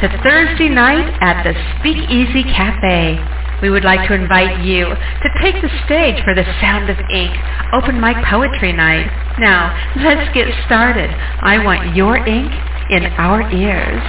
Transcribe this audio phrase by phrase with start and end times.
[0.00, 3.20] To Thursday night at the Speakeasy Cafe.
[3.60, 7.36] We would like to invite you to take the stage for the Sound of Ink
[7.74, 9.04] open mic poetry night.
[9.38, 11.10] Now, let's get started.
[11.10, 12.50] I want your ink
[12.88, 14.00] in our ears.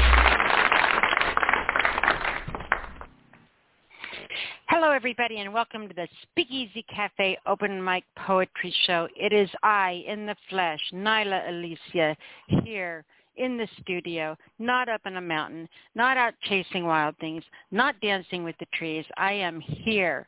[4.69, 9.09] Hello, everybody, and welcome to the Speakeasy Cafe Open Mic Poetry Show.
[9.17, 12.15] It is I, in the flesh, Nyla Alisia,
[12.63, 13.03] here
[13.37, 18.43] in the studio, not up in a mountain, not out chasing wild things, not dancing
[18.43, 19.05] with the trees.
[19.17, 20.27] I am here,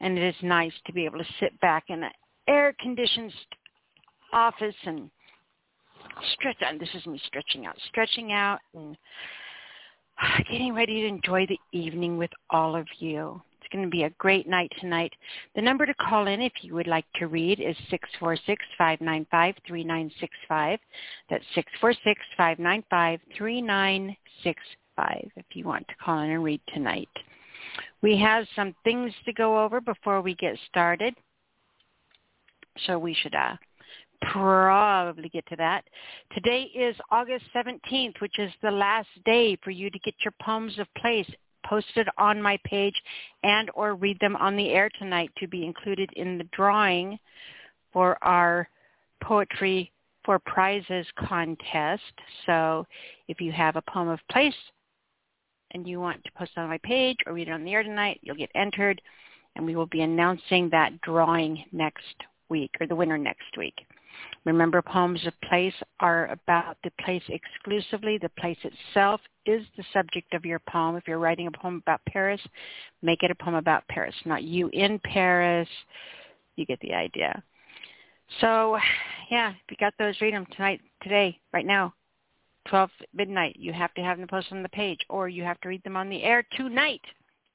[0.00, 2.10] and it is nice to be able to sit back in an
[2.46, 3.32] air-conditioned
[4.32, 5.10] office and
[6.34, 6.78] stretch out.
[6.78, 8.96] This is me stretching out, stretching out, and
[10.50, 13.40] getting ready to enjoy the evening with all of you.
[13.68, 15.12] It's going to be a great night tonight.
[15.54, 17.76] The number to call in if you would like to read is
[18.80, 20.78] 646-595-3965.
[21.28, 21.44] That's
[22.40, 24.16] 646-595-3965
[25.36, 27.10] if you want to call in and read tonight.
[28.00, 31.14] We have some things to go over before we get started.
[32.86, 33.56] So we should uh,
[34.32, 35.84] probably get to that.
[36.32, 40.78] Today is August 17th, which is the last day for you to get your poems
[40.78, 41.28] of place
[41.68, 42.94] posted on my page
[43.42, 47.18] and or read them on the air tonight to be included in the drawing
[47.92, 48.68] for our
[49.22, 49.92] poetry
[50.24, 52.02] for prizes contest.
[52.46, 52.86] So
[53.28, 54.54] if you have a poem of place
[55.72, 57.82] and you want to post it on my page or read it on the air
[57.82, 59.00] tonight, you'll get entered
[59.56, 62.14] and we will be announcing that drawing next
[62.48, 63.74] week or the winner next week.
[64.44, 68.18] Remember, poems of place are about the place exclusively.
[68.18, 70.96] The place itself is the subject of your poem.
[70.96, 72.40] If you're writing a poem about Paris,
[73.02, 75.68] make it a poem about Paris, not you in Paris.
[76.56, 77.42] You get the idea.
[78.40, 78.78] So,
[79.30, 81.94] yeah, if you got those, read them tonight, today, right now,
[82.68, 83.56] 12 midnight.
[83.58, 85.96] You have to have them posted on the page, or you have to read them
[85.96, 87.00] on the air tonight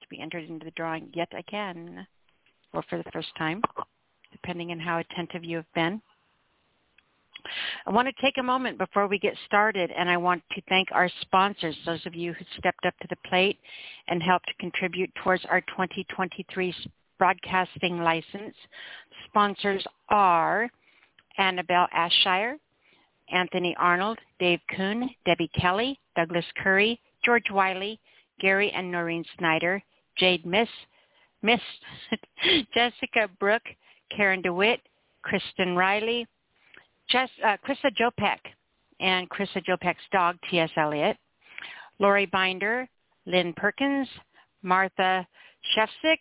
[0.01, 2.05] to be entered into the drawing yet again,
[2.73, 3.61] or for the first time,
[4.31, 6.01] depending on how attentive you have been.
[7.85, 10.89] I want to take a moment before we get started and I want to thank
[10.91, 13.59] our sponsors, those of you who stepped up to the plate
[14.07, 16.73] and helped contribute towards our 2023
[17.17, 18.55] broadcasting license.
[19.27, 20.69] Sponsors are
[21.37, 22.55] Annabelle Ashire,
[23.31, 27.99] Anthony Arnold, Dave Kuhn, Debbie Kelly, Douglas Curry, George Wiley,
[28.39, 29.81] Gary and Noreen Snyder,
[30.17, 30.69] Jade Miss,
[31.41, 31.61] Miss
[32.73, 33.67] Jessica Brooke,
[34.15, 34.81] Karen DeWitt,
[35.21, 36.27] Kristen Riley,
[37.09, 38.39] Jess, uh, Krista Jopek
[38.99, 40.69] and Krista Jopek's dog, T.S.
[40.77, 41.17] Eliot,
[41.99, 42.87] Lori Binder,
[43.25, 44.07] Lynn Perkins,
[44.61, 45.27] Martha
[45.75, 46.19] Shefsick,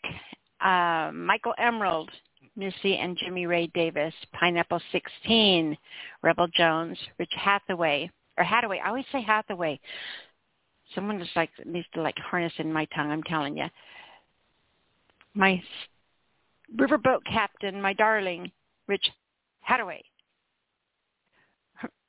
[0.61, 2.11] uh, Michael Emerald,
[2.57, 5.77] Missy and Jimmy Ray Davis, Pineapple 16,
[6.23, 8.81] Rebel Jones, Rich Hathaway, or Hathaway.
[8.85, 9.81] I always say Hathaway.
[10.95, 13.11] Someone just like needs to like harness in my tongue.
[13.11, 13.67] I'm telling you.
[15.35, 15.63] My
[16.77, 18.51] riverboat captain, my darling,
[18.87, 19.11] Rich
[19.63, 20.03] Hathaway.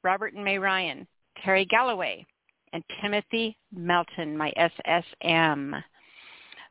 [0.03, 1.07] Robert and May Ryan,
[1.43, 2.25] Terry Galloway,
[2.73, 5.81] and Timothy Melton, my SSM.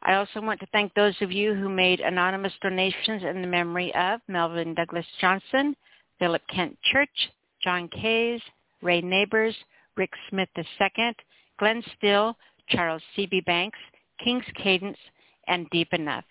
[0.03, 3.95] I also want to thank those of you who made anonymous donations in the memory
[3.95, 5.77] of Melvin Douglas Johnson,
[6.19, 7.31] Philip Kent Church,
[7.63, 8.41] John Kays,
[8.83, 9.55] Ray Neighbors,
[9.97, 11.15] Rick Smith II,
[11.59, 12.37] Glenn Still,
[12.69, 13.43] Charles C.B.
[13.47, 13.79] Banks,
[14.23, 14.99] King's Cadence,
[15.47, 16.25] and Deep Enough.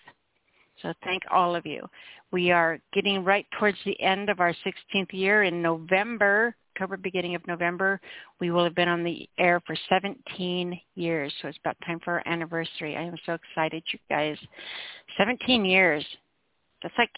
[0.81, 1.87] So thank all of you.
[2.31, 6.55] We are getting right towards the end of our 16th year in November.
[6.75, 7.99] October, beginning of November,
[8.39, 11.33] we will have been on the air for 17 years.
[11.41, 12.95] So it's about time for our anniversary.
[12.95, 14.37] I am so excited, you guys.
[15.17, 16.03] 17 years.
[16.81, 17.11] That's like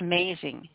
[0.00, 0.68] amazing.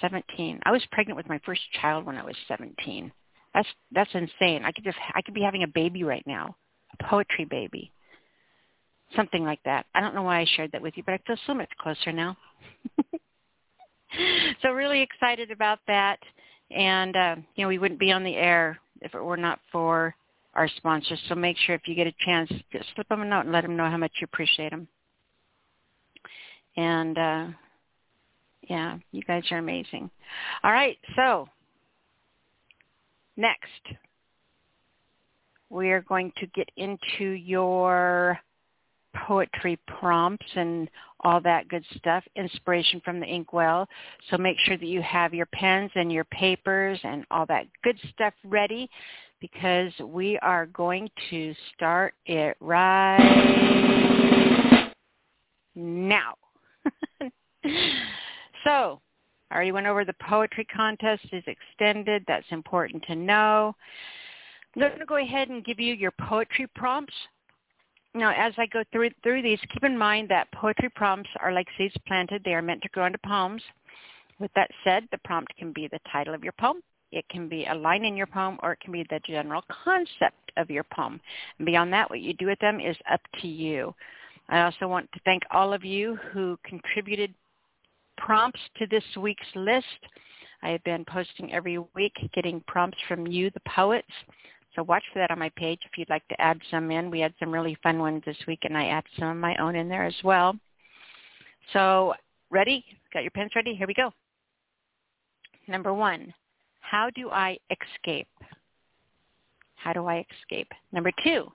[0.00, 0.60] 17.
[0.64, 3.12] I was pregnant with my first child when I was 17.
[3.54, 4.64] That's that's insane.
[4.64, 6.56] I could just I could be having a baby right now,
[6.98, 7.92] a poetry baby.
[9.16, 9.86] Something like that.
[9.94, 12.12] I don't know why I shared that with you, but I feel so much closer
[12.12, 12.36] now.
[14.62, 16.18] so really excited about that
[16.70, 20.14] and uh, you know we wouldn't be on the air if it were not for
[20.54, 21.20] our sponsors.
[21.28, 23.62] So make sure if you get a chance, just slip them a note and let
[23.62, 24.86] them know how much you appreciate them.
[26.76, 27.46] And uh,
[28.68, 30.10] yeah, you guys are amazing.
[30.62, 31.48] All right, so
[33.36, 33.68] next
[35.70, 38.38] we are going to get into your
[39.14, 40.90] poetry prompts and
[41.20, 43.88] all that good stuff, inspiration from the inkwell.
[44.30, 47.98] So make sure that you have your pens and your papers and all that good
[48.12, 48.90] stuff ready
[49.40, 53.18] because we are going to start it right
[55.74, 56.34] now.
[58.64, 59.00] so
[59.50, 62.24] I already went over the poetry contest is extended.
[62.26, 63.74] That's important to know.
[64.74, 67.14] I'm going to go ahead and give you your poetry prompts.
[68.14, 71.66] Now, as I go through through these, keep in mind that poetry prompts are like
[71.76, 72.42] seeds planted.
[72.44, 73.62] They are meant to grow into poems.
[74.38, 76.80] With that said, the prompt can be the title of your poem,
[77.14, 80.50] it can be a line in your poem, or it can be the general concept
[80.56, 81.20] of your poem.
[81.58, 83.94] And beyond that, what you do with them is up to you.
[84.48, 87.32] I also want to thank all of you who contributed
[88.16, 89.86] prompts to this week's list.
[90.62, 94.10] I have been posting every week, getting prompts from you, the poets.
[94.74, 97.10] So watch for that on my page if you'd like to add some in.
[97.10, 99.76] We had some really fun ones this week, and I added some of my own
[99.76, 100.56] in there as well.
[101.72, 102.14] So
[102.50, 102.84] ready?
[103.12, 103.74] Got your pens ready?
[103.74, 104.12] Here we go.
[105.68, 106.34] Number one,
[106.80, 108.28] how do I escape?
[109.76, 110.68] How do I escape?
[110.92, 111.50] Number two,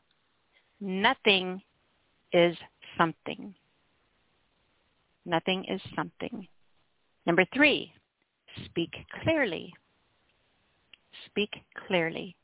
[0.79, 1.61] nothing
[2.31, 2.55] is
[2.97, 3.53] something.
[5.25, 6.47] Nothing is something.
[7.25, 7.91] Number three,
[8.65, 8.93] speak
[9.23, 9.73] clearly.
[11.25, 11.51] Speak
[11.87, 12.35] clearly.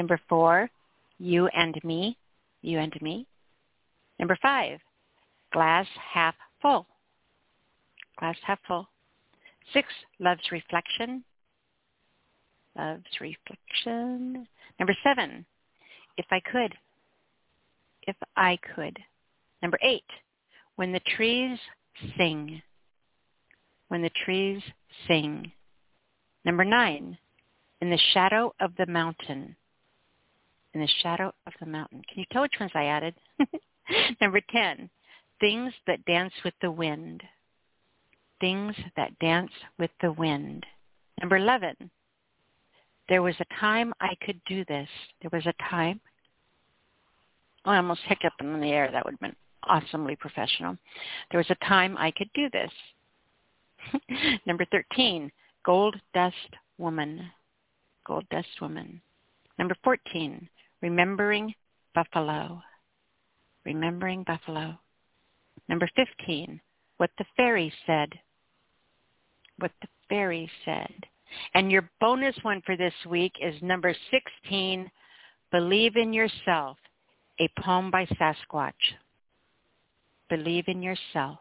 [0.00, 0.70] Number four,
[1.18, 2.16] you and me.
[2.62, 3.26] You and me.
[4.18, 4.78] Number five,
[5.52, 6.86] glass half full.
[8.18, 8.88] Glass half full.
[9.74, 9.86] Six,
[10.18, 11.22] love's reflection.
[12.78, 14.48] Love's reflection.
[14.78, 15.44] Number seven,
[16.16, 16.74] if I could.
[18.06, 18.98] If I could.
[19.60, 20.10] Number eight,
[20.76, 21.58] when the trees
[22.16, 22.62] sing.
[23.88, 24.62] When the trees
[25.06, 25.52] sing.
[26.46, 27.18] Number nine,
[27.82, 29.56] in the shadow of the mountain.
[30.74, 32.02] In the shadow of the mountain.
[32.08, 33.14] Can you tell which ones I added?
[34.20, 34.88] Number 10,
[35.40, 37.22] things that dance with the wind.
[38.40, 40.64] Things that dance with the wind.
[41.20, 41.74] Number 11,
[43.10, 44.88] there was a time I could do this.
[45.20, 46.00] There was a time.
[47.64, 48.88] Oh, I almost hiccuped in the air.
[48.90, 50.78] That would have been awesomely professional.
[51.30, 52.70] There was a time I could do this.
[54.46, 55.30] Number 13,
[55.66, 56.36] Gold Dust
[56.78, 57.28] Woman.
[58.06, 59.02] Gold Dust Woman.
[59.58, 60.48] Number 14,
[60.82, 61.54] Remembering
[61.94, 62.62] Buffalo.
[63.64, 64.78] Remembering Buffalo.
[65.68, 66.60] Number 15,
[66.96, 68.08] What the Fairy Said.
[69.58, 71.06] What the Fairy Said.
[71.54, 74.90] And your bonus one for this week is number 16,
[75.52, 76.78] Believe in Yourself,
[77.38, 78.72] a poem by Sasquatch.
[80.28, 81.38] Believe in Yourself,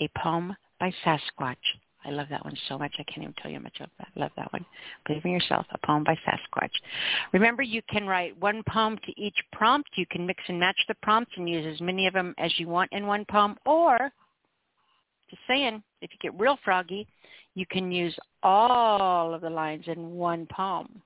[0.00, 1.56] a poem by Sasquatch.
[2.04, 2.94] I love that one so much.
[2.98, 3.80] I can't even tell you how much.
[3.80, 4.64] I love that one.
[5.06, 6.70] Believe in Yourself, a poem by Sasquatch.
[7.32, 9.90] Remember, you can write one poem to each prompt.
[9.96, 12.68] You can mix and match the prompts and use as many of them as you
[12.68, 13.56] want in one poem.
[13.66, 13.98] Or,
[15.28, 17.06] just saying, if you get real froggy,
[17.54, 21.02] you can use all of the lines in one poem.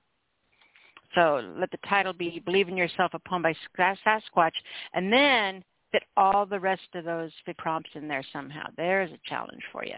[1.13, 4.51] So let the title be Believe in Yourself, a poem by Sasquatch.
[4.93, 8.67] And then fit all the rest of those prompts in there somehow.
[8.77, 9.95] There's a challenge for you.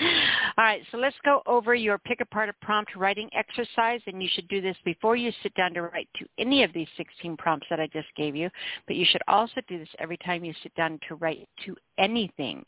[0.00, 4.28] All right, so let's go over your pick apart a prompt writing exercise, and you
[4.32, 7.66] should do this before you sit down to write to any of these 16 prompts
[7.70, 8.50] that I just gave you,
[8.86, 12.64] but you should also do this every time you sit down to write to anything.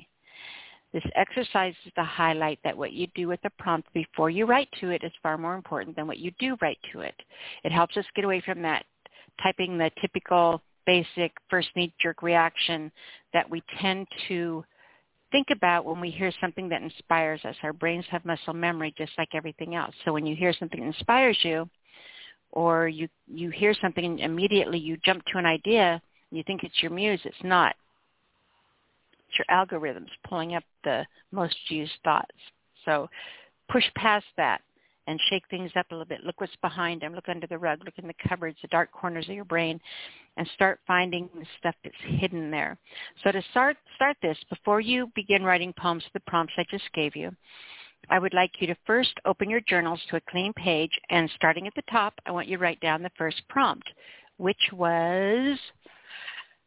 [0.93, 4.69] This exercise is to highlight that what you do with the prompt before you write
[4.81, 7.14] to it is far more important than what you do write to it.
[7.64, 8.85] It helps us get away from that
[9.43, 12.92] typing the typical basic first knee-jerk reaction
[13.33, 14.64] that we tend to
[15.33, 17.57] think about when we hear something that inspires us.
[17.62, 19.95] Our brains have muscle memory just like everything else.
[20.05, 21.69] So when you hear something that inspires you
[22.53, 26.01] or you, you hear something and immediately you jump to an idea
[26.33, 27.77] you think it's your muse, it's not.
[29.29, 32.35] It's your algorithms pulling up the most used thoughts.
[32.85, 33.09] So
[33.71, 34.62] push past that
[35.06, 36.25] and shake things up a little bit.
[36.25, 37.14] Look what's behind them.
[37.14, 37.80] Look under the rug.
[37.85, 39.80] Look in the cupboards, the dark corners of your brain,
[40.37, 42.78] and start finding the stuff that's hidden there.
[43.23, 46.92] So to start start this, before you begin writing poems, to the prompts I just
[46.94, 47.30] gave you,
[48.11, 51.66] I would like you to first open your journals to a clean page, and starting
[51.66, 53.88] at the top, I want you to write down the first prompt,
[54.38, 55.59] which was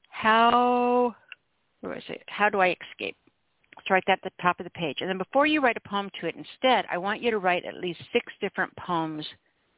[0.10, 1.16] how
[1.84, 2.24] was it?
[2.28, 3.18] How do I escape?
[3.90, 4.98] Write that at the top of the page.
[5.02, 7.66] And then before you write a poem to it, instead, I want you to write
[7.66, 9.26] at least six different poems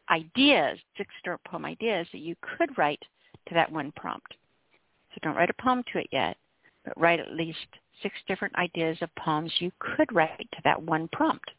[0.10, 3.04] ideas, six different poem ideas that you could write
[3.48, 4.34] to that one prompt.
[5.14, 6.38] So don't write a poem to it yet,
[6.86, 7.68] but write at least
[8.02, 11.50] six different ideas of poems you could write to that one prompt.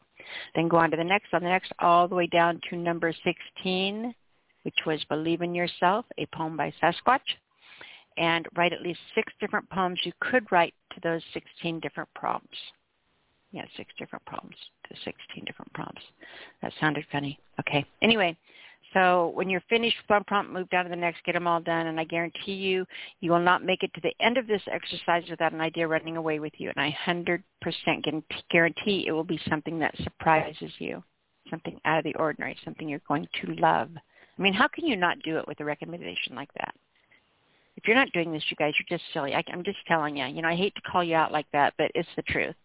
[0.55, 3.13] Then go on to the next, on the next, all the way down to number
[3.23, 4.13] 16,
[4.63, 7.19] which was Believe in Yourself, a poem by Sasquatch
[8.17, 12.57] and write at least six different poems you could write to those 16 different prompts.
[13.51, 16.01] Yeah, six different prompts to 16 different prompts.
[16.61, 17.39] That sounded funny.
[17.59, 17.83] Okay.
[18.01, 18.37] Anyway,
[18.93, 21.59] so when you're finished with one prompt, move down to the next, get them all
[21.59, 22.85] done, and I guarantee you,
[23.21, 26.17] you will not make it to the end of this exercise without an idea running
[26.17, 26.71] away with you.
[26.75, 27.41] And I 100%
[28.51, 31.03] guarantee it will be something that surprises you,
[31.49, 33.89] something out of the ordinary, something you're going to love
[34.39, 36.73] I mean, how can you not do it with a recommendation like that?
[37.79, 39.33] If you're not doing this, you guys, you're just silly.
[39.33, 40.25] I, I'm just telling you.
[40.25, 42.55] You know, I hate to call you out like that, but it's the truth.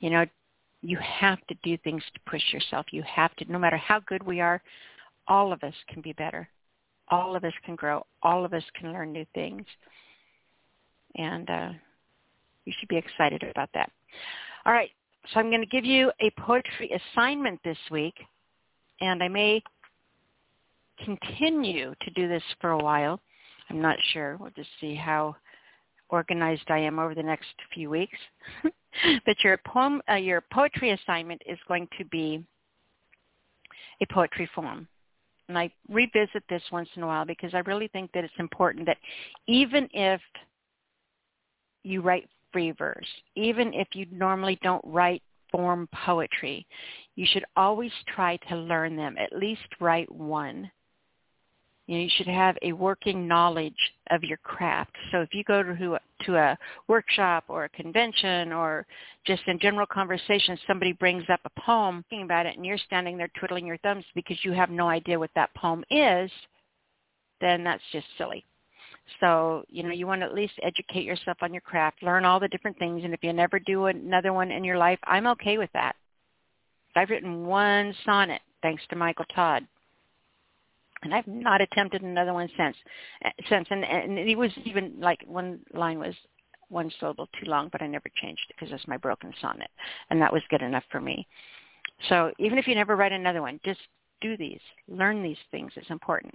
[0.00, 0.26] You know,
[0.82, 2.84] you have to do things to push yourself.
[2.90, 4.60] You have to, no matter how good we are,
[5.26, 6.46] all of us can be better.
[7.08, 8.04] All of us can grow.
[8.22, 9.64] All of us can learn new things.
[11.14, 11.70] And uh,
[12.66, 13.90] you should be excited about that.
[14.66, 14.90] All right,
[15.32, 18.16] so I'm going to give you a poetry assignment this week,
[19.00, 19.62] and I may
[21.02, 23.18] continue to do this for a while.
[23.70, 24.36] I'm not sure.
[24.38, 25.36] We'll just see how
[26.08, 28.18] organized I am over the next few weeks.
[29.26, 32.44] but your poem, uh, your poetry assignment is going to be
[34.00, 34.86] a poetry form.
[35.48, 38.86] And I revisit this once in a while because I really think that it's important
[38.86, 38.98] that
[39.46, 40.20] even if
[41.84, 43.06] you write free verse,
[43.36, 46.66] even if you normally don't write form poetry,
[47.14, 50.70] you should always try to learn them, at least write one.
[51.86, 54.92] You, know, you should have a working knowledge of your craft.
[55.12, 58.86] So if you go to, to a workshop or a convention or
[59.24, 63.16] just in general conversation, somebody brings up a poem thinking about it and you're standing
[63.16, 66.30] there twiddling your thumbs because you have no idea what that poem is,
[67.40, 68.44] then that's just silly.
[69.20, 72.40] So, you know, you want to at least educate yourself on your craft, learn all
[72.40, 75.58] the different things, and if you never do another one in your life, I'm okay
[75.58, 75.94] with that.
[76.96, 79.64] I've written one sonnet, thanks to Michael Todd
[81.06, 82.76] and I've not attempted another one since.
[83.24, 86.14] Uh, since, and, and it was even like one line was
[86.68, 89.70] one syllable too long, but I never changed it because it's my broken sonnet,
[90.10, 91.24] and that was good enough for me.
[92.08, 93.78] So even if you never write another one, just
[94.20, 94.58] do these,
[94.88, 95.70] learn these things.
[95.76, 96.34] It's important.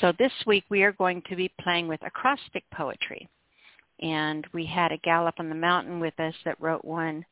[0.00, 3.28] So this week we are going to be playing with acrostic poetry,
[4.00, 7.24] and we had a gal up on the mountain with us that wrote one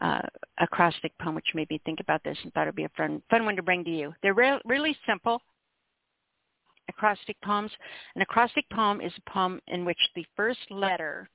[0.00, 0.20] uh,
[0.58, 3.46] acrostic poem, which made me think about this and thought it'd be a fun, fun
[3.46, 4.12] one to bring to you.
[4.22, 5.40] They're re- really simple
[6.88, 7.70] acrostic poems.
[8.14, 11.28] An acrostic poem is a poem in which the first letter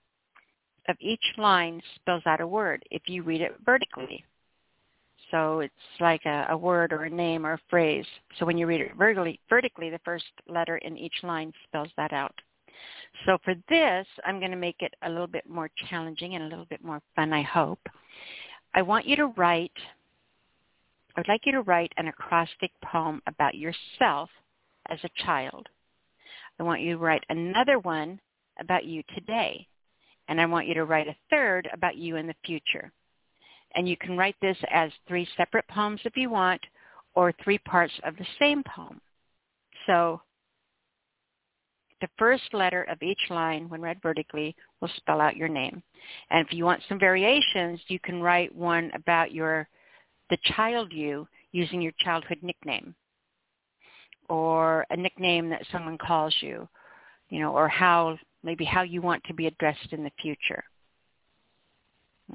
[0.87, 4.23] of each line spells out a word if you read it vertically.
[5.31, 8.05] So it's like a, a word or a name or a phrase.
[8.37, 12.13] So when you read it vertically, vertically, the first letter in each line spells that
[12.13, 12.33] out.
[13.25, 16.47] So for this, I'm going to make it a little bit more challenging and a
[16.47, 17.81] little bit more fun, I hope.
[18.73, 19.71] I want you to write,
[21.15, 24.29] I would like you to write an acrostic poem about yourself
[24.89, 25.67] as a child.
[26.59, 28.19] I want you to write another one
[28.59, 29.67] about you today.
[30.27, 32.91] And I want you to write a third about you in the future.
[33.75, 36.61] And you can write this as three separate poems if you want,
[37.15, 39.01] or three parts of the same poem.
[39.87, 40.21] So
[42.01, 45.81] the first letter of each line, when read vertically, will spell out your name.
[46.29, 49.67] And if you want some variations, you can write one about your
[50.29, 52.93] the child you using your childhood nickname
[54.29, 56.67] or a nickname that someone calls you,
[57.29, 60.63] you know, or how maybe how you want to be addressed in the future.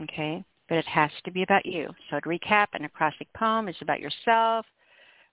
[0.03, 0.45] Okay?
[0.69, 1.91] But it has to be about you.
[2.11, 4.67] So to recap, an acrostic poem is about yourself.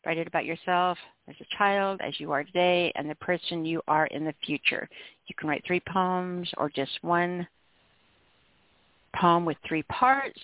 [0.05, 3.81] Write it about yourself as a child, as you are today, and the person you
[3.87, 4.89] are in the future.
[5.27, 7.47] You can write three poems or just one
[9.15, 10.39] poem with three parts.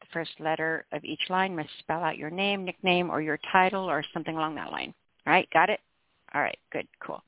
[0.00, 3.90] The first letter of each line must spell out your name, nickname, or your title,
[3.90, 4.94] or something along that line.
[5.26, 5.80] Right, got it?
[6.34, 7.22] All right, good, cool.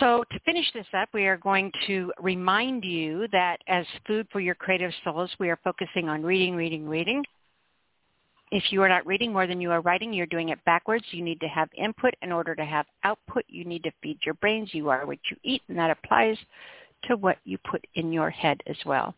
[0.00, 4.38] So to finish this up, we are going to remind you that as food for
[4.38, 7.24] your creative souls, we are focusing on reading, reading, reading.
[8.50, 11.04] If you are not reading more than you are writing, you're doing it backwards.
[11.10, 13.44] You need to have input in order to have output.
[13.48, 14.72] You need to feed your brains.
[14.72, 16.36] You are what you eat, and that applies
[17.04, 19.14] to what you put in your head as well.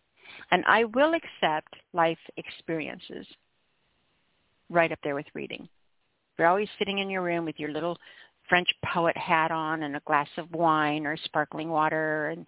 [0.50, 3.26] And I will accept life experiences
[4.68, 5.68] right up there with reading
[6.40, 7.98] you're always sitting in your room with your little
[8.48, 12.46] French poet hat on and a glass of wine or sparkling water and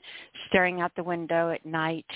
[0.48, 2.06] staring out the window at night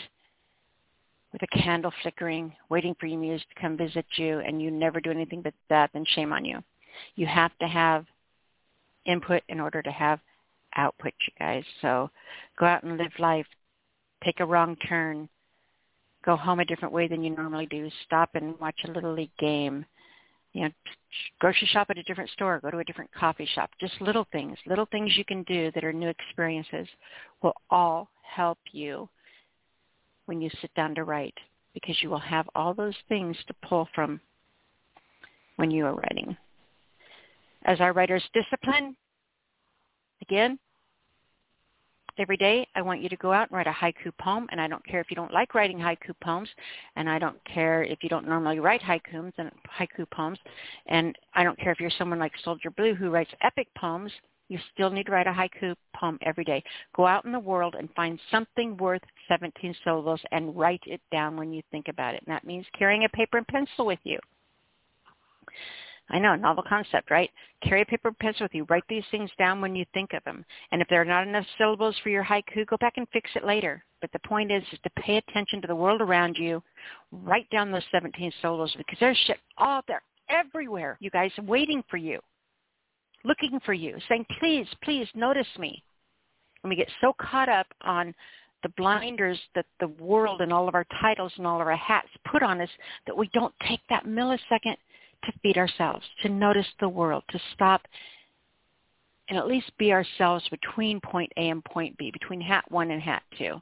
[1.32, 5.02] with a candle flickering, waiting for your muse to come visit you, and you never
[5.02, 6.64] do anything but that, then shame on you.
[7.14, 8.06] You have to have
[9.04, 10.18] input in order to have
[10.76, 11.64] output, you guys.
[11.82, 12.08] So
[12.58, 13.46] go out and live life.
[14.24, 15.28] Take a wrong turn.
[16.24, 17.90] Go home a different way than you normally do.
[18.06, 19.84] Stop and watch a little league game
[20.56, 20.70] you know,
[21.38, 23.68] grocery shop at a different store, go to a different coffee shop.
[23.78, 26.88] Just little things, little things you can do that are new experiences
[27.42, 29.06] will all help you
[30.24, 31.34] when you sit down to write
[31.74, 34.18] because you will have all those things to pull from
[35.56, 36.34] when you are writing.
[37.66, 38.96] As our writer's discipline,
[40.22, 40.58] again,
[42.18, 44.46] every day, I want you to go out and write a haiku poem.
[44.50, 46.48] And I don't care if you don't like writing haiku poems,
[46.96, 50.38] and I don't care if you don't normally write haikus and haiku poems,
[50.86, 54.12] and I don't care if you're someone like Soldier Blue who writes epic poems.
[54.48, 56.62] You still need to write a haiku poem every day.
[56.94, 61.36] Go out in the world and find something worth 17 syllables and write it down
[61.36, 62.22] when you think about it.
[62.26, 64.18] And that means carrying a paper and pencil with you.
[66.08, 67.30] I know, novel concept, right?
[67.62, 68.64] Carry a paper pencil with you.
[68.70, 70.44] Write these things down when you think of them.
[70.70, 73.44] And if there are not enough syllables for your haiku, go back and fix it
[73.44, 73.84] later.
[74.00, 76.62] But the point is, is to pay attention to the world around you.
[77.10, 81.96] Write down those 17 syllables because there's shit all there everywhere, you guys, waiting for
[81.96, 82.20] you,
[83.24, 85.82] looking for you, saying, please, please notice me.
[86.62, 88.14] And we get so caught up on
[88.62, 92.08] the blinders that the world and all of our titles and all of our hats
[92.30, 92.68] put on us
[93.06, 94.76] that we don't take that millisecond
[95.24, 97.82] to feed ourselves, to notice the world, to stop
[99.28, 103.02] and at least be ourselves between point A and point B, between hat one and
[103.02, 103.60] hat two.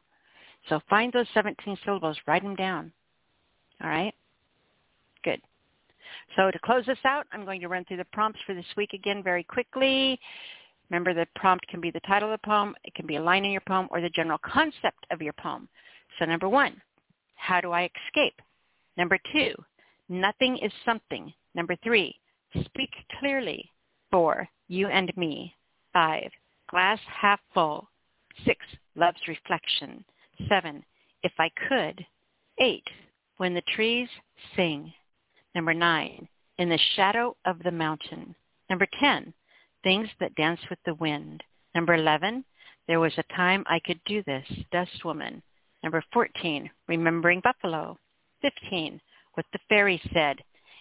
[0.69, 2.93] So find those 17 syllables, write them down.
[3.83, 4.15] All right?
[5.23, 5.41] Good.
[6.37, 8.93] So to close this out, I'm going to run through the prompts for this week
[8.93, 10.19] again very quickly.
[10.91, 13.45] Remember the prompt can be the title of the poem, it can be a line
[13.45, 15.69] in your poem, or the general concept of your poem.
[16.19, 16.81] So number one,
[17.37, 18.41] how do I escape?
[18.97, 19.55] Number two,
[20.09, 21.33] nothing is something.
[21.55, 22.15] Number three,
[22.65, 23.71] speak clearly.
[24.11, 25.55] Four, you and me.
[25.93, 26.31] Five,
[26.71, 27.89] glass half full.
[28.45, 28.59] Six,
[28.97, 30.05] love's reflection.
[30.49, 30.85] Seven,
[31.23, 32.05] if I could.
[32.59, 32.89] Eight,
[33.37, 34.09] when the trees
[34.57, 34.93] sing.
[35.55, 38.35] Number nine, in the shadow of the mountain.
[38.71, 39.33] Number 10,
[39.83, 41.43] things that dance with the wind.
[41.75, 42.45] Number 11,
[42.89, 45.43] there was a time I could do this, dust woman.
[45.83, 47.99] Number 14, remembering buffalo.
[48.43, 49.01] 15,
[49.35, 50.39] what the fairy said,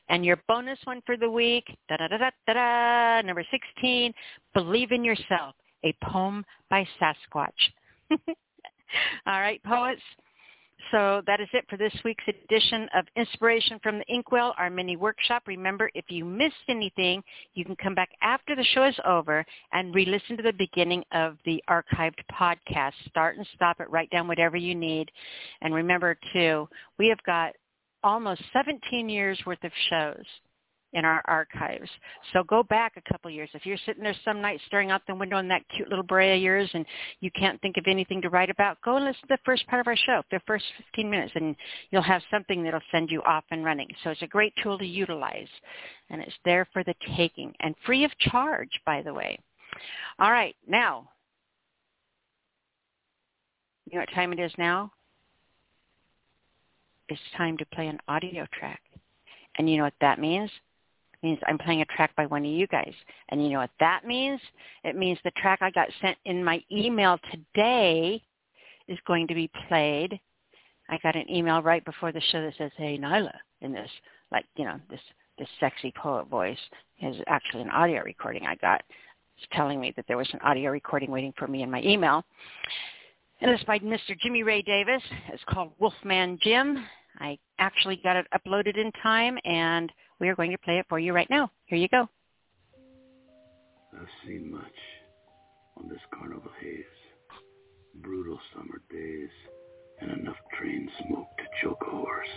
[0.09, 4.13] and your bonus one for the week, da da da da da da, number 16,
[4.53, 7.51] Believe in Yourself, a poem by Sasquatch.
[9.25, 10.01] All right, poets.
[10.91, 14.95] So that is it for this week's edition of Inspiration from the Inkwell, our mini
[14.95, 15.43] workshop.
[15.47, 19.95] Remember, if you missed anything, you can come back after the show is over and
[19.95, 22.93] re-listen to the beginning of the archived podcast.
[23.07, 25.09] Start and stop it, write down whatever you need.
[25.61, 26.67] And remember, too,
[26.99, 27.53] we have got
[28.03, 30.25] almost 17 years worth of shows
[30.93, 31.89] in our archives.
[32.31, 33.49] So go back a couple years.
[33.53, 36.37] If you're sitting there some night staring out the window in that cute little beret
[36.37, 36.85] of yours and
[37.19, 39.79] you can't think of anything to write about, go and listen to the first part
[39.79, 41.55] of our show, the first 15 minutes, and
[41.89, 43.89] you'll have something that'll send you off and running.
[44.03, 45.47] So it's a great tool to utilize,
[46.09, 49.37] and it's there for the taking and free of charge, by the way.
[50.19, 51.09] All right, now,
[53.89, 54.91] you know what time it is now?
[57.09, 58.81] It's time to play an audio track.
[59.57, 60.49] And you know what that means?
[61.13, 62.93] It means I'm playing a track by one of you guys.
[63.29, 64.41] And you know what that means?
[64.83, 68.21] It means the track I got sent in my email today
[68.87, 70.19] is going to be played.
[70.89, 73.89] I got an email right before the show that says, hey, Nyla, in this,
[74.31, 74.99] like, you know, this,
[75.37, 76.57] this sexy poet voice
[77.01, 78.83] is actually an audio recording I got.
[79.37, 82.23] It's telling me that there was an audio recording waiting for me in my email.
[83.43, 84.17] And it's by Mr.
[84.21, 85.03] Jimmy Ray Davis.
[85.27, 86.77] It's called Wolfman Jim.
[87.19, 90.97] I actually got it uploaded in time, and we are going to play it for
[90.97, 91.51] you right now.
[91.65, 92.07] Here you go.
[93.93, 94.63] I've seen much
[95.75, 96.85] on this carnival haze.
[97.95, 99.29] Brutal summer days
[99.99, 102.27] and enough train smoke to choke a horse.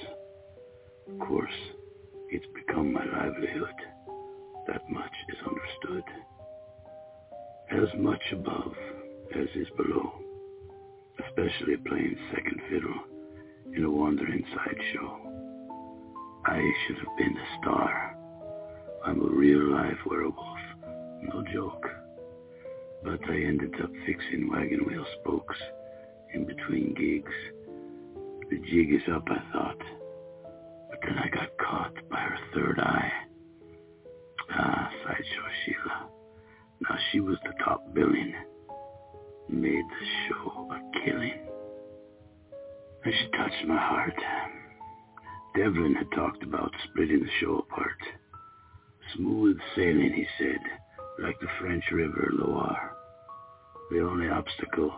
[1.08, 1.54] Of course,
[2.30, 3.76] it's become my livelihood.
[4.66, 6.04] That much is understood.
[7.70, 8.74] As much above
[9.36, 10.25] as is below
[11.24, 13.00] especially playing second fiddle
[13.74, 15.20] in a wandering sideshow.
[16.44, 18.16] I should have been a star.
[19.04, 20.58] I'm a real life werewolf,
[21.22, 21.86] no joke.
[23.04, 25.56] But I ended up fixing wagon wheel spokes
[26.34, 27.32] in between gigs.
[28.50, 29.78] The jig is up, I thought.
[30.90, 33.12] But then I got caught by her third eye.
[34.52, 36.08] Ah, Sideshow Sheila.
[36.80, 38.34] Now she was the top billing
[39.48, 41.46] made the show a killing.
[43.04, 44.14] And she touched my heart.
[45.56, 47.98] Devlin had talked about splitting the show apart.
[49.14, 50.58] Smooth sailing, he said,
[51.22, 52.96] like the French River Loire.
[53.90, 54.92] The only obstacle,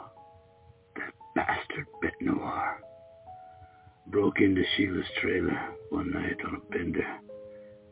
[0.97, 2.81] that bastard Bet Noir.
[4.09, 7.07] Broke into Sheila's trailer one night on a bender,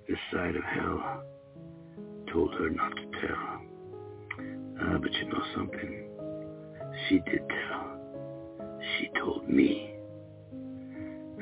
[0.08, 1.22] this side of hell.
[2.32, 3.60] Told her not to tell.
[4.80, 6.05] Ah, but you know something?
[7.08, 8.80] She did tell.
[8.98, 9.92] She told me.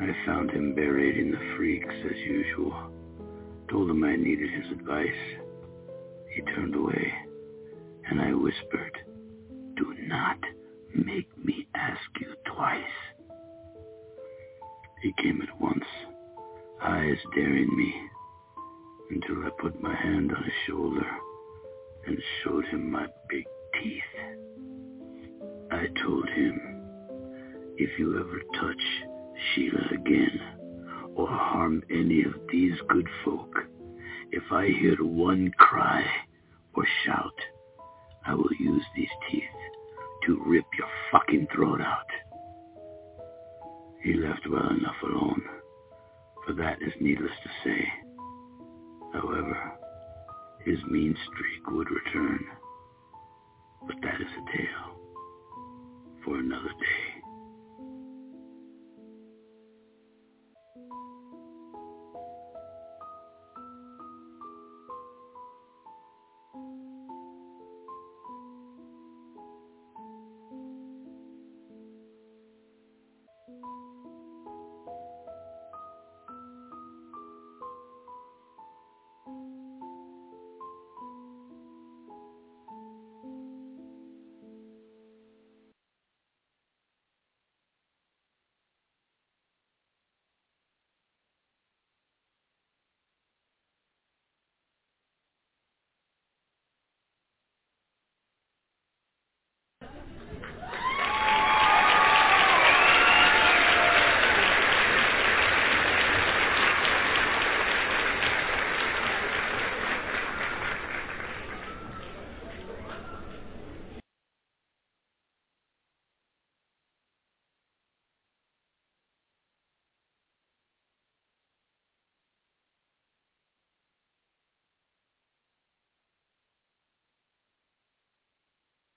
[0.00, 2.90] I found him buried in the freaks as usual.
[3.70, 5.08] Told him I needed his advice.
[6.34, 7.12] He turned away,
[8.10, 8.98] and I whispered,
[9.76, 10.38] Do not
[10.94, 12.82] make me ask you twice.
[15.02, 15.84] He came at once,
[16.82, 17.94] eyes daring me,
[19.10, 21.06] until I put my hand on his shoulder
[22.06, 23.44] and showed him my big
[23.80, 24.02] teeth.
[25.74, 26.60] I told him,
[27.78, 28.82] if you ever touch
[29.54, 30.40] Sheila again
[31.16, 33.52] or harm any of these good folk,
[34.30, 36.06] if I hear one cry
[36.74, 37.34] or shout,
[38.24, 39.42] I will use these teeth
[40.26, 42.06] to rip your fucking throat out.
[44.00, 45.42] He left well enough alone,
[46.46, 47.84] for that is needless to say.
[49.12, 49.72] However,
[50.64, 52.46] his mean streak would return.
[53.88, 54.93] But that is a tale
[56.24, 57.13] for another day.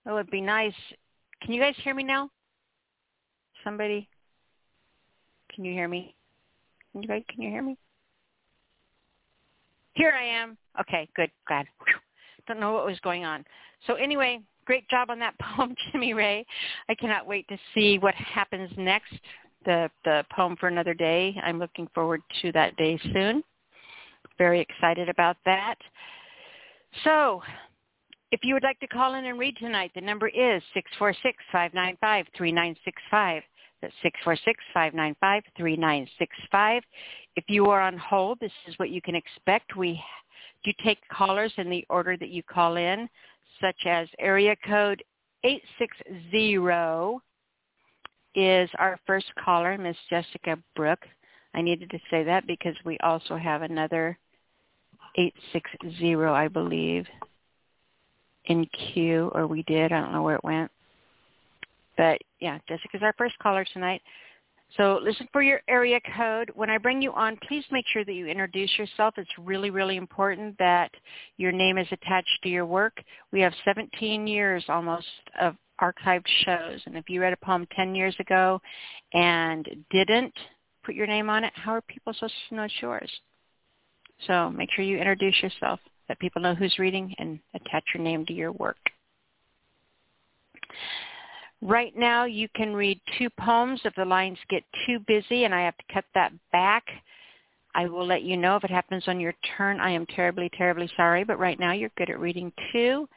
[0.07, 0.73] It would be nice.
[1.41, 2.29] Can you guys hear me now?
[3.63, 4.07] Somebody?
[5.53, 6.15] Can you hear me?
[6.91, 7.77] Can you guys, can you hear me?
[9.93, 10.57] Here I am.
[10.79, 11.65] Okay, good, glad.
[11.85, 11.95] Whew.
[12.47, 13.43] Don't know what was going on.
[13.85, 16.45] So anyway, great job on that poem, Jimmy Ray.
[16.87, 19.13] I cannot wait to see what happens next.
[19.65, 21.35] The the poem for another day.
[21.43, 23.43] I'm looking forward to that day soon.
[24.37, 25.75] Very excited about that.
[27.03, 27.41] So
[28.31, 30.61] if you would like to call in and read tonight, the number is
[31.53, 33.41] 646-595-3965.
[33.81, 33.93] That's
[34.75, 36.81] 646-595-3965.
[37.35, 39.77] If you are on hold, this is what you can expect.
[39.77, 40.01] We
[40.63, 43.07] do take callers in the order that you call in,
[43.61, 45.03] such as area code
[45.43, 47.19] 860
[48.35, 50.99] is our first caller, Miss Jessica Brook.
[51.53, 54.17] I needed to say that because we also have another
[55.15, 57.07] 860, I believe
[58.47, 59.91] in queue, or we did.
[59.91, 60.71] I don't know where it went.
[61.97, 64.01] But yeah, Jessica's our first caller tonight.
[64.75, 66.51] So listen for your area code.
[66.53, 69.13] When I bring you on, please make sure that you introduce yourself.
[69.17, 70.91] It's really, really important that
[71.37, 73.01] your name is attached to your work.
[73.31, 75.07] We have 17 years almost
[75.39, 76.81] of archived shows.
[76.85, 78.59] And if you read a poem 10 years ago
[79.13, 80.33] and didn't
[80.83, 83.11] put your name on it, how are people supposed to know it's yours?
[84.25, 88.25] So make sure you introduce yourself let people know who's reading and attach your name
[88.25, 88.77] to your work.
[91.61, 93.81] Right now you can read two poems.
[93.83, 96.83] If the lines get too busy and I have to cut that back,
[97.73, 99.79] I will let you know if it happens on your turn.
[99.79, 103.07] I am terribly, terribly sorry, but right now you're good at reading two.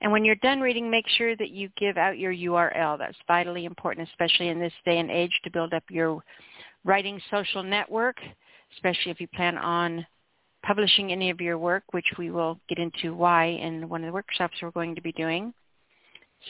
[0.00, 2.98] And when you're done reading, make sure that you give out your URL.
[2.98, 6.22] That's vitally important, especially in this day and age, to build up your
[6.84, 8.16] writing social network,
[8.74, 10.06] especially if you plan on
[10.62, 14.12] publishing any of your work, which we will get into why in one of the
[14.12, 15.52] workshops we're going to be doing.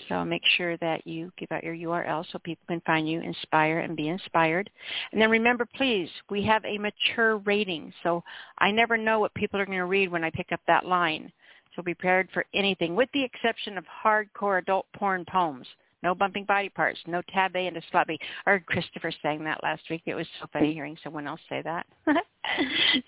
[0.09, 3.81] So make sure that you give out your URL so people can find you, inspire,
[3.81, 4.71] and be inspired.
[5.13, 7.93] And then remember, please, we have a mature rating.
[8.03, 8.23] So
[8.59, 11.33] I never know what people are going to read when I pick up that line.
[11.75, 15.67] So be prepared for anything, with the exception of hardcore adult porn poems.
[16.03, 18.19] No bumping body parts, no tab A into slot B.
[18.47, 20.03] I heard Christopher saying that last week.
[20.07, 21.87] It was so funny hearing someone else say that.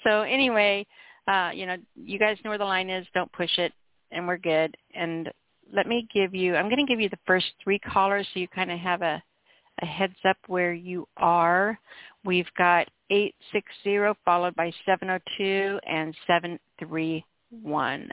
[0.04, 0.84] so anyway,
[1.28, 3.06] uh, you know, you guys know where the line is.
[3.14, 3.72] Don't push it,
[4.10, 4.76] and we're good.
[4.94, 5.30] And
[5.72, 8.48] let me give you, I'm going to give you the first three callers so you
[8.48, 9.22] kind of have a,
[9.82, 11.78] a heads up where you are.
[12.24, 18.10] We've got 860 followed by 702 and 731.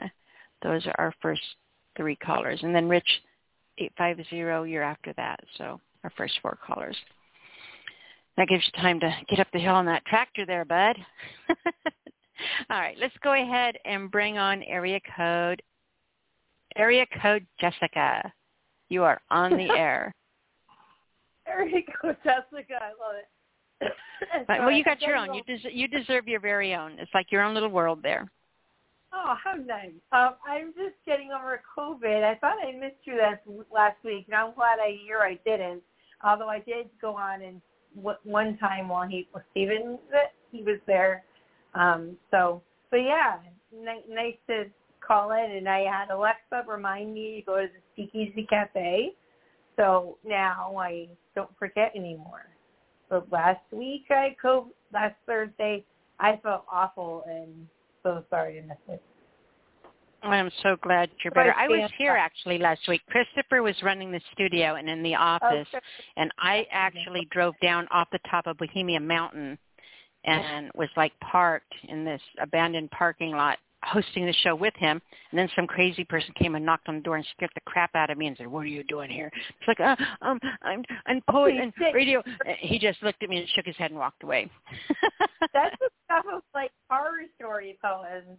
[0.62, 1.42] Those are our first
[1.96, 2.60] three callers.
[2.62, 3.08] And then Rich
[3.78, 4.36] 850,
[4.70, 5.40] you're after that.
[5.56, 6.96] So our first four callers.
[8.36, 10.96] That gives you time to get up the hill on that tractor there, bud.
[12.70, 15.60] All right, let's go ahead and bring on area code.
[16.76, 18.32] Area code Jessica.
[18.88, 20.14] You are on the air.
[21.46, 22.74] there you go, Jessica.
[22.80, 23.88] I love it.
[24.48, 25.34] Well, you got your own.
[25.34, 26.92] You des- you deserve your very own.
[26.98, 28.28] It's like your own little world there.
[29.12, 29.92] Oh, how nice.
[30.12, 32.24] Um, I'm just getting over COVID.
[32.24, 33.40] I thought I missed you last
[33.72, 35.82] last week, and I'm glad I hear I didn't.
[36.24, 37.62] Although I did go on and
[37.96, 39.98] w- one time while he was Steven,
[40.52, 41.22] he was there.
[41.74, 43.38] Um, so, but yeah,
[43.72, 44.64] n- nice to
[45.06, 45.52] call in.
[45.52, 49.12] And I had Alexa remind me to go to the Speakeasy Cafe.
[49.76, 52.46] So now I don't forget anymore.
[53.08, 55.84] But last week I co last Thursday
[56.20, 57.68] I felt awful and
[58.08, 59.02] so sorry to miss it.
[60.22, 61.54] I'm so glad you're better.
[61.56, 63.02] I was here actually last week.
[63.08, 65.78] Christopher was running the studio and in the oh, office, Oh,
[66.16, 69.56] and I actually drove down off the top of Bohemia Mountain
[70.24, 75.38] and was like parked in this abandoned parking lot hosting the show with him and
[75.38, 78.10] then some crazy person came and knocked on the door and scared the crap out
[78.10, 79.30] of me and said what are you doing here?
[79.34, 82.22] It's like uh, um i'm i'm poet and radio.
[82.58, 84.50] He just looked at me and shook his head and walked away.
[85.52, 88.38] That's the stuff of like horror story poems.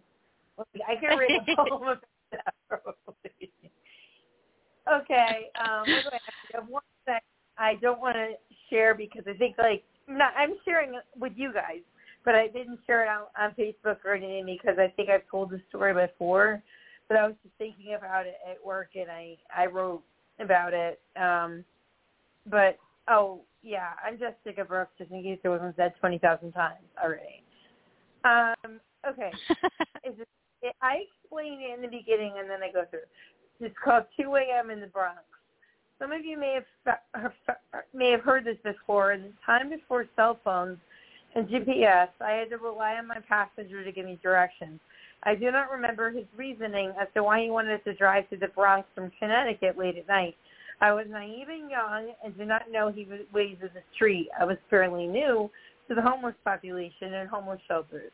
[0.86, 3.50] I can read a poem about that probably.
[4.92, 6.18] Okay, um, to
[6.52, 6.68] have?
[6.68, 7.18] One thing
[7.58, 8.32] I don't want to
[8.68, 11.80] share because I think like I'm not, I'm sharing it with you guys,
[12.24, 15.50] but I didn't share it on, on Facebook or anything because I think I've told
[15.50, 16.62] the story before.
[17.08, 20.02] But I was just thinking about it at work and I I wrote
[20.38, 21.00] about it.
[21.20, 21.64] Um,
[22.46, 22.78] but
[23.08, 27.42] oh yeah, I'm Jessica Brooks, just in case it wasn't said twenty thousand times already.
[28.24, 29.32] Um, okay,
[30.04, 30.28] is it,
[30.62, 33.00] it, I explain it in the beginning and then I go through.
[33.60, 34.70] It's called 2 a.m.
[34.70, 35.20] in the Bronx.
[35.98, 37.32] Some of you may have
[37.92, 39.12] may have heard this before.
[39.12, 40.78] In the time before cell phones
[41.34, 44.80] and GPS, I had to rely on my passenger to give me directions.
[45.22, 48.48] I do not remember his reasoning as to why he wanted to drive to the
[48.48, 50.34] Bronx from Connecticut late at night.
[50.80, 54.28] I was naive and young and did not know he was ways of the street.
[54.40, 55.50] I was fairly new
[55.88, 58.12] to the homeless population and homeless shelters.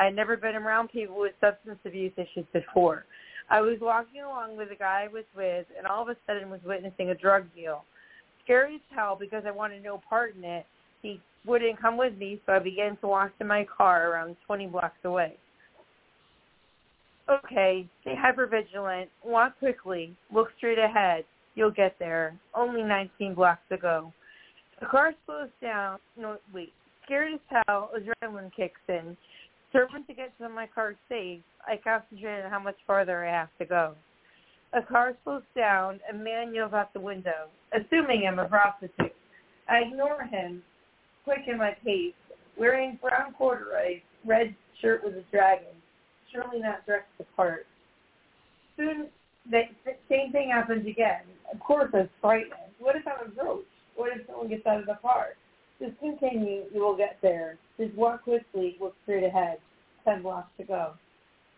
[0.00, 3.04] I had never been around people with substance abuse issues before.
[3.50, 6.50] I was walking along with the guy I was with, and all of a sudden
[6.50, 7.84] was witnessing a drug deal.
[8.44, 10.66] Scary as hell because I wanted no part in it.
[11.02, 14.66] He wouldn't come with me, so I began to walk to my car around 20
[14.66, 15.36] blocks away.
[17.28, 21.24] Okay, stay hypervigilant, walk quickly, look straight ahead.
[21.54, 22.34] You'll get there.
[22.54, 24.12] Only 19 blocks to go.
[24.80, 25.98] The car slows down.
[26.16, 26.72] No, wait.
[27.04, 29.16] Scared as hell, adrenaline kicks in.
[29.72, 33.48] Determined to get to my car safe, I concentrate on how much farther I have
[33.58, 33.94] to go.
[34.72, 36.00] A car slows down.
[36.10, 39.14] A man yells out the window, assuming I'm a prostitute.
[39.68, 40.62] I ignore him,
[41.28, 42.14] quicken my pace,
[42.56, 45.74] wearing brown corduroy, red shirt with a dragon,
[46.32, 47.66] surely not dressed the part.
[48.76, 49.08] Soon,
[49.50, 49.62] the
[50.08, 51.22] same thing happens again.
[51.52, 52.72] Of course, I was frightened.
[52.78, 53.64] What if I'm a roach?
[53.96, 55.28] What if someone gets out of the car?
[55.78, 56.64] Just continue.
[56.72, 57.58] You will get there.
[57.78, 58.76] Just walk quickly.
[58.80, 59.58] Look straight ahead.
[60.04, 60.92] Ten blocks to go.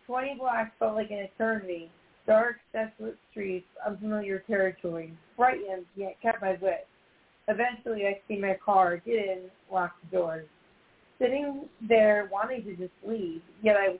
[0.05, 1.89] Twenty blocks felt like an eternity.
[2.27, 5.13] Dark, desolate streets, unfamiliar territory.
[5.37, 6.87] Frightened, yet kept my wit.
[7.47, 9.39] Eventually, I see my car, get in,
[9.71, 10.47] lock the doors.
[11.19, 13.99] Sitting there, wanting to just leave, yet I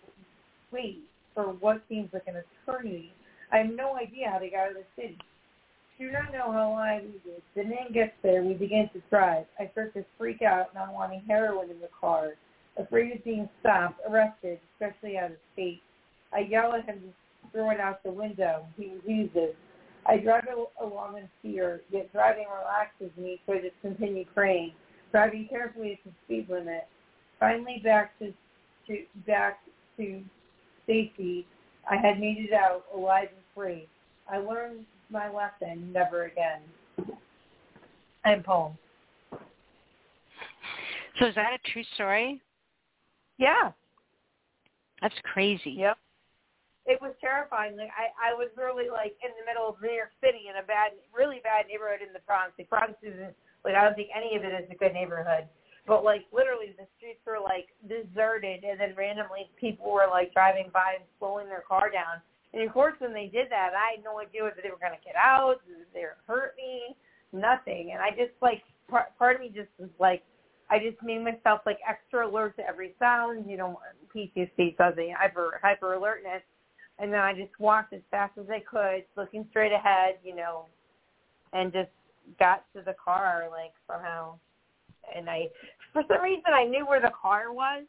[0.72, 1.00] wait
[1.34, 2.36] for what seems like an
[2.68, 3.14] eternity.
[3.52, 5.18] I have no idea how to get out of the city.
[6.00, 7.44] Do not know how I waited.
[7.56, 8.44] The man gets there.
[8.44, 9.46] We begin to drive.
[9.60, 12.32] I start to freak out, not wanting heroin in the car,
[12.78, 15.82] afraid of being stopped, arrested, especially out of state.
[16.34, 18.66] I yell at him to throw it out the window.
[18.78, 19.56] He refuses.
[20.06, 24.74] I drive al- along in fear, yet driving relaxes me, so I just continue praying,
[25.12, 26.88] driving carefully at the speed limit.
[27.40, 28.34] Finally, back to,
[28.88, 29.60] to back
[29.98, 30.22] to
[30.88, 31.46] safety.
[31.90, 33.88] I had made it out alive and free.
[34.32, 36.62] I learned my lesson, never again.
[38.24, 38.78] I'm home.
[41.20, 42.40] so is that a true story
[43.38, 43.72] Yeah.
[45.02, 45.98] that's crazy Yep.
[46.92, 47.80] It was terrifying.
[47.80, 50.66] Like I, I was really like in the middle of New York City in a
[50.68, 52.52] bad, really bad neighborhood in the Bronx.
[52.60, 53.32] The Bronx isn't
[53.64, 55.48] like I don't think any of it is a good neighborhood.
[55.88, 60.70] But like literally, the streets were like deserted, and then randomly people were like driving
[60.76, 62.22] by and slowing their car down.
[62.54, 64.98] And of course, when they did that, I had no idea whether they were going
[64.98, 65.64] to get out,
[65.96, 66.96] they hurt me,
[67.32, 67.92] nothing.
[67.94, 70.24] And I just like part, part of me just was like,
[70.70, 73.50] I just made myself like extra alert to every sound.
[73.50, 73.80] You know,
[74.14, 76.44] PTSD does hyper hyper alertness.
[77.02, 80.66] And then I just walked as fast as I could, looking straight ahead, you know,
[81.52, 81.90] and just
[82.40, 84.36] got to the car like somehow.
[85.16, 85.48] And I,
[85.94, 87.86] for some reason, I knew where the car was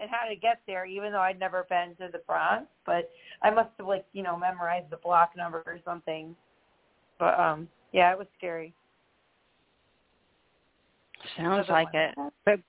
[0.00, 2.66] and how to get there, even though I'd never been to the Bronx.
[2.86, 3.10] But
[3.42, 6.36] I must have like, you know, memorized the block number or something.
[7.18, 8.72] But um, yeah, it was scary.
[11.36, 12.14] Sounds like it.
[12.44, 12.60] But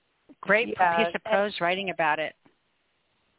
[0.42, 2.34] great Yeah, piece of prose writing about it.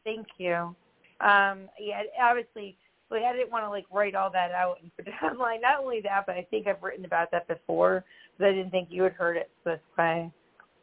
[0.05, 0.73] Thank you.
[1.21, 2.77] Um, yeah, obviously,
[3.09, 5.61] like I didn't want to like write all that out and put it online.
[5.61, 8.03] Not only that, but I think I've written about that before,
[8.37, 10.31] but I didn't think you had heard it, so that's why I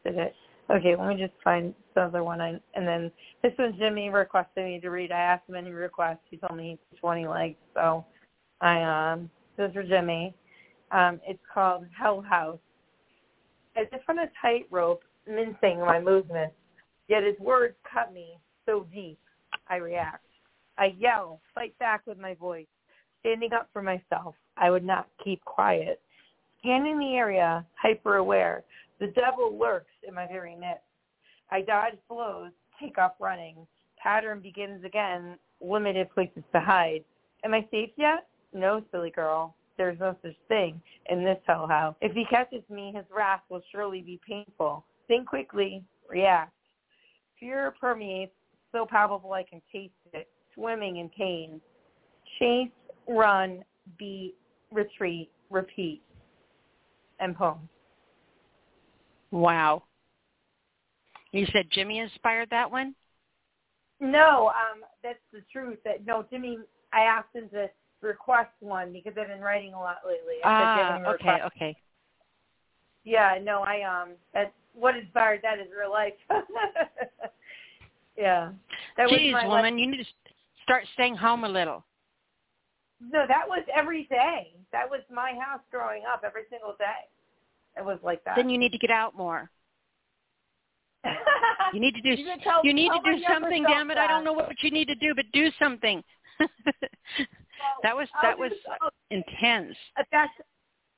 [0.05, 0.35] did it.
[0.71, 2.41] Okay, let me just find the other one.
[2.41, 3.11] I, and then
[3.43, 5.13] this one Jimmy requested me to read.
[5.13, 6.21] I asked him any requests.
[6.31, 8.05] He told me he's 20 legs, so
[8.61, 10.35] I um this is for Jimmy.
[10.93, 12.59] Um, it's called Hell House.
[13.77, 16.55] As if on a tightrope, mincing my movements,
[17.09, 19.19] yet his words cut me so deep.
[19.69, 20.25] I react.
[20.79, 22.67] I yell, fight back with my voice,
[23.21, 24.35] standing up for myself.
[24.57, 26.01] I would not keep quiet.
[26.59, 28.65] Scanning the area, hyper aware,
[29.01, 30.83] the devil lurks in my very midst.
[31.51, 33.57] I dodge blows, take off running.
[34.03, 37.05] Pattern begins again, limited places to hide.
[37.45, 38.27] Am I safe yet?
[38.53, 39.55] No, silly girl.
[39.77, 41.95] There's no such thing in this hellhouse.
[42.01, 44.85] If he catches me, his wrath will surely be painful.
[45.09, 46.53] Think quickly, react.
[47.41, 48.35] Fear permeates,
[48.73, 51.61] so palpable I can taste it, swimming in pain.
[52.39, 52.71] Chase,
[53.09, 53.65] run,
[53.99, 54.35] beat,
[54.73, 56.03] retreat, repeat.
[57.21, 57.69] And poem.
[59.31, 59.85] Wow.
[61.31, 62.95] You said Jimmy inspired that one?
[64.01, 65.79] No, um, that's the truth.
[65.85, 66.59] That no, Jimmy.
[66.93, 67.71] I asked him to
[68.03, 70.35] request one because I've been writing a lot lately.
[70.45, 71.77] I Ah, okay, request." okay.
[73.05, 74.11] Yeah, no, I um,
[74.75, 76.13] what inspired that is real life.
[78.17, 78.51] yeah,
[78.97, 80.05] that was Jeez, woman, you need to
[80.63, 81.85] start staying home a little.
[83.01, 84.53] No, that was every day.
[84.71, 87.09] That was my house growing up every single day.
[87.77, 88.37] It was like that.
[88.37, 89.51] Then you need to get out more.
[91.73, 92.11] You need to do.
[92.11, 93.65] You tell- you need to do something.
[93.67, 93.97] Damn it!
[93.97, 96.05] I don't know what you need to do, but do something.
[97.83, 98.53] that was that was
[99.11, 99.75] intense.
[99.97, 100.33] if that's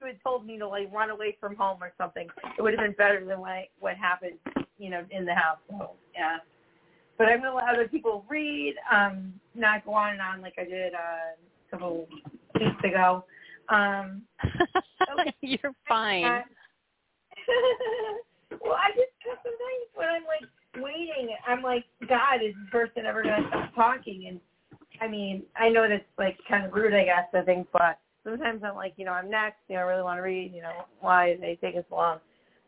[0.00, 2.82] who had told me to like run away from home or something, it would have
[2.82, 4.36] been better than what what happened,
[4.78, 5.58] you know, in the house.
[5.70, 6.38] So yeah.
[7.16, 10.64] But I'm gonna let other people read, um, not go on and on like I
[10.64, 12.08] did uh, a couple
[12.58, 13.24] weeks ago.
[13.68, 14.22] Um,
[15.18, 15.34] Okay.
[15.40, 16.24] You're fine.
[16.24, 16.40] uh,
[18.62, 23.22] well, I just sometimes when I'm like waiting, I'm like, God, is this person ever
[23.22, 24.26] gonna stop talking?
[24.28, 24.40] And
[25.00, 28.62] I mean, I know that's like kind of rude, I guess, I think, but sometimes
[28.64, 30.84] I'm like, you know, I'm next, you know, I really want to read, you know,
[31.00, 32.18] why they take us long?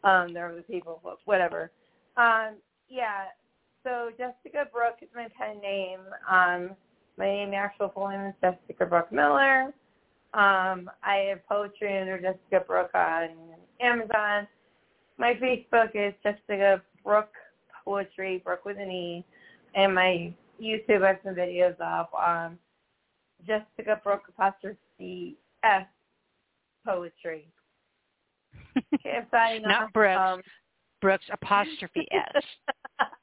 [0.04, 1.70] Um, there are other people, but whatever.
[2.16, 2.56] Um,
[2.88, 3.26] yeah.
[3.86, 6.00] So Jessica Brooke is my pen name.
[6.28, 6.70] Um,
[7.16, 9.72] my name, actual full name is Jessica Brooke Miller.
[10.34, 13.28] Um, I have poetry under Jessica Brooke on
[13.80, 14.48] Amazon.
[15.18, 17.32] My Facebook is Jessica Brooke
[17.84, 19.24] Poetry, Brooke with an E,
[19.76, 22.10] and my YouTube has some videos up.
[22.12, 22.58] Um,
[23.46, 25.86] Jessica Brooke apostrophe S
[26.84, 27.46] Poetry.
[28.76, 29.92] Okay, I'm signing Not off.
[29.92, 30.20] Brooks.
[30.20, 30.40] Um,
[31.00, 32.42] Brooks apostrophe S.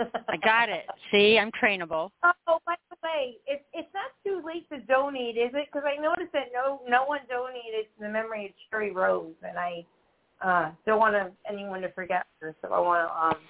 [0.00, 0.86] I got it.
[1.10, 2.10] See, I'm trainable.
[2.48, 5.68] Oh, by the way, it's it's not too late to donate, is it?
[5.72, 9.56] Because I noticed that no no one donated to the memory of Cherry Rose, and
[9.56, 9.86] I
[10.44, 13.42] uh, don't want to, anyone to forget her, so I want to um,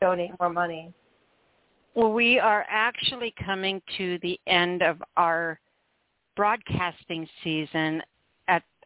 [0.00, 0.92] donate more money.
[1.94, 5.60] Well, we are actually coming to the end of our
[6.36, 8.02] broadcasting season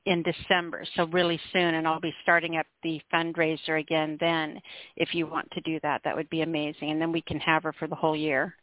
[0.06, 4.60] in December, so really soon, and I'll be starting up the fundraiser again then.
[4.96, 7.62] If you want to do that, that would be amazing, and then we can have
[7.62, 8.54] her for the whole year.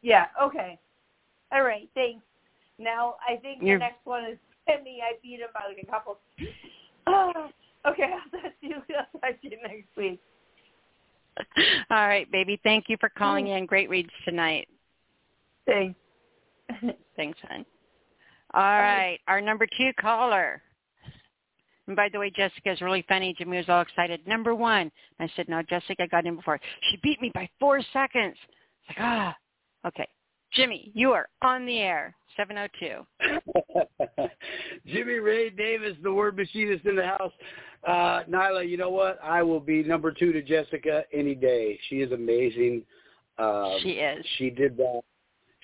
[0.00, 0.26] Yeah.
[0.42, 0.78] Okay.
[1.52, 1.88] All right.
[1.94, 2.24] Thanks.
[2.78, 5.00] Now I think You're- the next one is Timmy.
[5.02, 6.18] I beat him by like a couple.
[7.06, 7.50] Oh,
[7.86, 8.12] okay.
[8.14, 8.76] I'll talk to you.
[8.98, 10.20] I'll talk to you next week.
[11.90, 12.60] All right, baby.
[12.62, 13.66] Thank you for calling in.
[13.66, 14.68] Great reads tonight.
[15.66, 15.98] Thanks.
[17.16, 17.64] Thanks, hon.
[18.54, 20.62] All right, our number two caller.
[21.86, 23.34] And by the way, Jessica is really funny.
[23.36, 24.26] Jimmy was all excited.
[24.26, 24.90] Number one.
[25.18, 26.60] I said, no, Jessica I got in before.
[26.90, 28.36] She beat me by four seconds.
[28.88, 29.36] It's like, ah,
[29.86, 30.06] okay.
[30.52, 32.14] Jimmy, you are on the air.
[32.36, 33.04] 702.
[34.86, 37.32] Jimmy Ray Davis, the word machinist in the house.
[37.86, 39.18] Uh, Nyla, you know what?
[39.22, 41.78] I will be number two to Jessica any day.
[41.88, 42.82] She is amazing.
[43.38, 44.24] Um, she is.
[44.38, 45.02] She did that.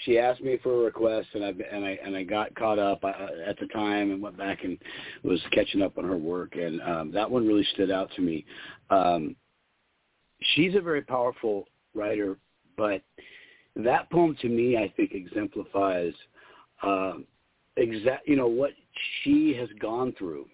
[0.05, 3.03] She asked me for a request, and I and I and I got caught up
[3.03, 3.13] uh,
[3.45, 4.79] at the time and went back and
[5.25, 8.45] was catching up on her work, and um, that one really stood out to me.
[8.91, 9.35] Um,
[10.55, 12.37] she's a very powerful writer,
[12.77, 13.03] but
[13.75, 16.15] that poem to me, I think, exemplifies
[16.83, 17.25] um,
[17.77, 18.71] exact you know what
[19.23, 20.47] she has gone through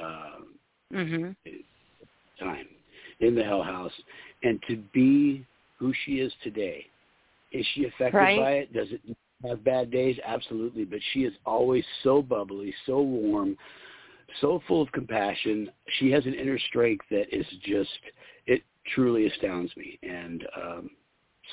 [0.00, 0.40] uh,
[0.92, 1.36] Mhm.
[2.38, 2.68] time
[3.20, 3.92] in the Hell House,
[4.42, 5.44] and to be
[5.78, 6.86] who she is today.
[7.58, 8.38] Is she affected Right.
[8.38, 8.72] by it?
[8.72, 9.00] Does it
[9.46, 10.18] have bad days?
[10.24, 13.56] Absolutely, but she is always so bubbly, so warm,
[14.40, 15.70] so full of compassion.
[15.98, 17.98] She has an inner strength that is just
[18.46, 18.62] it
[18.94, 20.90] truly astounds me, and um,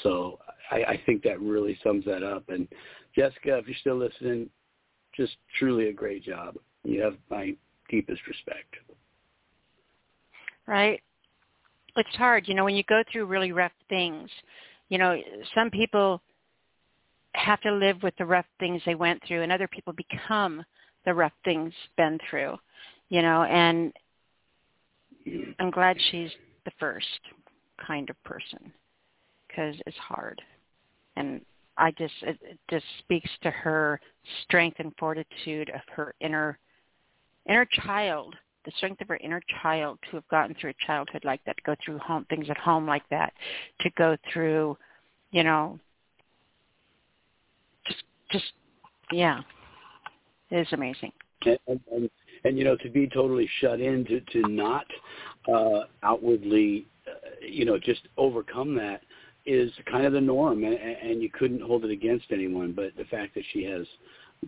[0.01, 0.39] so
[0.72, 2.49] I, I think that really sums that up.
[2.49, 2.68] And
[3.16, 4.49] Jessica, if you're still listening,
[5.16, 6.58] just truly a great job.
[6.84, 7.56] You have my
[7.89, 8.76] deepest respect.
[10.66, 11.01] Right.
[11.95, 14.30] It's hard, you know, when you go through really rough things.
[14.93, 15.19] You know,
[15.55, 16.21] some people
[17.33, 20.63] have to live with the rough things they went through, and other people become
[21.03, 22.57] the rough things been through.
[23.09, 23.91] You know, and
[25.59, 26.29] I'm glad she's
[26.65, 27.07] the first
[27.83, 28.71] kind of person
[29.47, 30.39] because it's hard,
[31.15, 31.41] and
[31.75, 33.99] I just it, it just speaks to her
[34.43, 36.59] strength and fortitude of her inner
[37.49, 38.35] inner child,
[38.66, 41.64] the strength of her inner child to have gotten through a childhood like that, to
[41.66, 43.34] go through home things at home like that,
[43.82, 44.78] to go through,
[45.32, 45.80] you know,
[47.86, 48.53] just just
[49.11, 49.41] yeah,
[50.49, 51.11] it is amazing.
[51.45, 52.09] And, and,
[52.45, 54.86] and, you know, to be totally shut in, to to not
[55.47, 57.11] uh, outwardly, uh,
[57.45, 59.01] you know, just overcome that
[59.45, 62.72] is kind of the norm, and, and you couldn't hold it against anyone.
[62.72, 63.86] But the fact that she has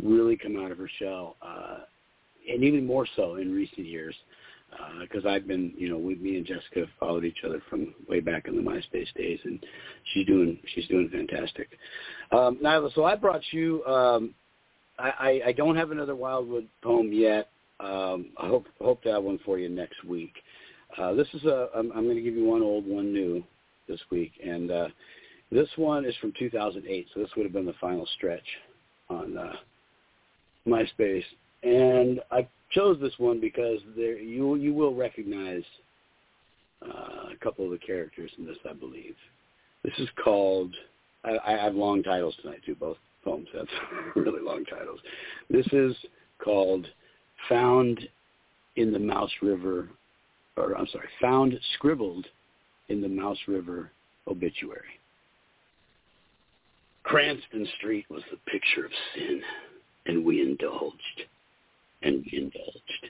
[0.01, 1.79] really come out of her shell, uh,
[2.51, 4.15] and even more so in recent years,
[5.01, 8.19] because uh, I've been, you know, we, me and Jessica followed each other from way
[8.19, 9.63] back in the MySpace days, and
[10.13, 11.69] she's doing she's doing fantastic.
[12.31, 13.83] Um, Nyla, so I brought you.
[13.85, 14.33] Um,
[14.97, 17.49] I, I, I don't have another Wildwood poem yet.
[17.79, 20.33] Um, I hope hope to have one for you next week.
[20.97, 21.69] Uh, this is a.
[21.75, 23.43] I'm, I'm going to give you one old, one new
[23.87, 24.87] this week, and uh,
[25.51, 28.45] this one is from 2008, so this would have been the final stretch
[29.09, 29.53] on uh,
[30.67, 31.23] MySpace.
[31.63, 35.63] And I chose this one because there you you will recognize
[36.81, 39.15] uh, a couple of the characters in this, I believe.
[39.83, 40.73] This is called.
[41.23, 42.75] I, I have long titles tonight too.
[42.75, 43.67] Both poems have
[44.15, 44.99] really long titles.
[45.49, 45.95] This is
[46.43, 46.87] called
[47.49, 47.99] "Found
[48.75, 49.89] in the Mouse River,"
[50.57, 52.25] or I'm sorry, "Found Scribbled
[52.89, 53.91] in the Mouse River
[54.27, 54.99] obituary.
[57.03, 59.41] Cranston Street was the picture of sin,
[60.07, 61.23] and we indulged,
[62.01, 63.09] and indulged.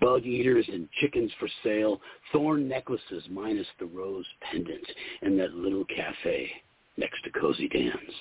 [0.00, 2.00] Bug eaters and chickens for sale,
[2.32, 4.86] thorn necklaces minus the rose pendant,
[5.22, 6.50] and that little cafe
[6.96, 8.14] next to Cozy Dan's.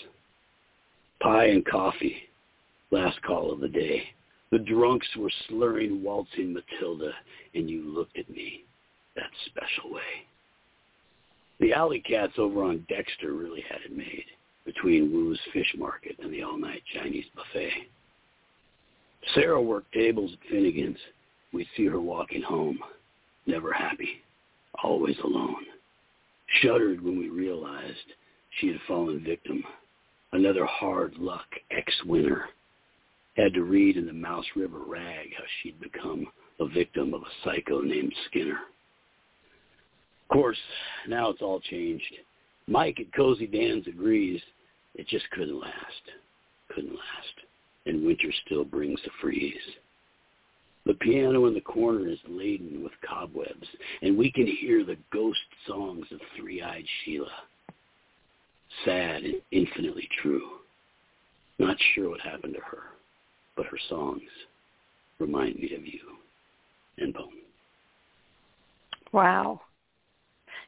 [1.22, 2.18] Pie and coffee,
[2.92, 4.04] last call of the day.
[4.52, 7.12] The drunks were slurring waltzing Matilda,
[7.56, 8.66] and you looked at me
[9.16, 10.28] that special way.
[11.60, 14.26] The alley cats over on Dexter really had it made
[14.66, 17.88] between Wu's Fish Market and the all-night Chinese buffet.
[19.34, 20.98] Sarah worked tables at Finnegan's.
[21.54, 22.80] We'd see her walking home,
[23.46, 24.22] never happy,
[24.84, 25.66] always alone.
[26.62, 27.98] Shuddered when we realized
[28.60, 29.64] she had fallen victim.
[30.32, 32.46] Another hard luck ex-winner.
[33.36, 36.28] Had to read in the Mouse River Rag how she'd become
[36.60, 38.60] a victim of a psycho named Skinner.
[40.30, 40.58] Of course,
[41.08, 42.14] now it's all changed.
[42.68, 44.42] Mike at Cozy Dan's agrees
[44.96, 45.74] it just couldn't last.
[46.74, 47.53] Couldn't last.
[47.86, 49.54] And winter still brings the freeze.
[50.86, 53.68] The piano in the corner is laden with cobwebs,
[54.02, 57.32] and we can hear the ghost songs of three-eyed Sheila.
[58.84, 60.60] Sad and infinitely true.
[61.60, 62.84] Not sure what happened to her,
[63.56, 64.22] but her songs
[65.20, 66.00] remind me of you.
[66.98, 67.30] And poem.
[69.14, 69.62] Wow.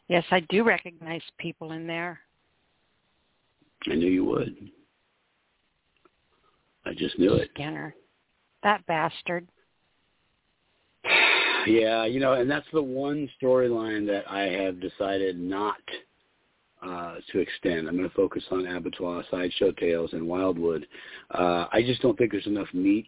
[0.07, 2.19] Yes, I do recognize people in there.
[3.87, 4.55] I knew you would.
[6.85, 7.49] I just knew it.
[7.53, 7.95] Skinner.
[8.63, 9.47] That bastard.
[11.67, 15.79] Yeah, you know, and that's the one storyline that I have decided not
[16.85, 17.87] uh, to extend.
[17.87, 20.85] I'm going to focus on Abattoir, Sideshow Tales, and Wildwood.
[21.31, 23.07] Uh, I just don't think there's enough meat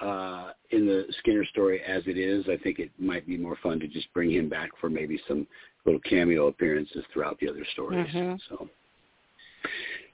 [0.00, 2.44] uh, in the Skinner story as it is.
[2.48, 5.46] I think it might be more fun to just bring him back for maybe some
[5.84, 8.08] little cameo appearances throughout the other stories.
[8.08, 8.34] Mm-hmm.
[8.48, 8.68] So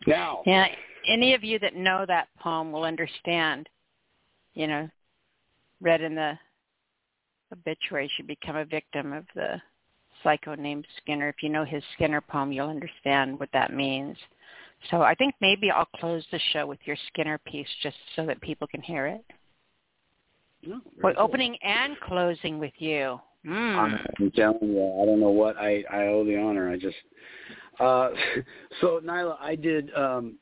[0.06, 0.66] now, yeah,
[1.08, 3.68] any of you that know that poem will understand.
[4.54, 4.88] You know,
[5.80, 6.38] read in the
[7.52, 9.60] obituary, should become a victim of the
[10.22, 11.28] psycho named Skinner.
[11.28, 14.16] If you know his Skinner poem, you'll understand what that means.
[14.90, 18.40] So I think maybe I'll close the show with your Skinner piece just so that
[18.40, 19.24] people can hear it.
[20.64, 21.22] No, Boy, cool.
[21.22, 23.20] opening and closing with you.
[23.46, 23.98] Mm.
[24.18, 26.70] I'm telling you, I don't know what I I owe the honor.
[26.70, 26.96] I just
[27.78, 28.10] uh
[28.80, 30.36] so Nyla, I did um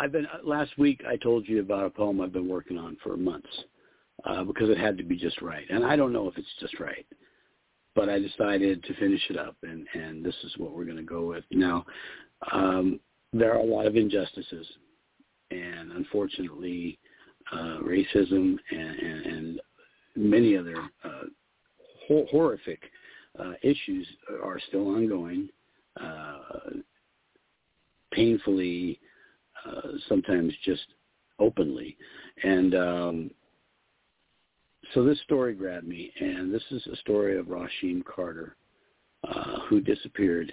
[0.00, 3.16] I've been last week I told you about a poem I've been working on for
[3.16, 3.48] months.
[4.24, 5.66] Uh because it had to be just right.
[5.68, 7.06] And I don't know if it's just right.
[7.94, 11.02] But I decided to finish it up and and this is what we're going to
[11.02, 11.44] go with.
[11.50, 11.84] Now,
[12.52, 12.98] um
[13.32, 14.66] there are a lot of injustices
[15.50, 16.98] and unfortunately
[17.52, 19.60] uh racism and and, and
[20.16, 21.24] many other uh,
[22.06, 22.80] hor- horrific
[23.38, 24.06] uh, issues
[24.42, 25.48] are still ongoing,
[26.00, 26.70] uh,
[28.10, 28.98] painfully,
[29.66, 30.86] uh, sometimes just
[31.38, 31.96] openly,
[32.42, 33.30] and um,
[34.94, 38.56] so this story grabbed me, and this is a story of Rasheem Carter,
[39.26, 40.52] uh, who disappeared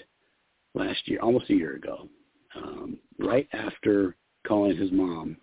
[0.73, 2.07] last year, almost a year ago,
[2.55, 4.15] um, right after
[4.47, 5.37] calling his mom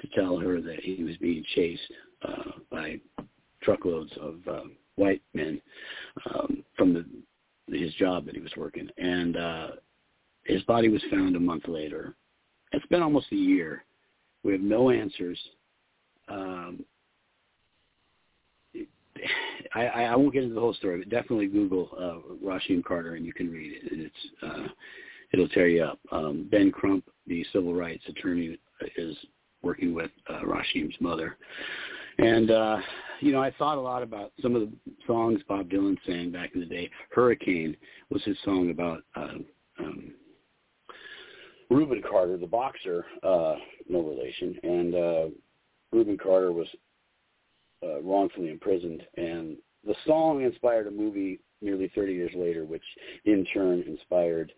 [0.00, 3.00] to tell her that he was being chased uh, by
[3.62, 4.62] truckloads of uh,
[4.96, 5.60] white men
[6.34, 7.04] um, from the
[7.76, 9.68] his job that he was working, and uh,
[10.44, 12.14] his body was found a month later.
[12.72, 13.84] It's been almost a year.
[14.44, 15.38] We have no answers.
[16.28, 16.84] Um,
[19.74, 23.26] I, I won't get into the whole story, but definitely Google uh, Rasheem Carter and
[23.26, 23.92] you can read it.
[23.92, 24.68] And it's uh,
[25.32, 25.98] it'll tear you up.
[26.12, 28.58] Um, ben Crump, the civil rights attorney,
[28.96, 29.16] is
[29.62, 31.36] working with uh, Rasheem's mother.
[32.18, 32.78] And uh,
[33.20, 34.72] you know, I thought a lot about some of the
[35.06, 36.90] songs Bob Dylan sang back in the day.
[37.10, 37.76] Hurricane
[38.10, 39.34] was his song about uh,
[39.80, 40.12] um,
[41.70, 43.56] Rubin Carter, the boxer, uh,
[43.88, 45.26] no relation, and uh,
[45.92, 46.66] Rubin Carter was
[47.82, 49.56] uh, wrongfully imprisoned, and
[49.86, 52.82] the song inspired a movie nearly 30 years later, which
[53.24, 54.52] in turn inspired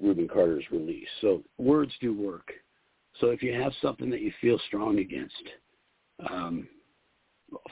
[0.00, 1.08] Rubin Carter's release.
[1.20, 2.50] So words do work.
[3.20, 5.42] So if you have something that you feel strong against,
[6.30, 6.66] um,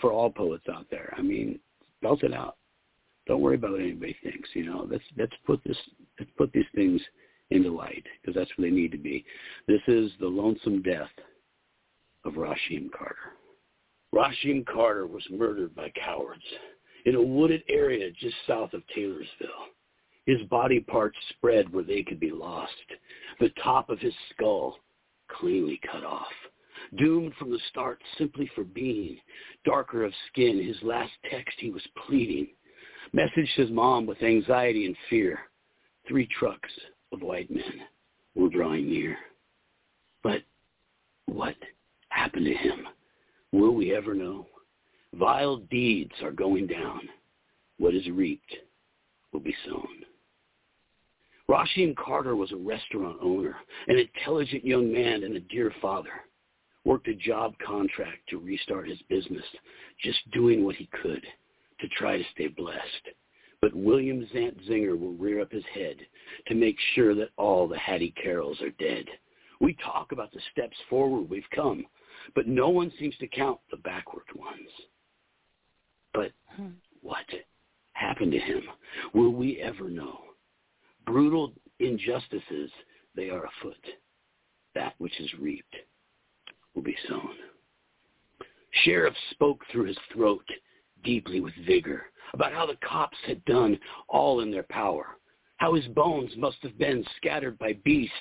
[0.01, 1.59] for all poets out there, I mean,
[2.03, 2.57] belt it out.
[3.26, 4.49] Don't worry about what anybody thinks.
[4.55, 5.76] You know, let's let's put this
[6.18, 7.01] let's put these things
[7.51, 9.24] into light because that's where they need to be.
[9.66, 11.11] This is the lonesome death
[12.24, 13.36] of Rasheem Carter.
[14.14, 16.42] Rasheem Carter was murdered by cowards
[17.07, 19.68] in a wooded area just south of Taylorsville.
[20.26, 22.72] His body parts spread where they could be lost,
[23.40, 24.78] the top of his skull
[25.28, 26.26] cleanly cut off.
[26.98, 29.18] Doomed from the start simply for being
[29.64, 32.48] darker of skin, his last text he was pleading.
[33.14, 35.40] Messaged his mom with anxiety and fear.
[36.09, 36.70] Three trucks
[37.13, 37.83] of white men
[38.35, 39.17] were drawing near.
[40.23, 40.43] But
[41.27, 41.57] what
[42.09, 42.87] happened to him?
[43.53, 44.47] Will we ever know?
[45.15, 47.01] Vile deeds are going down.
[47.79, 48.55] What is reaped
[49.33, 50.05] will be sown.
[51.49, 53.57] Rasheem Carter was a restaurant owner,
[53.89, 56.11] an intelligent young man and a dear father.
[56.85, 59.45] Worked a job contract to restart his business,
[60.03, 61.23] just doing what he could
[61.81, 63.09] to try to stay blessed.
[63.61, 65.97] But William Zantzinger will rear up his head
[66.47, 69.05] to make sure that all the Hattie Carrolls are dead.
[69.61, 71.85] We talk about the steps forward we've come,
[72.35, 74.71] but no one seems to count the backward ones.
[76.15, 76.69] But hmm.
[77.03, 77.27] what
[77.93, 78.63] happened to him?
[79.13, 80.21] Will we ever know?
[81.07, 82.71] Brutal injustices,
[83.15, 83.85] they are afoot.
[84.75, 85.75] That which is reaped
[86.75, 87.35] will be sown.
[88.85, 90.45] Sheriff spoke through his throat
[91.03, 93.78] deeply with vigor about how the cops had done
[94.09, 95.16] all in their power
[95.61, 98.14] how his bones must have been scattered by beasts,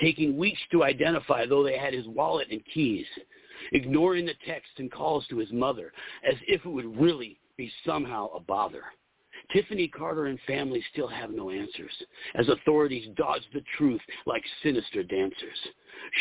[0.00, 3.06] taking weeks to identify though they had his wallet and keys,
[3.72, 5.92] ignoring the text and calls to his mother
[6.28, 8.82] as if it would really be somehow a bother.
[9.52, 11.92] Tiffany Carter and family still have no answers
[12.34, 15.58] as authorities dodge the truth like sinister dancers.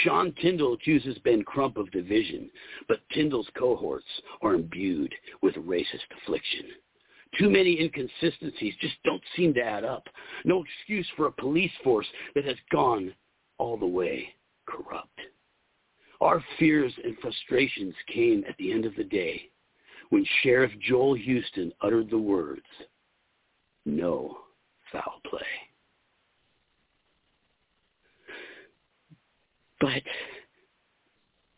[0.04, 2.50] Sean Tindell accuses Ben Crump of division,
[2.88, 4.06] but Tindell's cohorts
[4.42, 6.66] are imbued with racist affliction.
[7.40, 10.08] Too many inconsistencies just don't seem to add up.
[10.44, 13.14] No excuse for a police force that has gone
[13.58, 14.34] all the way
[14.68, 15.20] corrupt.
[16.20, 19.50] Our fears and frustrations came at the end of the day
[20.10, 22.62] when Sheriff Joel Houston uttered the words,
[23.86, 24.38] no
[24.92, 25.40] foul play.
[29.80, 30.04] But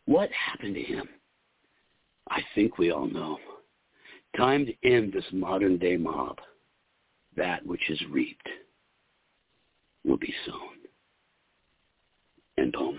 [0.06, 1.08] what happened to him?
[2.30, 3.38] I think we all know.
[4.36, 6.38] Time to end this modern day mob.
[7.36, 8.48] That which is reaped
[10.04, 10.78] will be sown.
[12.56, 12.98] And boom.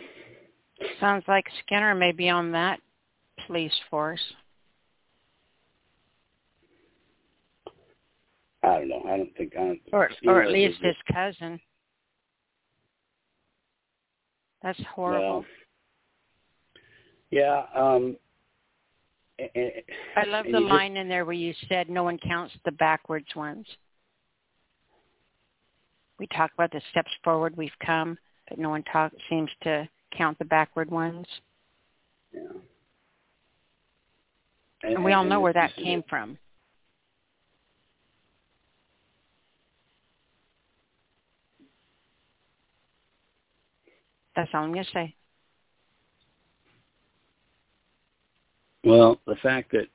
[1.00, 2.80] Sounds like Skinner may be on that
[3.48, 4.22] police force.
[8.66, 9.04] I don't know.
[9.08, 9.80] I don't think I don't.
[9.94, 11.60] Or, or at least his cousin.
[14.64, 15.30] That's horrible.
[15.30, 15.46] Well,
[17.30, 18.18] yeah, um,
[19.40, 23.28] I love the line just, in there where you said no one counts the backwards
[23.36, 23.68] ones.
[26.18, 28.18] We talk about the steps forward we've come,
[28.50, 29.88] but no one talk, seems to
[30.18, 31.28] count the backward ones.
[32.34, 32.42] Yeah.
[34.84, 36.06] And, and we all know where that came it.
[36.10, 36.38] from.
[44.36, 45.16] That's all I'm going to say.
[48.84, 49.88] Well, the fact that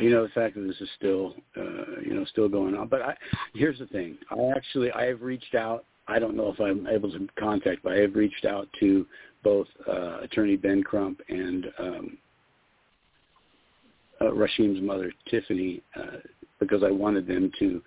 [0.00, 2.88] you know, the fact that this is still, uh, you know, still going on.
[2.88, 3.14] But I,
[3.54, 5.84] here's the thing: I actually I have reached out.
[6.08, 9.06] I don't know if I'm able to contact, but I have reached out to
[9.42, 12.18] both uh, Attorney Ben Crump and um,
[14.20, 16.18] uh, Rasheem's mother, Tiffany, uh,
[16.60, 17.82] because I wanted them to,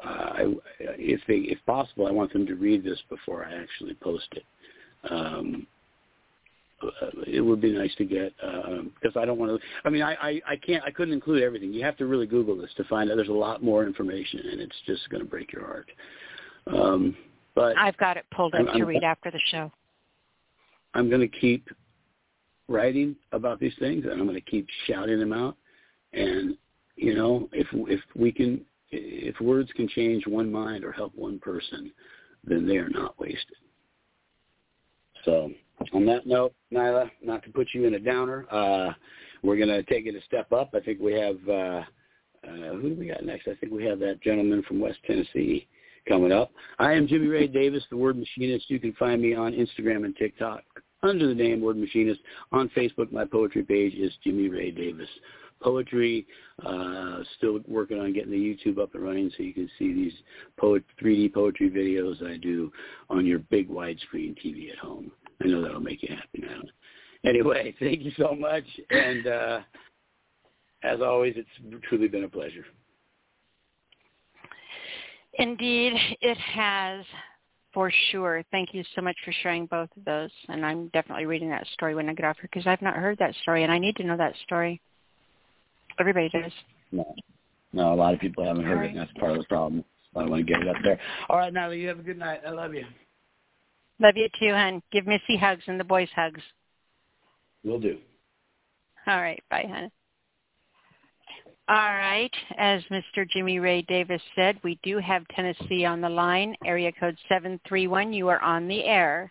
[0.00, 4.28] I, if they, if possible, I want them to read this before I actually post
[4.32, 4.44] it.
[5.10, 5.66] Um,
[6.82, 9.66] uh, it would be nice to get because uh, I don't want to.
[9.84, 10.84] I mean, I, I I can't.
[10.84, 11.72] I couldn't include everything.
[11.72, 13.16] You have to really Google this to find out.
[13.16, 15.90] There's a lot more information, and it's just going to break your heart.
[16.68, 17.16] Um,
[17.56, 19.72] but I've got it pulled up I'm, to read after the show.
[20.94, 21.68] I'm going to keep
[22.68, 25.56] writing about these things, and I'm going to keep shouting them out.
[26.12, 26.56] And
[26.94, 31.38] you know, if if we can, if words can change one mind or help one
[31.38, 31.92] person,
[32.44, 33.56] then they are not wasted.
[35.24, 35.50] So,
[35.92, 38.92] on that note, Nyla, not to put you in a downer, uh,
[39.42, 40.70] we're going to take it a step up.
[40.74, 41.82] I think we have uh,
[42.46, 43.48] uh, who do we got next?
[43.48, 45.66] I think we have that gentleman from West Tennessee
[46.08, 46.50] coming up.
[46.78, 48.70] I am Jimmy Ray Davis, the Word Machinist.
[48.70, 50.62] You can find me on Instagram and TikTok
[51.02, 52.20] under the name Word Machinist.
[52.52, 55.08] On Facebook, my poetry page is Jimmy Ray Davis
[55.60, 56.26] poetry.
[56.64, 60.12] Uh, still working on getting the YouTube up and running so you can see these
[60.58, 62.72] poet 3D poetry videos I do
[63.10, 65.10] on your big widescreen TV at home.
[65.42, 66.60] I know that'll make you happy now.
[67.24, 69.60] Anyway, thank you so much, and uh,
[70.82, 72.64] as always, it's truly been a pleasure.
[75.34, 77.04] Indeed, it has
[77.72, 78.42] for sure.
[78.50, 80.30] Thank you so much for sharing both of those.
[80.48, 83.18] And I'm definitely reading that story when I get off here because I've not heard
[83.18, 84.80] that story and I need to know that story.
[85.98, 86.52] Everybody does.
[86.92, 87.14] No,
[87.72, 88.86] no, a lot of people haven't heard right.
[88.86, 89.84] it, and that's part of the problem.
[90.16, 90.98] I want to get it up there.
[91.28, 92.40] All right, Natalie, you have a good night.
[92.46, 92.84] I love you.
[94.00, 94.82] Love you too, hon.
[94.92, 96.40] Give Missy hugs and the boys hugs.
[97.64, 97.98] Will do.
[99.06, 99.42] All right.
[99.50, 99.90] Bye, hon.
[101.68, 102.32] All right.
[102.56, 103.28] As Mr.
[103.28, 106.56] Jimmy Ray Davis said, we do have Tennessee on the line.
[106.64, 108.12] Area code 731.
[108.12, 109.30] You are on the air.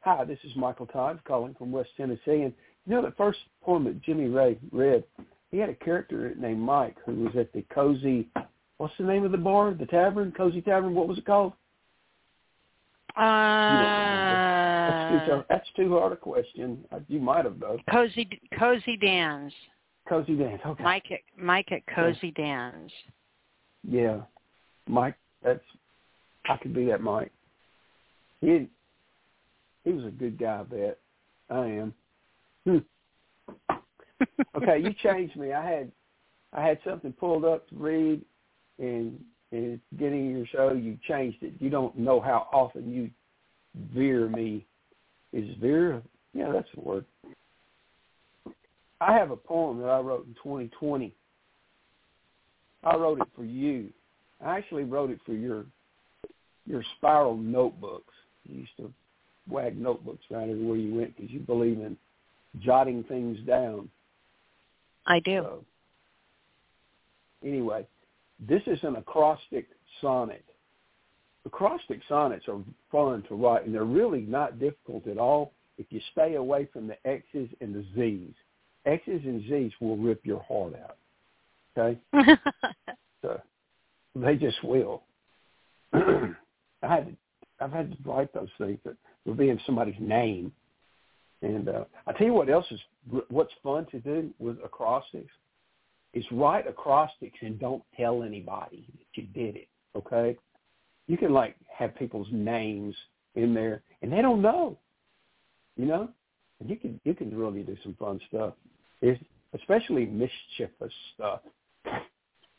[0.00, 2.42] Hi, this is Michael Todd calling from West Tennessee.
[2.42, 2.52] And
[2.86, 5.04] you know, the first poem that Jimmy Ray read,
[5.50, 8.28] he had a character named Mike who was at the Cozy,
[8.78, 10.94] what's the name of the bar, the tavern, Cozy Tavern?
[10.94, 11.52] What was it called?
[13.16, 13.22] Uh,
[15.10, 16.84] that's, too, that's too hard a question.
[16.92, 17.78] Uh, you might have though.
[17.90, 18.28] Cozy
[18.58, 19.54] Cozy Dan's.
[20.06, 20.60] Cozy Dan's.
[20.66, 20.84] Okay.
[20.84, 22.92] Mike at Mike at Cozy Dan's.
[23.88, 24.20] Yeah,
[24.86, 25.14] Mike.
[25.42, 25.64] That's
[26.46, 27.32] I could be that Mike.
[28.42, 28.68] He
[29.84, 30.60] he was a good guy.
[30.60, 30.98] I bet
[31.48, 31.94] I am.
[32.66, 32.78] Hmm.
[34.56, 35.52] okay, you changed me.
[35.52, 35.92] I had
[36.52, 38.22] I had something pulled up to read,
[38.78, 41.54] and and getting your show, you changed it.
[41.60, 43.10] You don't know how often you
[43.94, 44.66] veer me.
[45.32, 46.02] Is veer?
[46.34, 47.04] Yeah, that's the word.
[49.00, 51.12] I have a poem that I wrote in 2020.
[52.82, 53.90] I wrote it for you.
[54.44, 55.66] I actually wrote it for your
[56.66, 58.12] your spiral notebooks.
[58.44, 58.92] You used to
[59.48, 61.96] wag notebooks around everywhere you went because you believe in
[62.60, 63.88] jotting things down.
[65.06, 65.42] I do.
[65.42, 65.64] So,
[67.44, 67.86] anyway,
[68.40, 69.68] this is an acrostic
[70.00, 70.44] sonnet.
[71.44, 76.00] Acrostic sonnets are fun to write, and they're really not difficult at all if you
[76.12, 78.34] stay away from the X's and the Z's.
[78.84, 80.96] X's and Z's will rip your heart out.
[81.78, 82.00] Okay?
[83.22, 83.40] so
[84.14, 85.02] they just will.
[85.92, 86.34] I
[86.82, 87.16] had
[87.60, 90.52] I've had to write those things that will be in somebody's name
[91.46, 92.80] and uh, I tell you what else is
[93.28, 95.32] what's fun to do with acrostics
[96.12, 99.68] is write acrostics and don't tell anybody that you did it.
[99.94, 100.36] Okay,
[101.06, 102.94] you can like have people's names
[103.34, 104.76] in there and they don't know,
[105.76, 106.08] you know,
[106.60, 108.54] and you can you can really do some fun stuff.
[109.00, 109.22] It's
[109.54, 111.40] especially mischievous stuff.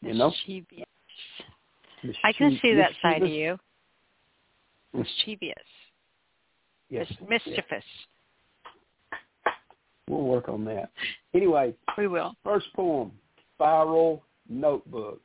[0.01, 0.85] You know, mischievous.
[2.23, 3.57] I can see that side of you.
[4.93, 5.53] Mischievous.
[6.89, 7.07] Yes.
[7.27, 7.63] mischievous.
[7.69, 7.83] Yes.
[10.09, 10.91] We'll work on that.
[11.33, 12.35] Anyway, we will.
[12.43, 13.11] First poem,
[13.55, 15.21] Spiral Notebook,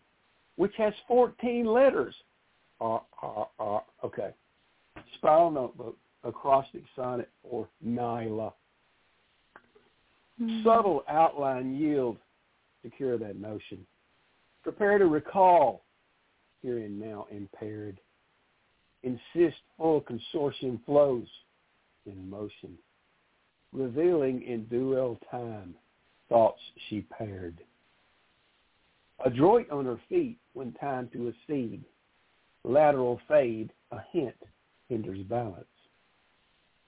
[0.57, 2.15] which has 14 letters.
[2.81, 4.31] Uh, uh, uh, okay.
[5.15, 8.53] Spiral Notebook, acrostic sonnet for Nyla.
[10.41, 10.65] Mm-hmm.
[10.65, 12.17] Subtle outline yield
[12.83, 13.87] to cure that notion.
[14.65, 15.85] Prepare to recall,
[16.63, 18.01] here and now impaired.
[19.05, 21.27] Insist full consortium flows
[22.07, 22.77] in motion
[23.73, 25.75] revealing in dual time
[26.29, 27.59] thoughts she paired.
[29.25, 31.85] Adroit on her feet when time to accede,
[32.65, 34.35] lateral fade, a hint
[34.89, 35.65] hinders balance.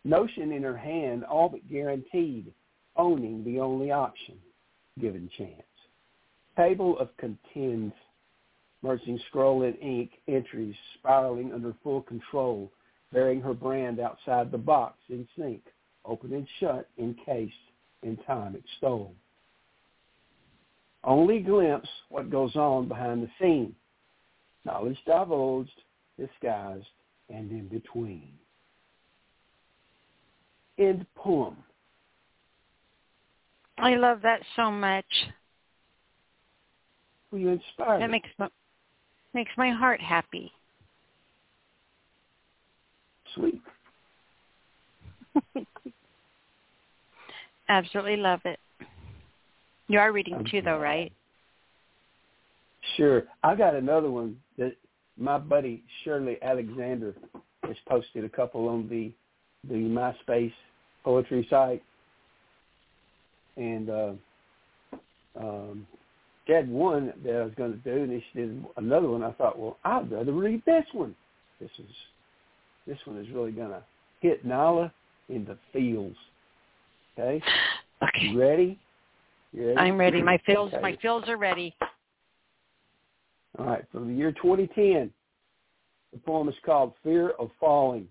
[0.05, 2.53] Notion in her hand all but guaranteed,
[2.97, 4.37] owning the only option,
[5.01, 5.62] given chance.
[6.57, 7.97] Table of contents,
[8.82, 12.70] merging scroll and ink entries spiraling under full control,
[13.12, 15.62] bearing her brand outside the box in sync,
[16.05, 17.55] open and shut, encased,
[18.03, 19.15] in time extol.
[21.03, 23.75] Only glimpse what goes on behind the scene.
[24.65, 25.83] Knowledge divulged,
[26.19, 26.87] disguised,
[27.29, 28.33] and in between.
[30.79, 31.57] End poem.
[33.79, 35.05] I love that so much.
[37.31, 38.01] Were you inspired?
[38.01, 38.49] That makes my,
[39.35, 40.53] makes my heart happy.
[43.35, 43.61] Sweet.
[47.68, 48.59] Absolutely love it.
[49.89, 51.12] You are reading I'm too, though, right?
[52.97, 53.24] Sure.
[53.43, 54.74] I got another one that
[55.18, 57.14] my buddy Shirley Alexander
[57.62, 59.12] has posted a couple on the
[59.68, 60.53] the MySpace
[61.05, 61.82] poetry site,
[63.57, 64.12] and uh,
[65.41, 65.87] um,
[66.47, 69.22] she had one that I was going to do, and then she did another one.
[69.22, 71.14] I thought, well, I'd rather read this one.
[71.61, 71.91] This is
[72.87, 73.82] this one is really going to
[74.20, 74.91] hit Nyla
[75.29, 76.16] in the fields.
[77.18, 77.43] Okay.
[78.03, 78.27] Okay.
[78.27, 78.79] You ready?
[79.53, 79.79] You ready?
[79.79, 80.22] I'm ready.
[80.22, 80.83] My feels Okay.
[80.83, 81.75] my feels are ready.
[83.59, 85.12] All right, from the year 2010,
[86.12, 88.09] the poem is called Fear of Falling,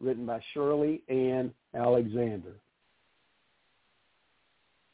[0.00, 2.54] written by Shirley Ann Alexander.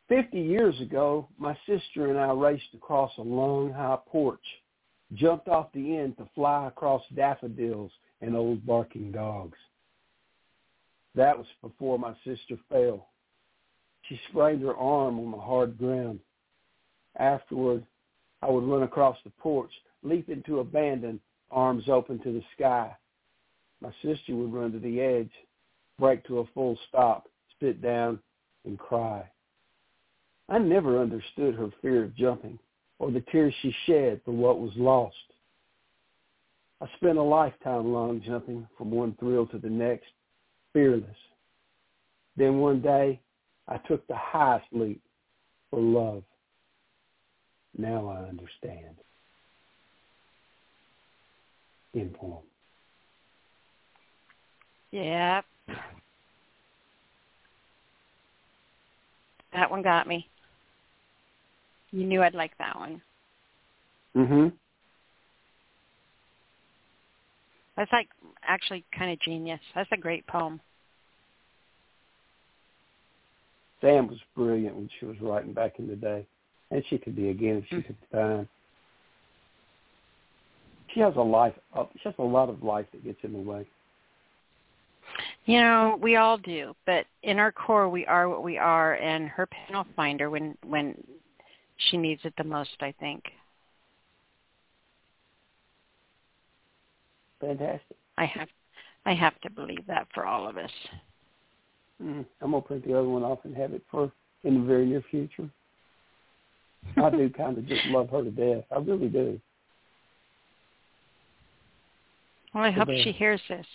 [0.08, 4.44] Fifty years ago, my sister and I raced across a long, high porch,
[5.14, 9.56] jumped off the end to fly across daffodils and old barking dogs.
[11.14, 13.08] That was before my sister fell.
[14.02, 16.20] She sprained her arm on the hard ground.
[17.18, 17.84] Afterward,
[18.42, 19.70] I would run across the porch,
[20.02, 22.96] leap into abandon, arms open to the sky.
[23.80, 25.30] My sister would run to the edge,
[25.98, 27.28] break to a full stop,
[27.60, 28.20] sit down,
[28.64, 29.24] and cry.
[30.48, 32.58] I never understood her fear of jumping
[32.98, 35.16] or the tears she shed for what was lost.
[36.80, 40.08] I spent a lifetime long jumping from one thrill to the next,
[40.72, 41.04] fearless.
[42.36, 43.20] Then one day,
[43.68, 45.00] I took the highest leap
[45.70, 46.22] for love.
[47.76, 48.96] Now I understand.
[51.94, 52.42] End poem.
[54.92, 55.44] Yep.
[59.52, 60.28] That one got me.
[61.92, 63.02] You knew I'd like that one.
[64.16, 64.48] Mm-hmm.
[67.80, 68.10] That's like
[68.46, 69.58] actually kind of genius.
[69.74, 70.60] That's a great poem.
[73.80, 76.26] Sam was brilliant when she was writing back in the day,
[76.70, 78.48] and she could be again if she took the time.
[80.92, 81.54] She has a life.
[81.74, 83.66] uh, She has a lot of life that gets in the way.
[85.46, 89.26] You know, we all do, but in our core, we are what we are, and
[89.30, 91.02] her pen will find her when when
[91.88, 92.76] she needs it the most.
[92.82, 93.24] I think.
[97.40, 97.96] Fantastic.
[98.18, 98.48] I have,
[99.06, 100.70] I have to believe that for all of us.
[102.02, 102.24] Mm.
[102.40, 104.10] I'm gonna print the other one off and have it for
[104.44, 105.48] in the very near future.
[106.96, 108.64] I do kind of just love her to death.
[108.70, 109.40] I really do.
[112.54, 113.66] Well, I hope she hears this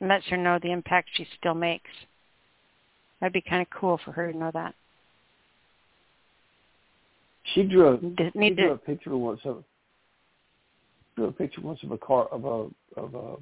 [0.00, 1.90] and lets her know the impact she still makes.
[3.20, 4.74] That'd be kind of cool for her to know that.
[7.54, 7.94] She drew.
[7.94, 9.64] A, D- she Need drew a to, picture once of
[11.16, 13.36] drew a picture once of a car of a of a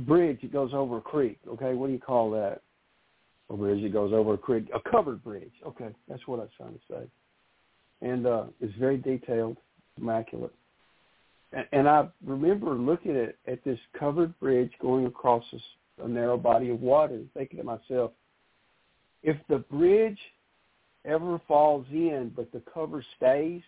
[0.00, 1.38] bridge that goes over a creek.
[1.48, 2.62] Okay, what do you call that?
[3.50, 5.52] A bridge that goes over a creek, a covered bridge.
[5.66, 7.08] Okay, that's what I was trying to say.
[8.02, 9.56] And uh, it's very detailed,
[9.98, 10.52] immaculate.
[11.52, 15.62] And, and I remember looking at at this covered bridge going across this,
[16.02, 18.10] a narrow body of water, thinking to myself,
[19.22, 20.18] if the bridge
[21.04, 23.62] ever falls in, but the cover stays,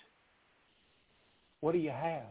[1.61, 2.24] what do you have?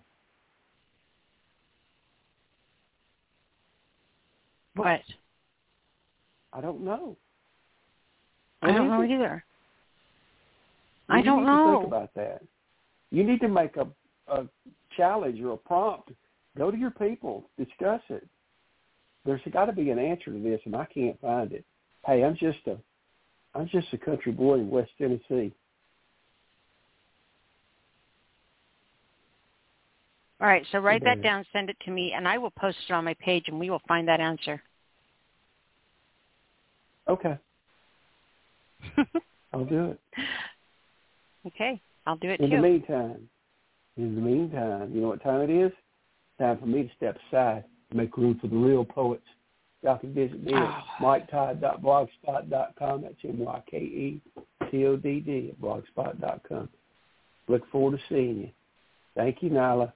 [4.78, 5.02] What?
[6.54, 7.18] I don't know.
[8.62, 9.12] I don't know it?
[9.12, 9.44] either.
[11.10, 11.78] I don't need to know.
[11.80, 12.42] think about that.
[13.12, 13.88] You need to make a,
[14.28, 14.48] a
[14.96, 16.12] challenge or a prompt.
[16.58, 18.28] Go to your people, discuss it.
[19.26, 21.64] There's got to be an answer to this, and I can't find it.
[22.06, 22.78] Hey, I'm just a,
[23.54, 25.54] I'm just a country boy in West Tennessee.
[30.40, 32.94] All right, so write that down, send it to me, and I will post it
[32.94, 34.62] on my page, and we will find that answer.
[37.10, 37.38] Okay,
[39.54, 40.00] I'll do it.
[41.48, 42.56] okay, I'll do it In too.
[42.58, 43.30] the meantime,
[43.98, 45.72] in the meantime, you know what time it is?
[46.40, 49.24] Time for me to step aside and make room for the real poets.
[49.84, 50.58] Y'all can visit me Oh.
[50.58, 53.02] at myketodd.blogspot.com.
[53.02, 56.70] That's M-Y-K-E-T-O-D-D at blogspot.com.
[57.48, 58.50] Look forward to seeing you.
[59.16, 59.94] Thank you, Nyla.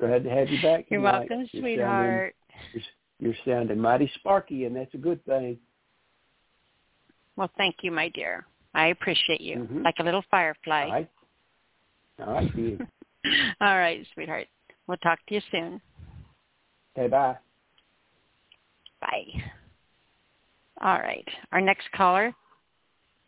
[0.00, 0.86] Glad to have you back.
[0.88, 1.28] You're tonight.
[1.30, 2.34] welcome, you're sweetheart.
[2.50, 2.82] Sounding,
[3.20, 5.58] you're, you're sounding mighty sparky, and that's a good thing.
[7.36, 8.46] Well, thank you, my dear.
[8.74, 9.84] I appreciate you, Mhm.
[9.84, 10.84] like a little firefly.
[10.84, 11.08] All right.
[12.20, 12.88] All right, good.
[13.60, 14.48] All right, sweetheart.
[14.86, 15.80] We'll talk to you soon.
[16.96, 17.36] Okay, bye.
[19.00, 19.42] Bye.
[20.80, 21.26] All right.
[21.52, 22.34] Our next caller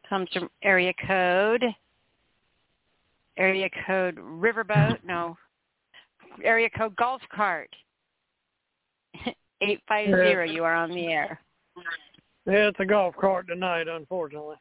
[0.08, 1.64] comes from area code
[3.36, 5.02] area code riverboat.
[5.04, 5.36] No.
[6.42, 7.74] Area code golf cart.
[9.60, 10.44] Eight five zero.
[10.44, 11.40] You are on the air.
[12.46, 14.56] Yeah, it's a golf cart tonight, unfortunately.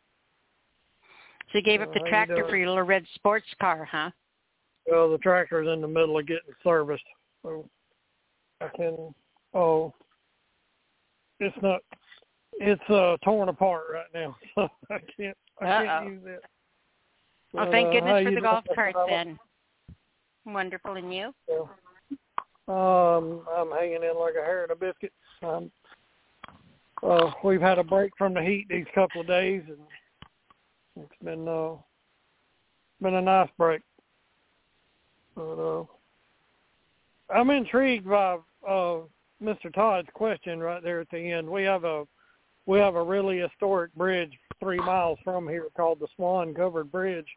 [1.52, 4.10] So you gave up the you tractor for your little red sports car, huh?
[4.88, 7.04] Well, the tractor's in the middle of getting serviced,
[7.44, 7.70] so
[8.62, 9.14] I can.
[9.54, 9.94] Oh,
[11.40, 11.82] it's not.
[12.54, 15.38] It's uh torn apart right now, so I can't.
[15.62, 15.86] I Uh-oh.
[15.86, 16.42] can't use it.
[17.54, 19.40] Well, thank uh, goodness how for the golf cart then.
[20.46, 21.34] Wonderful, and you?
[22.68, 25.14] Um, I'm hanging in like a hair in a biscuit.
[25.44, 25.72] Um,
[27.04, 29.78] uh, we've had a break from the heat these couple of days, and
[30.98, 31.76] it's been uh,
[33.02, 33.82] been a nice break.
[35.36, 35.86] But uh,
[37.30, 38.38] I'm intrigued by
[38.68, 39.00] uh,
[39.44, 39.74] Mr.
[39.74, 41.50] Todd's question right there at the end.
[41.50, 42.06] We have a
[42.66, 47.28] we have a really historic bridge three miles from here called the Swan Covered Bridge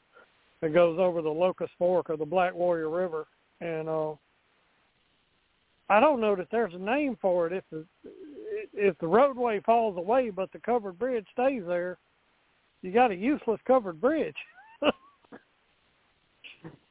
[0.61, 3.27] that goes over the Locust Fork of the Black Warrior River,
[3.61, 4.13] and uh,
[5.91, 7.53] I don't know that there's a name for it.
[7.53, 7.85] If the
[8.75, 11.99] if the roadway falls away, but the covered bridge stays there,
[12.83, 14.37] you got a useless covered bridge.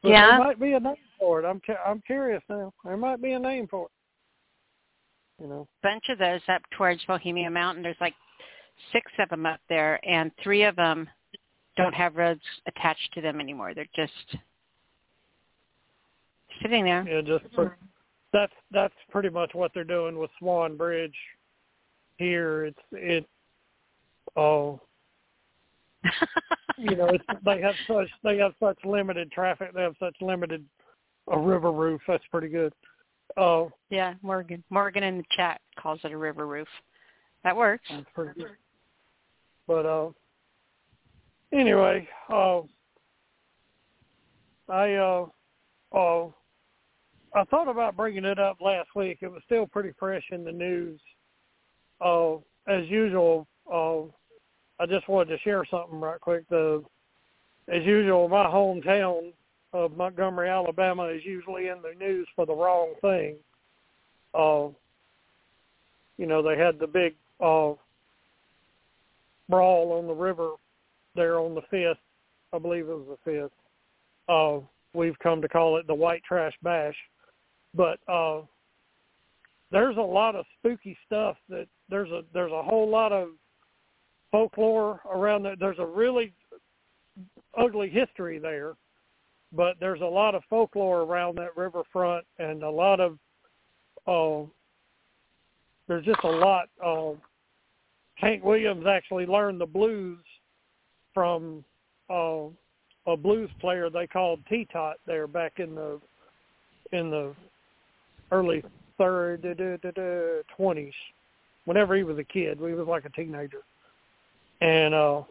[0.04, 0.38] Yeah.
[0.38, 1.46] there might be a name for it.
[1.46, 2.72] I'm I'm curious now.
[2.86, 5.44] There might be a name for it.
[5.44, 5.68] You know.
[5.84, 7.84] bunch of those up towards Bohemia Mountain.
[7.84, 8.14] There's like
[8.92, 11.10] six of them up there, and three of them
[11.76, 13.74] don't have roads attached to them anymore.
[13.74, 14.38] They're just
[16.62, 17.06] sitting there.
[17.08, 17.78] Yeah, just for,
[18.34, 21.16] that's that's pretty much what they're doing with Swan Bridge
[22.18, 22.66] here.
[22.66, 23.26] It's it
[24.36, 24.82] oh
[26.78, 29.74] you know, it's, they have such they have such limited traffic.
[29.74, 30.66] They have such limited
[31.30, 32.02] a river roof.
[32.08, 32.74] That's pretty good.
[33.36, 34.64] Oh, yeah, Morgan.
[34.70, 36.68] Morgan in the chat calls it a river roof.
[37.44, 37.84] That works.
[37.90, 38.52] that's pretty good.
[39.68, 40.10] But uh,
[41.52, 42.62] anyway, uh,
[44.70, 45.26] I uh,
[45.94, 46.28] uh,
[47.36, 49.20] I thought about bringing it up last week.
[49.22, 51.00] It was still pretty fresh in the news.
[52.00, 52.36] Uh,
[52.68, 54.02] as usual, uh,
[54.82, 56.48] I just wanted to share something right quick.
[56.50, 56.84] The
[57.70, 59.34] as usual, my hometown
[59.74, 63.36] of Montgomery, Alabama, is usually in the news for the wrong thing.
[64.34, 64.70] Uh,
[66.18, 67.74] you know, they had the big uh,
[69.50, 70.52] brawl on the river
[71.16, 72.00] there on the fifth.
[72.54, 73.52] I believe it was the fifth.
[74.30, 74.60] Uh,
[74.94, 76.96] we've come to call it the White Trash Bash,
[77.74, 78.42] but uh,
[79.72, 83.30] there's a lot of spooky stuff that there's a there's a whole lot of
[84.32, 85.60] folklore around that.
[85.60, 86.34] There's a really
[87.58, 88.76] ugly history there,
[89.52, 93.18] but there's a lot of folklore around that riverfront and a lot of
[94.08, 94.48] uh,
[95.88, 96.70] there's just a lot.
[96.84, 97.12] Uh,
[98.16, 100.20] Hank Williams actually learned the blues
[101.14, 101.64] from
[102.10, 102.44] uh,
[103.06, 106.00] a blues player they called T-Tot there back in the
[106.92, 107.34] in the
[108.32, 108.64] early
[108.98, 110.94] third twenties.
[111.66, 113.62] Whenever he was a kid, he was like a teenager,
[114.62, 115.22] and uh,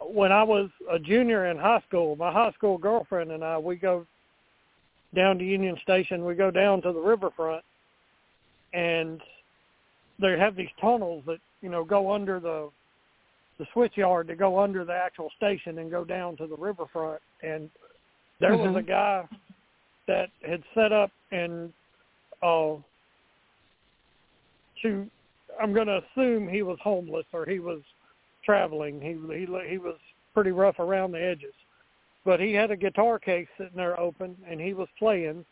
[0.00, 3.76] when I was a junior in high school, my high school girlfriend and I, we
[3.76, 4.06] go
[5.14, 6.24] down to Union Station.
[6.24, 7.64] We go down to the riverfront,
[8.72, 9.20] and
[10.20, 12.70] they have these tunnels that you know go under the
[13.58, 17.20] the switch yard to go under the actual station and go down to the riverfront.
[17.42, 17.68] And
[18.40, 19.24] there was a guy
[20.08, 21.72] that had set up and
[22.42, 22.74] uh,
[24.82, 25.08] to
[25.60, 27.80] I'm going to assume he was homeless or he was
[28.44, 29.00] traveling.
[29.00, 29.96] He he he was
[30.34, 31.54] pretty rough around the edges,
[32.24, 35.44] but he had a guitar case sitting there open, and he was playing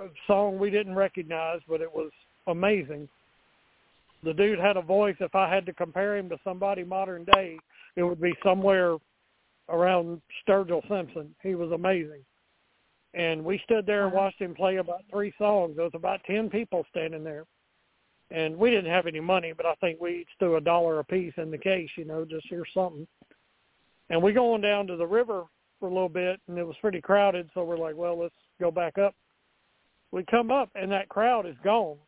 [0.00, 2.10] a song we didn't recognize, but it was
[2.46, 3.08] amazing.
[4.24, 5.16] The dude had a voice.
[5.20, 7.58] If I had to compare him to somebody modern day,
[7.96, 8.96] it would be somewhere
[9.68, 11.34] around Sturgill Simpson.
[11.42, 12.24] He was amazing.
[13.14, 15.76] And we stood there and watched him play about three songs.
[15.76, 17.44] There was about ten people standing there
[18.32, 21.04] and we didn't have any money, but I think we each threw a dollar a
[21.04, 23.06] piece in the case, you know, just here's something.
[24.08, 25.44] And we going down to the river
[25.78, 28.70] for a little bit, and it was pretty crowded, so we're like, well, let's go
[28.70, 29.14] back up.
[30.12, 31.98] We come up, and that crowd is gone,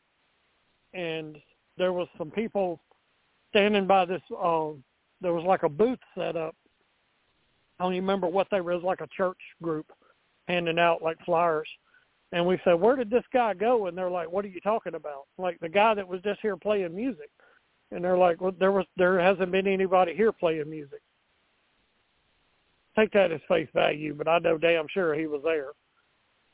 [0.95, 1.37] and
[1.77, 2.81] there was some people
[3.51, 4.23] standing by this.
[4.43, 4.83] Um,
[5.21, 6.55] there was like a booth set up,
[7.79, 8.73] I don't even remember what they were.
[8.73, 9.87] It was like a church group
[10.49, 11.69] handing out like flyers.
[12.33, 13.87] And we said, where did this guy go?
[13.87, 15.27] And they're like, what are you talking about?
[15.39, 17.31] Like the guy that was just here playing music.
[17.93, 21.01] And they're like, well, there was there hasn't been anybody here playing music.
[22.99, 25.71] Take that as face value, but I know damn sure he was there.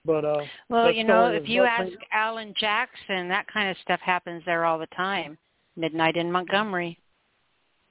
[0.04, 4.42] But uh well, you know, if you ask Alan Jackson, that kind of stuff happens
[4.44, 5.38] there all the time.
[5.76, 6.98] Midnight in Montgomery.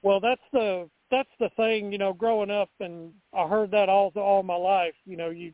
[0.02, 4.12] Well, that's the that's the thing, you know, growing up and I heard that all
[4.14, 5.52] all my life, you know, you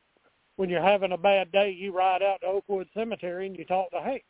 [0.56, 3.90] when you're having a bad day, you ride out to Oakwood Cemetery and you talk
[3.90, 4.24] to Hank.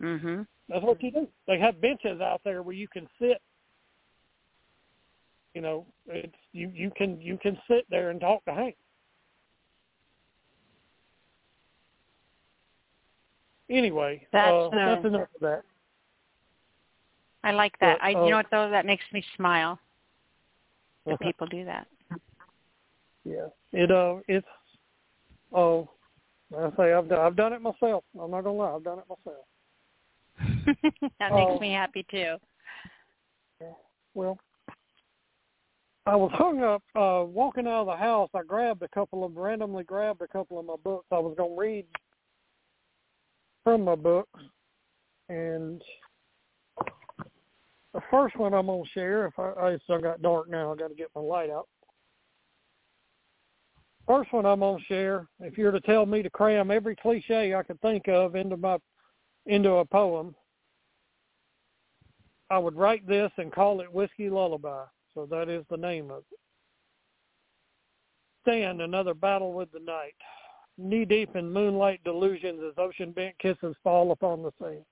[0.00, 0.46] Mhm.
[0.68, 1.28] That's what you do.
[1.46, 3.40] They have benches out there where you can sit.
[5.54, 8.76] You know, it's you you can you can sit there and talk to Hank.
[13.68, 15.62] Anyway, that's, uh, uh, that's enough of that.
[17.44, 17.98] I like that.
[18.00, 19.78] But, I uh, you know what though that makes me smile.
[21.04, 21.26] When Okay.
[21.28, 21.86] people do that.
[23.24, 24.46] Yeah, it uh, it's
[25.54, 25.88] oh,
[26.56, 28.04] I say I've done I've done it myself.
[28.20, 29.46] I'm not gonna lie, I've done it myself.
[31.20, 31.50] that Oh.
[31.50, 32.36] makes me happy too.
[34.14, 34.38] Well,
[36.04, 38.30] I was hung up uh walking out of the house.
[38.34, 41.06] I grabbed a couple of randomly grabbed a couple of my books.
[41.10, 41.86] I was gonna read
[43.64, 44.40] from my books,
[45.28, 45.82] and
[47.94, 49.26] the first one I'm gonna share.
[49.26, 51.68] If I, I still got dark now, I got to get my light out.
[54.06, 55.28] First one I'm gonna share.
[55.40, 58.78] If you're to tell me to cram every cliche I could think of into my
[59.46, 60.34] into a poem,
[62.50, 64.84] I would write this and call it Whiskey Lullaby.
[65.14, 66.38] So that is the name of it.
[68.42, 70.14] Stand another battle with the night,
[70.76, 74.84] knee deep in moonlight delusions as ocean bent kisses fall upon the sand.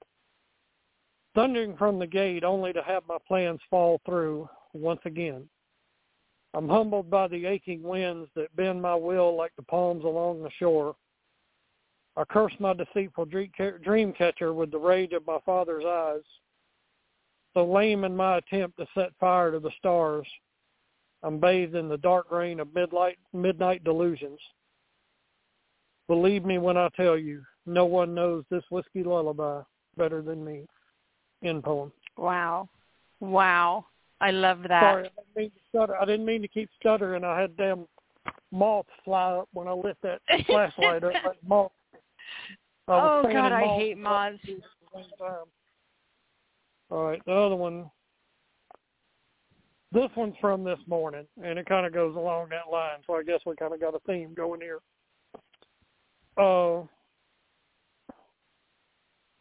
[1.34, 5.48] Thundering from the gate only to have my plans fall through once again.
[6.54, 10.50] I'm humbled by the aching winds that bend my will like the palms along the
[10.58, 10.96] shore.
[12.16, 16.22] I curse my deceitful dream catcher with the rage of my father's eyes.
[17.54, 20.26] So lame in my attempt to set fire to the stars,
[21.22, 24.40] I'm bathed in the dark rain of midnight, midnight delusions.
[26.08, 29.60] Believe me when I tell you, no one knows this whiskey lullaby
[29.96, 30.66] better than me.
[31.44, 31.92] End poem.
[32.16, 32.68] Wow.
[33.20, 33.86] Wow.
[34.20, 34.82] I love that.
[34.82, 35.96] Sorry, I didn't mean to stutter.
[35.96, 37.24] I didn't mean to keep stuttering.
[37.24, 37.86] I had damn
[38.52, 41.12] moths fly up when I lit that flashlight up.
[41.24, 41.72] Like moth.
[42.88, 44.38] Oh God, I hate moths.
[44.42, 44.62] at the
[44.94, 45.46] same time.
[46.90, 47.90] All right, the other one.
[49.92, 52.98] This one's from this morning, and it kind of goes along that line.
[53.06, 54.78] So I guess we kind of got a theme going here.
[56.36, 56.82] Uh,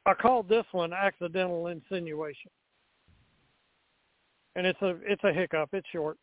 [0.06, 2.50] I called this one accidental insinuation,
[4.56, 5.70] and it's a it's a hiccup.
[5.74, 6.18] It's short.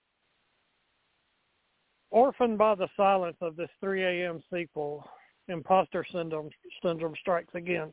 [2.11, 4.43] Orphaned by the silence of this 3 a.m.
[4.53, 5.05] sequel,
[5.49, 6.51] imposter syndrome
[6.83, 7.93] syndrome strikes again.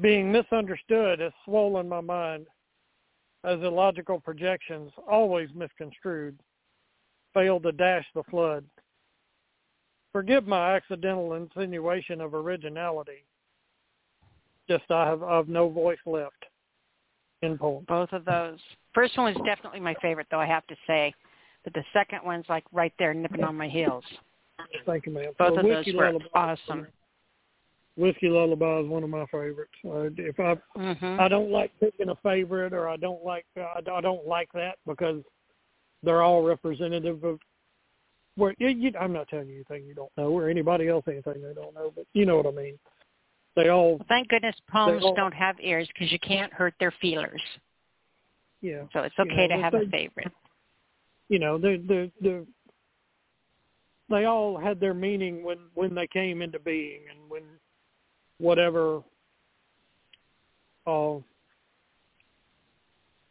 [0.00, 2.46] Being misunderstood has swollen my mind
[3.44, 6.38] as illogical projections, always misconstrued,
[7.34, 8.64] failed to dash the flood.
[10.12, 13.24] Forgive my accidental insinuation of originality.
[14.68, 16.44] Just I have I've no voice left.
[17.42, 17.84] Poem.
[17.86, 18.58] Both of those.
[18.94, 21.14] First one was definitely my favorite, though I have to say,
[21.64, 24.04] but the second one's like right there, nipping on my heels.
[24.86, 25.32] Thank you, ma'am.
[25.38, 26.86] Both Well, of those Whiskey were Lullaby- awesome.
[27.96, 29.72] Whiskey Lullaby is one of my favorites.
[29.84, 33.80] Uh, if I hmm I don't like picking a favorite, or I don't like I
[33.80, 35.22] don't- I don't like that because
[36.02, 37.40] they're all representative of.
[38.36, 41.42] Where you, you, I'm not telling you anything you don't know, or anybody else anything
[41.42, 42.78] they don't know, but you know what I mean.
[43.58, 47.42] They all, Thank goodness poems all- don't have ears because you can't hurt their feelers.
[48.60, 50.32] yeah, So it's You okay know, to have they- a favorite.
[51.28, 52.46] you know, they they they
[54.10, 57.42] they all had their meaning when when they came into being, and when
[58.38, 59.02] whatever,
[60.86, 61.16] uh,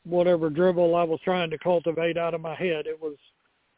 [0.04, 3.16] whatever dribble I was trying to cultivate out of my head, it was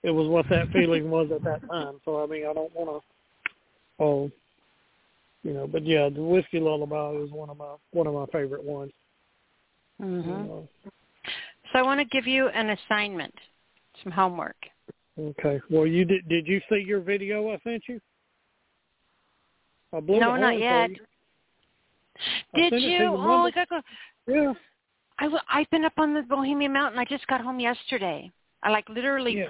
[0.01, 2.01] it was what that feeling was at that time.
[2.05, 4.31] So I mean, I don't want to, oh,
[5.43, 8.63] you know, but yeah, the whiskey lullaby is one of my one of my favorite
[8.63, 8.91] ones.
[9.99, 10.89] hmm Uh,
[11.71, 13.33] So I want to give you an assignment,
[14.03, 14.57] some homework.
[15.19, 17.99] okay, well, you did did you see your video I sent you?
[19.93, 20.91] I blew no, not yet.
[20.91, 20.97] you.
[22.55, 23.15] Did sent it to you?
[23.15, 23.51] Oh, I Monday.
[23.55, 23.81] got go.
[24.27, 24.53] Yeah.
[25.19, 26.99] I w- I've been up on the Bohemian Mountain.
[26.99, 28.31] I just got home yesterday.
[28.63, 29.47] I like literally Yeah.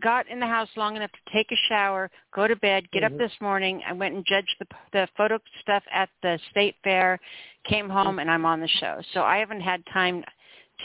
[0.00, 3.06] Got in the house long enough to take a shower, go to bed, get Mhm.
[3.06, 3.82] up this morning.
[3.84, 7.20] I went and judged the the photo stuff at the state fair,
[7.64, 9.00] came home, and I'm on the show.
[9.12, 10.24] So I haven't had time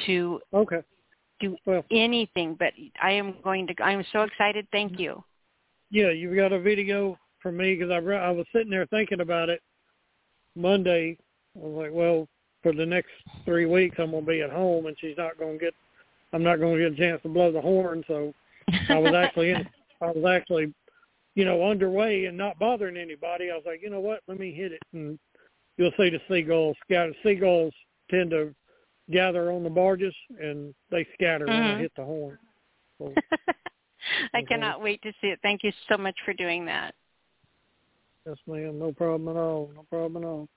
[0.05, 0.84] to Okay.
[1.39, 3.84] do Well, anything, but I am going to.
[3.84, 4.68] I'm so excited.
[4.72, 5.24] Thank you.
[5.89, 9.20] yeah, you've got a video from me because I re- I was sitting there thinking
[9.20, 9.61] about it
[10.55, 11.18] Monday.
[11.55, 12.28] I was like, well,
[12.64, 13.11] for the next
[13.45, 15.76] three weeks, I'm gonna be at home, and she's not gonna get.
[16.32, 18.34] I'm not gonna get a chance to blow the horn, so
[18.89, 19.68] I was actually in.
[20.01, 20.74] I was actually,
[21.36, 23.49] you know, underway and not bothering anybody.
[23.51, 24.20] I was like, you know what?
[24.28, 25.18] Let me hit it, and
[25.78, 27.14] you'll see the seagulls scatter.
[27.24, 27.74] Seagulls
[28.09, 28.53] tend to
[29.11, 31.80] gather on the barges, and they scatter when I Mhm.
[31.80, 32.38] hit the horn.
[32.97, 33.14] So,
[34.34, 34.45] I Okay.
[34.45, 35.39] cannot wait to see it.
[35.41, 36.95] Thank you so much for doing that.
[38.26, 38.80] yes, ma'am.
[38.80, 39.72] No problem at all.
[39.76, 40.49] No problem at all.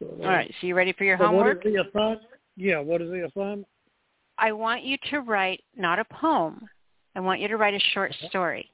[0.00, 0.52] So, All right.
[0.60, 1.58] So you ready for your so homework?
[1.58, 2.22] What is the assignment?
[2.56, 2.78] Yeah.
[2.78, 3.66] What is the assignment?
[4.40, 6.66] I want you to write not a poem.
[7.14, 8.70] I want you to write a short story.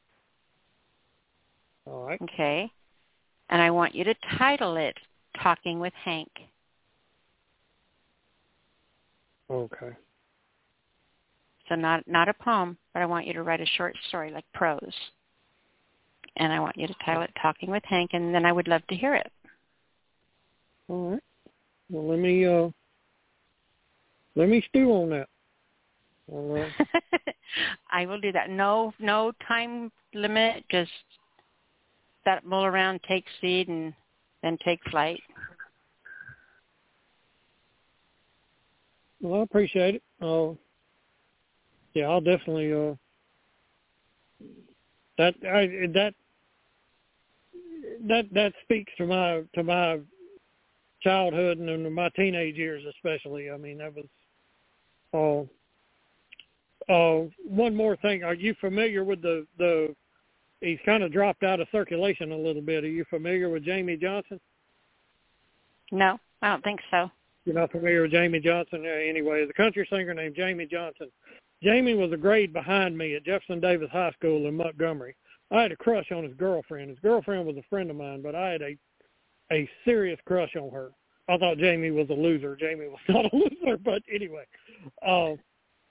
[1.86, 2.22] All right.
[2.22, 2.70] Okay.
[3.50, 4.96] And I want you to title it
[5.42, 6.30] Talking with Hank.
[9.50, 9.90] Okay.
[11.68, 14.44] So not not a poem, but I want you to write a short story like
[14.54, 14.80] prose.
[16.36, 18.86] And I want you to title it Talking with Hank and then I would love
[18.88, 19.32] to hear it.
[20.88, 21.22] All right.
[21.90, 22.68] Well, let me uh,
[24.36, 25.28] let me stew on that.
[26.28, 26.72] All right.
[27.90, 28.50] I will do that.
[28.50, 30.90] No no time limit, just
[32.24, 33.94] that mull around, take seed and
[34.42, 35.20] then take flight.
[39.20, 40.02] Well, I appreciate it.
[40.20, 40.54] Uh,
[41.94, 42.72] yeah, I'll definitely.
[42.72, 42.94] Uh,
[45.18, 46.14] that I that
[48.06, 49.98] that that speaks to my to my
[51.02, 53.50] childhood and to my teenage years, especially.
[53.50, 54.06] I mean, that was.
[55.14, 55.48] Uh,
[56.88, 58.22] uh, one more thing.
[58.24, 59.94] Are you familiar with the the?
[60.60, 62.82] He's kind of dropped out of circulation a little bit.
[62.84, 64.40] Are you familiar with Jamey Johnson?
[65.92, 67.10] No, I don't think so.
[67.44, 68.86] You're not familiar with Jamey Johnson?
[68.86, 71.08] Anyway, the country singer named Jamey Johnson.
[71.62, 75.14] Jamey was a grade behind me at Jefferson Davis High School in Montgomery.
[75.50, 76.90] I had a crush on his girlfriend.
[76.90, 78.76] His girlfriend was a friend of mine, but I had a
[79.52, 80.90] a serious crush on her.
[81.28, 82.56] I thought Jamey was a loser.
[82.60, 84.44] Jamey was not a loser, but anyway.
[85.06, 85.34] Uh,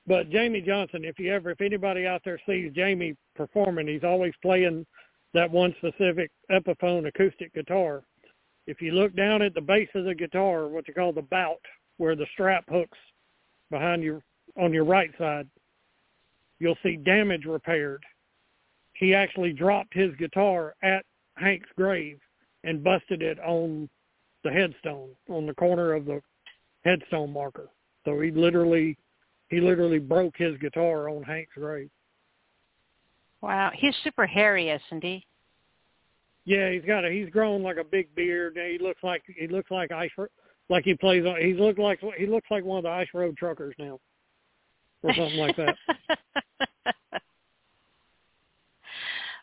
[0.08, 4.34] but Jamey Johnson, if you ever, if anybody out there sees Jamey performing, he's always
[4.42, 4.86] playing
[5.34, 8.04] that one specific Epiphone acoustic guitar.
[8.68, 11.62] If you look down at the base of the guitar, what you call the bout,
[11.98, 12.98] where the strap hooks
[13.72, 14.22] behind your
[14.58, 15.48] on your right side,
[16.60, 18.04] you'll see damage repaired.
[18.94, 21.04] He actually dropped his guitar at
[21.36, 22.20] Hank's grave
[22.64, 23.90] and busted it on
[24.44, 26.22] the headstone, on the corner of the
[26.86, 27.68] headstone marker.
[28.06, 28.98] So he literally
[29.50, 31.90] he literally broke his guitar on Hank's grave.
[33.42, 33.72] Wow.
[33.74, 35.26] He's super hairy, isn't he?
[36.46, 38.56] Yeah, he's got a he's grown like a big beard.
[38.56, 40.12] He looks like he looks like ice
[40.70, 43.36] like he plays on he's looked like he looks like one of the ice road
[43.38, 44.00] truckers now.
[45.02, 45.76] Or something like that.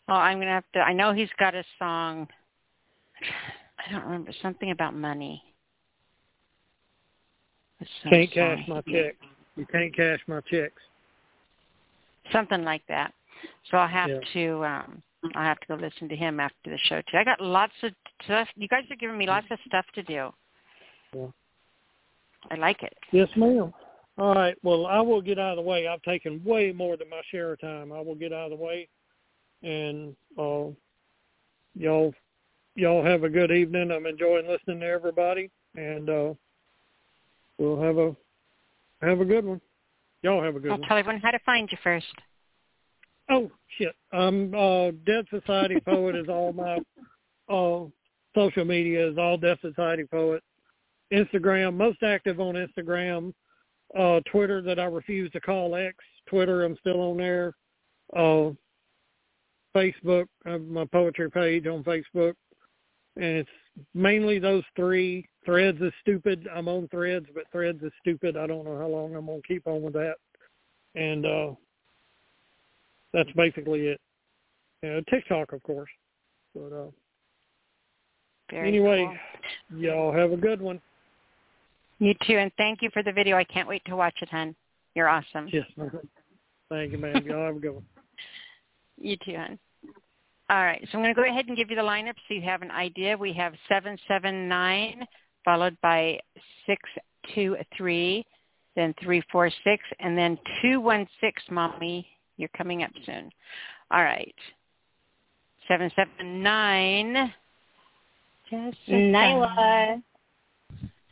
[0.08, 0.80] well, I'm gonna have to.
[0.80, 2.28] I know he's got a song.
[3.78, 5.42] I don't remember something about money.
[8.08, 9.16] Can't cash my he- checks.
[9.56, 10.80] You can't cash my checks.
[12.32, 13.12] Something like that.
[13.70, 14.20] So I'll have Yeah.
[14.32, 14.64] to.
[14.64, 15.02] um
[15.36, 17.16] I'll have to go listen to him after the show too.
[17.16, 18.48] I got lots of stuff.
[18.56, 20.34] You guys are giving me lots of stuff to do.
[21.14, 21.28] Yeah.
[22.50, 22.96] I like it.
[23.12, 23.72] Yes, ma'am.
[24.18, 24.56] All right.
[24.64, 25.86] Well, I will get out of the way.
[25.86, 27.92] I've taken way more than my share of time.
[27.92, 28.88] I will get out of the way,
[29.62, 30.74] and uh,
[31.74, 32.12] y'all,
[32.74, 33.92] y'all have a good evening.
[33.92, 36.34] I'm enjoying listening to everybody, and uh,
[37.58, 38.16] we'll have a
[39.02, 39.60] have a good one.
[40.22, 40.88] Y'all have a good I'll one.
[40.88, 42.06] tell everyone how to find you first.
[43.30, 43.94] Oh shit.
[44.12, 46.78] Um uh Dead Society Poet is all my
[47.48, 47.86] uh
[48.34, 50.42] social media is all Dead Society Poet.
[51.12, 53.32] Instagram, most active on Instagram.
[53.98, 55.96] Uh Twitter that I refuse to call X.
[56.28, 57.54] Twitter I'm still on there.
[58.16, 58.50] Uh
[59.74, 62.34] Facebook, I have my poetry page on Facebook.
[63.16, 63.50] And it's
[63.94, 65.28] mainly those three.
[65.44, 66.46] Threads is stupid.
[66.54, 68.36] I'm on threads, but threads is stupid.
[68.36, 70.14] I don't know how long I'm gonna keep on with that.
[70.94, 71.54] And uh
[73.12, 74.00] that's basically it.
[74.82, 75.90] Yeah, TikTok, of course.
[76.54, 76.90] But uh,
[78.50, 79.08] Very anyway,
[79.70, 79.78] cool.
[79.78, 80.80] y'all have a good one.
[81.98, 83.36] You too, and thank you for the video.
[83.36, 84.56] I can't wait to watch it, hon.
[84.94, 85.48] You're awesome.
[85.52, 85.64] Yes,
[86.68, 87.24] thank you, man.
[87.24, 87.84] Y'all have a good one.
[88.98, 89.58] You too, hon.
[90.52, 92.42] All right, so I'm going to go ahead and give you the lineup so you
[92.42, 93.16] have an idea.
[93.16, 95.06] We have 779
[95.46, 96.18] followed by
[96.66, 98.26] 623,
[98.76, 102.06] then 346, and then 216, Mommy.
[102.36, 103.30] You're coming up soon.
[103.90, 104.34] All right.
[105.68, 107.32] 779.
[108.50, 108.76] Jessica.
[108.90, 110.02] Nyla,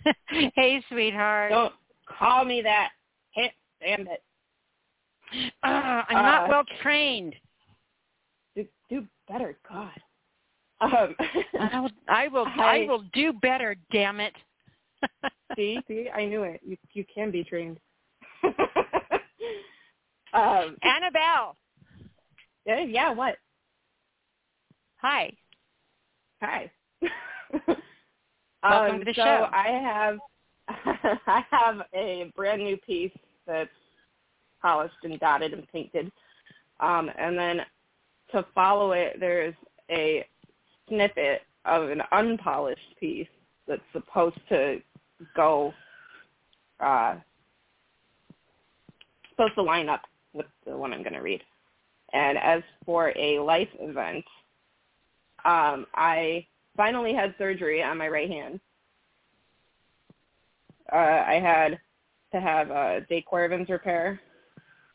[0.54, 1.50] hey, sweetheart.
[1.50, 1.72] don't
[2.18, 2.90] call me that.
[3.32, 4.22] Hit Damn it.
[5.62, 5.66] Uh,
[6.08, 7.34] I'm not Uh, well trained.
[8.60, 8.68] Do,
[9.00, 10.00] do better, God.
[10.80, 11.14] Um,
[11.58, 11.90] I will.
[12.08, 12.46] I will.
[12.46, 13.76] I, I- will do better.
[13.92, 14.34] Damn it.
[15.56, 16.60] see, see, I knew it.
[16.64, 17.78] You you can be trained.
[20.34, 21.56] um, Annabelle.
[22.66, 23.36] yeah, yeah, what?
[25.00, 25.32] Hi.
[26.42, 26.70] Hi.
[28.62, 29.48] Welcome um, to the so show.
[29.52, 30.18] I have
[31.26, 33.12] I have a brand new piece
[33.46, 33.70] that's
[34.60, 36.12] polished and dotted and painted.
[36.80, 37.60] Um, and then
[38.32, 39.54] to follow it, there's
[39.90, 40.26] a
[40.88, 43.28] snippet of an unpolished piece
[43.66, 44.80] that's supposed to
[45.36, 45.72] go
[46.80, 47.16] uh,
[49.30, 50.02] supposed to line up
[50.32, 51.42] with the one I'm going to read.
[52.12, 54.24] And as for a life event,
[55.44, 56.46] um, I
[56.76, 58.60] finally had surgery on my right hand.
[60.92, 61.78] Uh, I had
[62.32, 64.20] to have a de Quervain's repair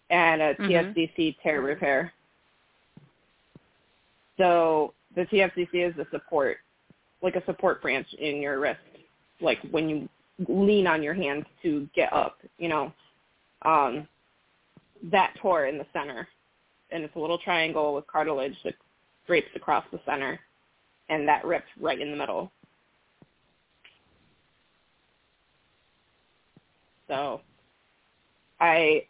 [0.10, 0.94] and a Mhm.
[0.94, 2.14] TFCC tear repair.
[4.38, 6.58] So the TFCC is the support,
[7.22, 8.80] like a support branch in your wrist,
[9.42, 10.10] like when you
[10.48, 12.92] lean on your hands to get up, you know.
[13.62, 14.08] Um,
[15.12, 16.28] that tore in the center,
[16.92, 18.76] and it's a little triangle with cartilage that
[19.28, 20.40] drapes across the center,
[21.10, 22.52] and that ripped right in the middle.
[27.08, 27.42] So
[28.60, 29.06] I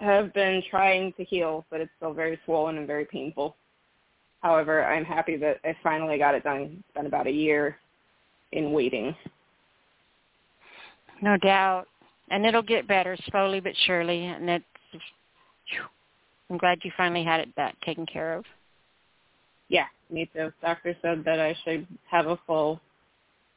[0.00, 3.56] have been trying to heal, but it's still very swollen and very painful.
[4.46, 6.78] However, I'm happy that I finally got it done.
[6.78, 7.78] It's been about a year
[8.52, 9.12] in waiting.
[11.20, 11.86] No doubt.
[12.30, 14.24] And it'll get better slowly but surely.
[14.24, 14.64] And it's.
[16.48, 18.44] I'm glad you finally had it that taken care of.
[19.68, 20.52] Yeah, me too.
[20.62, 22.80] Doctor said that I should have a full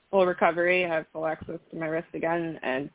[0.10, 2.90] full recovery, have full access to my wrist again, and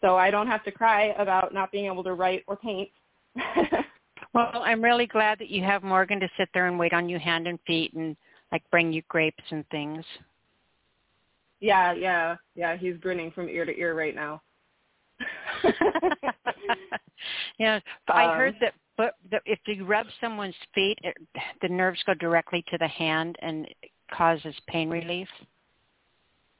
[0.00, 2.88] so I don't have to cry about not being able to write or paint.
[4.34, 7.18] Well, I'm really glad that you have Morgan to sit there and wait on you
[7.18, 8.16] hand and feet and
[8.52, 10.04] like bring you grapes and things.
[11.60, 12.76] yeah, yeah, yeah.
[12.76, 14.42] He's grinning from ear to ear right now.
[17.58, 21.16] yeah, but I heard Um, that but that if you rub someone's feet, it,
[21.62, 25.28] the nerves go directly to the hand and it causes pain relief.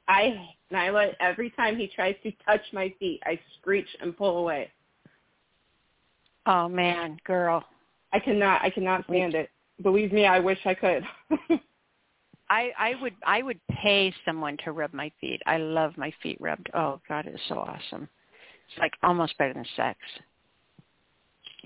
[0.07, 4.71] I Nyla, every time he tries to touch my feet, I screech and pull away.
[6.45, 7.63] Oh man, girl.
[8.11, 9.49] I cannot I cannot stand it.
[9.81, 11.03] Believe me, I wish I could.
[12.49, 15.41] I I would I would pay someone to rub my feet.
[15.45, 16.69] I love my feet rubbed.
[16.73, 18.09] Oh god, it's so awesome.
[18.69, 19.99] It's like almost better than sex.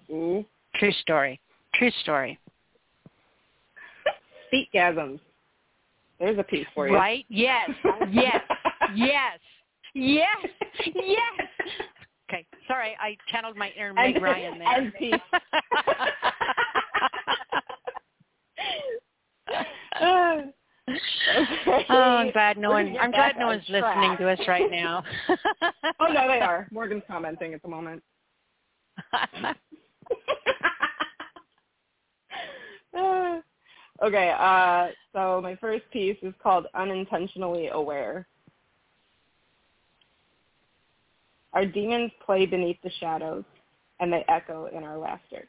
[0.10, 0.46] Ooh.
[0.76, 1.40] True story.
[1.76, 2.40] True story.
[4.54, 5.20] Feetgasms.
[6.20, 6.96] There's a piece for you.
[6.96, 7.26] Right?
[7.30, 7.70] Yes.
[8.12, 8.42] Yes.
[8.96, 9.40] yes.
[9.94, 10.38] Yes.
[10.86, 11.48] Yes.
[12.34, 12.46] Okay.
[12.68, 14.68] Sorry, I channeled my inner Meg Ryan there.
[14.68, 15.14] and peace.
[20.02, 21.86] okay.
[21.90, 22.98] oh, I'm glad no one.
[23.00, 25.04] I'm glad no on one's listening to us right now.
[26.00, 26.68] oh no, they are.
[26.72, 28.02] Morgan's commenting at the moment.
[34.04, 38.28] Okay, uh, so my first piece is called Unintentionally Aware.
[41.54, 43.44] Our demons play beneath the shadows,
[44.00, 45.48] and they echo in our laughter.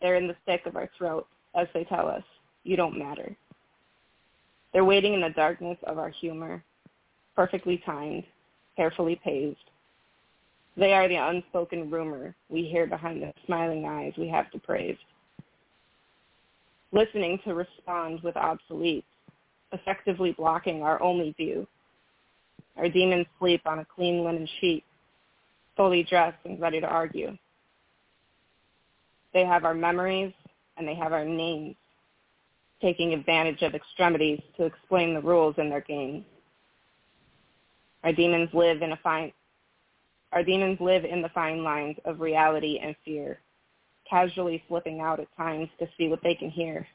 [0.00, 2.22] They're in the thick of our throat as they tell us,
[2.64, 3.34] you don't matter.
[4.72, 6.62] They're waiting in the darkness of our humor,
[7.34, 8.24] perfectly timed,
[8.76, 9.56] carefully paved.
[10.76, 14.96] They are the unspoken rumor we hear behind the smiling eyes we have to praise.
[16.92, 19.04] Listening to respond with obsolete,
[19.72, 21.66] effectively blocking our only view.
[22.76, 24.84] Our demons sleep on a clean linen sheet,
[25.78, 27.38] fully dressed and ready to argue.
[29.32, 30.34] They have our memories
[30.76, 31.76] and they have our names,
[32.82, 36.26] taking advantage of extremities to explain the rules in their game.
[38.04, 39.32] Our demons live in a fine
[40.32, 43.40] our demons live in the fine lines of reality and fear,
[44.08, 46.86] casually slipping out at times to see what they can hear.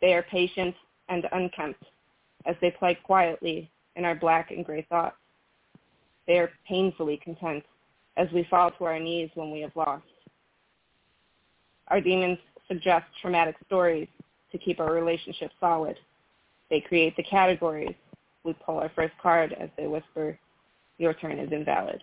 [0.00, 0.76] They are patient
[1.08, 1.82] and unkempt
[2.46, 5.16] as they play quietly in our black and gray thoughts.
[6.28, 7.64] They are painfully content
[8.16, 10.04] as we fall to our knees when we have lost.
[11.88, 12.38] Our demons
[12.68, 14.06] suggest traumatic stories
[14.52, 15.96] to keep our relationship solid.
[16.70, 17.94] They create the categories.
[18.44, 20.38] We pull our first card as they whisper,
[20.98, 22.02] your turn is invalid.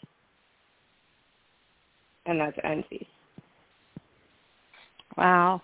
[2.26, 2.58] And that's
[2.90, 3.06] piece.
[5.18, 5.62] Wow.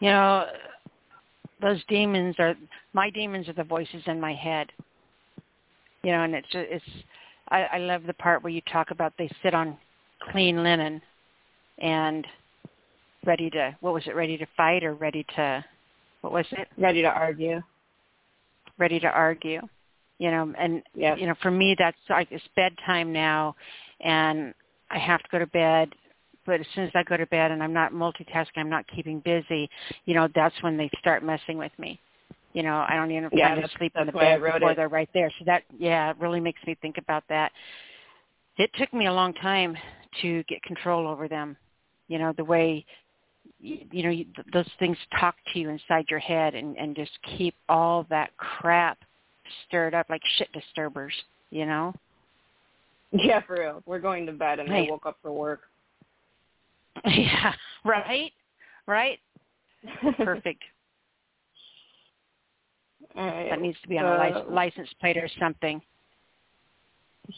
[0.00, 0.46] You know,
[1.62, 2.54] those demons are
[2.92, 4.68] my demons are the voices in my head.
[6.02, 6.84] You know, and it's it's
[7.50, 9.76] I, I love the part where you talk about they sit on
[10.30, 11.00] clean linen
[11.78, 12.26] and
[13.24, 15.64] ready to what was it ready to fight or ready to
[16.20, 17.62] what was it Ready to argue.
[18.78, 19.60] ready to argue
[20.18, 21.18] you know and Yep.
[21.18, 23.56] you know for me that's like it's bedtime now
[24.00, 24.54] and
[24.90, 25.90] i have to go to bed
[26.46, 29.20] but as soon as i go to bed and i'm not multitasking i'm not keeping
[29.20, 29.68] busy
[30.04, 31.98] you know that's when they start messing with me
[32.52, 34.44] you know i don't even Yeah, time to sleep in the that's why I bed
[34.54, 34.76] before it.
[34.76, 37.52] they're right there so that yeah it really makes me think about that
[38.56, 39.76] it took me a long time
[40.22, 41.56] to get control over them
[42.08, 42.84] you know the way
[43.58, 48.06] you, know those things talk to you inside your head and and just keep all
[48.10, 48.98] that crap
[49.66, 51.14] stirred up like shit disturbers
[51.50, 51.94] you know
[53.12, 53.82] Yeah, for real.
[53.86, 54.88] We're going to bed, and Right.
[54.88, 55.62] I woke up for work.
[57.06, 57.54] yeah
[57.84, 58.32] right
[58.86, 59.18] right
[60.18, 60.62] perfect
[63.16, 63.50] right.
[63.50, 65.80] that needs to be on a lic- So- license plate or something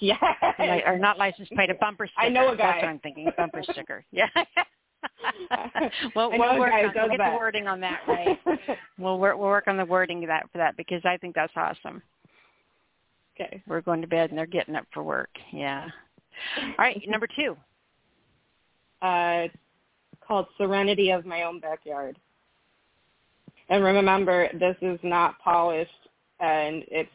[0.01, 0.17] Yeah.
[0.87, 2.67] Or not license plate a bumper sticker I know a guy.
[2.67, 4.27] that's what i'm thinking a bumper sticker yeah
[6.15, 7.31] well we'll work guy on, we'll get that.
[7.33, 8.39] the wording on that right
[8.99, 11.53] we'll work we'll work on the wording of that for that because i think that's
[11.57, 12.01] awesome
[13.41, 13.63] okay.
[13.67, 15.31] we're going to bed and they're getting up for work.
[15.53, 15.89] Yeah.
[16.61, 17.57] All right, number two.
[19.01, 19.49] Uh,
[20.27, 22.19] called Serenity of My Own Backyard.
[23.69, 25.91] And remember, this is not polished,
[26.41, 27.11] and it's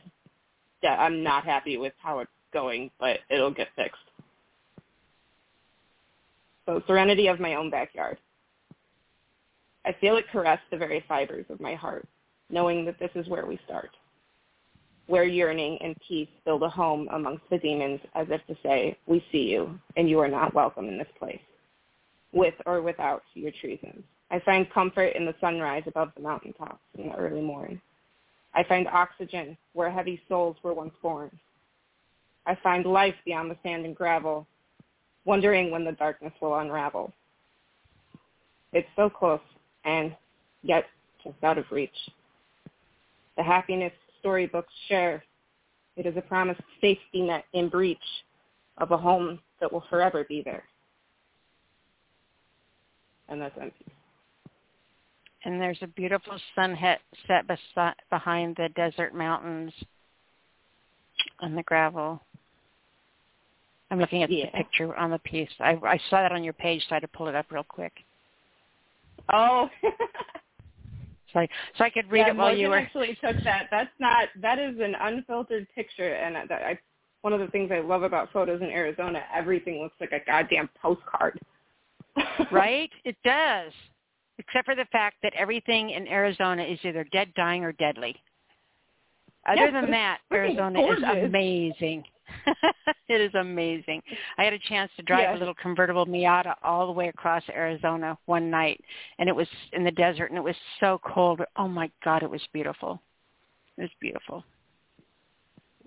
[0.84, 3.98] yeah, I'm not happy with how it's going, but it'll get fixed.
[6.65, 8.18] So Serenity of My Own Backyard.
[9.86, 12.06] I feel it caress the very fibers of my heart,
[12.49, 13.90] knowing that this is where we start.
[15.07, 19.24] Where yearning and peace build a home amongst the demons as if to say, we
[19.32, 21.40] see you, and you are not welcome in this place
[22.34, 24.03] with or without your treasons.
[24.30, 27.82] I find comfort in the sunrise above the mountaintops in the early morn.
[28.54, 31.32] I find oxygen where heavy souls were once born.
[32.45, 34.48] I find life beyond the sand and gravel,
[35.26, 37.14] wondering when the darkness will unravel.
[38.74, 39.40] It's so close
[39.86, 40.16] and
[40.64, 40.86] yet
[41.24, 41.90] just out of reach.
[43.38, 45.24] The happiness storybooks share.
[45.95, 47.98] It is a promised safety net in breach
[48.78, 50.64] of a home that will forever be there
[53.30, 53.86] and that's empty.
[55.48, 59.72] And there's a beautiful sunset set besi- behind the desert mountains
[61.40, 62.22] on the gravel.
[63.90, 64.48] I'm looking at Yeah.
[64.48, 65.49] the picture on the piece.
[65.61, 67.64] I, I saw that on your page, so I had to pull it up real
[67.64, 67.94] quick.
[69.32, 69.69] Oh,
[71.34, 72.78] So I, so I could read yeah, it while Morgan you were.
[72.78, 73.68] actually took that.
[73.72, 74.28] That's not.
[74.41, 76.78] That is an unfiltered picture, and that I.
[77.22, 80.69] One of the things I love about photos in Arizona, everything looks like a goddamn
[80.82, 81.40] postcard.
[82.52, 82.90] right?
[83.03, 83.74] It does.
[84.39, 88.15] Except for the fact that everything in Arizona is either dead, dying, or deadly.
[89.47, 91.03] Other than that, Arizona gorgeous.
[91.03, 92.03] is amazing.
[93.07, 94.01] it is amazing.
[94.38, 95.38] I had a chance to drive Yeah.
[95.38, 98.84] a little convertible Miata all the way across Arizona one night,
[99.18, 101.41] and it was in the desert, and it was so cold.
[101.55, 103.01] Oh my God, it was beautiful.
[103.77, 104.43] It was beautiful.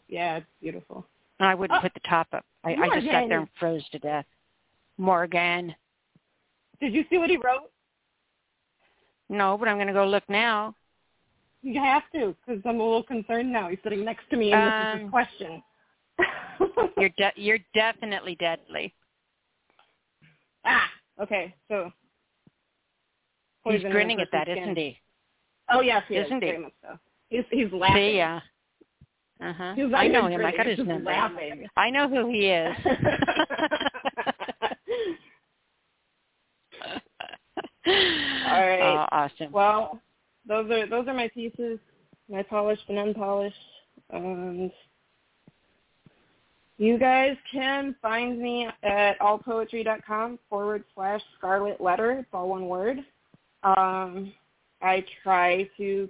[0.08, 1.04] yeah, it's beautiful.
[1.38, 2.44] And I wouldn't Oh, put the top up.
[2.64, 4.24] I, I just sat there and froze to death.
[4.98, 5.74] Morgan.
[6.80, 7.70] Did you see what he wrote?
[9.30, 10.74] No, but I'm going to go look now.
[11.62, 13.68] You have to, because I'm a little concerned now.
[13.68, 15.62] He's sitting next to me, and this is Um, his question.
[16.98, 18.92] You're de- you're definitely deadly.
[20.66, 20.90] ah,
[21.22, 21.54] okay.
[21.68, 21.90] So
[23.64, 24.98] He's grinning at that, isn't he?
[25.70, 26.50] Oh yes, he is, Isn't he?
[26.50, 26.98] very much so.
[27.30, 27.96] He's he's laughing.
[27.96, 28.40] See, yeah.
[29.40, 29.74] Uh huh.
[29.76, 30.44] He I know him.
[30.44, 31.10] I got his number.
[31.10, 31.66] laughing.
[31.76, 32.76] I know who he is.
[37.86, 38.80] All right.
[38.82, 39.52] Oh, awesome.
[39.52, 40.00] Well,
[40.46, 41.78] those are those are my pieces,
[42.28, 43.56] my polished and unpolished.
[44.10, 44.70] And
[46.78, 52.12] you guys can find me at allpoetry.com forward slash scarlet letter.
[52.12, 52.98] It's all one word.
[53.62, 54.32] Um,
[54.82, 56.08] I try to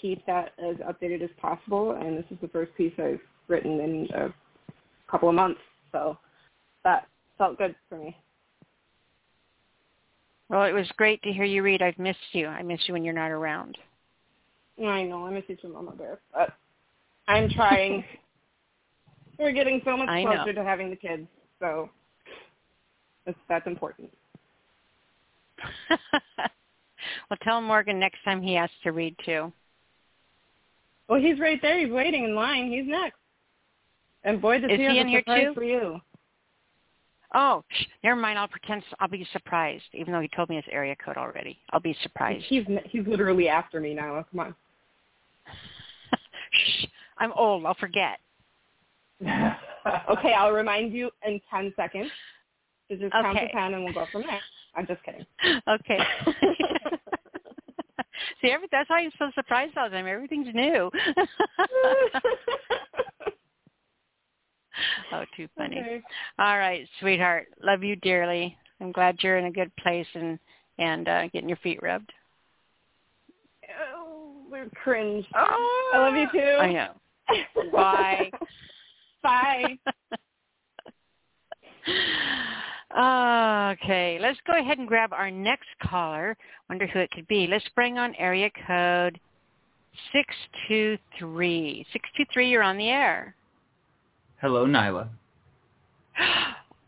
[0.00, 4.08] keep that as updated as possible, and this is the first piece I've written in
[4.14, 4.32] a
[5.10, 5.60] couple of months,
[5.90, 6.18] so
[6.84, 8.16] that felt good for me.
[10.50, 11.80] Well, it was great to hear you read.
[11.80, 12.48] I've missed you.
[12.48, 13.78] I miss you when you're not around.
[14.84, 16.52] I know, I miss you too, Mama Bear, but
[17.28, 18.04] I'm trying.
[19.38, 21.26] We're getting so much closer to having the kids,
[21.60, 21.88] so
[23.24, 24.10] that's, that's important.
[25.90, 29.52] well, tell Morgan next time he has to read too.
[31.08, 31.78] Well, he's right there.
[31.78, 32.70] He's waiting in line.
[32.70, 33.18] He's next.
[34.24, 36.00] And boy, does Is he he have a surprise for you.
[37.34, 38.38] Oh, shh, never mind.
[38.38, 41.58] I'll pretend I'll be surprised, even though he told me his area code already.
[41.70, 42.44] I'll be surprised.
[42.48, 44.24] He's he's literally after me now.
[44.30, 44.54] Come on.
[46.52, 46.86] Shh,
[47.18, 47.64] I'm old.
[47.66, 48.18] I'll forget.
[49.22, 52.10] okay, I'll remind you in ten seconds.
[52.88, 53.46] So just count Okay.
[53.46, 54.40] to ten and we'll go from there.
[54.74, 55.26] I'm just kidding.
[55.68, 55.98] Okay.
[58.42, 60.06] See, every, that's why I'm so surprised all the time.
[60.06, 60.90] Everything's new.
[65.12, 65.78] oh, too funny.
[65.80, 66.02] Okay.
[66.38, 67.48] All right, sweetheart.
[67.62, 68.56] Love you dearly.
[68.80, 70.38] I'm glad you're in a good place and
[70.78, 72.10] and uh, getting your feet rubbed.
[73.94, 75.26] Oh, we're cringe.
[75.34, 76.56] I love you too.
[76.58, 76.92] I know.
[77.72, 78.30] Bye.
[79.22, 79.78] Bye.
[83.72, 86.36] okay, let's go ahead and grab our next caller.
[86.68, 87.46] Wonder who it could be.
[87.46, 89.20] Let's bring on area code
[90.12, 91.86] 623.
[91.92, 93.34] 623, you're on the air.
[94.40, 95.08] Hello, Nyla.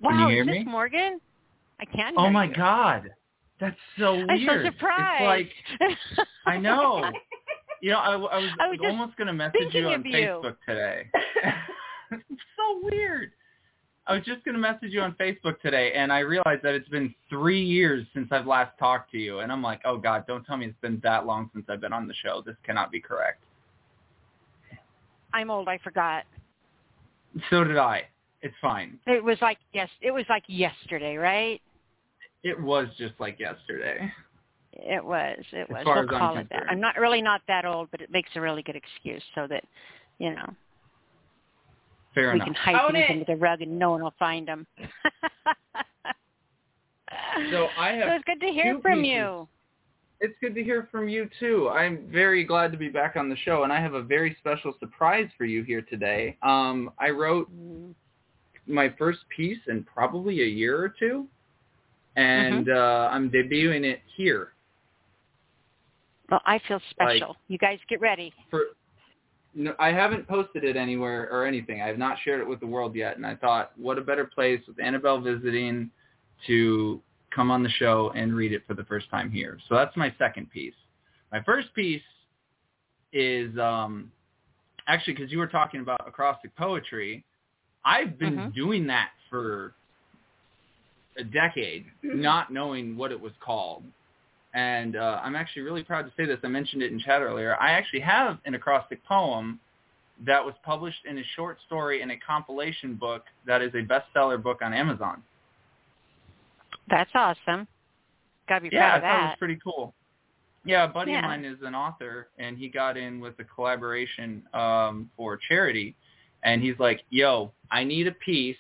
[0.01, 0.65] wow, you hear is this me?
[0.65, 1.21] Morgan?
[1.81, 2.55] I can Oh my you.
[2.55, 3.11] God,
[3.61, 4.31] that's so weird.
[4.31, 5.51] I'm so surprised.
[5.81, 7.11] It's like I know.
[7.83, 10.13] You know, I, I was, I was almost going to message you on of you.
[10.13, 11.07] Facebook today.
[12.13, 13.33] it's so weird.
[14.07, 16.89] I was just going to message you on Facebook today, and I realized that it's
[16.89, 20.45] been three years since I've last talked to you, and I'm like, oh God, don't
[20.45, 22.43] tell me it's been that long since I've been on the show.
[22.45, 23.43] This cannot be correct.
[25.33, 25.69] I'm old.
[25.69, 26.25] I forgot.
[27.51, 28.03] So did I.
[28.43, 28.99] It's fine.
[29.07, 29.89] It was like yes.
[30.01, 31.61] It was like yesterday, right?
[32.43, 34.13] It was just like yesterday.
[34.73, 35.39] It was.
[35.53, 35.85] It As was.
[35.85, 36.65] far We'll as I'm call it that.
[36.69, 39.63] I'm not really not that old, but it makes a really good excuse so that
[40.19, 40.55] you know
[42.15, 42.47] Fair we enough.
[42.47, 43.13] can hide Own things it.
[43.13, 44.67] under the rug and no one will find them.
[47.51, 49.13] So I have So it's good to hear from pieces.
[49.15, 49.49] you.
[50.25, 51.69] It's good to hear from you too.
[51.69, 54.73] I'm very glad to be back on the show, and I have a very special
[54.79, 56.37] surprise for you here today.
[56.43, 57.93] Um, I wrote Mm,
[58.69, 61.27] my first piece in probably a year or two,
[62.15, 62.77] and Mm-hmm.
[62.79, 64.53] uh, I'm debuting it here.
[66.31, 67.37] Well, I feel special.
[67.49, 68.33] you guys get ready.
[68.49, 68.61] For
[69.55, 71.83] no, I haven't posted it anywhere or anything.
[71.83, 74.25] I have not shared it with the world yet, and I thought, what a better
[74.25, 75.91] place with Annabelle visiting
[76.47, 77.03] to
[77.35, 79.59] come on the show and read it for the first time here.
[79.69, 80.75] So that's my second piece.
[81.31, 82.03] My first piece
[83.13, 84.11] is um,
[84.87, 87.25] actually because you were talking about acrostic poetry.
[87.85, 88.55] I've been Mhm.
[88.55, 89.75] doing that for
[91.17, 93.85] a decade, not knowing what it was called.
[94.55, 96.39] And uh, I'm actually really proud to say this.
[96.43, 97.57] I mentioned it in chat earlier.
[97.61, 99.59] I actually have an acrostic poem
[100.25, 104.41] that was published in a short story in a compilation book that is a bestseller
[104.43, 105.23] book on Amazon.
[106.89, 107.67] That's awesome.
[108.49, 109.95] Got to be yeah, proud I of thought it was pretty cool.
[110.65, 111.19] Yeah, a buddy Yeah.
[111.19, 115.97] of mine is an author, and he got in with a collaboration um, for charity.
[116.45, 118.57] And he's like, "Yo, I need a piece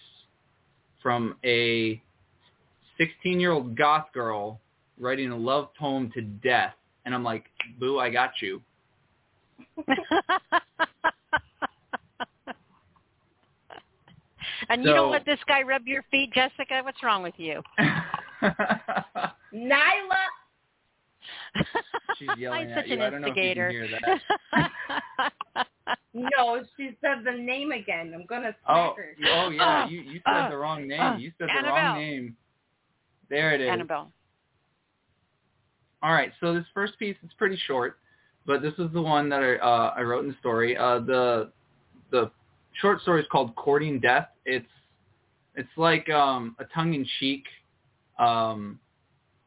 [1.03, 2.01] from a
[3.01, 4.61] 16-year-old goth girl
[4.99, 6.74] writing a love poem to death."
[7.05, 7.44] And I'm like,
[7.78, 8.62] "Boo, I got you."
[14.69, 16.81] and you don't let this guy rub your feet, Jessica?
[16.83, 17.63] What's wrong with you?
[19.55, 20.23] Nyla.
[22.19, 22.95] She's yelling I'm at such you.
[22.95, 23.71] an I don't know if you can instigator.
[23.71, 23.89] hear
[24.57, 25.67] that.
[26.15, 28.13] No, she said the name again.
[28.15, 29.17] I'm gonna Oh, smack her.
[29.35, 31.01] oh yeah, Oh, you you said oh, the wrong name.
[31.01, 31.75] oh, you said the Annabelle.
[31.75, 32.37] wrong name.
[33.31, 33.69] There it is.
[33.71, 34.13] Annabelle.
[36.03, 37.97] All right, so this first piece is pretty short,
[38.47, 40.77] but this is the one that I uh, I wrote in the story.
[40.77, 41.51] Uh, the
[42.11, 42.31] the
[42.81, 44.66] short story is called "Courting Death." It's
[45.55, 47.44] it's like um, a tongue-in-cheek,
[48.19, 48.81] um,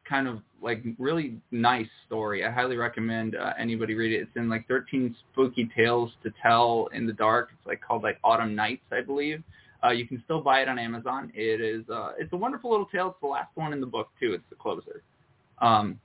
[0.08, 2.44] kind of like really nice story.
[2.44, 4.22] I highly recommend uh, anybody read it.
[4.22, 7.50] It's in like 13 spooky tales to tell in the dark.
[7.52, 9.42] It's like called like Autumn Nights, I believe.
[9.84, 11.30] Uh, you can still buy it on Amazon.
[11.34, 13.08] It is uh, it's a wonderful little tale.
[13.08, 14.32] It's the last one in the book too.
[14.32, 15.02] It's the closer.
[15.60, 16.00] Um,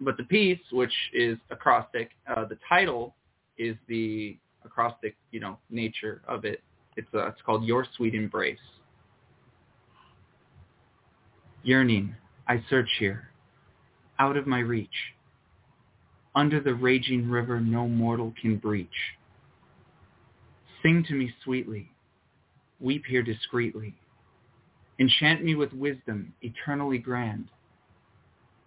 [0.00, 3.14] but the piece, which is acrostic, uh, the title
[3.58, 6.60] is the acrostic, you know, nature of it.
[6.96, 8.58] It's uh, it's called Your Sweet Embrace.
[11.62, 12.14] Yearning,
[12.48, 13.28] I search here,
[14.18, 14.90] out of my reach.
[16.34, 18.88] Under the raging river no mortal can breach.
[20.82, 21.90] Sing to me sweetly,
[22.80, 23.94] weep here discreetly.
[24.98, 27.48] Enchant me with wisdom eternally grand.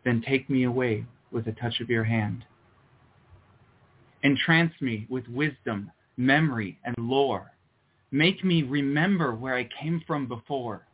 [0.03, 2.45] Then take me away with a touch of your hand.
[4.25, 7.51] Entrance me with wisdom, memory, and lore.
[8.09, 10.87] Make me remember where I came from before.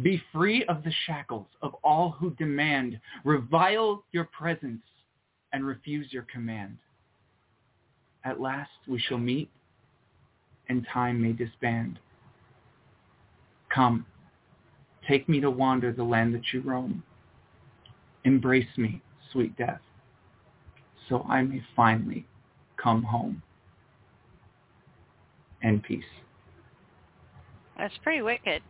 [0.00, 4.82] Be free of the shackles of all who demand, revile your presence,
[5.52, 6.78] and refuse your command.
[8.24, 9.50] At last we shall meet,
[10.68, 11.98] and time may disband.
[13.74, 14.06] Come,
[15.08, 17.02] take me to wander the land that you roam.
[18.24, 19.02] Embrace me,
[19.32, 19.80] sweet death,
[21.08, 22.24] so I may finally
[22.86, 23.42] come home.
[25.62, 26.04] And peace.
[27.76, 28.62] That's pretty wicked.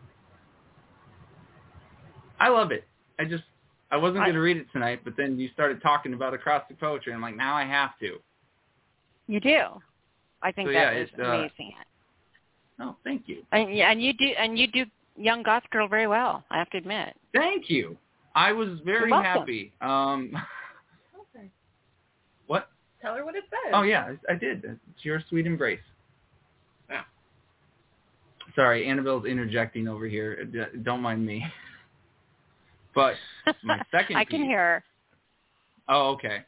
[2.40, 2.84] I love it.
[3.18, 3.44] I just
[3.90, 7.12] I wasn't going to read it tonight, but then you started talking about acrostic poetry.
[7.12, 8.18] I'm like, now I have to.
[9.28, 9.60] You do.
[10.42, 11.72] I think So, that yeah, is uh, amazing.
[12.80, 13.42] Oh, thank you.
[13.52, 14.84] And, yeah, and you do and you do
[15.16, 16.42] young goth girl very well.
[16.50, 17.14] I have to admit.
[17.34, 17.96] Thank you.
[18.34, 19.72] I was very happy.
[19.82, 20.32] Um?
[23.06, 23.72] Tell her what it says.
[23.72, 24.64] Oh yeah, I, I did.
[24.64, 25.78] It's your sweet embrace.
[26.90, 27.02] Yeah.
[28.56, 30.44] Sorry, Annabelle's interjecting over here.
[30.82, 31.44] Don't mind me.
[32.96, 33.14] But
[33.62, 34.58] my second I can hear.
[34.58, 34.84] her.
[35.88, 36.38] Oh, okay.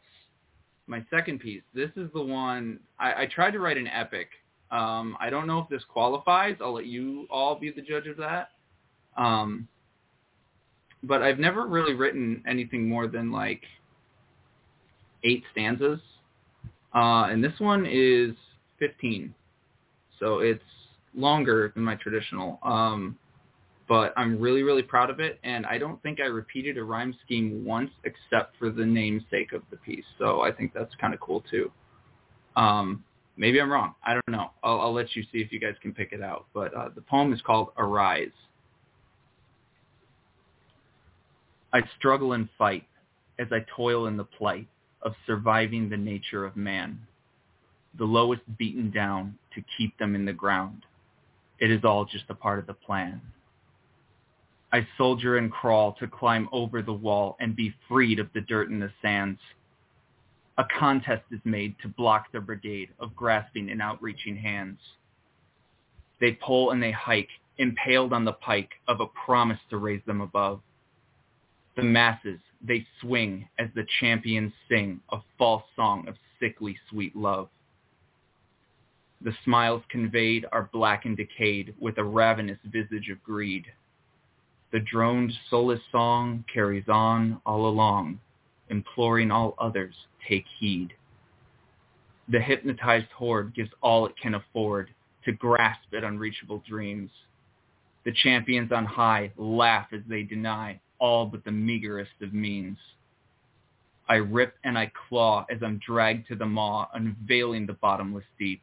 [0.88, 1.62] My second piece.
[1.74, 4.26] This is the one I, I tried to write an epic.
[4.72, 6.56] Um, I don't know if this qualifies.
[6.60, 8.48] I'll let you all be the judge of that.
[9.16, 9.68] Um,
[11.04, 13.62] but I've never really written anything more than like
[15.22, 16.00] eight stanzas,
[16.94, 18.34] uh, and this one is
[18.78, 19.34] fifteen,
[20.18, 20.62] so it's
[21.14, 22.58] longer than my traditional.
[22.62, 23.18] Um,
[23.88, 27.16] but I'm really, really proud of it, and I don't think I repeated a rhyme
[27.24, 30.04] scheme once except for the namesake of the piece.
[30.18, 31.72] So I think that's kind of cool too.
[32.54, 33.02] Um,
[33.38, 33.94] maybe I'm wrong.
[34.04, 34.50] I don't know.
[34.62, 36.46] I'll, I'll let you see if you guys can pick it out.
[36.52, 38.28] But uh, the poem is called Arise.
[41.72, 42.84] I struggle and fight
[43.38, 44.68] as I toil in the plight
[45.02, 46.98] of surviving the nature of man,
[47.98, 50.84] the lowest beaten down to keep them in the ground.
[51.58, 53.20] It is all just a part of the plan.
[54.72, 58.68] I soldier and crawl to climb over the wall and be freed of the dirt
[58.68, 59.40] and the sands.
[60.58, 64.78] A contest is made to block the brigade of grasping and outreaching hands.
[66.20, 70.20] They pull and they hike, impaled on the pike of a promise to raise them
[70.20, 70.60] above.
[71.76, 77.48] The masses, they swing as the champions sing a false song of sickly sweet love.
[79.20, 83.66] The smiles conveyed are black and decayed with a ravenous visage of greed.
[84.70, 88.20] The droned soulless song carries on all along,
[88.68, 89.94] imploring all others
[90.28, 90.92] take heed.
[92.28, 94.90] The hypnotized horde gives all it can afford
[95.24, 97.10] to grasp at unreachable dreams.
[98.04, 102.78] The champions on high laugh as they deny all but the meagerest of means.
[104.08, 108.62] I rip and I claw as I'm dragged to the maw, unveiling the bottomless deep.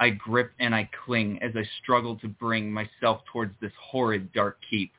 [0.00, 4.58] I grip and I cling as I struggle to bring myself towards this horrid dark
[4.68, 4.92] keep.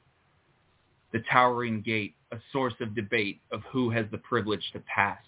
[1.11, 5.19] The towering gate, a source of debate of who has the privilege to pass.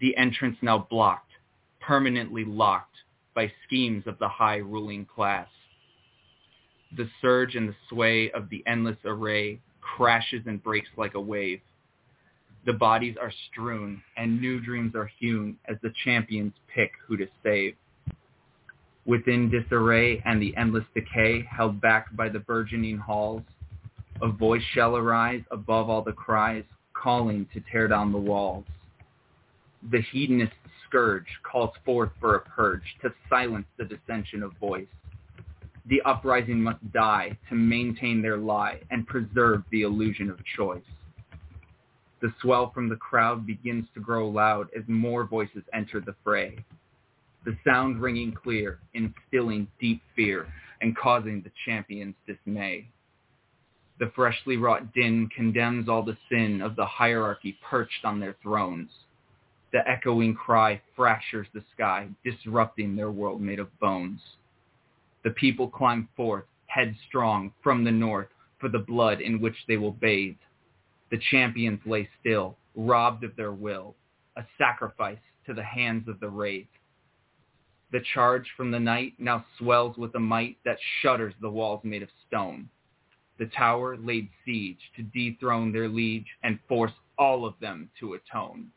[0.00, 1.32] The entrance now blocked,
[1.80, 2.96] permanently locked
[3.34, 5.48] by schemes of the high ruling class.
[6.96, 11.60] The surge and the sway of the endless array crashes and breaks like a wave.
[12.66, 17.26] The bodies are strewn and new dreams are hewn as the champions pick who to
[17.42, 17.74] save.
[19.06, 23.42] Within disarray and the endless decay held back by the burgeoning halls,
[24.20, 28.64] a voice shall arise above all the cries, calling to tear down the walls.
[29.90, 30.52] The hedonist
[30.86, 34.86] scourge calls forth for a purge to silence the dissension of voice.
[35.90, 40.84] The uprising must die to maintain their lie and preserve the illusion of choice.
[42.22, 46.64] The swell from the crowd begins to grow loud as more voices enter the fray.
[47.44, 50.46] The sound ringing clear, instilling deep fear
[50.80, 52.88] and causing the champions dismay.
[53.98, 58.90] The freshly wrought din condemns all the sin of the hierarchy perched on their thrones.
[59.72, 64.20] The echoing cry fractures the sky, disrupting their world made of bones.
[65.22, 68.28] The people climb forth, headstrong, from the north,
[68.58, 70.36] for the blood in which they will bathe.
[71.10, 73.96] The champions lay still, robbed of their will,
[74.36, 76.68] a sacrifice to the hands of the wraith.
[77.92, 82.02] The charge from the night now swells with a might that shudders the walls made
[82.02, 82.68] of stone.
[83.38, 88.70] The tower laid siege to dethrone their liege and force all of them to atone.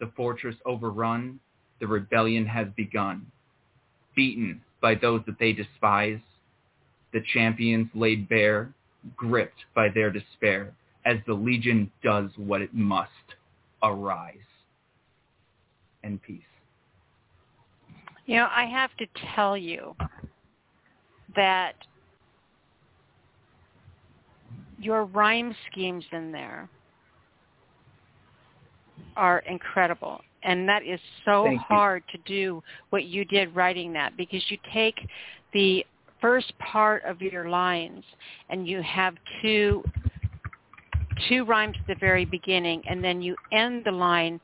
[0.00, 1.40] The fortress overrun,
[1.80, 3.26] the rebellion has begun.
[4.14, 6.20] Beaten by those that they despise,
[7.12, 8.72] the champions laid bare,
[9.16, 10.72] gripped by their despair,
[11.04, 13.10] as the legion does what it must,
[13.82, 14.34] arise.
[16.02, 16.42] And peace.
[18.26, 19.96] You know, I have to tell you
[21.34, 21.74] that
[24.78, 26.68] your rhyme schemes in there
[29.16, 30.20] are incredible.
[30.42, 31.64] And that is so Thank you.
[31.68, 34.96] hard to do what you did writing that because you take
[35.52, 35.84] the
[36.20, 38.04] first part of your lines
[38.50, 39.82] and you have two
[41.28, 44.40] two rhymes at the very beginning and then you end the line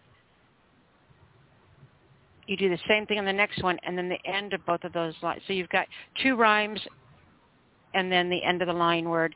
[2.46, 4.82] you do the same thing on the next one and then the end of both
[4.84, 5.40] of those lines.
[5.46, 5.86] So you've got
[6.22, 6.80] two rhymes
[7.94, 9.34] and then the end of the line word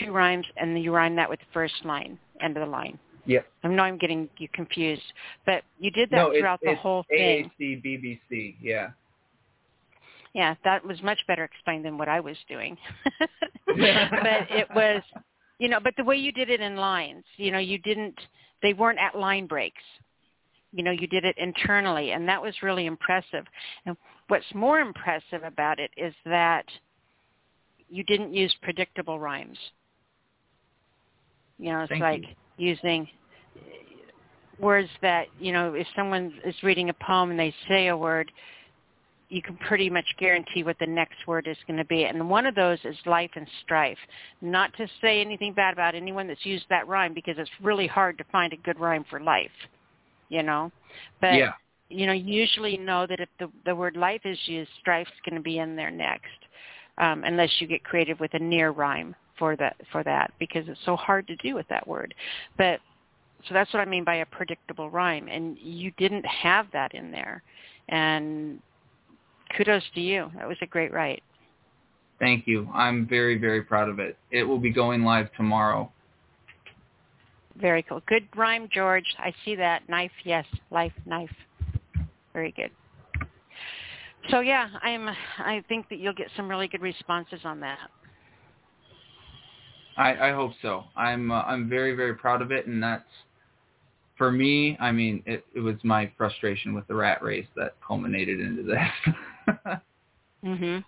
[0.00, 2.98] two rhymes, and then you rhyme that with the first line, end of the line.
[3.26, 3.46] Yep.
[3.62, 5.02] I know I'm getting you confused,
[5.46, 7.50] but you did that no, throughout the whole thing.
[7.58, 8.56] AAC BBC.
[8.60, 8.90] Yeah.
[10.34, 12.76] Yeah, that was much better explained than what I was doing.
[13.66, 13.76] but
[14.50, 15.00] it was,
[15.58, 18.18] you know, but the way you did it in lines, you know, you didn't,
[18.60, 19.82] they weren't at line breaks.
[20.72, 23.44] You know, you did it internally, and that was really impressive.
[23.86, 23.96] And
[24.26, 26.66] what's more impressive about it is that
[27.88, 29.58] you didn't use predictable rhymes.
[31.58, 32.34] You know, it's Thank like you.
[32.56, 33.08] Using
[34.58, 38.30] words that, you know, if someone is reading a poem and they say a word,
[39.28, 42.04] you can pretty much guarantee what the next word is going to be.
[42.04, 43.98] And one of those is life and strife.
[44.40, 48.18] Not to say anything bad about anyone that's used that rhyme because it's really hard
[48.18, 49.50] to find a good rhyme for life,
[50.28, 50.70] you know.
[51.20, 51.52] But yeah.
[51.88, 55.36] you know, you usually know that if the the word life is used, strife's going
[55.36, 56.28] to be in there next.
[56.96, 60.80] Um, unless you get creative with a near rhyme for that for that because it's
[60.84, 62.14] so hard to do with that word.
[62.56, 62.80] But
[63.48, 67.10] so that's what I mean by a predictable rhyme and you didn't have that in
[67.10, 67.42] there.
[67.88, 68.60] And
[69.56, 70.30] kudos to you.
[70.36, 71.22] That was a great write.
[72.18, 72.68] Thank you.
[72.72, 74.16] I'm very, very proud of it.
[74.30, 75.90] It will be going live tomorrow.
[77.60, 78.02] Very cool.
[78.06, 79.04] Good rhyme, George.
[79.18, 79.88] I see that.
[79.88, 80.46] Knife, yes.
[80.70, 81.30] Life, knife.
[82.32, 82.70] Very good.
[84.30, 85.08] So yeah, I'm.
[85.38, 87.78] I think that you'll get some really good responses on that.
[89.96, 90.84] I, I hope so.
[90.96, 93.04] I'm uh, I'm very very proud of it, and that's
[94.16, 94.76] for me.
[94.80, 99.56] I mean, it, it was my frustration with the rat race that culminated into this.
[100.44, 100.84] Mhm.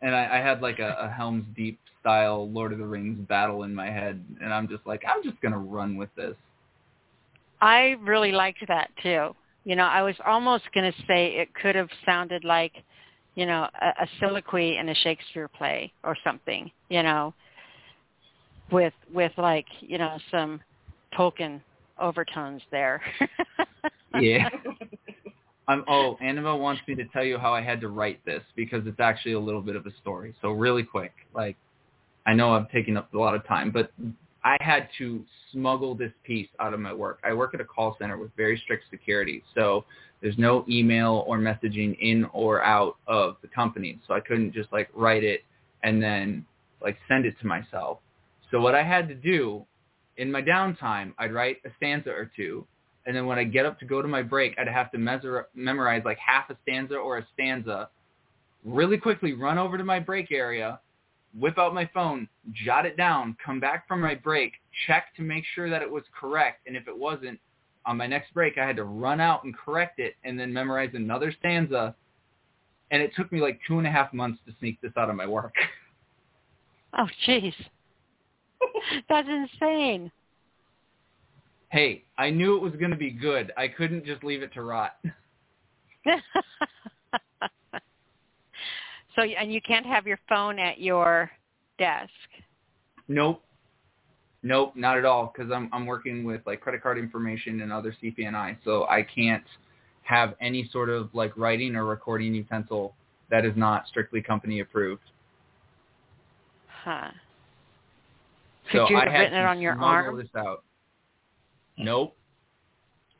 [0.00, 3.64] and I, I had like a, a Helm's Deep style Lord of the Rings battle
[3.64, 6.34] in my head, and I'm just like, I'm just gonna run with this.
[7.60, 9.34] I really liked that too.
[9.64, 12.72] You know, I was almost going to say it could have sounded like,
[13.34, 16.70] you know, a, a soliloquy in a Shakespeare play or something.
[16.88, 17.34] You know,
[18.70, 20.60] with with like you know some
[21.16, 21.60] Tolkien
[22.00, 23.00] overtones there.
[24.20, 24.48] Yeah.
[25.68, 28.86] I'm, oh, Annabelle wants me to tell you how I had to write this because
[28.86, 30.34] it's actually a little bit of a story.
[30.40, 31.56] So really quick, like
[32.26, 33.92] I know I'm taking up a lot of time, but
[34.44, 35.22] I had to
[35.52, 37.18] smuggle this piece out of my work.
[37.22, 39.84] I work at a call center with very strict security, so
[40.22, 43.98] there's no email or messaging in or out of the company.
[44.08, 45.42] So I couldn't just like write it
[45.82, 46.46] and then
[46.80, 47.98] like send it to myself.
[48.50, 49.66] So what I had to do
[50.16, 52.66] in my downtime, I'd write a stanza or two,
[53.06, 54.98] and then when I get up to go to my break, I'd have to
[55.54, 57.88] memorize like half a stanza or a stanza,
[58.64, 60.80] really quickly run over to my break area,
[61.38, 64.52] whip out my phone, jot it down, come back from my break,
[64.86, 67.38] check to make sure that it was correct, and if it wasn't,
[67.86, 70.90] on my next break, I had to run out and correct it, and then memorize
[70.94, 71.94] another stanza,
[72.90, 75.16] and it took me like two and a half months to sneak this out of
[75.16, 75.54] my work.
[76.98, 77.54] oh, jeez,
[79.08, 80.10] that's insane.
[81.70, 83.52] hey, I knew it was going to be good.
[83.56, 84.96] I couldn't just leave it to rot.
[89.14, 91.30] so, and you can't have your phone at your
[91.78, 92.10] desk.
[93.08, 93.42] Nope.
[94.42, 97.94] Nope, not at all because I'm I'm working with like credit card information and other
[98.00, 99.44] CPNI, so I can't
[100.02, 102.94] have any sort of like writing or recording utensil
[103.30, 105.02] that is not strictly company approved.
[106.84, 107.10] Huh.
[108.70, 110.16] Could so you have had written it on your arm?
[110.16, 110.64] this out.
[111.76, 112.16] Nope.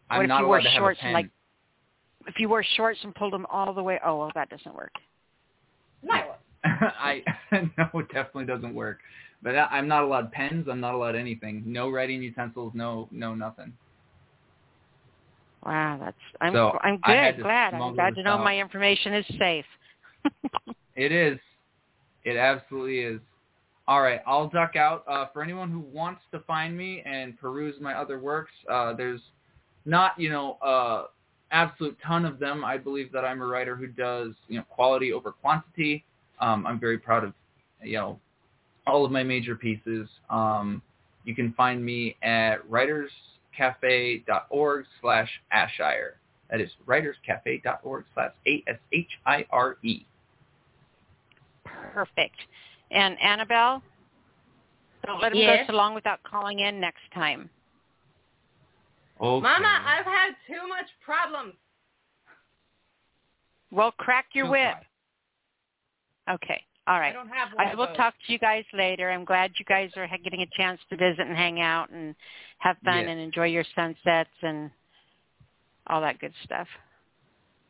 [0.08, 1.30] What I'm if not you wore shorts and like
[2.26, 3.98] if you wore shorts and pulled them all the way?
[4.04, 4.92] Oh, well, that doesn't work.
[6.64, 7.22] I
[7.52, 8.98] no, it definitely doesn't work.
[9.42, 10.66] But I, I'm not allowed pens.
[10.70, 11.62] I'm not allowed anything.
[11.64, 12.72] No writing utensils.
[12.74, 13.72] No, no nothing.
[15.64, 17.42] Wow, that's I'm So, I'm good.
[17.42, 18.44] Glad I'm glad to know out.
[18.44, 19.64] my information is safe.
[20.96, 21.38] It is.
[22.24, 23.20] It absolutely is.
[23.88, 25.02] All right, I'll duck out.
[25.08, 29.22] Uh, for anyone who wants to find me and peruse my other works, uh, there's
[29.86, 31.06] not, you know, uh,
[31.52, 32.66] absolute ton of them.
[32.66, 36.04] I believe that I'm a writer who does, you know, quality over quantity.
[36.38, 37.32] Um, I'm very proud of,
[37.82, 38.20] you know,
[38.86, 40.06] all of my major pieces.
[40.28, 40.82] Um,
[41.24, 46.10] you can find me at writerscafe.org slash Ashire.
[46.50, 50.06] That is writerscafe.org slash A-S-H-I-R-E.
[51.64, 52.36] Perfect.
[52.90, 53.82] And Annabelle,
[55.04, 55.66] don't let him Yes?
[55.66, 57.50] go so long without calling in next time.
[59.20, 59.42] Okay.
[59.42, 61.54] Mama, I've had too much problems.
[63.70, 64.76] Well, crack your She'll whip.
[66.26, 66.34] try.
[66.34, 66.64] Okay.
[66.86, 67.10] All right.
[67.10, 69.10] I don't have one I will talk to you guys later.
[69.10, 72.14] I'm glad you guys are getting a chance to visit and hang out and
[72.58, 73.08] have fun Yes.
[73.10, 74.70] and enjoy your sunsets and
[75.86, 76.68] all that good stuff.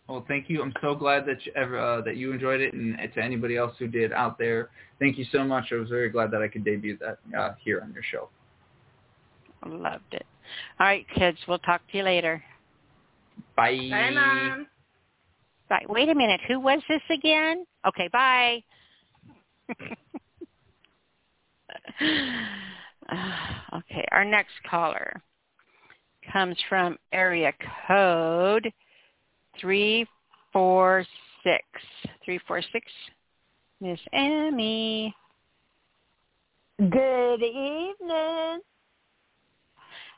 [0.08, 0.62] Well, thank you.
[0.62, 3.74] I'm so glad that you, ever, uh, that you enjoyed it, and to anybody else
[3.78, 5.66] who did out there, thank you so much.
[5.70, 8.30] I was very glad that I could debut that uh, here on your show.
[9.62, 10.24] I loved it.
[10.80, 11.36] All right, kids.
[11.46, 12.42] We'll talk to you later.
[13.54, 13.88] Bye.
[13.90, 14.66] Bye, Mom.
[15.68, 15.84] Bye.
[15.90, 16.40] Wait a minute.
[16.48, 17.66] Who was this again?
[17.86, 18.62] Okay, bye.
[23.74, 25.20] okay, our next caller
[26.32, 27.52] comes from area
[27.86, 28.72] code
[29.60, 31.64] 346.
[32.24, 32.92] 346.
[33.80, 35.14] Miss Amy.
[36.78, 38.60] Good evening.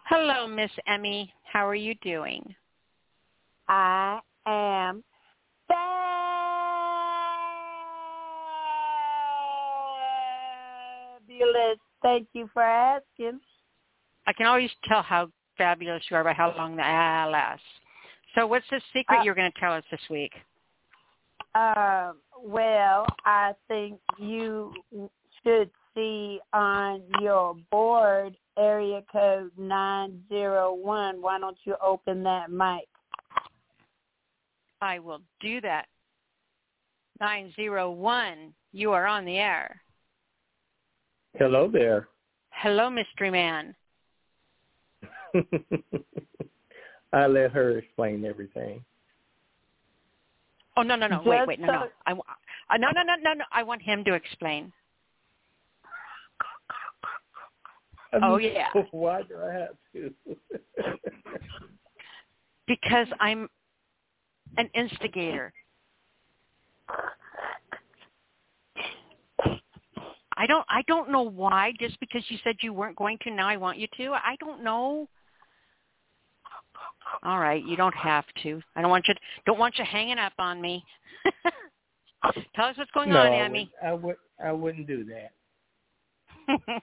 [0.04, 1.32] Hello, Miss Emmy.
[1.44, 2.54] How are you doing?
[3.68, 5.04] I am
[5.68, 5.78] fabulous.
[12.02, 13.40] Thank you for asking.
[14.26, 17.64] I can always tell how fabulous you are by how long the ah lasts.
[18.34, 20.32] So what's the secret Uh, you're going to tell us this week?
[21.54, 24.72] Um, well, I think you
[25.42, 31.20] should see on your board area code 901.
[31.20, 32.86] Why don't you open that mic?
[34.80, 35.86] I will do that.
[37.20, 39.82] 901, you are on the air.
[41.34, 42.08] Hello there.
[42.50, 43.74] Hello, mystery man.
[47.12, 48.84] I let her explain everything.
[50.76, 51.22] Oh, no, no, no.
[51.24, 51.60] Wait, Just wait.
[51.60, 51.80] No, no.
[51.80, 52.22] so- I, wa-
[52.70, 53.44] uh, no, no, no, no, no.
[53.52, 54.72] I want him to explain.
[58.22, 58.68] Oh, yeah.
[58.90, 60.14] Why do I have to?
[62.66, 63.50] Because I'm
[64.56, 65.52] an instigator.
[70.36, 73.48] I don't I don't know why just because you said you weren't going to now
[73.48, 74.12] I want you to.
[74.12, 75.08] I don't know.
[77.22, 78.60] All right, you don't have to.
[78.76, 79.14] I don't want you
[79.46, 80.84] don't want you hanging up on me.
[82.54, 83.70] Tell us what's going no, on, I Emmy.
[83.82, 84.16] would, I would.
[84.44, 85.32] I wouldn't do that.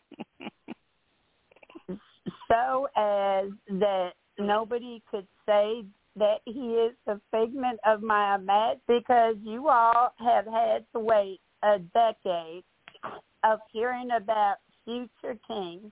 [2.47, 3.49] so as
[3.79, 5.83] that nobody could say
[6.15, 11.39] that he is a figment of my imagination because you all have had to wait
[11.63, 12.63] a decade
[13.43, 14.55] of hearing about
[14.85, 15.91] future king.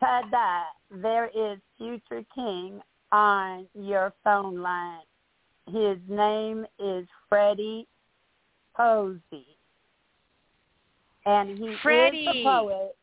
[0.00, 0.64] Ta-da,
[1.02, 2.80] there is future king
[3.14, 5.04] on your phone line.
[5.66, 7.86] His name is Freddie
[8.76, 9.56] Posey.
[11.24, 11.78] And he is
[12.26, 12.96] a poet.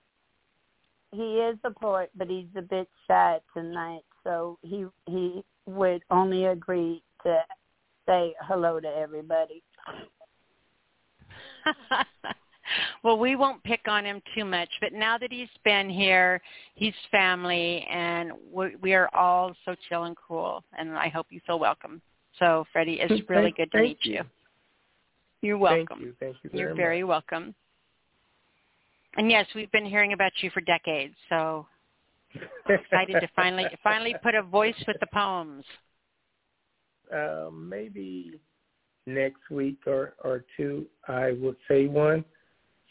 [1.14, 6.46] He is a poet, but he's a bit shy tonight, so he he would only
[6.46, 7.40] agree to
[8.06, 9.64] say hello to everybody.
[13.04, 16.42] well, we won't pick on him too much, but now that he's been here,
[16.76, 21.40] he's family, and we, we are all so chill and cool, and I hope you
[21.46, 22.02] feel welcome.
[22.40, 24.14] So, Freddie, it's really Thank- good to meet you.
[24.14, 24.22] you.
[25.42, 26.06] You're Thank welcome.
[26.06, 26.16] you.
[26.20, 26.78] Thank you very You're much.
[26.78, 27.56] very welcome.
[29.18, 31.66] And yes, we've been hearing about you for decades, so
[32.70, 35.66] excited to finally finally put a voice with the poems.
[37.14, 38.40] um, maybe
[39.06, 42.24] next week or or two I will say one.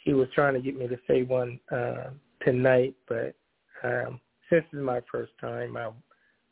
[0.04, 2.10] He was trying to get me to say one uh,
[2.44, 3.34] tonight, but
[3.84, 5.90] um, since it's my first time, I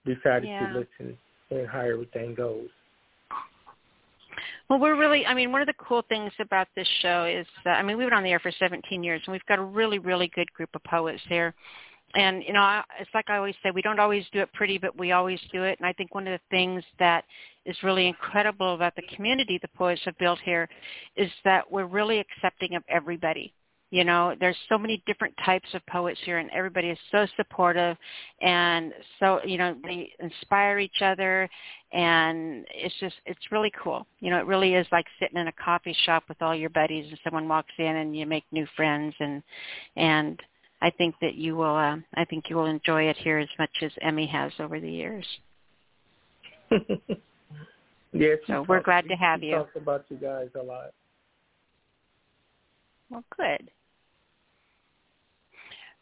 [0.04, 0.66] decided Yeah.
[0.72, 1.18] to listen
[1.50, 2.68] and how everything goes.
[4.68, 7.70] Well, we're really, I mean, one of the cool things about this show is, uh,
[7.70, 9.98] I mean, we've been on the air for 17 years, and we've got a really,
[9.98, 11.54] really good group of poets here.
[12.14, 14.98] And, you know, it's like I always say, we don't always do it pretty, but
[14.98, 15.78] we always do it.
[15.78, 17.24] And I think one of the things that
[17.66, 20.68] is really incredible about the community the poets have built here
[21.16, 23.52] is that we're really accepting of everybody.
[23.90, 27.96] You know, there's so many different types of poets here, and everybody is so supportive,
[28.42, 31.48] and so you know they inspire each other,
[31.92, 34.06] and it's just it's really cool.
[34.20, 37.06] You know, it really is like sitting in a coffee shop with all your buddies,
[37.08, 39.42] and someone walks in, and you make new friends, and
[39.96, 40.38] and
[40.80, 41.74] I think that you will.
[41.74, 44.90] Uh, I think you will enjoy it here as much as Emmy has over the
[44.90, 45.26] years.
[48.12, 49.56] yes, So we're glad to have you.
[49.56, 50.92] Talk about you guys a lot.
[53.10, 53.70] Well, good.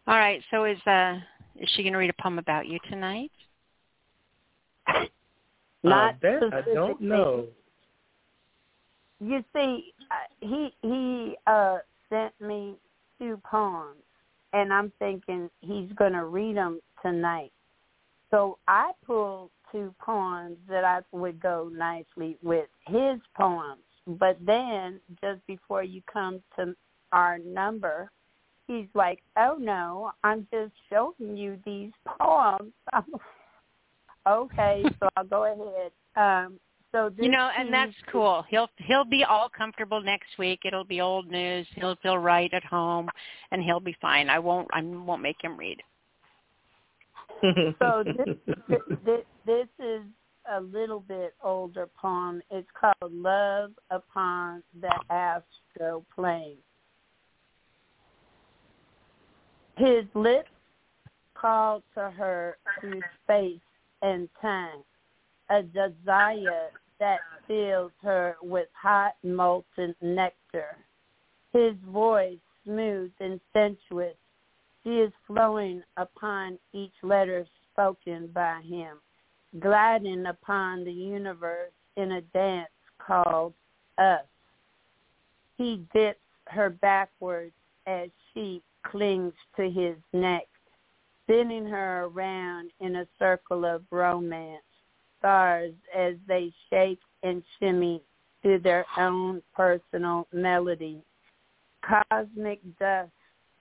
[0.07, 0.43] All right.
[0.51, 1.19] So is uh
[1.59, 3.31] is she going to read a poem about you tonight?
[5.83, 7.47] Not uh, that I don't know.
[9.21, 11.79] You see, uh, he he uh
[12.11, 12.75] sent me
[13.19, 13.97] two poems,
[14.53, 17.53] and I'm thinking he's going to read them tonight.
[18.31, 23.81] So I pulled two poems that I would go nicely with his poems.
[24.07, 26.75] But then, just before you come to
[27.13, 28.11] our number,
[28.69, 32.73] he's like, "Oh no, I'm just showing you these poems."
[34.27, 35.93] Okay, so I'll go ahead.
[36.17, 36.59] Um,
[36.97, 38.43] So you know, and that's cool.
[38.49, 40.61] He'll he'll be all comfortable next week.
[40.65, 41.67] It'll be old news.
[41.75, 43.11] He'll feel right at home,
[43.51, 44.31] and he'll be fine.
[44.31, 45.83] I won't I won't make him read.
[47.43, 50.01] so this, this this is
[50.51, 52.41] a little bit older poem.
[52.51, 56.57] It's called Love Upon the Astral Plane.
[59.77, 60.49] His lips
[61.35, 63.61] called to her through space
[64.01, 64.83] and time,
[65.51, 70.77] a desire that fills her with hot molten nectar.
[71.53, 74.17] His voice smooth and sensuous.
[74.85, 78.99] She is flowing upon each letter spoken by him,
[79.61, 83.55] gliding upon the universe in a dance called
[83.99, 84.25] us.
[85.57, 87.55] He dips her backwards
[87.87, 90.47] as she clings to his neck,
[91.25, 94.63] spinning her around in a circle of romance,
[95.19, 98.03] stars as they shake and shimmy
[98.43, 101.03] to their own personal melody,
[101.85, 103.11] cosmic dust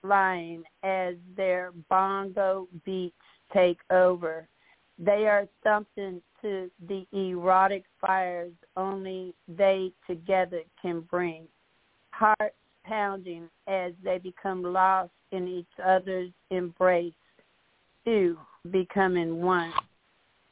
[0.02, 3.14] flying as their bongo beats
[3.52, 4.48] take over.
[4.98, 11.46] They are thumping to the erotic fires only they together can bring.
[12.10, 12.54] Hearts
[12.84, 17.12] pounding as they become lost in each other's embrace,
[18.04, 18.38] two
[18.70, 19.72] becoming one.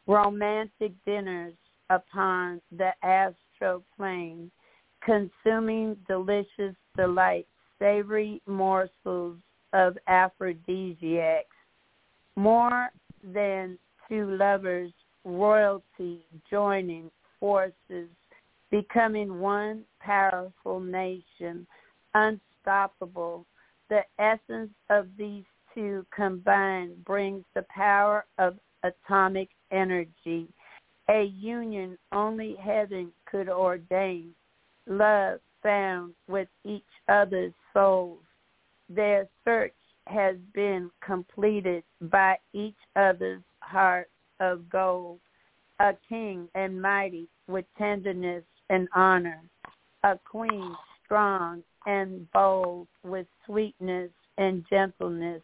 [0.07, 1.55] Romantic dinners
[1.91, 4.51] upon the astral plane,
[5.03, 7.49] consuming delicious delights,
[7.79, 9.37] savory morsels
[9.73, 11.49] of aphrodisiacs.
[12.37, 12.91] More
[13.23, 13.79] than
[14.09, 14.93] two lovers,
[15.25, 17.11] royalty joining
[17.41, 18.09] forces,
[18.71, 21.67] becoming one powerful nation,
[22.15, 23.47] unstoppable.
[23.89, 25.45] The essence of these
[25.75, 30.47] two combined brings the power of atomic energy,
[31.09, 34.31] a union only heaven could ordain.
[34.87, 38.21] Love found with each other's souls.
[38.89, 39.75] Their search
[40.07, 45.21] has been completed by each other's heart of gold.
[45.81, 49.41] A king and mighty with tenderness and honor.
[50.05, 50.75] A queen
[51.05, 55.43] strong and bold with sweetness and gentleness.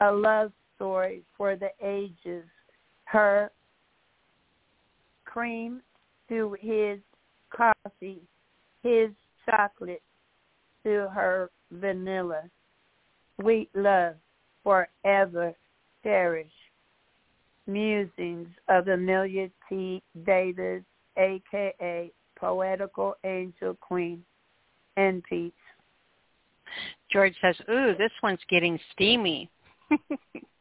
[0.00, 2.44] A love story for the ages.
[3.12, 3.50] Her
[5.26, 5.82] cream
[6.30, 6.98] to his
[7.54, 8.22] coffee,
[8.82, 9.10] his
[9.44, 10.00] chocolate
[10.82, 12.44] to her vanilla.
[13.38, 14.14] Sweet love
[14.62, 15.52] forever
[16.02, 16.50] cherish.
[17.66, 20.02] Musings of Emilia T.
[20.24, 20.82] Davis,
[21.18, 24.24] aka Poetical Angel Queen,
[24.96, 25.52] and peace.
[27.12, 29.50] George says, "Ooh, this one's getting steamy."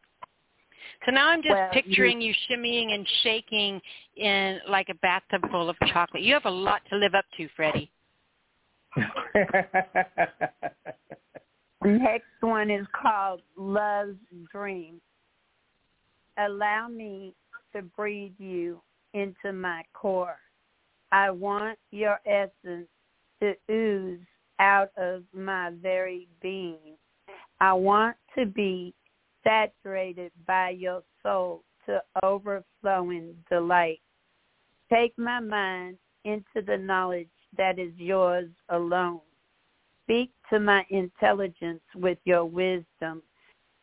[1.06, 3.82] so now I'm just Well, picturing you shimmying and shaking
[4.16, 6.24] in like a bathtub full of chocolate.
[6.24, 7.92] You have a lot to live up to, Freddie.
[11.82, 14.20] The next one is called Love's
[14.52, 15.02] Dream.
[16.38, 17.34] Allow me
[17.76, 18.82] to breathe you
[19.16, 20.38] into my core.
[21.12, 22.88] I want your essence
[23.42, 24.20] to ooze
[24.60, 26.98] out of my very being.
[27.60, 28.94] I want to be
[29.44, 34.02] saturated by your soul to overflowing delight.
[34.92, 39.22] Take my mind into the knowledge that is yours alone.
[40.04, 43.24] Speak to my intelligence with your wisdom.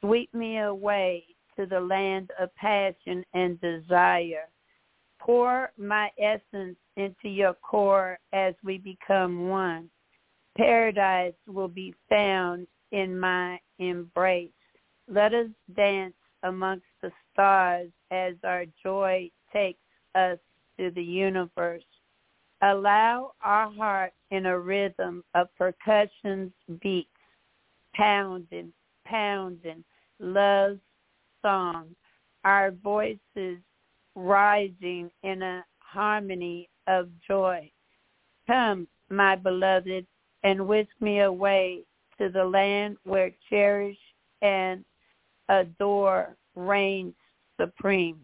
[0.01, 1.25] Sweep me away
[1.57, 4.49] to the land of passion and desire.
[5.19, 9.91] Pour my essence into your core as we become one.
[10.57, 14.51] Paradise will be found in my embrace.
[15.11, 19.81] Let us dance amongst the stars as our joy takes
[20.15, 20.39] us
[20.79, 21.83] to the universe.
[22.63, 26.53] Allow our heart in a rhythm of percussion's
[26.83, 27.09] beats,
[27.95, 28.73] pounding,
[29.07, 29.85] pounding,
[30.19, 30.81] love's
[31.41, 31.95] song,
[32.45, 33.59] our voices
[34.15, 37.71] rising in a harmony of joy.
[38.47, 40.07] Come, my beloved,
[40.43, 41.85] and whisk me away
[42.19, 43.99] to the land where cherish
[44.43, 44.85] and
[45.49, 47.15] adore reigns
[47.61, 48.19] supreme.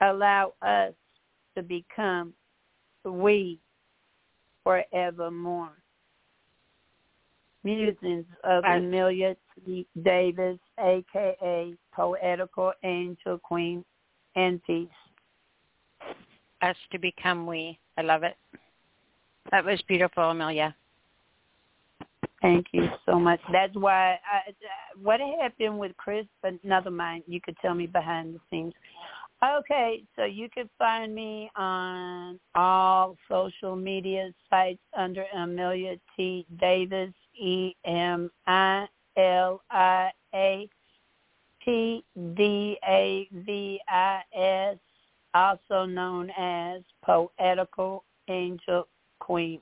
[0.00, 0.94] Allow us
[1.56, 2.32] to become
[3.04, 3.58] we
[4.64, 5.72] forevermore.
[7.64, 9.86] Musings of Emilia T.
[10.04, 13.84] Davis, aka Poetical Angel Queen,
[14.36, 14.88] and peace.
[16.62, 17.78] Us to become we.
[17.96, 18.36] I love it.
[19.50, 20.74] That was beautiful, Emilia.
[22.40, 23.40] Thank you so much.
[23.50, 24.54] That's why I,
[25.02, 27.24] what happened with Chris, but never mind.
[27.26, 28.74] You could tell me behind the scenes.
[29.44, 36.44] Okay, so you can find me on all social media sites under Emilia T.
[36.60, 38.86] Davis, E M I
[39.16, 40.68] L I A
[41.64, 42.04] T
[42.34, 44.76] D A V I S,
[45.34, 48.88] also known as Poetical Angel
[49.20, 49.60] Queen.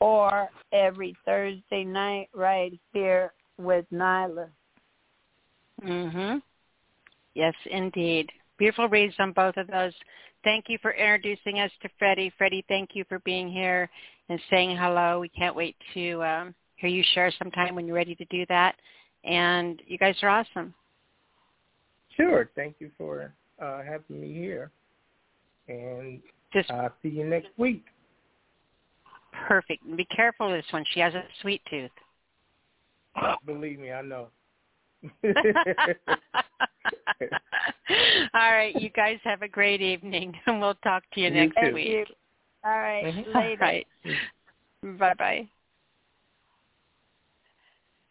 [0.00, 4.50] Or every Thursday night right here with Nyla.
[5.82, 6.42] Mhm.
[7.34, 8.32] Yes, indeed.
[8.58, 9.94] Beautiful reads on both of those.
[10.42, 12.30] Thank you for introducing us to Freddie.
[12.38, 13.90] Freddie, thank you for being here
[14.28, 15.20] and saying hello.
[15.20, 18.76] We can't wait to um, hear you share sometime when you're ready to do that.
[19.24, 20.72] And you guys are awesome.
[22.16, 22.48] Sure.
[22.54, 24.70] Thank you for uh, having me here.
[25.68, 26.20] And
[26.52, 27.84] Just I'll see you next week.
[29.46, 29.84] Perfect.
[29.84, 30.84] And be careful with this one.
[30.92, 31.90] She has a sweet tooth.
[33.46, 34.28] Believe me, I know.
[38.34, 41.56] All right, you guys have a great evening, and we'll talk to you You next
[41.60, 41.72] too.
[41.74, 42.08] week.
[42.64, 43.34] All right, Mhm.
[43.34, 43.60] later.
[43.60, 43.86] Right.
[44.98, 45.48] Bye bye.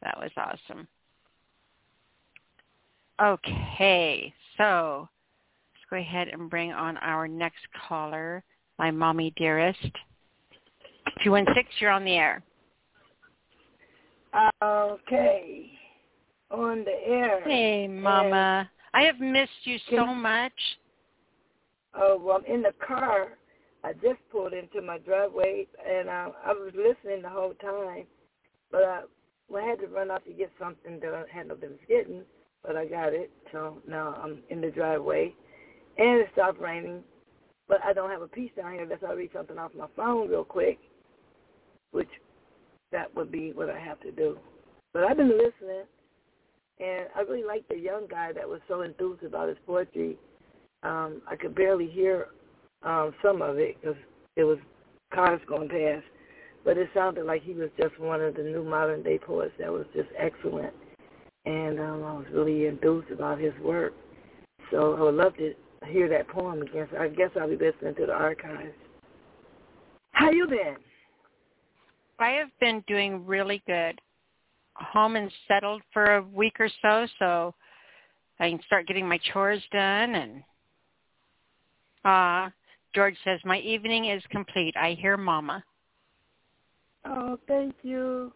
[0.01, 0.87] That was awesome.
[3.21, 5.07] Okay, so
[5.73, 8.43] let's go ahead and bring on our next caller,
[8.77, 9.91] my mommy dearest.
[11.23, 12.43] 216, you're on the air.
[14.63, 15.71] Okay.
[16.51, 17.41] On the air.
[17.43, 18.69] Hey, Mama.
[18.93, 20.53] I have missed you so much.
[21.93, 23.37] Oh, well, I'm in the car.
[23.83, 28.05] I just pulled into my driveway, and I, I was listening the whole time.
[28.71, 29.01] But I,
[29.47, 32.23] well, I had to run out to get something that I hadn't been getting,
[32.65, 33.31] but I got it.
[33.51, 35.33] So now I'm in the driveway,
[35.97, 37.03] and it stopped raining.
[37.67, 40.29] But I don't have a piece down here unless I read something off my phone
[40.29, 40.79] real quick,
[41.95, 42.09] which
[42.91, 44.37] that would be what I have to do.
[44.93, 45.85] But I've been listening,
[46.79, 50.17] and I really like the young guy that was so enthused about his poetry.
[50.83, 52.27] Um, I could barely hear
[52.83, 53.97] um, some of it because
[54.35, 54.57] it was
[55.13, 56.03] cars going past,
[56.65, 59.71] but it sounded like he was just one of the new modern day poets that
[59.71, 60.73] was just excellent,
[61.45, 63.93] and um, I was really enthused about his work.
[64.69, 65.53] So I would love to
[65.87, 66.87] hear that poem again.
[66.91, 68.73] So I guess I'll be listening to the archives.
[70.11, 70.75] How you been?
[72.19, 73.99] I have been doing really good.
[74.75, 77.55] Home and settled for a week or so, so
[78.39, 80.15] I can start getting my chores done.
[80.15, 80.43] And
[82.03, 82.49] uh,
[82.93, 84.75] George says my evening is complete.
[84.77, 85.63] I hear Mama.
[87.05, 88.33] Oh, thank you.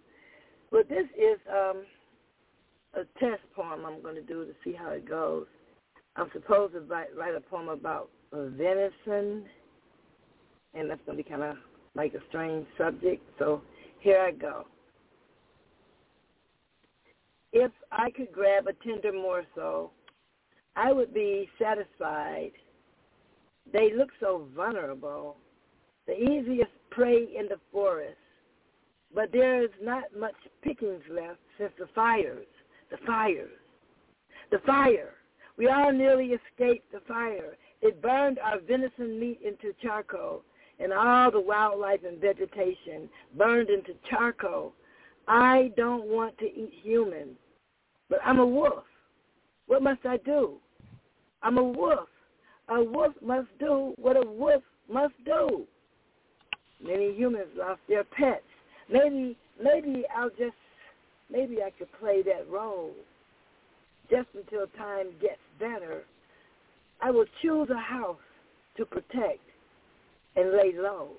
[0.72, 1.84] Well, this is um,
[2.94, 5.48] a test poem I'm going to do to see how it goes.
[6.16, 9.46] I'm supposed to write, write a poem about venison,
[10.74, 11.56] and that's going to be kind of
[12.00, 13.22] like a strange subject.
[13.38, 13.62] So
[14.00, 14.66] here I go.
[17.52, 19.92] If I could grab a tender morsel,
[20.78, 22.52] I would be satisfied.
[23.74, 25.36] They look so vulnerable,
[26.08, 28.16] the easiest prey in the forest.
[29.14, 32.48] But there is not much pickings left since the fires,
[32.92, 33.60] the fires,
[34.52, 35.16] the fire.
[35.58, 37.58] We all nearly escaped the fire.
[37.82, 40.44] It burned our venison meat into charcoal,
[40.80, 44.74] and all the wildlife and vegetation burned into charcoal.
[45.28, 47.38] I don't want to eat humans,
[48.10, 48.84] but I'm a wolf.
[49.68, 50.54] What must I do?
[51.44, 52.10] I'm a wolf.
[52.70, 55.66] A wolf must do what a wolf must do.
[56.84, 58.42] Many humans lost their pets.
[58.92, 60.56] Maybe, maybe I'll just,
[61.30, 62.92] maybe I could play that role.
[64.10, 66.04] Just until time gets better,
[67.02, 68.18] I will choose a house
[68.78, 69.40] to protect
[70.40, 71.10] and lay low.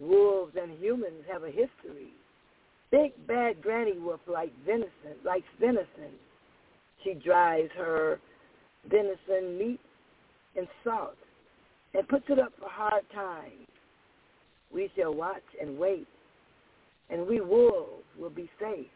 [0.00, 2.12] Wolves and humans have a history.
[2.90, 6.14] Big bad granny wolf like venison, likes venison.
[7.02, 8.20] She dries her
[8.88, 9.80] venison meat
[10.54, 11.16] in salt
[11.94, 13.66] and puts it up for hard times.
[14.72, 16.06] We shall watch and wait,
[17.10, 18.86] and we wolves will be safe.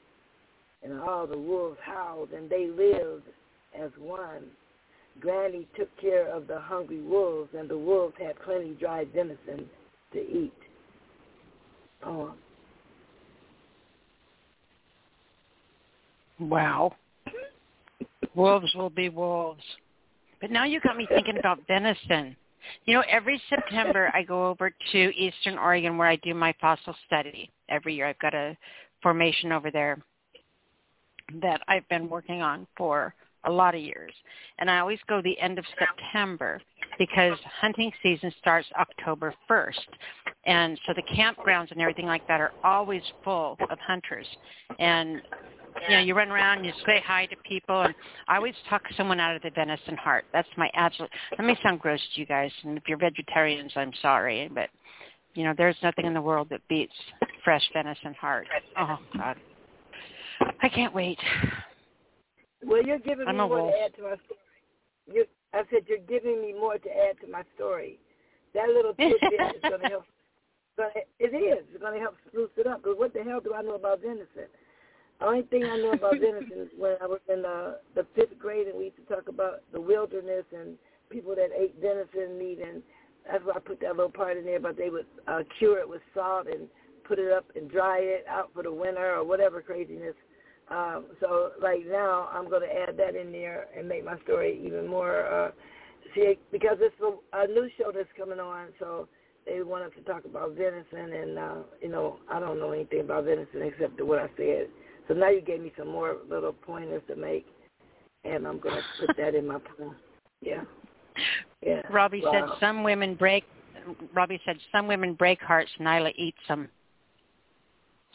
[0.83, 3.25] And all the wolves howled, and they lived
[3.81, 4.45] as one.
[5.21, 9.69] Granny took care of the hungry wolves, and the wolves had plenty dry venison
[10.13, 10.53] to eat.
[12.03, 12.35] Poem.
[16.39, 16.97] Wow.
[18.35, 19.63] wolves will be wolves.
[20.41, 22.37] But now you got me thinking about venison.
[22.87, 26.95] You know, every September I go over to Eastern Oregon where I do my fossil
[27.07, 27.51] study.
[27.69, 28.57] Every year I've got a
[29.03, 30.03] formation over there
[31.41, 33.15] that I've been working on for
[33.47, 34.13] a lot of years.
[34.59, 36.61] And I always go the end of September
[36.99, 39.73] because hunting season starts October 1st.
[40.47, 44.27] And so the campgrounds and everything like that are always full of hunters.
[44.79, 45.23] And
[45.89, 47.95] you know, you run around and you say hi to people, and
[48.29, 50.25] I always talk someone out of the venison heart.
[50.33, 51.11] That's my absolute.
[51.37, 54.71] That may sound gross to you guys, and if you're vegetarians, I'm sorry, but
[55.35, 56.95] you know, there's nothing in the world that beats
[57.43, 58.47] fresh venison heart.
[58.79, 59.37] Oh God,
[60.63, 61.19] I can't wait.
[62.67, 63.75] Well, you're giving I'm me more wolf.
[63.75, 64.41] to add to my story.
[65.07, 67.99] You, I said you're giving me more to add to my story.
[68.55, 70.05] That little tidbit is going to help.
[70.77, 71.65] But it is.
[71.73, 72.83] It's going to help spruce it up.
[72.83, 74.51] Because what the hell do I know about venison?
[75.21, 78.39] The only thing I know about venison is when I was in uh, the fifth
[78.39, 80.77] grade and we used to talk about the wilderness and
[81.11, 82.83] people that ate venison meat, and
[83.31, 84.59] that's why I put that little part in there.
[84.59, 86.67] But they would uh, cure it with salt and
[87.07, 90.15] put it up and dry it out for the winter or whatever craziness.
[90.71, 94.61] Um, so like now, I'm going to add that in there and make my story
[94.65, 95.27] even more.
[95.27, 95.51] Uh,
[96.15, 99.09] see, because it's a, a new show that's coming on, so
[99.47, 103.25] they wanted to talk about venison, and uh, you know, I don't know anything about
[103.25, 104.69] venison except what I said.
[105.07, 107.47] So now you gave me some more little pointers to make,
[108.25, 109.97] and I'm going to put that in my poem.
[110.41, 110.63] Yeah.
[111.63, 111.83] Yeah.
[111.91, 113.45] Robbie said some women break.
[114.15, 115.71] Robbie said some women break hearts.
[115.79, 116.69] Nyla eats them.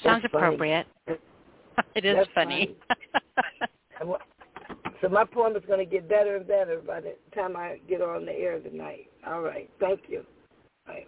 [0.03, 0.83] Sounds That's funny.
[1.95, 2.75] it is That's funny.
[4.03, 4.19] Wa-
[5.01, 8.01] So my poem is going to get better and better by the time I get
[8.01, 9.09] on the air tonight.
[9.25, 9.69] All right.
[9.79, 10.25] Thank you.
[10.87, 11.07] All right.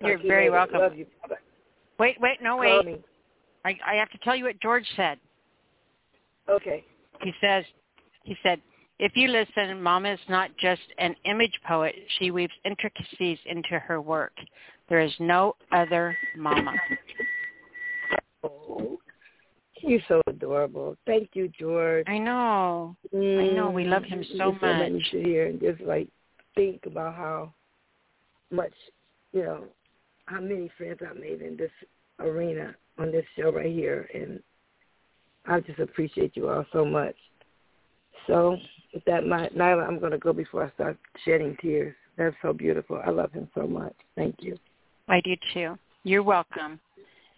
[0.00, 0.52] You're you very later.
[0.52, 0.78] welcome.
[0.78, 1.06] Love you.
[1.22, 1.36] Bye-bye.
[1.98, 3.02] wait, wait, no, wait.
[3.64, 5.18] I, I have to tell you what George said.
[6.48, 6.84] Okay.
[7.22, 7.64] He says,
[8.24, 8.60] he said,
[8.98, 11.94] if you listen, Mama is not just an image poet.
[12.18, 14.32] She weaves intricacies into her work.
[14.88, 16.74] There is no other Mama.
[19.92, 20.96] You're so adorable.
[21.04, 22.06] Thank you, George.
[22.08, 22.96] I know.
[23.12, 23.70] I know.
[23.70, 25.10] We love him Mm, so just Let me much.
[25.10, 26.08] sit here and just like
[26.54, 27.52] think about how
[28.50, 28.72] much,
[29.34, 29.64] you know,
[30.24, 31.70] how many friends I made in this
[32.20, 34.42] arena on this show right here, and
[35.44, 37.16] I just appreciate you all so much.
[38.26, 38.56] So
[38.94, 41.94] with that, my, Nyla, I'm going to go before I start shedding tears.
[42.16, 42.98] That's so beautiful.
[43.04, 43.94] I love him so much.
[44.16, 44.58] Thank you.
[45.08, 45.76] I do too.
[46.04, 46.80] You're welcome.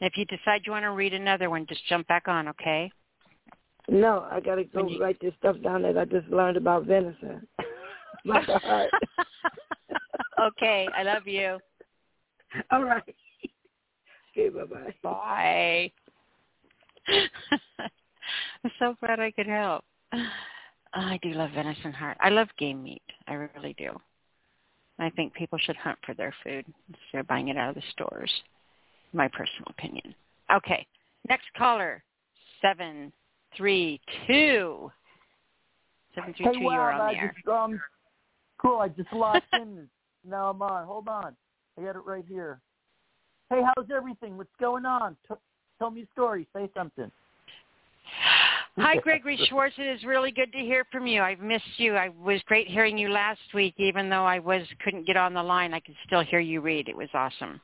[0.00, 2.90] If you decide you want to read another one, just jump back on, okay?
[3.88, 6.84] No, I got to go you- write this stuff down that I just learned about
[6.84, 7.46] venison.
[8.24, 8.88] my God.
[10.40, 11.58] okay, I love you.
[12.70, 13.02] All right.
[14.36, 14.94] Okay, bye-bye.
[15.02, 15.92] Bye.
[18.64, 19.84] I'm so glad I could help.
[20.96, 22.16] Oh, I do love venison heart.
[22.20, 23.02] I love game meat.
[23.26, 23.90] I really do.
[24.98, 27.82] I think people should hunt for their food instead of buying it out of the
[27.90, 28.30] stores.
[29.14, 30.14] My personal opinion.
[30.54, 30.86] Okay,
[31.28, 32.02] next caller,
[32.60, 33.12] seven
[33.56, 34.90] three two.
[36.14, 36.52] Seven three two.
[36.52, 37.56] Hey, You're on I the air.
[37.56, 37.80] um,
[38.60, 38.78] cool.
[38.78, 39.88] I just locked in.
[40.26, 40.86] Now I'm on.
[40.86, 41.36] Hold on.
[41.78, 42.58] I got it right here.
[43.50, 44.38] Hey, how's everything?
[44.38, 45.18] What's going on?
[45.28, 45.34] T-
[45.78, 46.48] tell me a story.
[46.56, 47.10] Say something.
[48.78, 49.74] Hi, Gregory Schwartz.
[49.78, 51.20] It is really good to hear from you.
[51.20, 51.94] I've missed you.
[51.94, 55.42] I was great hearing you last week, even though I was couldn't get on the
[55.42, 55.74] line.
[55.74, 56.88] I could still hear you read.
[56.88, 57.60] It was awesome.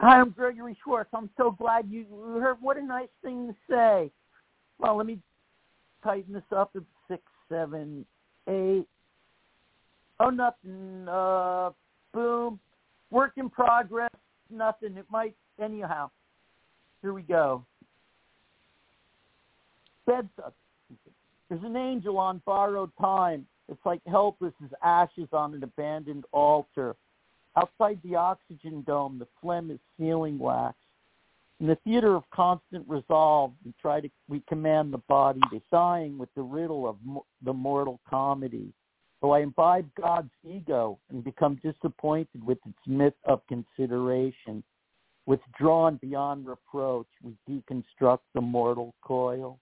[0.00, 1.10] Hi, I'm Gregory Schwartz.
[1.12, 2.06] I'm so glad you
[2.40, 2.56] heard.
[2.62, 4.10] What a nice thing to say.
[4.78, 5.18] Well, let me
[6.02, 6.70] tighten this up.
[6.74, 8.06] It's six, seven,
[8.48, 8.86] eight.
[10.18, 11.06] Oh, nothing.
[11.06, 11.72] Uh,
[12.14, 12.58] boom.
[13.10, 14.10] Work in progress.
[14.50, 14.96] Nothing.
[14.96, 16.08] It might anyhow.
[17.02, 17.66] Here we go.
[20.06, 20.30] Bed.
[21.50, 23.44] There's an angel on borrowed time.
[23.68, 26.96] It's like helpless as ashes on an abandoned altar.
[27.56, 30.76] Outside the oxygen dome, the phlegm is sealing wax.
[31.60, 36.16] In the theater of constant resolve, we try to we command the body to dying
[36.16, 38.72] with the riddle of mo- the mortal comedy.
[39.20, 44.62] So I imbibe God's ego and become disappointed with its myth of consideration.
[45.26, 49.58] Withdrawn beyond reproach, we deconstruct the mortal coil.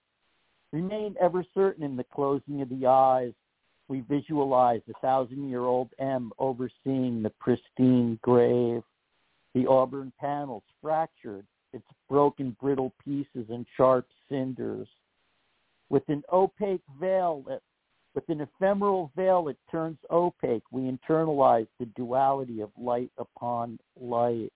[0.72, 3.32] Remain ever certain in the closing of the eyes.
[3.88, 8.82] We visualize the thousand-year-old M overseeing the pristine grave.
[9.54, 14.88] The auburn panels fractured, its broken brittle pieces and sharp cinders.
[15.88, 17.42] With an opaque veil,
[18.14, 24.52] with an ephemeral veil that turns opaque, we internalize the duality of light upon light.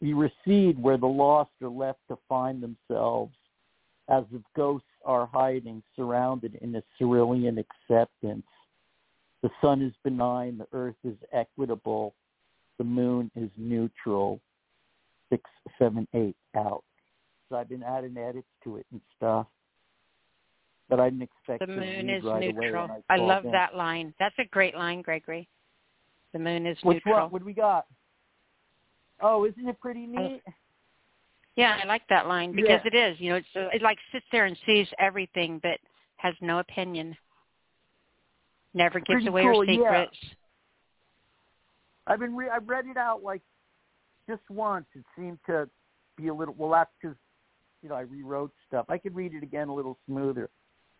[0.00, 3.34] We recede where the lost are left to find themselves,
[4.08, 8.46] as if ghosts are hiding, surrounded in a cerulean acceptance.
[9.42, 12.14] The sun is benign, the earth is equitable,
[12.76, 14.40] the moon is neutral.
[15.30, 15.42] Six,
[15.78, 16.84] seven, eight, out.
[17.48, 19.46] So I've been adding edits to it and stuff.
[20.88, 22.88] But I didn't expect The moon is right neutral.
[22.88, 24.14] when I love that line.
[24.18, 25.48] That's a great line, Gregory.
[26.32, 27.22] The moon is Which neutral.
[27.22, 27.30] one?
[27.30, 27.86] What do we got?
[29.20, 30.20] Oh, isn't it pretty oh.
[30.20, 30.42] neat?
[31.58, 32.86] Yeah, I like that line because Yeah.
[32.86, 33.20] it is.
[33.20, 35.80] You know, it's it like sits there and sees everything, but
[36.16, 37.16] has no opinion.
[38.74, 40.06] Never gives Pretty away cool, her yeah.
[42.06, 43.42] I've been re- I read it out like
[44.28, 44.86] just once.
[44.94, 45.68] It seemed to
[46.16, 46.70] be a little well.
[46.70, 47.16] That's because
[47.82, 48.86] you know I rewrote stuff.
[48.88, 50.50] I could read it again a little smoother.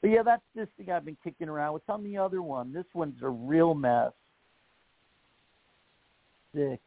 [0.01, 1.75] But yeah, that's this thing I've been kicking around.
[1.75, 2.73] What's on the other one?
[2.73, 4.13] This one's a real mess.
[6.53, 6.83] Six,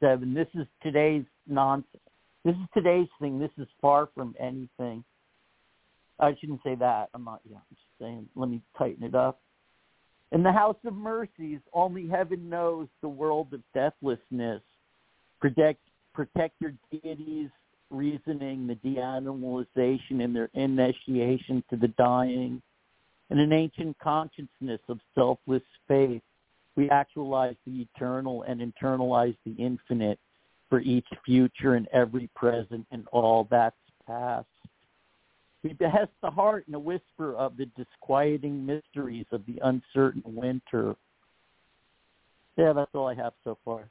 [0.00, 0.32] seven.
[0.32, 2.09] This is today's nonsense.
[2.44, 3.38] This is today's thing.
[3.38, 5.04] This is far from anything.
[6.18, 7.10] I shouldn't say that.
[7.14, 7.40] I'm not.
[7.48, 8.28] Yeah, I'm just saying.
[8.34, 9.40] Let me tighten it up.
[10.32, 14.62] In the House of Mercies, only heaven knows the world of deathlessness.
[15.40, 15.80] Protect,
[16.14, 17.50] protect your deities'
[17.90, 22.62] reasoning, the de-animalization and their initiation to the dying,
[23.30, 26.22] and an ancient consciousness of selfless faith.
[26.76, 30.18] We actualize the eternal and internalize the infinite
[30.70, 33.76] for each future and every present and all that's
[34.06, 34.46] past.
[35.62, 40.96] We behest the heart in a whisper of the disquieting mysteries of the uncertain winter.
[42.56, 43.90] Yeah, that's all I have so far.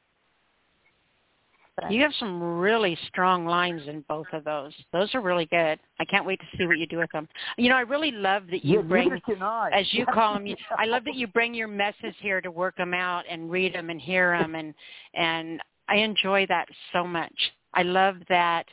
[1.90, 4.74] You have some really strong lines in both of those.
[4.92, 5.80] Those are really good.
[6.00, 7.28] I can't wait to see what you do with them.
[7.58, 9.70] You know, I really love that you yeah, bring, neither can I.
[9.74, 10.46] as you call them.
[10.78, 13.90] I love that you bring your messes here to work them out and read them
[13.90, 14.74] and hear them, and
[15.14, 17.34] and I enjoy that so much.
[17.74, 18.66] I love that.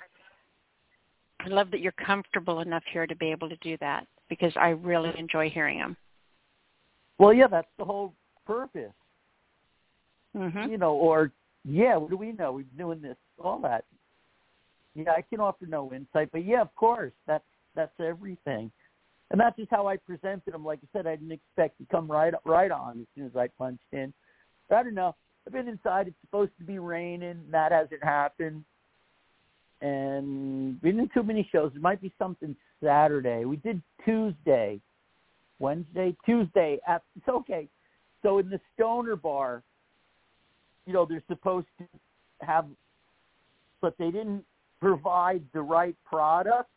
[1.40, 4.70] I love that you're comfortable enough here to be able to do that because I
[4.70, 5.96] really enjoy hearing them.
[7.18, 8.12] Well, yeah, that's the whole
[8.46, 8.92] purpose.
[10.36, 10.70] Mm-hmm.
[10.70, 11.32] You know, or
[11.64, 12.52] yeah, what do we know?
[12.52, 13.84] We've been doing this, all that.
[14.94, 17.44] Yeah, I can offer no insight, but yeah, of course, that's
[17.74, 18.70] that's everything,
[19.30, 20.64] and that's just how I presented them.
[20.64, 23.48] Like I said, I didn't expect to come right right on as soon as I
[23.58, 24.12] punched in.
[24.68, 25.14] But I don't know.
[25.46, 26.08] I've been inside.
[26.08, 27.40] It's supposed to be raining.
[27.50, 28.64] That hasn't happened.
[29.80, 31.70] And we didn't too many shows.
[31.72, 33.44] There might be something Saturday.
[33.44, 34.80] We did Tuesday,
[35.58, 36.78] Wednesday, Tuesday.
[36.88, 37.68] At, it's okay.
[38.22, 39.62] So in the Stoner Bar,
[40.86, 41.86] you know, they're supposed to
[42.40, 42.66] have,
[43.80, 44.44] but they didn't
[44.80, 46.70] provide the right product.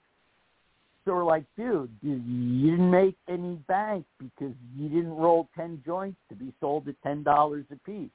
[1.06, 6.18] So we're like, dude, you didn't make any bank because you didn't roll 10 joints
[6.30, 8.10] to be sold at $10 a piece.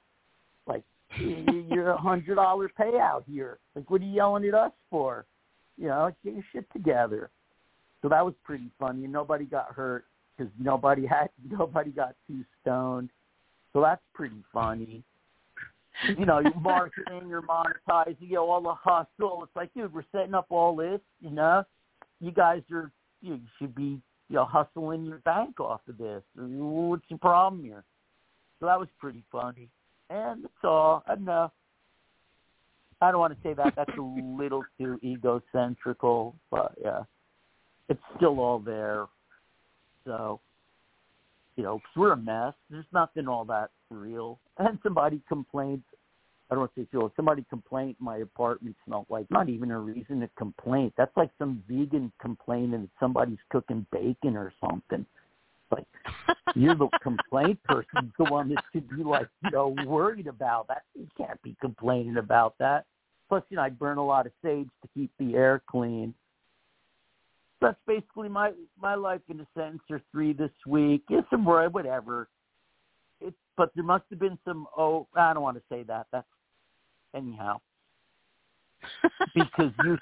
[0.67, 0.85] Like,
[1.19, 3.59] you- you're a $100 payout here.
[3.75, 5.27] Like, what are you yelling at us for?
[5.77, 7.31] You know, get your shit together.
[8.03, 9.07] So that was pretty funny.
[9.07, 10.05] Nobody got hurt
[10.37, 13.11] because nobody had, nobody got too stoned.
[13.73, 15.03] So that's pretty funny
[16.17, 19.43] you know, you're marketing, you're monetizing, you know, all the hustle.
[19.45, 21.65] It's like, dude, we're setting up all this, you know.
[22.21, 26.23] You guys are, you should be, you know, hustling your bank off of this.
[26.37, 27.85] What's the problem here?
[28.61, 29.69] So that was pretty funny.
[30.11, 31.03] And that's all.
[31.07, 31.49] I.
[33.01, 33.75] I don't want to say that.
[33.77, 34.01] That's a
[34.41, 37.01] little too egocentrical, but yeah,
[37.89, 39.07] it's still all there.
[40.07, 40.41] So,
[41.57, 42.55] you know, 'cause we're a mess.
[42.71, 44.39] There's nothing all that real.
[44.59, 45.83] And somebody complained.
[46.51, 47.11] I don't want to say feel.
[47.17, 49.29] Somebody complained my apartment smelled like.
[49.31, 50.93] Not even a reason to complain.
[50.97, 55.05] That's like some vegan complaining that somebody's cooking bacon or something.
[55.75, 55.87] Like
[56.55, 60.83] you're the complaint person, the one that should be like, you know, worried about that.
[60.95, 62.85] You can't be complaining about that.
[63.29, 66.15] Plus, you know, I burn a lot of sage to keep the air clean.
[67.61, 71.03] That's basically my my life in a sentence or three this week.
[71.09, 72.29] Get some whatever.
[73.21, 74.67] It's but there must have been some.
[74.77, 76.07] Oh, I don't want to say that.
[76.13, 76.27] That's
[77.15, 77.59] anyhow
[79.35, 79.99] because you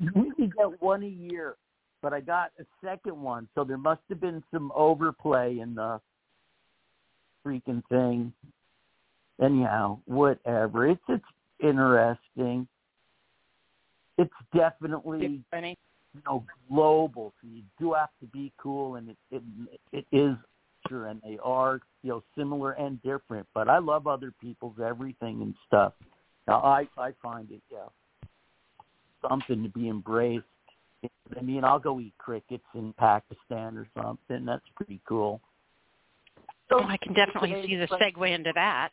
[0.00, 1.56] usually get one a year,
[2.02, 6.00] but I got a second one, so there must have been some overplay in the
[7.44, 8.32] freaking thing.
[9.40, 10.88] Anyhow, whatever.
[10.88, 11.24] It's it's
[11.62, 12.66] interesting.
[14.18, 15.76] It's definitely funny.
[16.14, 19.42] you know global, so you do have to be cool, and it it
[19.92, 20.36] it is
[20.88, 23.46] sure, and they are you know similar and different.
[23.52, 25.92] But I love other people's everything and stuff.
[26.48, 27.88] Now I I find it yeah
[29.28, 30.44] something to be embraced.
[31.04, 34.44] I mean, I'll go eat crickets in Pakistan or something.
[34.44, 35.40] That's pretty cool.
[36.70, 38.90] Oh, I can definitely see the segue into that.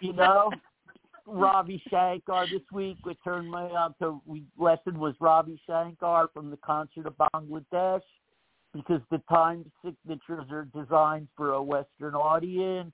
[0.00, 0.50] you know,
[1.26, 6.56] Ravi Shankar this week returned my uh, to we lesson was Ravi Shankar from the
[6.58, 8.02] concert of Bangladesh
[8.74, 12.92] because the time signatures are designed for a Western audience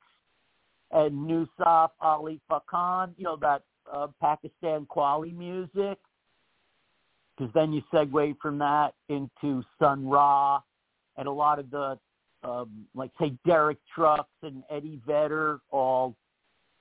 [0.91, 5.99] and Nusaf Ali Fakhan, you know that uh, Pakistan Qawwali music.
[7.39, 10.61] Because then you segue from that into Sun Ra
[11.17, 11.99] and a lot of the
[12.45, 16.15] um, like say Derek Trucks and Eddie Vedder all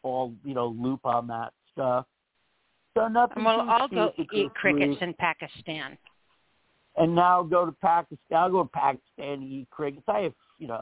[0.04, 2.06] all you know loop on that stuff.
[2.96, 3.38] So nothing.
[3.38, 5.98] And we'll all go eat crickets in Pakistan.
[6.96, 8.18] And now go to Pakistan.
[8.36, 10.06] I'll go to Pakistan and eat crickets.
[10.08, 10.82] I have, you know,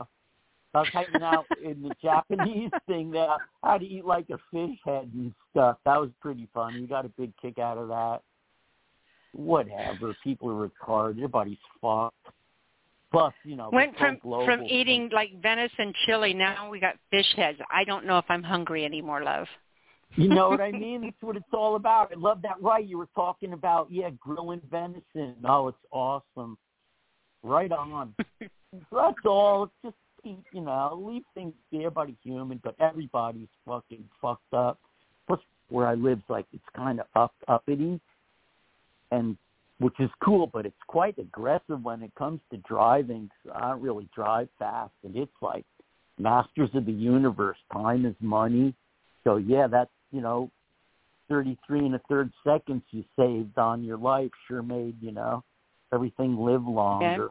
[0.73, 3.35] I was hanging out in the Japanese thing there.
[3.63, 5.77] I had to eat like a fish head and stuff.
[5.83, 6.79] That was pretty funny.
[6.79, 8.21] You got a big kick out of that.
[9.35, 10.15] Whatever.
[10.23, 11.17] People are retarded.
[11.17, 12.15] Everybody's fucked.
[13.11, 16.33] Plus, you know, Went from global from eating like venison chili.
[16.33, 17.57] Now we got fish heads.
[17.71, 19.47] I don't know if I'm hungry anymore, love.
[20.15, 21.01] You know what I mean?
[21.01, 22.11] That's what it's all about.
[22.11, 22.61] I love that.
[22.61, 22.85] Right?
[22.85, 25.35] You were talking about yeah, grilling venison.
[25.45, 26.57] Oh, it's awesome.
[27.43, 28.15] Right on.
[28.91, 29.65] That's all.
[29.65, 29.95] It's just
[30.51, 31.79] you know, leave things be.
[31.79, 34.79] Everybody's human, but everybody's fucking fucked up.
[35.27, 35.39] Plus,
[35.69, 37.99] where I live's like it's kind of up uppity,
[39.11, 39.37] and
[39.79, 43.29] which is cool, but it's quite aggressive when it comes to driving.
[43.53, 45.65] I don't really drive fast, and it's like
[46.17, 47.57] masters of the universe.
[47.73, 48.73] Time is money.
[49.23, 50.49] So yeah, that's you know,
[51.27, 55.43] thirty three and a third seconds you saved on your life sure made you know
[55.93, 57.29] everything live longer.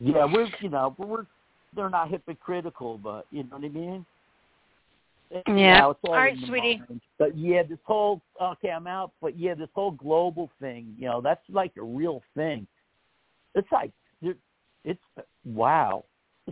[0.00, 1.26] Yeah, we're you know we're
[1.74, 4.06] they're not hypocritical, but you know what I mean.
[5.30, 5.80] It- you Yeah.
[5.80, 6.78] know, it's all, All right, sweetie.
[6.78, 7.00] mind.
[7.18, 9.12] But yeah, this whole okay, I'm out.
[9.20, 12.66] But yeah, this whole global thing, you know, that's like a real thing.
[13.54, 13.92] It's like
[14.22, 14.38] it-
[14.84, 15.02] it's
[15.44, 16.04] wow.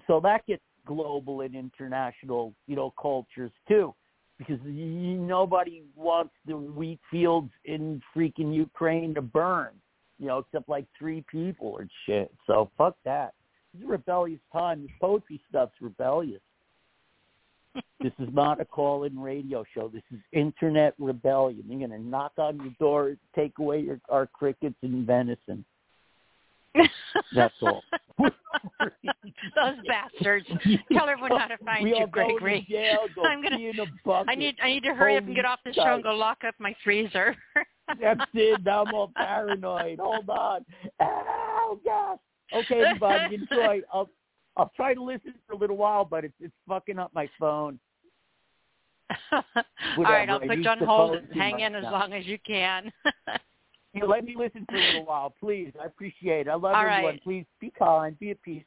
[0.06, 3.94] So that gets global and international, you know, cultures too,
[4.38, 9.80] because y nobody wants the wheat fields in freaking Ukraine to burn,
[10.18, 12.34] you know, except like three people and shit.
[12.46, 13.34] So fuck that.
[13.74, 14.82] It's a rebellious time.
[14.82, 16.42] This poetry stuff's rebellious.
[18.02, 19.88] This is not a call-in radio show.
[19.88, 21.64] This is internet rebellion.
[21.68, 25.64] They're gonna knock on your door, take away your our crickets and venison.
[27.34, 27.82] That's all.
[28.18, 30.46] Those bastards.
[30.92, 32.66] Tell everyone how to find we you, go Gregory.
[32.68, 33.56] jail, go I'm gonna.
[33.58, 34.30] in a bucket.
[34.30, 34.56] I need.
[34.62, 36.74] I need to hurry up and get off the show and go lock up my
[36.84, 37.36] freezer.
[38.00, 38.62] That's it.
[38.64, 39.98] Now I'm all paranoid.
[39.98, 40.64] Hold on.
[41.00, 42.18] Oh gosh.
[42.54, 43.80] Okay, everybody, enjoy.
[43.92, 44.08] I'll
[44.56, 47.78] I'll try to listen for a little while, but it's it's fucking up my phone.
[49.32, 51.92] All right, I'll put you on hold and hang in as now.
[51.92, 52.92] long as you can.
[53.94, 55.70] You let me listen for a little while, please.
[55.80, 56.50] I appreciate it.
[56.50, 57.04] I love All everyone.
[57.04, 57.22] right.
[57.22, 58.64] Please be kind, be at peace.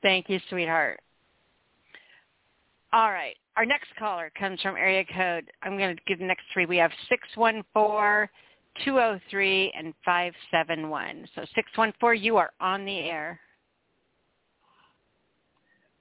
[0.00, 1.00] Thank you, sweetheart.
[2.92, 3.36] All right.
[3.56, 5.50] Our next caller comes from area code.
[5.62, 6.64] I'm going to give the next three.
[6.64, 8.28] We have 614,
[8.84, 11.28] 203, and 571.
[11.34, 13.38] So 614, you are on the air.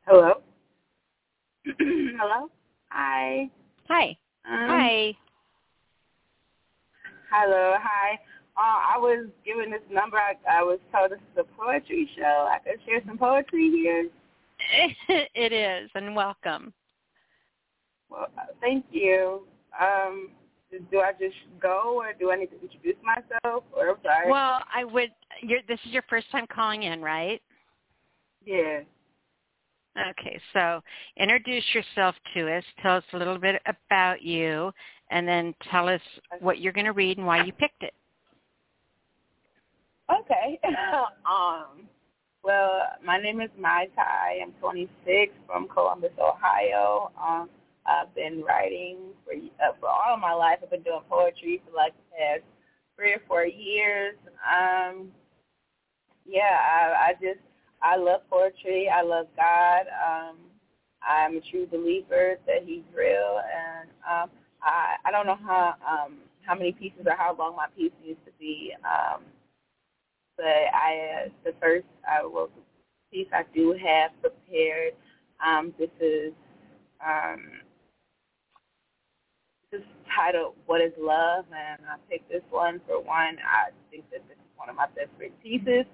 [0.07, 0.41] Hello.
[1.65, 2.49] Hello.
[2.89, 3.49] Hi.
[3.87, 4.17] Hi.
[4.45, 5.17] Um, Hi.
[7.31, 7.75] Hello.
[7.79, 8.19] Hi.
[8.57, 10.17] Uh, I was given this number.
[10.17, 12.49] I, I was told this is a poetry show.
[12.51, 14.09] I could share some poetry here.
[15.35, 16.73] it is, and welcome.
[18.09, 19.47] Well, uh, thank you.
[19.79, 20.29] Um,
[20.91, 23.63] do I just go, or do I need to introduce myself?
[23.73, 24.29] Or I'm sorry.
[24.29, 25.11] Well, I would.
[25.41, 27.41] You're, this is your first time calling in, right?
[28.45, 28.81] yeah.
[29.97, 30.81] Okay, so
[31.17, 32.63] introduce yourself to us.
[32.81, 34.71] Tell us a little bit about you,
[35.09, 36.01] and then tell us
[36.39, 37.93] what you're going to read and why you picked it.
[40.09, 40.59] Okay.
[41.29, 41.87] um.
[42.43, 44.39] Well, my name is Mai Tai.
[44.41, 47.11] I'm 26 from Columbus, Ohio.
[47.21, 47.49] Um,
[47.85, 50.57] I've been writing for uh, for all of my life.
[50.63, 52.43] I've been doing poetry for like the past
[52.95, 54.15] three or four years.
[54.41, 55.11] Um,
[56.25, 57.39] yeah, I, I just
[57.83, 58.89] I love poetry.
[58.89, 59.85] I love God.
[59.89, 60.37] Um,
[61.01, 64.29] I'm a true believer that He's real, and um,
[64.61, 68.19] I I don't know how um, how many pieces or how long my piece needs
[68.25, 68.73] to be.
[68.83, 69.23] Um,
[70.37, 72.49] but I uh, the first uh, well
[73.11, 74.93] piece I do have prepared.
[75.45, 76.33] Um, this is
[77.05, 77.41] um,
[79.71, 83.37] this is titled "What Is Love," and I picked this one for one.
[83.39, 85.09] I think that this is one of my best
[85.43, 85.85] pieces,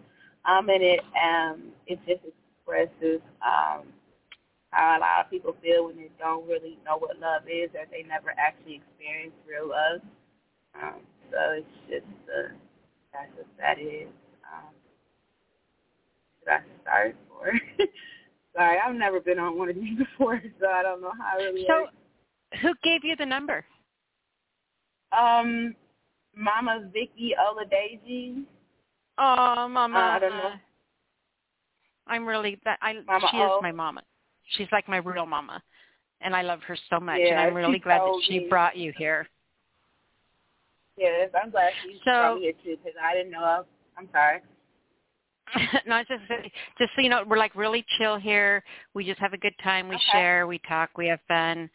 [0.47, 3.83] um, and it um, it just expresses um,
[4.71, 7.85] how a lot of people feel when they don't really know what love is, or
[7.91, 10.01] they never actually experienced real love.
[10.81, 11.01] Um,
[11.31, 12.53] so it's just uh,
[13.13, 14.07] that's what that is.
[14.51, 14.73] Um,
[16.39, 17.53] should I start or?
[18.55, 21.43] Sorry, I've never been on one of these before, so I don't know how it
[21.43, 21.93] really So, works.
[22.61, 23.63] who gave you the number?
[25.11, 25.75] Um,
[26.35, 28.43] Mama Vicky Oladeji.
[29.17, 29.97] Oh, Mama.
[29.97, 30.51] Uh, I don't know.
[32.07, 32.79] I'm really that.
[32.81, 33.59] I Mama she is O.
[33.61, 34.01] my mama.
[34.51, 35.61] She's like my real mama,
[36.21, 37.19] and I love her so much.
[37.19, 38.47] Yeah, and I'm really glad that she me.
[38.49, 39.27] brought you here.
[40.97, 43.43] Yes, I'm glad she So- brought me here too, because I didn't know.
[43.43, 43.61] I,
[43.97, 44.39] I'm sorry.
[45.87, 46.23] no, just
[46.77, 48.63] just so you know, we're like really chill here.
[48.93, 49.87] We just have a good time.
[49.87, 50.03] We Okay.
[50.11, 51.69] share, we talk, we have fun,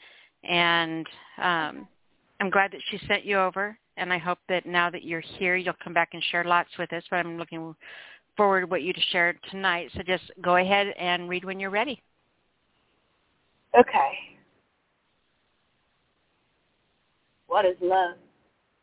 [0.45, 1.07] and
[1.39, 1.89] um,
[2.41, 5.57] I'm glad that she sent you over, and I hope that now that you're here,
[5.57, 7.03] you'll come back and share lots with us.
[7.11, 7.75] But I'm looking
[8.37, 9.91] forward to what you to share tonight.
[9.95, 12.03] So just go ahead and read when you're ready.
[13.79, 14.13] Okay.
[17.47, 18.17] What is love?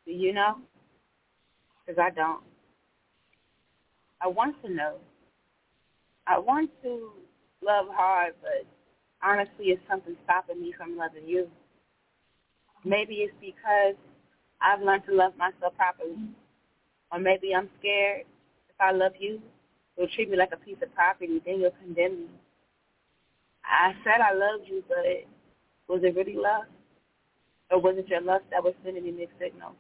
[0.06, 0.57] Do you know?
[1.86, 2.44] Because I don't.
[4.22, 4.95] I want to know.
[6.27, 7.10] I want to
[7.64, 8.65] love hard, but
[9.23, 11.48] honestly, it's something stopping me from loving you.
[12.86, 13.95] Maybe it's because
[14.61, 16.18] I've learned to love myself properly.
[17.11, 18.26] Or maybe I'm scared
[18.69, 19.41] if I love you,
[19.98, 22.30] you'll treat me like a piece of property, then you'll condemn me.
[23.65, 25.26] I said I loved you, but
[25.88, 26.65] was it really love?
[27.72, 29.77] Or was it your lust that was sending me mixed signals,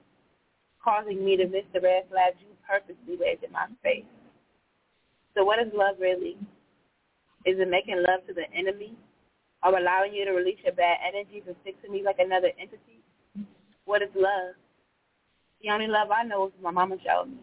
[0.83, 4.05] causing me to miss the red flags you purposely waved in my face?
[5.35, 6.37] So what is love really?
[7.45, 8.93] Is it making love to the enemy
[9.63, 13.01] or allowing you to release your bad energies and stick to me like another entity?
[13.85, 14.53] What is love?
[15.61, 17.37] The only love I know is my mama showed me.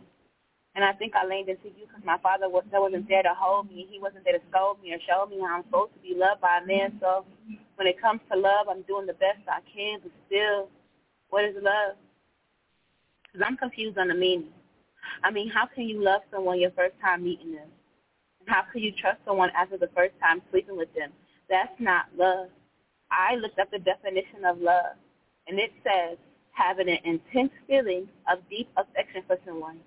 [0.74, 3.68] And I think I leaned into you because my father was, wasn't there to hold
[3.68, 3.86] me.
[3.90, 6.42] He wasn't there to scold me or show me how I'm supposed to be loved
[6.42, 6.98] by a man.
[7.00, 7.24] So
[7.76, 10.00] when it comes to love, I'm doing the best I can.
[10.02, 10.68] But still,
[11.30, 11.96] what is love?
[13.24, 14.52] Because I'm confused on the meaning.
[15.24, 17.68] I mean, how can you love someone your first time meeting them?
[18.40, 21.10] And how can you trust someone after the first time sleeping with them?
[21.48, 22.48] That's not love.
[23.10, 24.96] I looked up the definition of love,
[25.46, 26.18] and it says
[26.56, 29.78] having an intense feeling of deep affection for someone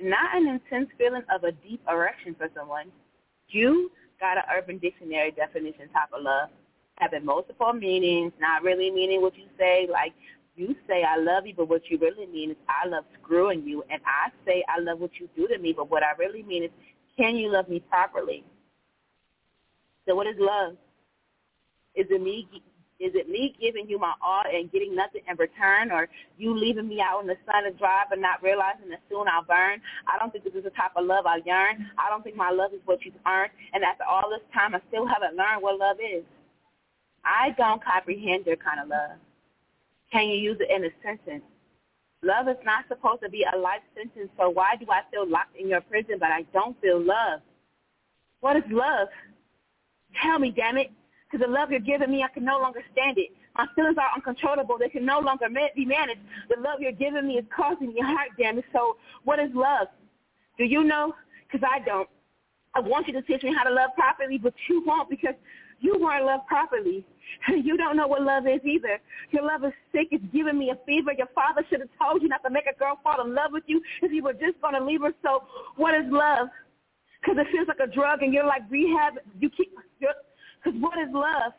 [0.00, 2.86] not an intense feeling of a deep erection for someone.
[3.48, 6.50] You got an Urban Dictionary definition type of love,
[6.96, 9.86] having multiple meanings, not really meaning what you say.
[9.90, 10.12] Like
[10.54, 13.84] you say I love you, but what you really mean is I love screwing you,
[13.90, 16.64] and I say I love what you do to me, but what I really mean
[16.64, 16.70] is
[17.16, 18.44] can you love me properly?
[20.06, 20.76] So what is love?
[21.94, 22.46] Is it me
[22.98, 26.08] is it me giving you my all and getting nothing in return, or
[26.38, 29.44] you leaving me out in the sun to dry but not realizing that soon I'll
[29.44, 29.80] burn?
[30.06, 31.90] I don't think this is the type of love I yearn.
[31.98, 33.52] I don't think my love is what you've earned.
[33.74, 36.24] And after all this time, I still haven't learned what love is.
[37.24, 39.18] I don't comprehend your kind of love.
[40.10, 41.44] Can you use it in a sentence?
[42.22, 45.56] Love is not supposed to be a life sentence, so why do I feel locked
[45.56, 47.40] in your prison but I don't feel love?
[48.40, 49.08] What is love?
[50.22, 50.90] Tell me, damn it.
[51.30, 53.30] Because the love you're giving me, I can no longer stand it.
[53.56, 54.78] My feelings are uncontrollable.
[54.78, 56.20] They can no longer be managed.
[56.50, 58.64] The love you're giving me is causing me heart damage.
[58.72, 59.88] So what is love?
[60.58, 61.14] Do you know?
[61.50, 62.08] Because I don't.
[62.74, 65.34] I want you to teach me how to love properly, but you won't because
[65.80, 67.04] you weren't loved properly.
[67.50, 68.98] You don't know what love is either.
[69.32, 70.08] Your love is sick.
[70.12, 71.12] It's giving me a fever.
[71.12, 73.64] Your father should have told you not to make a girl fall in love with
[73.66, 75.12] you if you were just going to leave her.
[75.22, 75.44] So
[75.76, 76.48] what is love?
[77.20, 79.14] Because it feels like a drug and you're like rehab.
[79.40, 80.14] You keep, you're,
[80.62, 81.52] because what is love?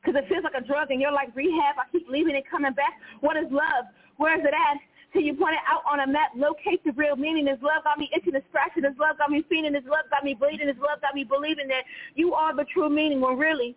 [0.00, 1.76] Because it feels like a drug and you're like rehab.
[1.78, 2.94] I keep leaving and coming back.
[3.20, 3.90] What is love?
[4.16, 4.78] Where is it at?
[5.12, 7.46] Till you point it out on a map, locate the real meaning.
[7.46, 8.84] His love got me itching and scratching.
[8.84, 9.74] His love got me feeling.
[9.74, 10.68] His love got me bleeding.
[10.68, 11.84] His love got me believing that
[12.14, 13.76] you are the true meaning when really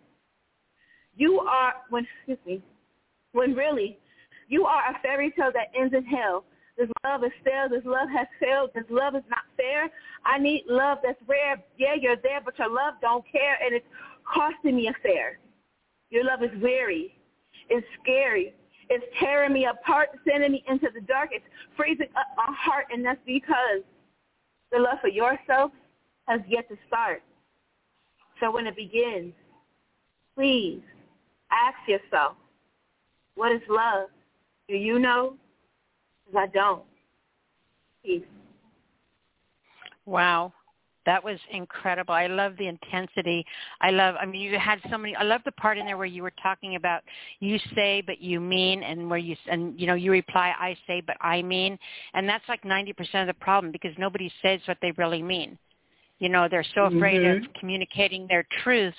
[1.16, 2.62] you are, when, excuse me,
[3.32, 3.98] when really
[4.48, 6.44] you are a fairy tale that ends in hell.
[6.76, 7.72] This love is failed.
[7.72, 8.70] This love has failed.
[8.74, 9.90] This love is not fair.
[10.24, 11.56] I need love that's rare.
[11.76, 13.86] Yeah, you're there, but your love don't care, and it's
[14.24, 15.38] costing me a fare.
[16.10, 17.16] Your love is weary.
[17.68, 18.54] It's scary.
[18.88, 21.30] It's tearing me apart, sending me into the dark.
[21.32, 21.44] It's
[21.76, 23.82] freezing up my heart, and that's because
[24.72, 25.70] the love for yourself
[26.26, 27.22] has yet to start.
[28.40, 29.32] So when it begins,
[30.34, 30.80] please
[31.52, 32.34] ask yourself,
[33.36, 34.08] what is love?
[34.68, 35.34] Do you know?
[36.26, 36.82] Because I don't.
[38.04, 38.22] Peace.
[40.06, 40.52] Wow.
[41.06, 42.14] That was incredible.
[42.14, 43.44] I love the intensity.
[43.80, 46.06] I love, I mean, you had so many, I love the part in there where
[46.06, 47.02] you were talking about
[47.40, 51.00] you say but you mean and where you, and you know, you reply I say
[51.00, 51.78] but I mean.
[52.14, 55.58] And that's like 90% of the problem because nobody says what they really mean.
[56.18, 57.44] You know, they're so afraid mm-hmm.
[57.44, 58.96] of communicating their truths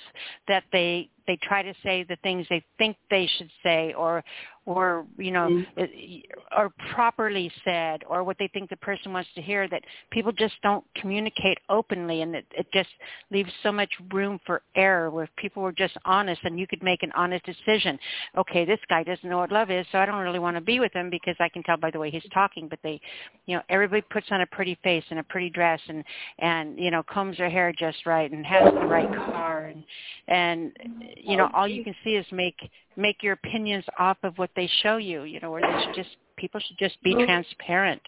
[0.48, 4.22] that they they try to say the things they think they should say or
[4.64, 6.56] or you know mm-hmm.
[6.56, 10.54] or properly said or what they think the person wants to hear that people just
[10.62, 12.88] don't communicate openly and it, it just
[13.32, 16.82] leaves so much room for error where if people were just honest and you could
[16.82, 17.98] make an honest decision
[18.38, 20.78] okay this guy doesn't know what love is so i don't really want to be
[20.78, 23.00] with him because i can tell by the way he's talking but they
[23.46, 26.04] you know everybody puts on a pretty face and a pretty dress and
[26.38, 29.82] and you know combs their hair just right and has the right car and
[30.28, 30.72] and
[31.16, 32.56] you know all you can see is make
[32.96, 36.16] make your opinions off of what they show you you know or they should just
[36.36, 38.00] people should just be transparent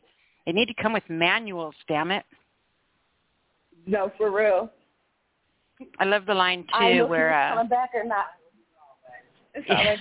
[0.47, 2.25] they need to come with manuals damn it
[3.87, 4.71] no for real
[5.99, 8.27] i love the line too where uh coming back or not
[9.69, 9.99] right.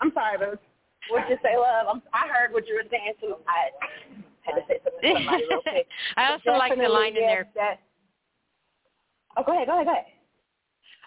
[0.00, 0.60] i'm sorry but
[1.10, 1.86] What you say, love?
[1.88, 3.36] I'm, I heard what you were saying too.
[3.46, 3.70] I
[4.42, 5.86] had to say something to somebody real quick.
[6.16, 7.48] I also like the line in there.
[7.54, 7.80] That,
[9.36, 10.04] oh, go ahead, go ahead, go ahead.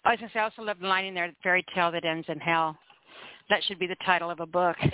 [0.04, 2.06] I was going to say, I also love the line in there, fairy tale that
[2.06, 2.78] ends in hell.
[3.50, 4.78] That should be the title of a book.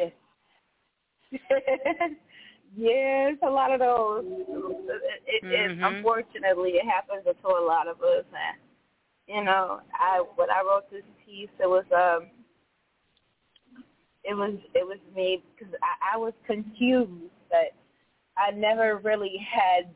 [2.76, 4.24] yes, a lot of those.
[5.28, 8.26] It, it, it, unfortunately, it happens to a lot of us.
[8.32, 8.60] And
[9.28, 12.30] you know, I when I wrote this piece, it was um,
[14.24, 17.12] it was it was me because I, I was confused
[17.52, 17.74] that
[18.38, 19.90] I never really had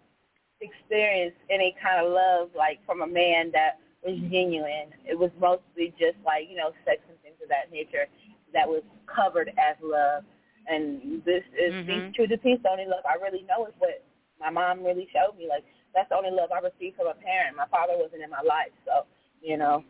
[0.62, 4.94] experienced any kind of love like from a man that was genuine.
[5.06, 8.08] It was mostly just like you know sex and things of that nature
[8.54, 10.24] that was covered as love.
[10.68, 11.84] And this is Mhm.
[11.84, 12.60] speaks true to peace.
[12.62, 14.04] The only love I really know is what
[14.40, 15.48] my mom really showed me.
[15.48, 15.64] Like
[15.94, 17.56] that's the only love I received from a parent.
[17.56, 19.06] My father wasn't in my life, so
[19.42, 19.84] you know.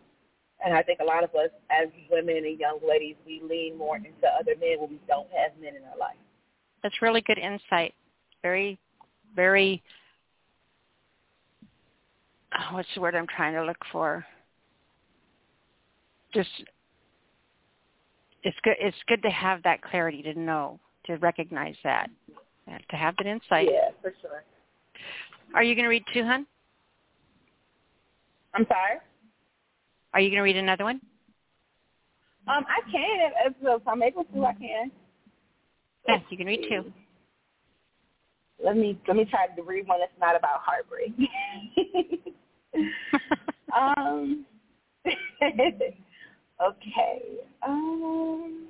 [0.64, 3.96] And I think a lot of us as women and young ladies, we lean more
[3.96, 6.18] into other men when we don't have men in our life.
[6.84, 7.94] That's really good insight.
[8.42, 8.78] Very,
[9.36, 9.82] very.
[12.54, 14.26] Oh, What's the word I'm trying to look for?
[16.34, 16.50] Just,
[18.44, 18.76] it's good.
[18.80, 22.10] It's good to have that clarity to know, to recognize that,
[22.90, 23.68] to have that insight.
[23.72, 24.44] Yeah, for sure.
[25.56, 26.46] Are you going to read two, hun?
[28.54, 29.00] I'm sorry.
[30.14, 31.02] Are you going to read another one?
[32.48, 34.46] Um, I can if, if I'm able to.
[34.46, 34.92] I can.
[36.08, 36.92] Yes, you can read two.
[38.64, 41.14] Let me let me try to read one that's not about heartbreak.
[43.76, 44.46] um.
[46.62, 47.22] okay.
[47.66, 48.68] Um.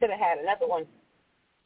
[0.00, 0.86] Should have had another one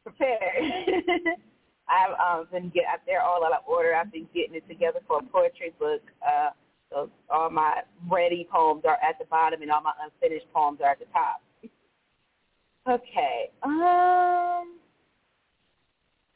[0.03, 0.39] prepared.
[1.89, 3.95] I've um, been get out there all out of order.
[3.95, 6.01] I've been getting it together for a poetry book.
[6.25, 6.49] Uh,
[6.91, 10.91] so all my ready poems are at the bottom, and all my unfinished poems are
[10.91, 11.41] at the top.
[12.87, 13.49] Okay.
[13.63, 14.79] Um.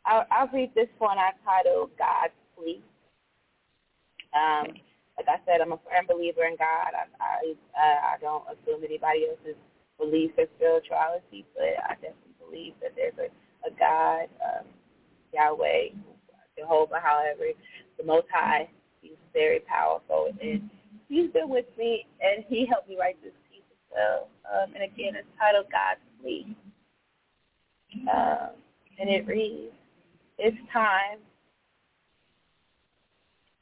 [0.06, 2.82] I'll, I'll read this one I titled God's Plea.
[4.34, 4.74] Um,
[5.18, 6.92] like I said, I'm a firm believer in God.
[6.98, 9.60] I I, uh, I don't assume anybody else's
[10.00, 13.30] beliefs or spirituality, but I definitely believe that there's a,
[13.68, 14.66] a God, um,
[15.34, 15.94] Yahweh,
[16.58, 17.46] Jehovah, however,
[17.98, 18.70] the Most High.
[19.02, 20.70] He's very powerful, and
[21.10, 24.30] He's been with me, and He helped me write this piece as well.
[24.50, 26.56] Um, and again, it's titled God's Plea.
[28.12, 28.50] Um,
[29.00, 29.74] and it reads,
[30.38, 31.20] it's time.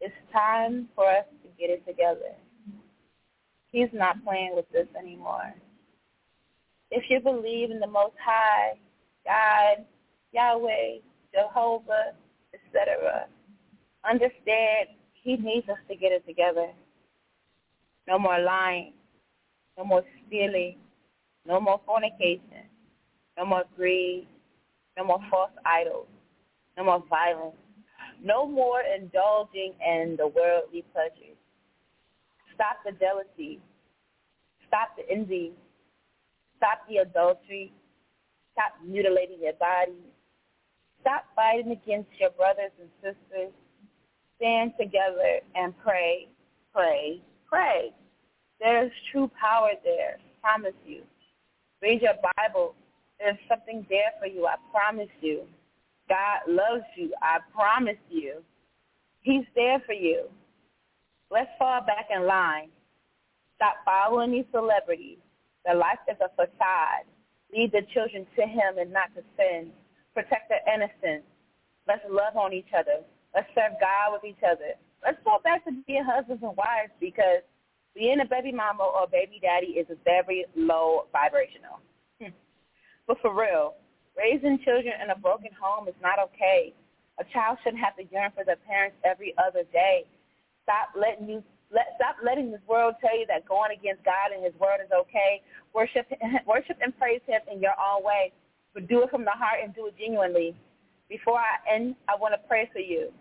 [0.02, 2.34] It's time for us to get it together.
[3.72, 5.54] He's not playing with this anymore.
[6.90, 8.74] If you believe in the Most High,
[9.24, 9.86] God,
[10.34, 11.00] Yahweh,
[11.34, 12.14] Jehovah,
[12.54, 13.28] etc.,
[14.04, 16.68] understand he needs us to get it together.
[18.08, 18.94] No more lying.
[19.78, 20.78] No more stealing.
[21.46, 22.66] No more fornication.
[23.38, 24.28] No more greed.
[24.98, 26.08] No more false idols.
[26.76, 27.56] No more violence.
[28.24, 31.38] No more indulging in the worldly pleasures.
[32.54, 33.60] Stop the jealousy.
[34.68, 35.54] Stop the envy.
[36.58, 37.74] Stop the adultery.
[38.54, 39.98] Stop mutilating your body.
[41.02, 43.52] Stop fighting against your brothers and sisters.
[44.38, 46.28] Stand together and pray,
[46.74, 47.92] pray, pray.
[48.60, 50.18] There's true power there.
[50.20, 51.02] I Promise you.
[51.82, 52.76] Read your Bible.
[53.20, 54.46] There's something there for you.
[54.46, 55.44] I promise you.
[56.12, 57.14] God loves you.
[57.24, 58.44] I promise you.
[59.22, 60.28] He's there for you.
[61.32, 62.68] Let's fall back in line.
[63.56, 65.24] Stop following these celebrities.
[65.64, 67.08] Their life is a facade.
[67.56, 69.72] Lead the children to him and not to sin.
[70.14, 71.24] Protect their innocence.
[71.88, 73.08] Let's love on each other.
[73.34, 74.76] Let's serve God with each other.
[75.06, 77.40] Let's go back to being husbands and wives because
[77.96, 81.80] being a baby mama or baby daddy is very low vibrational.
[82.20, 82.36] Hmm.
[83.08, 83.76] But for real,
[84.18, 86.74] raising children in a broken home is not okay.
[87.20, 90.06] A child shouldn't have to yearn for their parents every other day.
[90.64, 94.44] Stop letting you let stop letting this world tell you that going against God and
[94.44, 95.42] His word is okay.
[95.74, 96.08] Worship
[96.48, 98.32] worship and praise Him in your own way,
[98.74, 100.56] but do it from the heart and do it genuinely.
[101.08, 103.12] Before I end, I want to pray for you.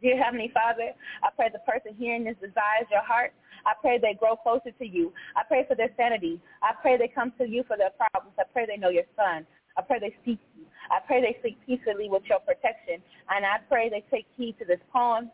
[0.00, 0.92] Dear Heavenly Father,
[1.22, 3.32] I pray the person hearing this desires your heart.
[3.64, 5.12] I pray they grow closer to you.
[5.36, 6.40] I pray for their sanity.
[6.62, 8.36] I pray they come to you for their problems.
[8.38, 9.46] I pray they know your son.
[9.76, 10.64] I pray they seek you.
[10.90, 13.02] I pray they sleep peacefully with your protection.
[13.30, 15.30] And I pray they take heed to this poem.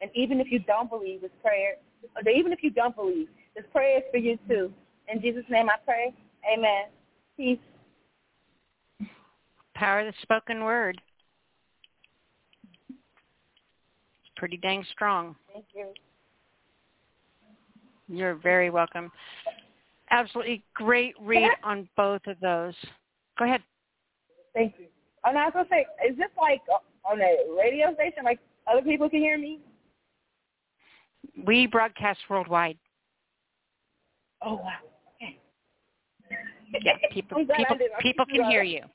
[0.00, 1.74] And even if you don't believe this prayer,
[2.32, 4.72] even if you don't believe, this prayer is for you too.
[5.12, 6.14] In Jesus' name I pray.
[6.52, 6.84] Amen.
[7.36, 7.58] Peace.
[9.74, 11.00] Power of the spoken word.
[12.90, 15.36] It's pretty dang strong.
[15.52, 15.86] Thank you.
[18.08, 19.10] You're very welcome.
[20.10, 22.74] Absolutely great read on both of those.
[23.38, 23.62] Go ahead.
[24.54, 24.86] Thank you.
[25.24, 28.38] Oh, and I was gonna say, is this like uh, on a radio station, like
[28.70, 29.60] other people can hear me?
[31.44, 32.78] We broadcast worldwide.
[34.42, 34.78] Oh wow.
[35.16, 35.38] Okay.
[36.82, 38.84] Yeah, people I'm people people can hear you.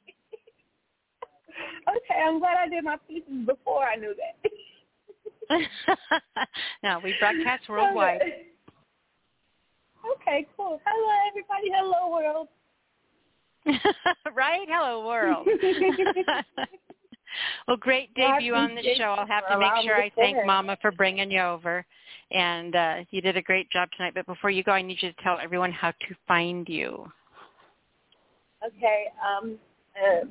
[1.88, 4.52] Okay, I'm glad I did my pieces before I knew that.
[6.84, 8.22] no, we broadcast worldwide.
[10.16, 10.82] Okay, cool.
[10.86, 11.70] Hello, everybody.
[11.74, 12.48] Hello, world.
[14.34, 14.68] right?
[14.69, 15.48] Hello, world.
[17.68, 19.15] well, great debut on the show.
[19.18, 20.38] I'll have to make sure I thank.
[20.45, 21.85] Mama for bringing you over.
[22.31, 24.14] And uh, you did a great job tonight.
[24.15, 27.10] But before you go, I need you to tell everyone how to find you.
[28.65, 29.06] Okay.
[29.22, 29.57] Um.
[29.95, 30.26] Uh,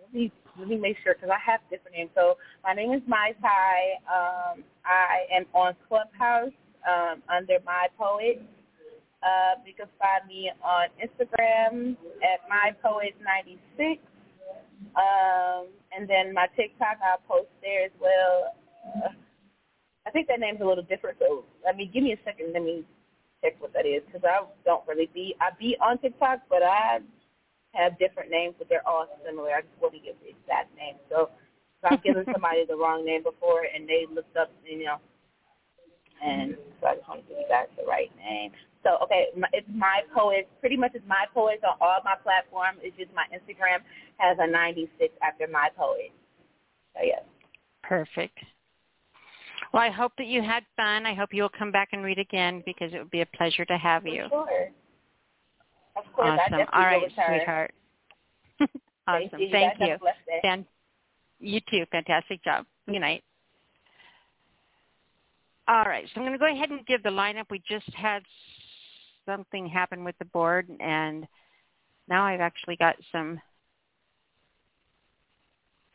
[0.00, 2.10] let me let me make sure because I have different names.
[2.14, 4.54] So my name is Mai Tai.
[4.54, 4.64] Um.
[4.84, 6.52] I am on Clubhouse
[6.88, 8.42] um, under My Poet.
[9.24, 13.98] Uh, you can find me on Instagram at mypoet96.
[14.94, 18.54] Um, and then my TikTok, I'll post there as well.
[18.84, 19.08] Uh,
[20.06, 22.52] I think that name's a little different, so let me give me a second.
[22.52, 22.84] Let me
[23.42, 27.00] check what that is because I don't really be I be on TikTok, but I
[27.72, 29.50] have different names, but they're all similar.
[29.50, 30.96] I just want to give the exact name.
[31.10, 31.30] So
[31.82, 34.96] if I've given somebody the wrong name before and they looked up, you know,
[36.24, 38.52] and so I just want to give you guys the right name.
[38.82, 40.48] So okay, it's my poet.
[40.60, 42.78] Pretty much it's my poet on all my platforms.
[42.82, 43.78] It's just my Instagram
[44.18, 46.12] has a 96 after my poet.
[46.94, 47.22] So yes.
[47.82, 48.38] Perfect.
[49.72, 51.06] Well, I hope that you had fun.
[51.06, 53.64] I hope you will come back and read again because it would be a pleasure
[53.64, 54.26] to have you.
[54.28, 54.68] Sure.
[55.96, 56.66] Of course, Awesome.
[56.72, 57.72] All right, sweetheart.
[58.58, 58.70] Thank
[59.06, 59.40] awesome.
[59.40, 59.46] you.
[59.46, 59.96] You Thank you.
[60.42, 60.66] Fan-
[61.40, 61.84] you too.
[61.90, 62.66] Fantastic job.
[62.86, 63.22] Good night.
[65.66, 67.44] All right, so I'm going to go ahead and give the lineup.
[67.50, 68.22] We just had
[69.24, 71.26] something happen with the board, and
[72.06, 73.40] now I've actually got some.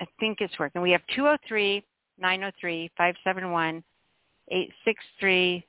[0.01, 0.81] I think it's working.
[0.81, 1.83] We have 203
[2.17, 3.83] 903 571
[4.49, 5.65] 863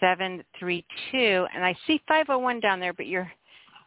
[0.00, 3.30] 732, and I see 501 down there, but your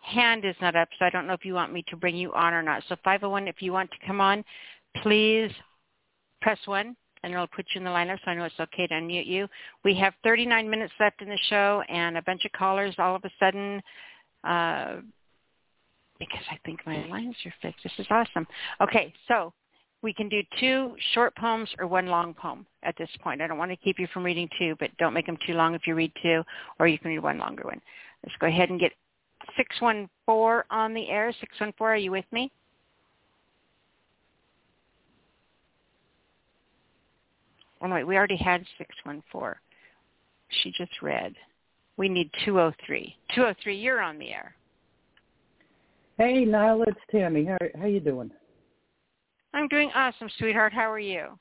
[0.02, 2.34] hand is not up, so I don't know if you want me to bring you
[2.34, 2.84] on or not.
[2.88, 4.44] So 501, if you want to come on,
[5.02, 5.52] please
[6.42, 8.94] press 1, and it'll put you in the lineup so I know it's okay to
[8.94, 9.48] unmute you.
[9.84, 13.24] We have 39 minutes left in the show and a bunch of callers all of
[13.26, 13.82] a sudden
[14.44, 14.98] uh,
[16.20, 17.84] because I think my lines are fixed.
[17.84, 18.48] This is awesome.
[18.82, 19.54] Okay, so
[20.02, 23.42] we can do two short poems or one long poem at this point.
[23.42, 25.76] I don't want to keep you from reading two, but don't make them too long
[25.76, 26.44] if you read two,
[26.80, 27.82] or you can read one longer one.
[28.24, 28.92] Let's go ahead and get
[29.58, 31.32] 614 on the air.
[31.40, 32.52] 614, are you with me?
[37.82, 39.56] Oh, wait, we already had 614.
[40.50, 41.36] She just read.
[41.98, 43.16] We need 203.
[43.36, 44.56] 203, you're on the air.
[46.18, 47.46] Hey, Nyla, it's Tammy.
[47.46, 48.32] How how you doing?
[49.54, 50.74] I'm doing awesome, sweetheart.
[50.74, 51.40] How are you?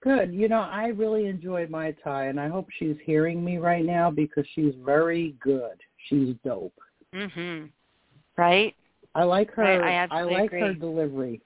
[0.00, 0.32] Good.
[0.32, 4.10] You know, I really enjoyed Mai Tai, and I hope she's hearing me right now
[4.10, 5.80] because she's very good.
[6.08, 6.78] She's dope.
[7.12, 7.70] Mhm.
[8.36, 8.76] Right?
[9.16, 9.64] I like her.
[9.64, 11.40] I- I absolutely like her delivery.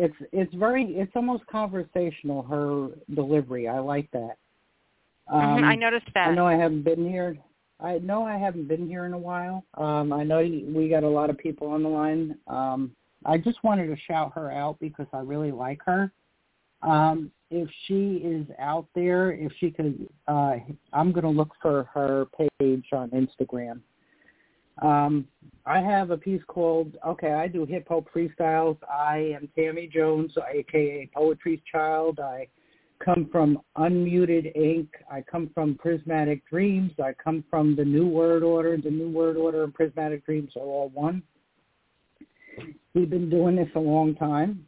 [0.00, 2.42] It's it's very it's almost conversational.
[2.42, 3.68] Her delivery.
[3.68, 4.36] I like that.
[5.30, 6.28] Mhm, I noticed that.
[6.28, 7.36] Um, I know I haven't been here.
[7.80, 9.62] I know I haven't been here in a while.
[9.74, 12.36] Um, I know we got a lot of people on the line.
[12.46, 12.92] Um,
[13.26, 16.10] I just wanted to shout her out because I really like her.
[16.82, 20.56] Um, if she is out there, if she could, uh,
[20.94, 22.26] I'm going to look for her
[22.58, 23.80] page on Instagram.
[24.80, 25.26] Um,
[25.66, 28.78] I have a piece called, okay, I do hip hop freestyles.
[28.90, 32.18] I am Tammy Jones, aka Poetry's Child.
[32.18, 32.48] I
[33.04, 34.88] come from Unmuted Inc.
[35.10, 36.92] I come from Prysmatic Dreams.
[37.02, 38.76] I come from the New Word Order.
[38.78, 41.22] The New Word Order and Prysmatic Dreams are all one.
[42.94, 44.66] We've been doing this a long time,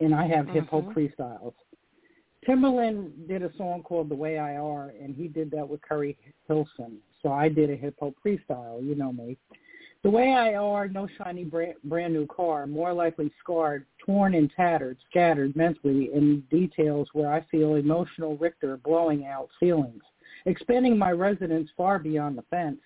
[0.00, 0.94] and I have hip hop Mhm.
[0.94, 1.54] freestyles.
[2.46, 6.16] Timbaland did a song called "The Way I Are," and he did that with Keri
[6.48, 7.00] Hilson.
[7.22, 8.84] So I did a hip hop freestyle.
[8.84, 9.36] You know me.
[10.02, 14.50] The way I are, no shiny brand, brand new car, more likely scarred, torn and
[14.56, 20.02] tattered, scattered mentally in details where I feel emotional Richter blowing out ceilings,
[20.46, 22.80] expanding my residence far beyond the fence,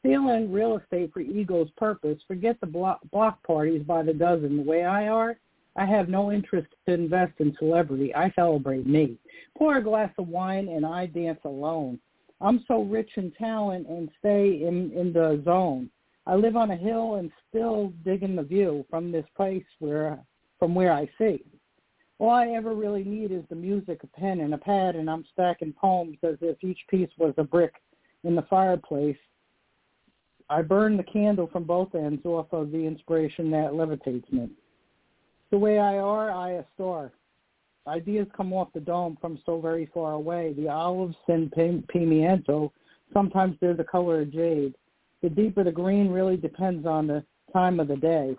[0.00, 4.58] stealing real estate for ego's purpose, forget the block, block parties by the dozen.
[4.58, 5.38] The way I are,
[5.76, 8.14] I have no interest to invest in celebrity.
[8.14, 9.16] I celebrate me.
[9.56, 11.98] Pour a glass of wine and I dance alone.
[12.40, 15.90] I'm so rich in talent and stay in, in the zone.
[16.26, 20.18] I live on a hill and still digging the view from this place where
[20.58, 21.42] from where I see.
[22.18, 25.24] All I ever really need is the music, a pen, and a pad, and I'm
[25.32, 27.72] stacking poems as if each piece was a brick
[28.24, 29.16] in the fireplace
[30.50, 34.50] I burn the candle from both ends off of the inspiration that levitates me.
[35.52, 37.12] The way I are, I a star.
[37.90, 40.52] Ideas come off the dome from so very far away.
[40.56, 42.70] The olives and pimiento,
[43.12, 44.76] sometimes they're the color of jade.
[45.22, 48.36] The deeper the green really depends on the time of the day.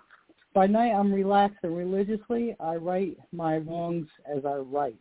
[0.54, 4.96] By night, I'm relaxed and religiously, I write my wrongs as I write.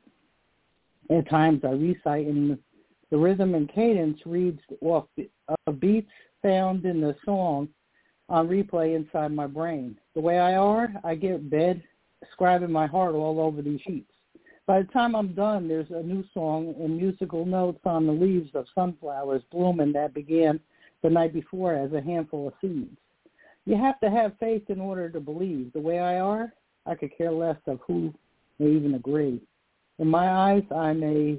[1.09, 2.57] At times, I recite, and
[3.09, 5.05] the rhythm and cadence reads off
[5.65, 7.69] of beats found in the song
[8.27, 9.97] on replay inside my brain.
[10.13, 11.81] The way I are, I get bed
[12.37, 14.11] scribing my heart all over these sheets.
[14.71, 18.51] By the time I'm done, there's a new song and musical notes on the leaves
[18.53, 20.61] of sunflowers blooming that began
[21.03, 22.95] the night before as a handful of seeds.
[23.65, 25.73] You have to have faith in order to believe.
[25.73, 26.53] The way I are,
[26.85, 28.13] I could care less of who
[28.59, 29.41] may even agree.
[29.99, 31.37] In my eyes, I'm a,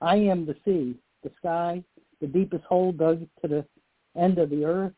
[0.00, 1.84] I am the sea, the sky,
[2.22, 3.66] the deepest hole dug to the
[4.18, 4.94] end of the earth.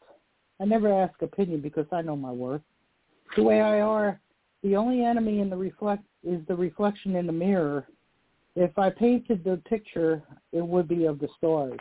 [0.60, 2.62] I never ask opinion because I know my worth.
[3.34, 4.20] The way I are,
[4.64, 7.86] the only enemy in the reflect is the reflection in the mirror.
[8.56, 11.78] If I painted the picture, it would be of the stars.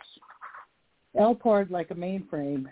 [1.17, 2.65] L-part like a mainframe,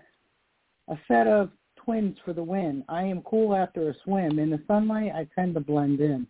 [0.90, 2.84] a set of twins for the win.
[2.90, 4.38] I am cool after a swim.
[4.38, 6.28] In the sunlight, I tend to blend in.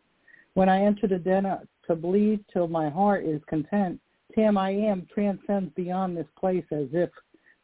[0.53, 3.99] When I enter the den uh, to bleed till my heart is content,
[4.35, 7.09] Tam I am transcends beyond this place as if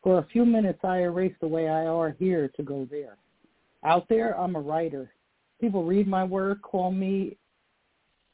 [0.01, 3.17] for a few minutes I erase the way I are here to go there.
[3.83, 5.11] Out there, I'm a writer.
[5.59, 7.37] People read my work, call me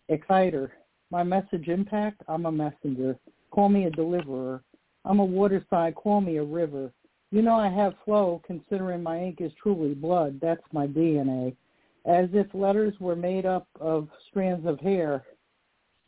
[0.09, 0.73] exciter.
[1.09, 3.17] My message impact, I'm a messenger.
[3.51, 4.63] Call me a deliverer.
[5.05, 6.91] I'm a waterside, call me a river.
[7.31, 10.39] You know I have flow considering my ink is truly blood.
[10.41, 11.55] That's my DNA.
[12.05, 15.23] As if letters were made up of strands of hair.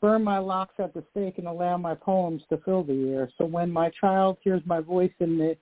[0.02, 3.30] Burn my locks at the stake and allow my poems to fill the air.
[3.38, 5.58] So when my child hears my voice in the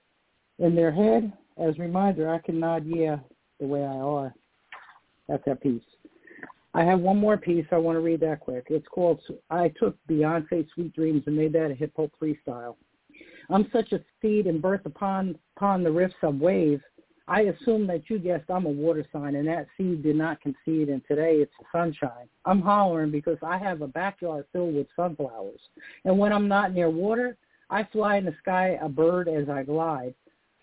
[0.58, 3.16] in their head, as reminder, I can nod yeah
[3.58, 4.34] the way I are.
[5.28, 5.82] That's that piece.
[6.74, 7.66] I have one more piece.
[7.70, 8.66] I want to read that quick.
[8.68, 9.20] It's called
[9.50, 12.76] I took Beyonce Sweet Dreams and made that a hip hop freestyle.
[13.48, 16.82] I'm such a seed and birth upon upon the rifts of waves.
[17.26, 20.90] I assume that you guessed I'm a water sign, and that seed did not concede,
[20.90, 22.28] and today it's sunshine.
[22.44, 25.60] I'm hollering because I have a backyard filled with sunflowers,
[26.04, 27.38] and when I'm not near water,
[27.70, 30.14] I fly in the sky a bird as I glide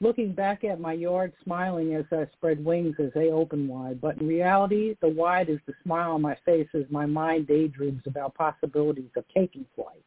[0.01, 4.01] looking back at my yard, smiling as I spread wings as they open wide.
[4.01, 8.01] But in reality, the wide is the smile on my face as my mind daydreams
[8.07, 10.03] about possibilities of taking flight.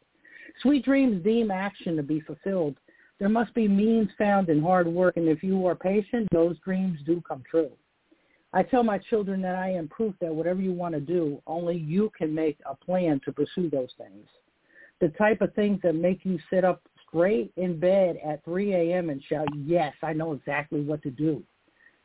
[0.60, 2.76] Sweet dreams deem action to be fulfilled.
[3.20, 6.98] There must be means found in hard work, and if you are patient, those dreams
[7.06, 7.70] do come true.
[8.52, 11.76] I tell my children that I am proof that whatever you want to do, only
[11.76, 14.28] you can make a plan to pursue those things.
[15.00, 16.82] The type of things that make you sit up
[17.14, 19.10] straight in bed at 3 a.m.
[19.10, 21.42] and shout, yes, I know exactly what to do.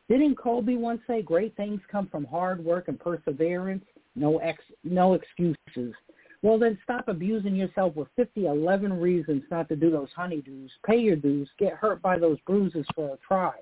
[0.08, 3.84] Didn't Kobe once say great things come from hard work and perseverance?
[4.16, 5.96] No ex- no excuses.
[6.42, 10.70] Well, then stop abusing yourself with 50, 11 reasons not to do those honeydews.
[10.86, 11.50] Pay your dues.
[11.58, 13.54] Get hurt by those bruises for a try.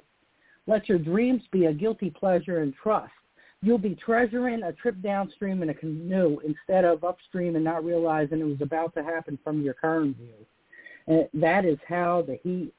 [0.68, 3.12] Let your dreams be a guilty pleasure and trust.
[3.62, 8.40] You'll be treasuring a trip downstream in a canoe instead of upstream and not realizing
[8.40, 10.46] it was about to happen from your current view.
[11.08, 12.74] And that is how the heat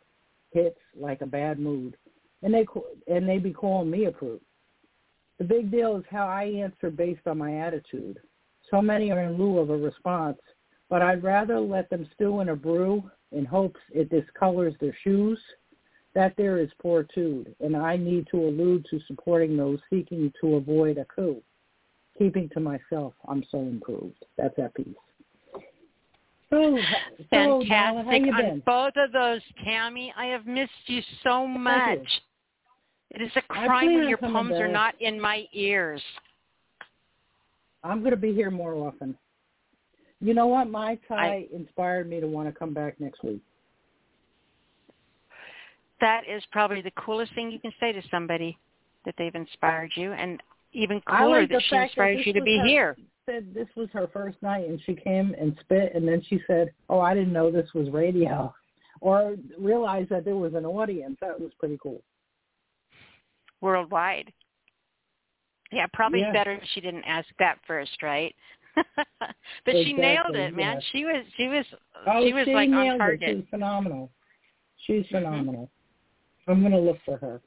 [0.52, 1.96] hits like a bad mood.
[2.42, 2.66] And they
[3.06, 4.40] and they be calling me a prude.
[5.38, 8.18] The big deal is how I answer based on my attitude.
[8.70, 10.38] So many are in lieu of a response,
[10.90, 15.38] but I'd rather let them stew in a brew in hopes it discolors their shoes.
[16.14, 20.98] That there is fortitude, and I need to allude to supporting those seeking to avoid
[20.98, 21.40] a coup.
[22.18, 24.24] Keeping to myself, I'm so improved.
[24.36, 24.96] That's that piece.
[26.50, 26.78] Oh,
[27.30, 30.12] fantastic on both of those, Tammy.
[30.16, 31.98] I have missed you so much.
[31.98, 33.20] You.
[33.20, 36.02] It is a crime when your poems are not in my ears.
[37.84, 39.16] I'm going to be here more often.
[40.20, 40.68] You know what?
[40.70, 43.40] Mai Tai inspired me to want to come back next week.
[46.00, 48.58] That is probably the coolest thing you can say to somebody
[49.04, 52.58] that they've inspired you, and even cooler like that she inspired that you to be
[52.58, 52.96] her, here
[53.28, 56.72] said this was her first night and she came and spit and then she said,
[56.88, 58.54] "Oh, I didn't know this was radio,"
[59.00, 61.16] or realized that there was an audience.
[61.20, 62.02] That was pretty cool.
[63.60, 64.32] Worldwide.
[65.70, 66.32] Yeah, probably yeah.
[66.32, 68.34] better if she didn't ask that first, right?
[68.74, 69.34] but
[69.66, 70.76] exactly, she nailed it, man.
[70.76, 70.80] Yeah.
[70.92, 71.64] She was she was
[72.06, 73.28] oh, she was she like on target.
[73.28, 73.36] It.
[73.36, 74.10] She's phenomenal.
[74.86, 75.16] She's Mm-hmm.
[75.16, 75.70] phenomenal.
[76.46, 77.42] I'm gonna look for her.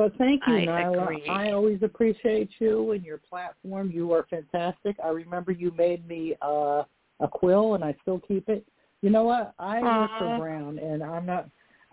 [0.00, 1.02] But thank you, I Nyla.
[1.02, 1.28] agree.
[1.28, 3.90] I always appreciate you and your platform.
[3.90, 4.96] You are fantastic.
[5.04, 6.84] I remember you made me uh,
[7.20, 8.64] a quill, and I still keep it.
[9.02, 9.52] You know what?
[9.58, 10.38] I work for.
[10.38, 11.50] Brown, and I'm not.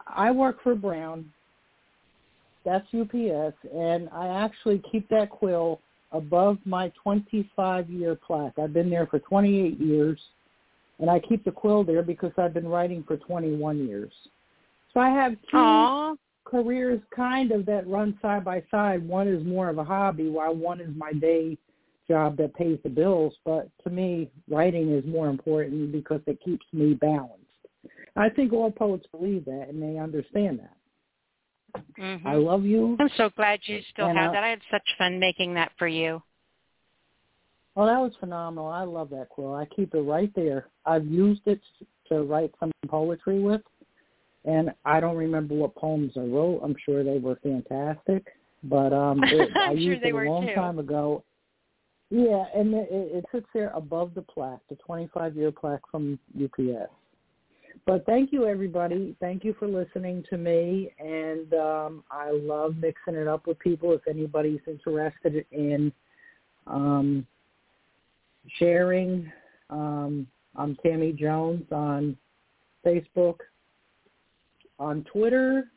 [0.07, 1.29] I work for Brown.
[2.63, 5.81] That's UPS, and I actually keep that quill
[6.13, 8.57] above my 25-year plaque.
[8.57, 10.17] I've been there for 28 years,
[10.99, 14.13] and I keep the quill there because I've been writing for 21 years.
[14.93, 16.17] So I have two Aww.
[16.49, 19.07] Careers kind of that run side by side.
[19.07, 21.57] One is more of a hobby, while one is my day
[22.07, 23.33] job that pays the bills.
[23.43, 27.43] But to me, writing is more important because it keeps me balanced.
[28.15, 30.73] I think all poets believe that and they understand that.
[31.97, 32.25] Mhm.
[32.25, 32.95] I love you.
[32.99, 34.43] I'm so glad you still have uh, that.
[34.43, 36.23] I had such fun making that for you.
[37.75, 38.67] Well, that was phenomenal.
[38.67, 39.53] I love that quill.
[39.53, 40.67] I keep it right there.
[40.85, 41.61] I've used it
[42.09, 43.61] to write some poetry with,
[44.47, 46.61] and I don't remember what poems I wrote.
[46.63, 48.25] I'm sure they were fantastic,
[48.63, 50.55] but um, it, I sure used it a long too.
[50.55, 51.23] time ago.
[52.09, 56.89] Yeah, and it, it it sits there above the plaque, the 25-year plaque from UPS.
[57.85, 59.15] But thank you, everybody.
[59.19, 63.91] Thank you for listening to me, and um, I love mixing it up with people.
[63.91, 65.91] If anybody's interested in
[66.65, 67.27] um,
[68.57, 69.29] sharing,
[69.69, 72.17] um, I'm Tammy Jones on
[72.85, 73.39] Facebook,
[74.79, 75.71] on Twitter,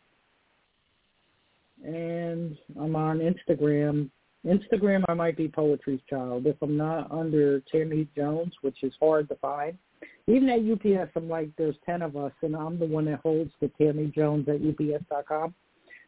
[1.85, 4.11] and I'm on Instagram.
[4.47, 6.47] Instagram, I might be Poetry's Child.
[6.47, 9.77] If I'm not under Tammy Jones, which is hard to find,
[10.27, 13.53] even at UPS, I'm like, there's 10 of us, and I'm the one that holds
[13.61, 15.55] the Tammy Jones at UPS.com.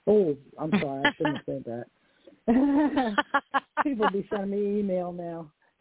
[0.06, 1.86] Oh, I'm sorry, I shouldn't have said that.
[3.82, 5.50] People be sending me email now.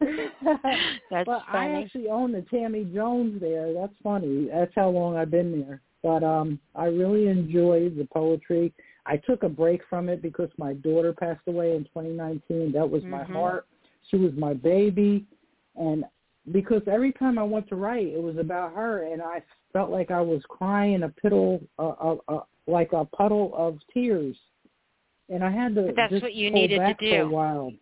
[1.10, 3.72] That's but I actually own the Tammy Jones there.
[3.72, 4.48] That's funny.
[4.52, 5.80] That's how long I've been there.
[6.02, 8.72] But um I really enjoyed the poetry.
[9.06, 12.72] I took a break from it because my daughter passed away in 2019.
[12.72, 13.32] That was my Mhm.
[13.32, 13.66] heart.
[14.10, 15.24] She was my baby,
[15.76, 16.04] and
[16.50, 20.10] because every time I went to write, it was about her, and I felt like
[20.10, 24.36] I was crying a piddle, a, a, a, like a puddle of tears,
[25.28, 27.30] and I had to But that's just what you needed to back for a do.
[27.30, 27.72] while.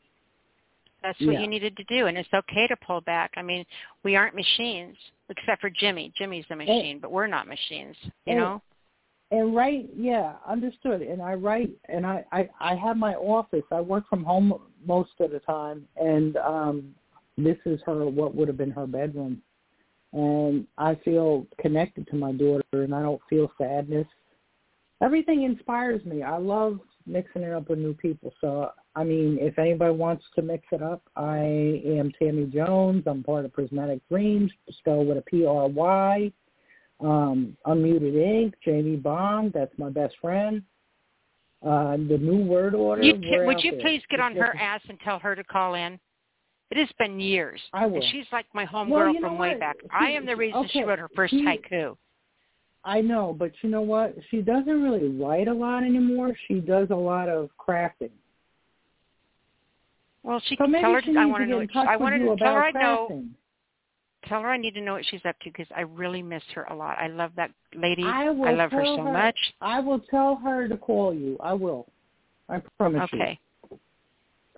[1.02, 1.40] That's what Yeah.
[1.40, 3.32] you needed to do, and it's okay to pull back.
[3.36, 3.64] I mean,
[4.02, 4.96] we aren't machines,
[5.30, 6.12] except for Jimmy.
[6.18, 7.96] Jimmy's a machine, but we're not machines.
[8.02, 8.62] You and- know.
[9.30, 13.80] and write yeah understood and i write and i i i have my office i
[13.80, 14.52] work from home
[14.84, 16.92] most of the time and um
[17.38, 19.40] this is her what would have been her bedroom
[20.12, 24.06] and i feel connected to my daughter and i don't feel sadness
[25.00, 29.58] everything inspires me i love mixing it up with new people so i mean if
[29.58, 34.50] anybody wants to mix it up i am tammy jones i'm part of Prysmatic Dreams
[34.78, 36.32] spelled with a p r y
[37.00, 40.62] um, Unmuted Inc., Jamie Bond, that's my best friend.
[41.64, 43.02] Uh, the New Word Order.
[43.02, 43.80] You we're would you there.
[43.80, 45.98] please get on her ass and tell her to call in?
[46.70, 47.60] It has been years.
[47.72, 47.96] I will.
[47.96, 49.60] And she's like my homegirl Well, you know from way what?
[49.60, 49.76] back.
[49.82, 51.96] She- I am the reason she wrote her first she- haiku.
[52.82, 54.16] I know, but you know what?
[54.30, 56.34] She doesn't really write a lot anymore.
[56.48, 58.10] She does a lot of crafting.
[60.22, 61.02] Well, she So can tell her.
[61.02, 61.58] she I want to know.
[61.58, 63.24] What I wanted to tell her I know.
[64.26, 66.64] Tell her I need to know what she's up to because I really miss her
[66.64, 66.98] a lot.
[66.98, 68.04] I love that lady.
[68.04, 69.38] I will love her so her, much.
[69.62, 71.38] I will tell her to call you.
[71.40, 71.86] I will.
[72.48, 73.18] I promise you.
[73.22, 73.40] Okay.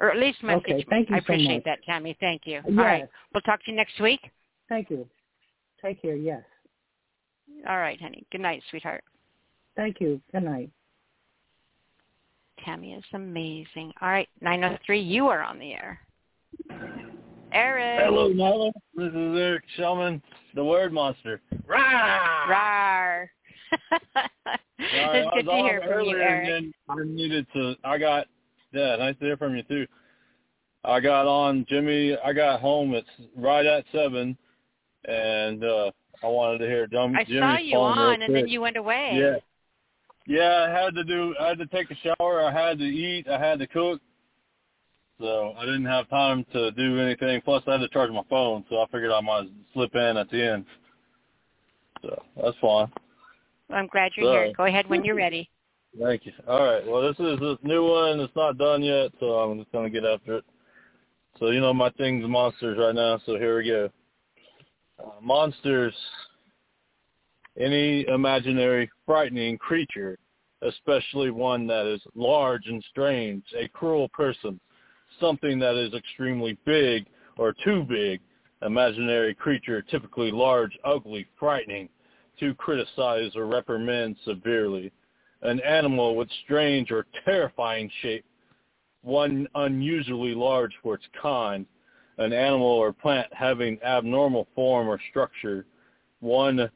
[0.01, 0.87] Or at least message Okay, me.
[0.91, 1.65] thank you I so appreciate much.
[1.67, 2.17] that, Tammy.
[2.19, 2.55] Thank you.
[2.55, 2.65] Yes.
[2.67, 3.09] All right.
[3.33, 4.21] We'll talk to you next week.
[4.69, 5.09] Thank you.
[5.81, 6.17] Take care.
[6.17, 6.43] Yes.
[7.69, 8.25] All right, honey.
[8.33, 9.05] Good night, sweetheart.
[9.77, 10.21] Thank you.
[10.33, 10.71] Good night.
[12.65, 13.93] Tammy is amazing.
[14.01, 16.01] All right, 903, you are on the air.
[17.53, 18.01] Eric.
[18.05, 18.73] Hello, Nyla.
[18.95, 20.23] This is Eric Shellman,
[20.55, 21.41] the word monster.
[21.67, 23.31] Rar.
[24.15, 26.65] Sorry, it's good to hear from you, Eric.
[26.89, 27.75] I needed to.
[27.85, 28.27] I got
[28.73, 29.87] yeah, nice to hear from you too.
[30.85, 32.17] I got on Jimmy.
[32.25, 32.95] I got home.
[32.95, 34.37] It's right at seven,
[35.05, 35.91] and uh
[36.23, 39.11] I wanted to hear Jim, I saw you on, and then you went away.
[39.15, 39.37] Yeah.
[40.27, 41.35] Yeah, I had to do.
[41.41, 42.45] I had to take a shower.
[42.45, 43.29] I had to eat.
[43.29, 44.01] I had to cook.
[45.21, 47.41] So I didn't have time to do anything.
[47.43, 50.31] Plus, I had to charge my phone, so I figured I might slip in at
[50.31, 50.65] the end.
[52.03, 52.91] So that's fine.
[53.71, 54.47] I'm glad you're Sorry.
[54.47, 54.55] here.
[54.57, 55.49] Go ahead when you're ready.
[56.01, 56.33] Thank you.
[56.49, 56.87] All right.
[56.87, 58.21] Well, this is a new one.
[58.21, 60.45] It's not done yet, so I'm just gonna get after it.
[61.39, 63.19] So you know my thing's monsters right now.
[63.27, 63.91] So here we go.
[64.99, 65.95] Uh, monsters.
[67.59, 70.19] Any imaginary, frightening creature,
[70.63, 74.59] especially one that is large and strange, a cruel person,
[75.21, 77.07] something that is extremely big
[77.37, 78.21] or too big,
[78.63, 81.89] imaginary creature, typically large, ugly, frightening,
[82.41, 84.91] to criticize or reprimand severely,
[85.43, 88.25] an animal with strange or terrifying shape,
[89.03, 91.67] one unusually large for its kind,
[92.19, 95.67] an animal or plant having abnormal form or structure,
[96.21, 96.71] one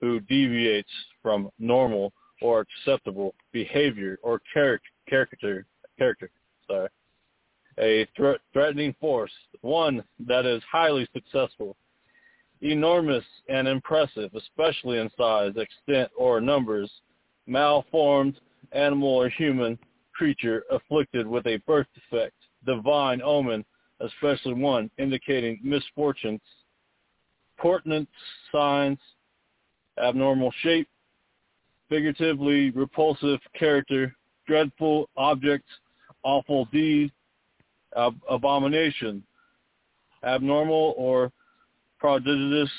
[0.00, 0.90] who deviates
[1.22, 5.66] from normal or acceptable behavior or character character
[5.98, 6.30] character
[6.66, 6.88] sorry.
[7.78, 11.76] A thre- threatening force one that is highly successful
[12.62, 16.90] enormous and impressive especially in size extent or numbers
[17.46, 18.38] malformed
[18.72, 19.78] animal or human
[20.12, 22.34] creature afflicted with a birth defect
[22.66, 23.64] divine omen
[24.00, 26.40] especially one indicating misfortunes
[27.58, 28.08] portent
[28.52, 28.98] signs
[29.98, 30.88] abnormal shape
[31.90, 34.14] figuratively repulsive character,
[34.46, 35.66] dreadful object,
[36.22, 37.12] awful deed,
[37.96, 39.22] ab- abomination,
[40.24, 41.30] abnormal or
[41.98, 42.70] prodigious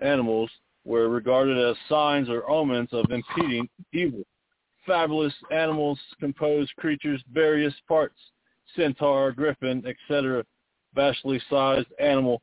[0.00, 0.50] animals
[0.84, 4.22] were regarded as signs or omens of impeding evil.
[4.86, 8.18] Fabulous animals, composed creatures, various parts,
[8.74, 10.44] centaur, griffin, etc.,
[10.94, 12.42] vastly sized animal,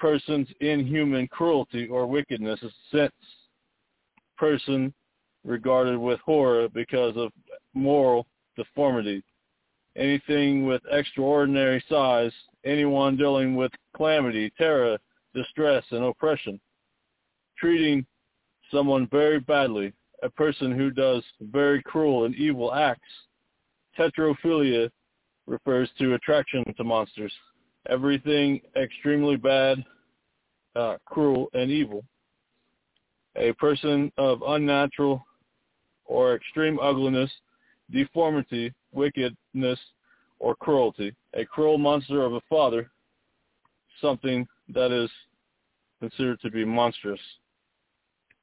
[0.00, 2.58] persons, inhuman cruelty or wickedness,
[2.90, 3.12] sense
[4.36, 4.92] person
[5.44, 7.30] regarded with horror because of
[7.74, 9.22] moral deformity.
[9.96, 12.32] Anything with extraordinary size,
[12.64, 14.98] anyone dealing with calamity, terror,
[15.34, 16.60] distress, and oppression.
[17.58, 18.06] Treating
[18.72, 23.00] someone very badly, a person who does very cruel and evil acts.
[23.98, 24.90] Teratophilia
[25.46, 27.32] refers to attraction to monsters.
[27.88, 29.84] Everything extremely bad,
[30.76, 32.04] uh, cruel, and evil
[33.36, 35.24] a person of unnatural
[36.04, 37.30] or extreme ugliness,
[37.90, 39.78] deformity, wickedness,
[40.38, 42.90] or cruelty, a cruel monster of a father,
[44.00, 45.10] something that is
[46.00, 47.20] considered to be monstrous.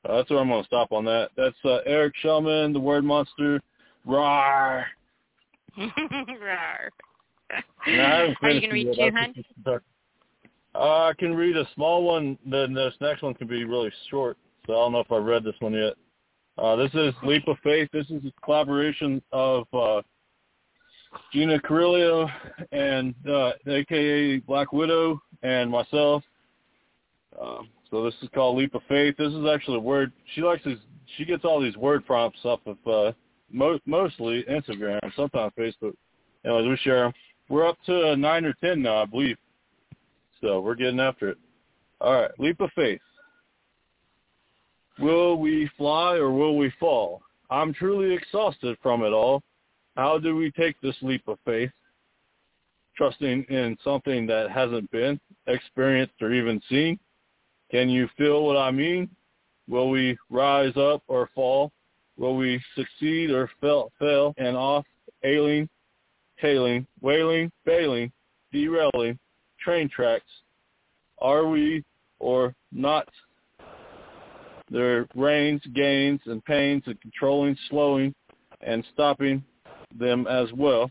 [0.08, 1.32] Uh, that's where I'm going to stop on that.
[1.36, 3.60] That's uh, Eric Shellman, the word monster.
[4.08, 4.86] Rawr.
[5.78, 6.90] Rawr.
[7.88, 9.80] No, Are you going to read two, hun?
[10.76, 12.38] Uh, I can read a small one.
[12.46, 14.38] Then this next one can be really short.
[14.66, 15.94] So I don't know if I've read this one yet.
[16.58, 17.90] Uh, this is Leap of Faith.
[17.94, 20.02] This is a collaboration of uh,
[21.32, 22.30] Gina Carrillo
[22.72, 26.24] and uh, AKA Black Widow and myself.
[27.40, 29.16] Um, so this is called Leap of Faith.
[29.18, 30.12] This is actually a word.
[30.34, 30.80] She likes these.
[31.18, 33.14] She gets all these word prompts off of uh,
[33.52, 35.94] mo- mostly Instagram, sometimes Facebook.
[36.44, 37.14] Anyways, we share them.
[37.50, 39.38] We're up to nine or ten now, I believe.
[40.42, 41.38] So we're getting after it.
[42.02, 43.02] All right, Leap of Faith.
[45.00, 47.22] Will we fly or will we fall?
[47.50, 49.42] I'm truly exhausted from it all.
[49.96, 51.72] How do we take this leap of faith?
[52.96, 57.00] Trusting in something that hasn't been experienced or even seen?
[57.72, 59.10] Can you feel what I mean?
[59.70, 61.72] Will we rise up or fall?
[62.18, 64.86] Will we succeed or fail, fail and off,
[65.24, 65.70] ailing,
[66.42, 68.12] tailing, wailing, bailing,
[68.52, 69.18] derailing,
[69.60, 70.26] train tracks?
[71.20, 71.84] Are we
[72.20, 73.08] or not
[74.70, 78.14] their rains, gains, and pains and controlling, slowing,
[78.62, 79.44] and stopping
[79.98, 80.90] them as well,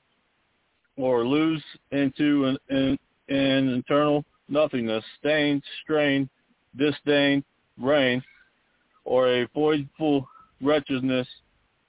[0.97, 6.29] or lose into an, an, an internal nothingness, stain, strain,
[6.77, 7.45] disdain,
[7.79, 8.23] rain,
[9.05, 10.27] or a voidful
[10.63, 11.29] wretchedness,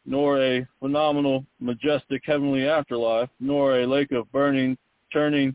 [0.08, 4.78] nor a phenomenal, majestic heavenly afterlife, nor a lake of burning,
[5.12, 5.54] turning,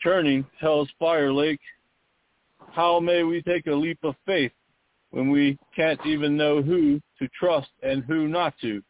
[0.00, 1.60] churning hell's fire lake.
[2.70, 4.52] How may we take a leap of faith
[5.10, 8.82] when we can't even know who to trust and who not to?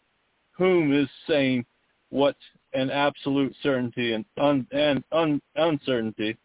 [0.59, 1.65] Whom is saying
[2.11, 2.37] what
[2.75, 6.37] an absolute certainty and, un, and un, uncertainty?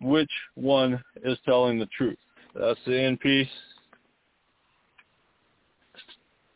[0.00, 2.18] Which one is telling the truth?
[2.54, 3.48] That's the end peace.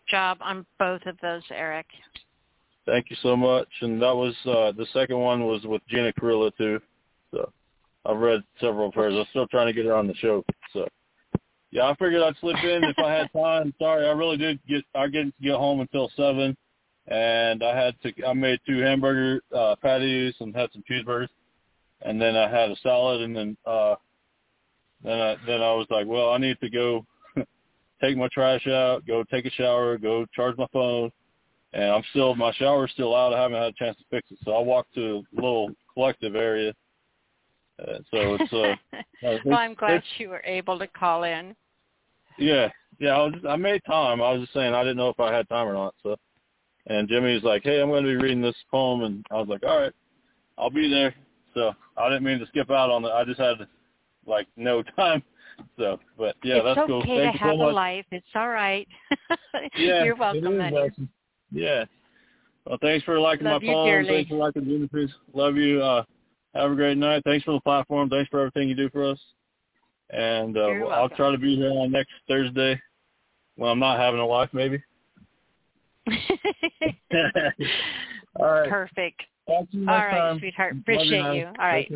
[0.09, 1.87] Job on both of those, Eric.
[2.87, 3.69] Thank you so much.
[3.81, 6.81] And that was uh, the second one was with Gina Carrillo too.
[7.33, 7.53] So
[8.05, 9.15] I've read several of hers.
[9.17, 10.45] I'm still trying to get her on the show.
[10.73, 10.87] So
[11.73, 13.75] yeah, I figured I'd slip in if I had time.
[13.79, 16.57] Sorry, I really did get I didn't get home until seven,
[17.09, 21.29] and I had to I made two hamburger uh, patties and had some cheeseburgers,
[22.03, 23.97] and then I had a salad, and then uh,
[25.03, 27.05] then I then I was like, well, I need to go
[28.01, 31.11] take my trash out, go take a shower, go charge my phone,
[31.73, 33.33] and I'm still my shower's still out.
[33.33, 36.35] I haven't had a chance to fix it, so I walked to a little collective
[36.35, 36.73] area.
[37.81, 41.55] Uh, so it's uh, uh well, I'm glad you were able to call in.
[42.39, 43.11] Yeah, yeah.
[43.11, 44.23] I was just, I made time.
[44.23, 45.95] I was just saying I didn't know if I had time or not.
[46.03, 46.17] So,
[46.87, 49.63] and Jimmy's like, "Hey, I'm going to be reading this poem," and I was like,
[49.63, 49.93] "All right,
[50.57, 51.15] I'll be there."
[51.55, 53.11] So I didn't mean to skip out on it.
[53.11, 53.67] I just had
[54.27, 55.23] like no time.
[55.79, 57.03] So, but yeah, it's that's okay cool.
[57.03, 58.07] to Thank you have so a life.
[58.11, 58.87] It's all right.
[59.77, 60.77] Yeah, You're welcome, is, honey.
[60.79, 61.09] actually.
[61.51, 61.85] Yeah.
[62.67, 63.87] Well, thanks for liking Love my you poem.
[63.89, 64.09] dearly.
[64.09, 65.11] Thanks for liking Jimmy Please.
[65.35, 65.83] Love you.
[65.83, 66.03] Uh,
[66.55, 67.23] have a great night.
[67.25, 68.09] Thanks for the platform.
[68.09, 69.19] Thanks for everything you do for us.
[70.11, 71.17] And uh, You're I'll welcome.
[71.17, 72.81] try to be here on next Thursday.
[73.57, 74.83] when I'm not having a life, maybe.
[78.39, 78.69] All right.
[78.69, 79.23] Perfect.
[79.47, 80.39] All right, to you All next right, time.
[80.39, 80.75] sweetheart.
[80.75, 81.35] Love Appreciate man.
[81.37, 81.47] you.
[81.47, 81.91] All right.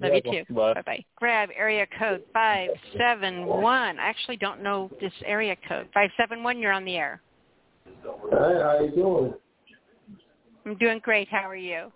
[0.00, 0.10] Take care.
[0.12, 0.54] Love Yeah, you too.
[0.54, 0.74] Bye.
[0.74, 1.04] Bye bye.
[1.16, 3.98] Grab area code five seven one.
[3.98, 5.88] I actually don't know this area code.
[5.92, 6.58] Five seven one.
[6.58, 7.20] You're on the air.
[8.32, 9.34] Hi, how you doing?
[10.66, 11.28] I'm doing great.
[11.28, 11.90] How are you?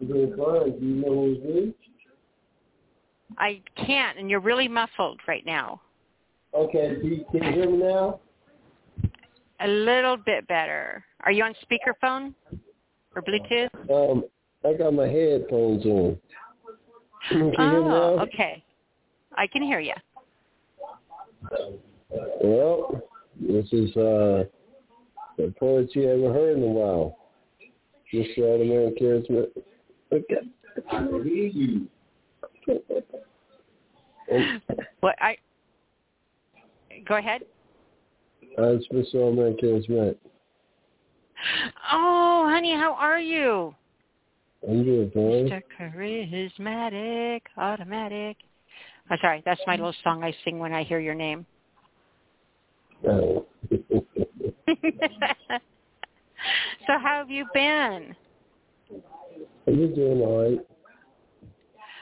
[0.00, 0.78] I'm doing fine.
[0.78, 1.74] Do you know who's me?
[3.36, 5.80] I can't, and you're really muffled right now.
[6.54, 8.20] Okay, do you, can you hear me now?
[9.60, 11.04] A little bit better.
[11.24, 12.34] Are you on speakerphone
[13.14, 13.68] or Bluetooth?
[13.90, 14.24] Um,
[14.64, 15.84] I got my headphones on.
[15.84, 16.18] Can you hear me
[17.58, 18.62] oh, okay.
[19.36, 19.94] I can hear you.
[22.42, 23.02] Well,
[23.40, 24.44] this is uh,
[25.36, 27.16] the poetry I haven't heard in a while.
[28.12, 29.46] Just uh, the man charisma.
[30.12, 30.48] Okay.
[35.00, 35.36] What I
[37.06, 37.42] go ahead.
[38.58, 39.14] I'm Mr.
[39.14, 40.16] All Man Charismatic.
[41.92, 43.74] Oh, honey, how are you?
[44.66, 45.48] I'm doing fine.
[45.48, 45.62] Mr.
[45.78, 48.36] Charismatic, automatic.
[49.10, 51.46] I'm sorry, that's my little song I sing when I hear your name.
[53.08, 53.46] Oh.
[53.70, 53.78] so
[56.86, 58.14] how have you been?
[59.66, 60.58] I'm doing all right.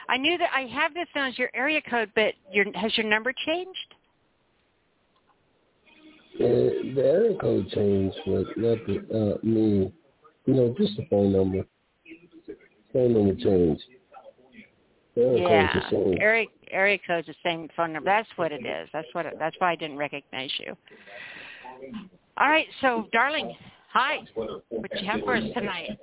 [0.09, 3.33] I knew that I have this as your area code, but your has your number
[3.45, 3.93] changed?
[6.35, 9.91] Uh, the area code changed, but not the, uh, me,
[10.45, 11.65] you know, just the phone number.
[12.97, 13.77] Phone number
[15.15, 18.09] area yeah, area area code's the same phone number.
[18.09, 18.89] That's what it is.
[18.91, 19.27] That's what.
[19.27, 20.75] It, that's why I didn't recognize you.
[22.37, 23.55] All right, so darling,
[23.93, 24.21] hi.
[24.33, 25.99] What you have for us tonight?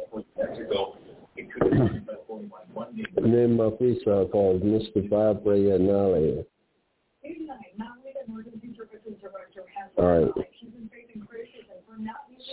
[3.16, 5.08] The name of my freestyle called Mr.
[5.08, 6.44] Vibrate Annihilator.
[9.96, 10.32] All right.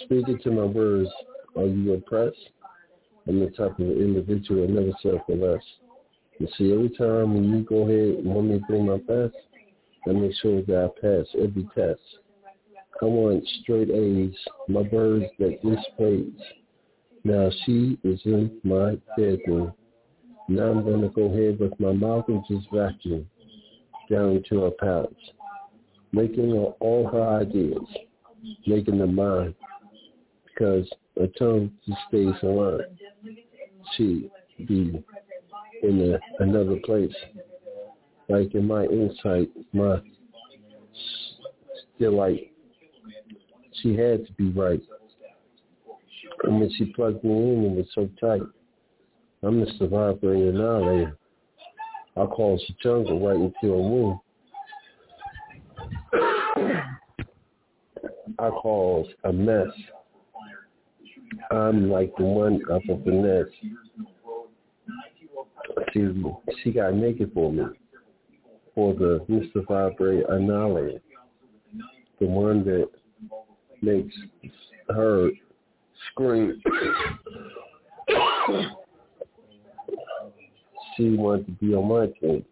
[0.05, 1.09] Speaking to my words,
[1.55, 2.49] are you impressed?
[3.27, 5.63] I'm the type of individual that never settle for less.
[6.39, 9.35] You see, every time when you go ahead and want me to bring my best,
[10.07, 12.01] I make sure that I pass every test.
[13.01, 14.35] I want straight A's,
[14.67, 16.33] my birds that displays.
[17.23, 19.73] Now she is in my bedroom.
[20.47, 23.27] Now I'm going to go ahead with my mouth and just vacuum
[24.09, 25.15] down to her pouch,
[26.11, 27.83] making her all her ideas,
[28.67, 29.55] making them mine,
[30.45, 30.87] because
[31.19, 32.99] her tongue to stays aligned.
[33.95, 34.29] She
[34.67, 35.03] be
[35.83, 37.13] in a, another place,
[38.29, 39.99] like in my insight, my
[41.95, 42.51] still like
[43.81, 44.81] she had to be right.
[46.43, 48.47] And when she plugged me in, it was so tight.
[49.43, 51.17] I'm the survivor and annihilator.
[52.17, 54.19] I cause the jungle right into a womb.
[58.39, 59.67] I cause a mess.
[61.51, 63.49] I'm like the one up of the nest.
[65.93, 66.11] She,
[66.63, 67.63] she got naked for me.
[68.75, 69.65] For the Mr.
[69.67, 71.01] Vibrate Annihilator.
[72.19, 72.89] The one that
[73.81, 74.15] makes
[74.89, 75.29] her
[76.11, 76.61] scream.
[80.95, 82.45] she wants to be on my team.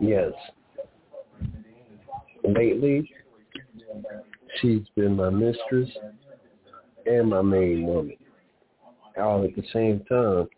[0.00, 0.32] Yes.
[2.44, 3.08] Lately,
[4.60, 5.88] she's been my mistress
[7.06, 8.16] and my main woman.
[9.18, 10.48] All at the same time.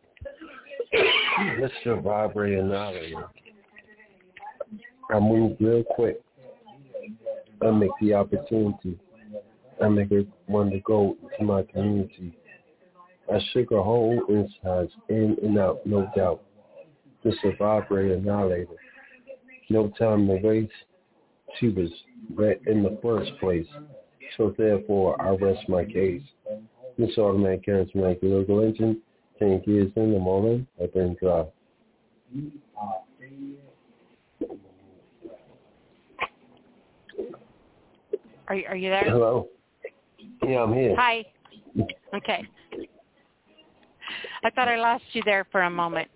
[1.59, 2.03] Mr.
[2.03, 3.29] Vibrate Annihilator.
[5.11, 6.21] I move real quick.
[7.63, 8.99] I make the opportunity.
[9.83, 12.37] I make it want to go to my community.
[13.33, 16.43] I shook her whole insides in and out, no doubt.
[17.23, 18.77] Just a annihilator.
[19.71, 20.73] No time to waste.
[21.59, 21.89] She was
[22.35, 23.67] right in the first place.
[24.37, 26.23] So therefore, I rest my case.
[26.99, 29.01] This automatic charismatic local engine,
[29.39, 31.45] 10 years in the morning, I've been dry.
[38.47, 39.05] Are you, are you there?
[39.05, 39.49] Hello?
[40.43, 40.95] Yeah, I'm here.
[40.97, 41.25] Hi.
[42.15, 42.47] Okay.
[44.45, 46.09] I thought I lost you there for a moment.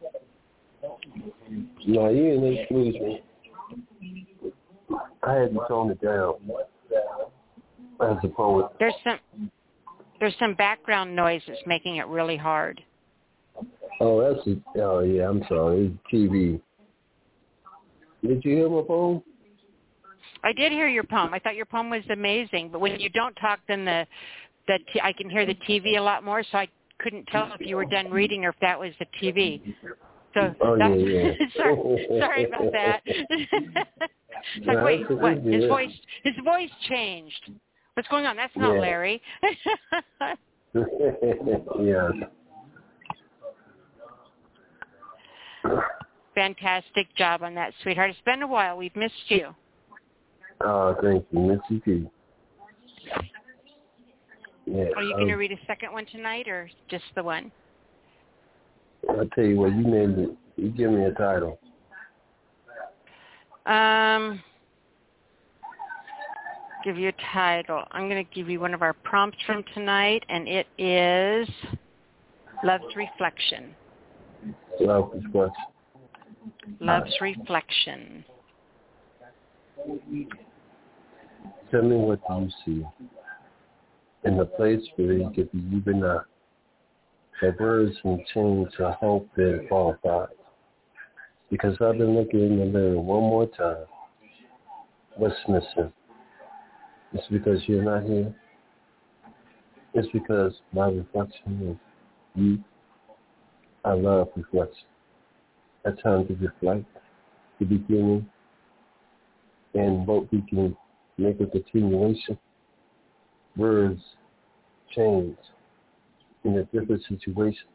[1.86, 3.22] No, you didn't lose me.
[5.22, 6.34] I had to tone it down.
[8.00, 8.66] As a poet.
[8.78, 9.50] There's some
[10.20, 12.80] there's some background noise that's making it really hard.
[14.00, 15.96] Oh, that's a, oh yeah, I'm sorry.
[16.12, 16.60] TV.
[18.26, 19.22] Did you hear my poem?
[20.44, 21.34] I did hear your poem.
[21.34, 24.06] I thought your poem was amazing, but when you don't talk, then the
[24.66, 26.68] the t- I can hear the TV a lot more, so I
[27.00, 29.60] couldn't tell if you were done reading or if that was the TV.
[30.34, 31.32] So Oh, that's, yeah, yeah.
[31.56, 33.02] sorry, sorry about that.
[34.54, 35.38] It's like, Yeah, wait, what?
[35.42, 35.90] His voice,
[36.22, 37.50] his voice changed.
[37.98, 38.36] What's going on?
[38.36, 38.80] That's not Yeah.
[38.80, 39.20] Larry.
[41.80, 42.12] yes.
[46.32, 48.10] Fantastic job on that, sweetheart.
[48.10, 48.76] It's been a while.
[48.76, 49.48] We've missed you.
[50.60, 52.08] Oh, thank you, Missy P.
[54.66, 57.50] Yeah, Are you going to um, read a second one tonight, or just the one?
[59.08, 60.30] I'll tell you what, you named it.
[60.54, 61.58] You give me a title.
[63.66, 64.40] Um,
[66.84, 67.84] give you a title.
[67.92, 71.48] I'm going to give you one of our prompts from tonight, and it is
[72.64, 73.74] Love's Reflection.
[74.80, 75.50] Love is what.
[76.80, 78.24] Love's Reflection.
[81.70, 82.86] Tell me what you see
[84.24, 86.26] in the place where you could be even not.
[87.40, 90.28] The words and change to hope and qualified.
[91.50, 93.86] Because I've been looking in the mirror one more time.
[95.16, 95.92] What's missing?
[97.12, 98.34] It's because you're not here.
[99.94, 101.76] It's because my reflection is
[102.34, 102.58] you.
[103.84, 104.86] I love reflection.
[105.84, 106.84] A time to reflect,
[107.58, 108.28] the beginning,
[109.74, 110.76] and what we can
[111.16, 112.38] make a continuation.
[113.56, 114.00] Words
[114.94, 115.36] change
[116.44, 117.68] in a different situation.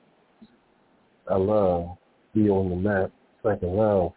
[1.29, 1.97] I love
[2.33, 3.11] be on the map.
[3.45, 4.13] A love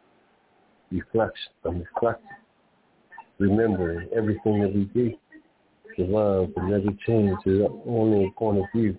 [0.90, 1.52] reflection.
[1.64, 2.28] I'm reflecting.
[3.38, 5.14] Remembering everything that we do.
[5.96, 8.96] The love and never change is only a point of view.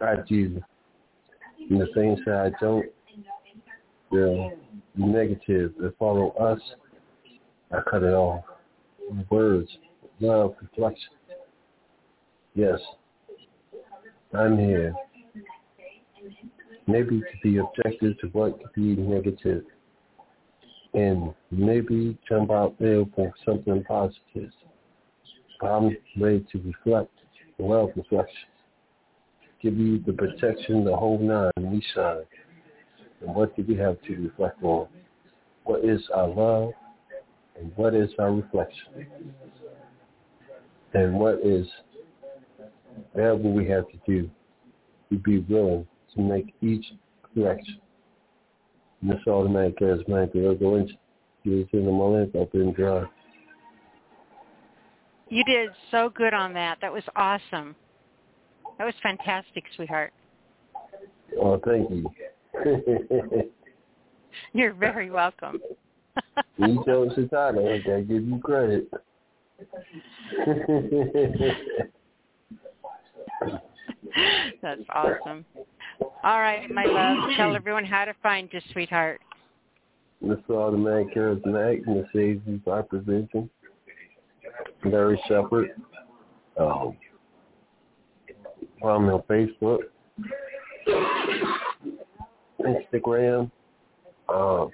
[0.00, 0.14] I.
[1.70, 2.86] And the things that I don't,
[4.10, 4.56] the
[4.96, 6.60] negative that follow us,
[7.72, 8.44] I cut it off.
[9.30, 9.68] Words,
[10.20, 11.10] love, reflection.
[12.54, 12.78] Yes,
[14.32, 14.94] I'm here.
[16.86, 19.64] Maybe to be objective to what could be negative.
[20.98, 24.50] And maybe jump out there for something positive.
[25.62, 27.12] I'm ready to reflect,
[27.58, 28.48] love reflection.
[29.62, 32.24] Give you the protection, the whole nine, we shine.
[33.20, 34.88] And what do we have to reflect on?
[35.62, 36.72] What is our love?
[37.56, 39.06] And what is our reflection?
[40.94, 41.68] And what is
[43.12, 44.28] whatever we have to do
[45.10, 45.86] to be willing
[46.16, 46.86] to make each
[47.34, 47.78] correction.
[49.02, 50.94] This automatic charismatic will go into
[51.44, 53.04] use in the moment open and dry.
[55.28, 56.78] You did so good on that.
[56.80, 57.76] That was awesome.
[58.78, 60.12] That was fantastic, sweetheart.
[61.40, 62.10] Oh, thank you.
[64.52, 65.60] You're very welcome.
[66.56, 67.68] you chose the title.
[67.68, 68.90] I gotta give you credit.
[74.62, 75.44] That's awesome.
[76.24, 77.30] All right, my love.
[77.36, 79.20] Tell everyone how to find you, sweetheart.
[80.20, 83.48] This is automatic charismatic Savior by prevention.
[84.84, 85.70] Larry Shepard.
[86.58, 86.96] Um,
[88.82, 89.78] I'm on Facebook,
[92.60, 93.50] Instagram,
[94.28, 94.70] um,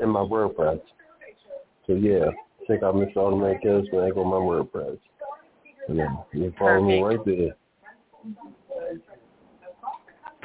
[0.00, 0.80] and my WordPress.
[1.86, 2.26] So yeah,
[2.66, 3.16] check out Mr.
[3.16, 4.98] Automatic Charismatic on my WordPress.
[5.88, 7.56] And then you follow me right there.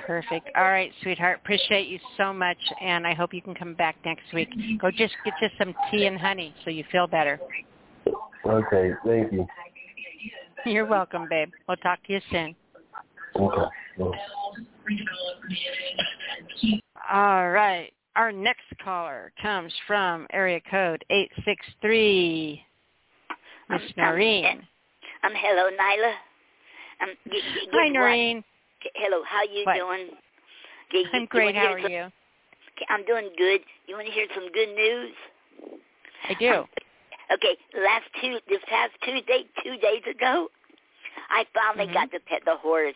[0.06, 0.50] Perfect.
[0.56, 1.40] All right, sweetheart.
[1.44, 4.50] Appreciate you so much, and I hope you can come back next week.
[4.80, 7.40] Go just get you some tea and honey so you feel better.
[8.46, 9.46] Okay, thank you.
[10.66, 11.50] You're welcome, babe.
[11.68, 12.56] We'll talk to you soon.
[13.36, 13.66] Okay.
[17.12, 17.92] All right.
[18.16, 22.64] Our next caller comes from area code 863.
[23.70, 24.66] Miss Noreen.
[25.24, 26.14] Um, hello, Nyla.
[27.02, 27.94] Um, g- g- Hi, guess what?
[27.94, 28.44] Noreen.
[28.96, 29.76] Hello, how you What?
[29.78, 30.10] doing?
[30.92, 31.56] G- I'm great.
[31.56, 32.12] How are some- you?
[32.90, 33.62] I'm doing good.
[33.88, 35.16] You want to hear some good news?
[36.30, 36.68] I do.
[37.32, 40.50] Okay, last two, this past Tuesday, two days ago,
[41.30, 41.94] I finally Mm-hmm.
[41.94, 42.96] got to pet the horse.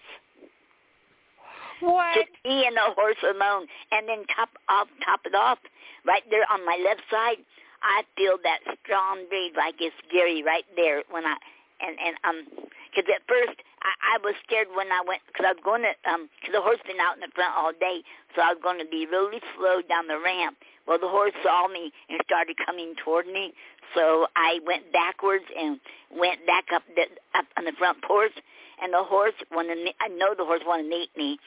[1.82, 2.14] What?
[2.16, 5.60] Just me and the horse alone, and then top off, top it off,
[6.06, 7.44] right there on my left side,
[7.82, 11.36] I feel that strong breeze like it's Gary right there when I
[11.82, 15.56] and and um, because at first I, I was scared when I went because I
[15.56, 18.04] was going to um, because the horse been out in the front all day,
[18.36, 20.60] so I was going to be really slow down the ramp.
[20.88, 23.54] Well, the horse saw me and started coming toward me,
[23.96, 25.80] so I went backwards and
[26.12, 28.36] went back up the up on the front porch,
[28.82, 29.96] and the horse wanted me.
[30.04, 31.40] I know the horse wanted to meet me.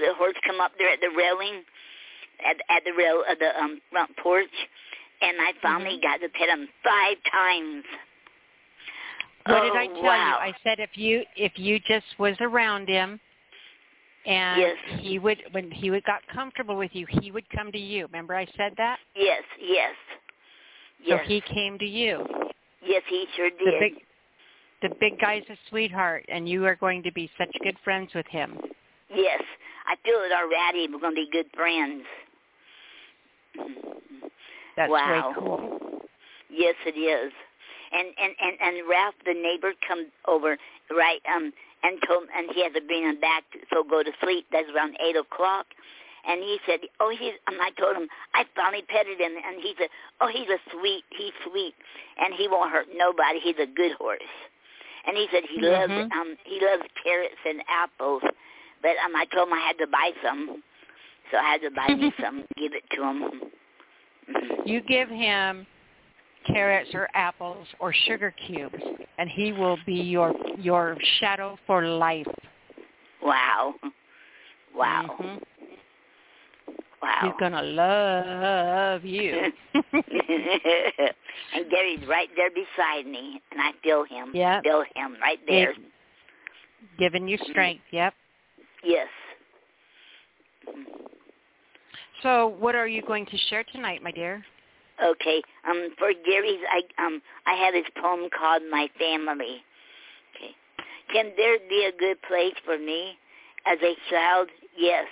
[0.00, 1.62] The horse come up there at the railing,
[2.40, 4.54] at at the rail of the um front porch,
[5.20, 7.84] and I finally got to pet him five times.
[9.46, 10.28] What did Oh, I tell wow.
[10.28, 10.52] you?
[10.52, 13.20] I said if you if you just was around him
[14.24, 14.76] and Yes.
[15.00, 18.06] he would when he would got comfortable with you, he would come to you.
[18.06, 18.98] Remember I said that?
[19.14, 19.94] Yes, yes,
[21.04, 21.20] Yes.
[21.22, 22.26] So he came to you.
[22.84, 23.58] Yes, he sure did.
[23.60, 23.92] The big
[24.82, 28.26] the big guy's a sweetheart and you are going to be such good friends with
[28.26, 28.58] him.
[29.14, 29.42] Yes,
[29.86, 30.88] I feel it already.
[30.92, 32.04] We're going to be good friends.
[34.76, 35.32] That's wow.
[35.38, 36.02] cool.
[36.50, 37.32] Yes, it is.
[37.96, 40.58] And and and and Ralph, the neighbor, come over
[40.90, 41.52] right um
[41.82, 44.46] and told and he had to bring him back to, so go to sleep.
[44.52, 45.66] That's around eight o'clock.
[46.28, 49.74] And he said, "Oh, he's." And I told him I finally petted him, and he
[49.78, 49.88] said,
[50.20, 51.04] "Oh, he's a sweet.
[51.16, 51.74] He's sweet,
[52.18, 53.38] and he won't hurt nobody.
[53.40, 54.20] He's a good horse."
[55.06, 56.12] And he said he loves Mhm.
[56.12, 58.22] um he loves carrots and apples,
[58.82, 60.62] but um I told him I had to buy some,
[61.30, 63.52] so I had to buy me some, give it to him.
[64.66, 65.66] You give him
[66.46, 68.82] carrots or apples or sugar cubes
[69.18, 72.26] and he will be your your shadow for life.
[73.22, 73.74] Wow,
[74.74, 75.42] wow, Mhm.
[77.02, 77.20] wow.
[77.22, 79.52] He's to love you.
[79.74, 84.30] and Gary's right there beside me, and I feel him.
[84.34, 84.62] Yep.
[84.64, 85.70] Feel him right there.
[85.70, 85.78] It-
[86.98, 87.82] Giving you strength.
[87.90, 88.14] Yep.
[88.84, 89.08] Yes.
[92.22, 94.44] So, what are you going to share tonight, my dear?
[95.02, 95.42] Okay.
[95.68, 99.62] Um, for Gary's, I um, I have his poem called "My Family."
[100.34, 100.54] Okay.
[101.12, 103.18] Can there be a good place for me
[103.66, 104.48] as a child?
[104.76, 105.06] Yes.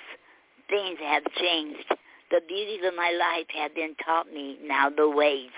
[0.69, 1.85] Things have changed.
[2.31, 5.51] The beauties of my life have been taught me now the ways.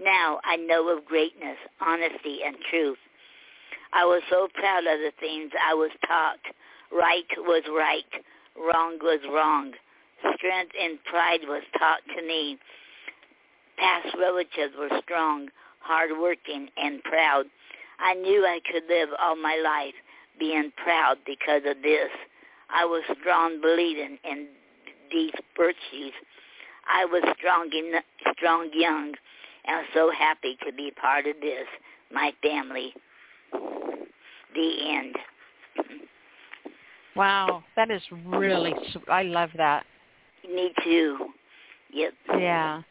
[0.00, 2.98] Now I know of greatness, honesty, and truth.
[3.92, 6.40] I was so proud of the things I was taught.
[6.90, 8.24] Right was right,
[8.56, 9.72] wrong was wrong.
[10.36, 12.58] Strength and pride was taught to me.
[13.82, 15.48] Past relatives were strong,
[15.80, 17.46] hardworking, and proud.
[17.98, 19.94] I knew I could live all my life
[20.38, 22.10] being proud because of this.
[22.70, 24.46] I was strong believing in
[25.10, 26.12] these virtues.
[26.86, 27.94] I was strong, in,
[28.36, 29.14] strong young,
[29.64, 31.66] and I'm so happy to be part of this,
[32.12, 32.94] my family.
[34.54, 35.16] The end.
[37.16, 39.84] Wow, that is really sw- I love that.
[40.48, 41.18] Me too.
[41.92, 42.12] Yep.
[42.38, 42.82] Yeah.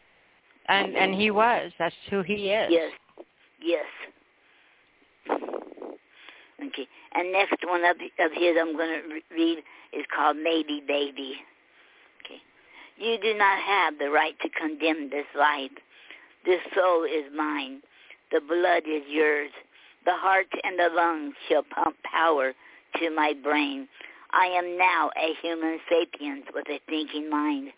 [0.68, 1.72] And and he was.
[1.80, 2.70] That's who he is.
[2.72, 2.92] Yes.
[3.62, 3.86] Yes.
[5.30, 6.88] Okay.
[7.14, 9.58] And next one of, of his I'm going to re- read
[9.94, 11.36] is called Maybe Baby.
[12.24, 12.40] Okay.
[12.98, 15.72] You do not have the right to condemn this life.
[16.46, 17.82] This soul is mine.
[18.32, 19.52] The blood is yours.
[20.06, 22.54] The heart and the lungs shall pump power
[23.00, 23.88] to my brain.
[24.32, 27.72] I am now a human sapient with a thinking mind.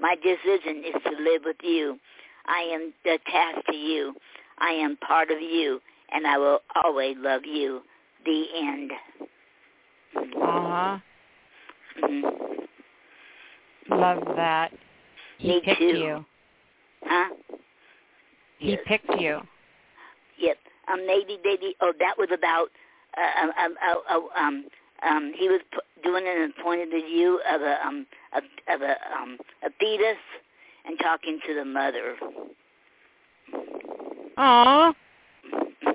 [0.00, 1.98] My decision is to live with you.
[2.50, 4.14] I am attached to you.
[4.58, 5.80] I am part of you,
[6.12, 7.82] and I will always love you.
[8.24, 8.92] The end.
[10.42, 11.02] Aw,
[11.96, 12.68] Mhm.
[13.88, 14.72] love that.
[15.38, 15.86] He Me picked too.
[15.96, 16.26] you.
[17.04, 17.30] Huh?
[18.58, 18.84] He Yes.
[18.84, 19.46] picked you.
[20.36, 20.58] Yep.
[20.88, 21.76] Um, maybe, baby.
[21.80, 22.70] Oh, that was about.
[23.16, 24.68] Uh, um, um, uh, uh, um,
[25.02, 28.96] um, he was p- doing an point of view of a um of, of a
[29.16, 30.18] um a fetus
[30.86, 32.16] and talking to the mother.
[34.36, 34.92] Aw.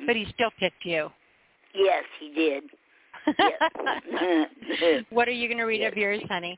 [0.06, 1.10] But he still picked you.
[1.74, 2.64] Yes, he did.
[3.28, 5.06] Yep.
[5.10, 6.56] what are you going to read of yours, honey?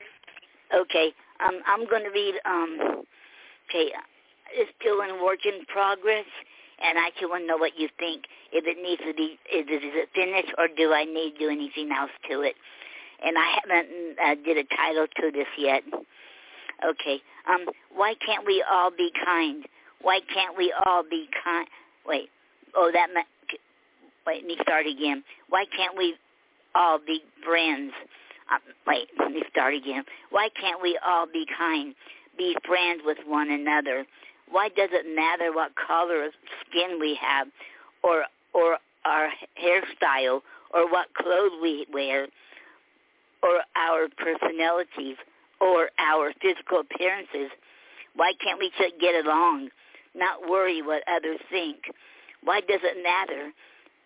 [0.75, 1.13] Okay.
[1.45, 2.35] Um, I'm going to read.
[2.45, 3.03] Um,
[3.69, 3.91] okay,
[4.53, 6.25] it's still in work in progress,
[6.83, 8.25] and I just want to know what you think.
[8.51, 11.39] If it needs to be, is it, is it finished, or do I need to
[11.39, 12.55] do anything else to it?
[13.23, 13.89] And I haven't
[14.19, 15.83] uh, did a title to this yet.
[16.85, 17.21] Okay.
[17.49, 19.65] Um, why can't we all be kind?
[20.01, 21.67] Why can't we all be kind?
[22.05, 22.29] Wait.
[22.75, 23.07] Oh, that.
[23.13, 23.21] Ma-
[24.25, 24.41] wait.
[24.41, 25.23] Let me start again.
[25.49, 26.15] Why can't we
[26.75, 27.91] all be friends?
[28.51, 30.03] Um, wait, let me start again.
[30.29, 31.93] Why can't we all be kind,
[32.37, 34.05] be friends with one another?
[34.49, 36.31] Why does it matter what color of
[36.69, 37.47] skin we have,
[38.03, 38.23] or
[38.53, 39.29] or our
[39.61, 40.41] hairstyle,
[40.73, 42.27] or what clothes we wear,
[43.43, 45.17] or our personalities,
[45.59, 47.51] or our physical appearances?
[48.15, 49.69] Why can't we just get along,
[50.15, 51.77] not worry what others think?
[52.43, 53.51] Why does it matter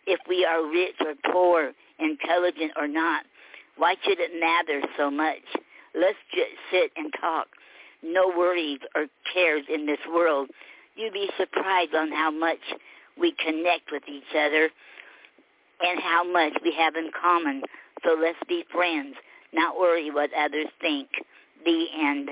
[0.06, 3.24] if we are rich or poor, intelligent or not?
[3.78, 5.44] Why should it matter so much?
[5.96, 7.48] Let's just sit and talk.
[8.04, 10.50] No worries or cares in this world.
[10.96, 12.60] You'd be surprised on how much
[13.20, 14.70] we connect with each other
[15.82, 17.64] and how much we have in common.
[18.04, 19.16] So let's be friends,
[19.54, 21.10] not worry what others think.
[21.64, 22.30] The end.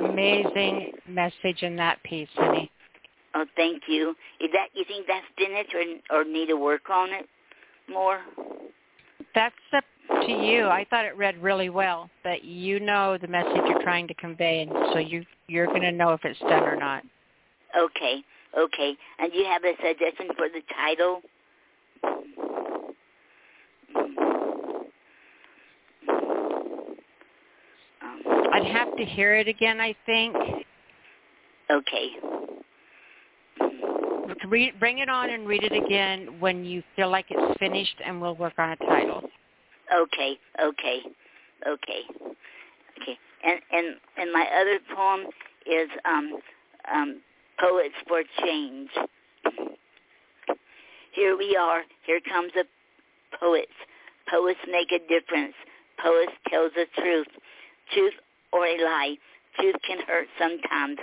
[0.00, 2.70] Amazing message in that piece, honey.
[3.34, 4.14] Oh, thank you.
[4.40, 7.28] Is that you think that's finished or or need to work on it
[7.88, 8.20] more?
[9.34, 9.84] That's up
[10.26, 10.66] to you.
[10.66, 14.62] I thought it read really well, but you know the message you're trying to convey,
[14.62, 17.02] and so you you're going to know if it's done or not.
[17.78, 18.22] Okay,
[18.58, 18.96] okay.
[19.18, 21.22] And you have a suggestion for the title?
[28.50, 30.36] I'd have to hear it again, I think.
[31.70, 32.08] Okay.
[34.46, 38.20] Read, bring it on and read it again when you feel like it's finished, and
[38.20, 39.22] we'll work on a title.
[39.94, 41.00] Okay, okay,
[41.66, 42.00] okay,
[43.00, 43.18] okay.
[43.44, 43.86] And and
[44.16, 45.26] and my other poem
[45.66, 46.38] is um
[46.92, 47.20] um
[47.58, 48.90] Poets for Change.
[51.12, 51.82] Here we are.
[52.06, 52.64] Here comes the
[53.40, 53.72] poets.
[54.30, 55.54] Poets make a difference.
[56.00, 57.26] Poets tell the truth.
[57.92, 58.14] Truth
[58.52, 59.16] or a lie.
[59.58, 60.98] Truth can hurt sometimes.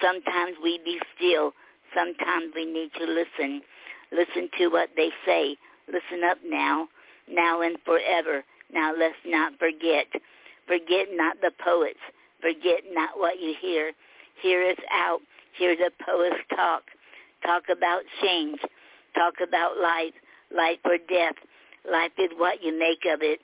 [0.00, 1.52] Sometimes we be still.
[1.94, 3.62] Sometimes we need to listen.
[4.10, 5.56] Listen to what they say.
[5.86, 6.88] Listen up now.
[7.28, 8.44] Now and forever.
[8.72, 10.06] Now let's not forget.
[10.66, 12.00] Forget not the poets.
[12.40, 13.92] Forget not what you hear.
[14.42, 15.20] Hear us out.
[15.56, 16.82] Hear the poets talk.
[17.44, 18.58] Talk about change.
[19.14, 20.14] Talk about life.
[20.54, 21.36] Life or death.
[21.90, 23.40] Life is what you make of it.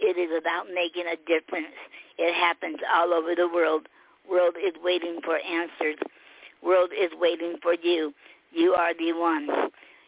[0.00, 1.76] It is about making a difference.
[2.18, 3.88] It happens all over the world.
[4.28, 5.96] World is waiting for answers.
[6.62, 8.14] World is waiting for you.
[8.52, 9.48] You are the one.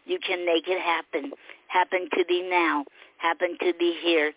[0.04, 1.32] You can make it happen.
[1.68, 2.84] Happen to be now.
[3.18, 4.32] Happen to be here.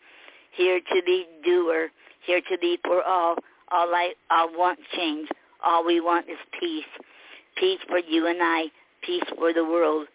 [0.52, 1.90] Here to be doer.
[2.26, 3.36] Here to be for all.
[3.70, 5.28] All I all want change.
[5.64, 6.86] All we want is peace.
[7.58, 8.66] Peace for you and I.
[9.02, 10.08] Peace for the world.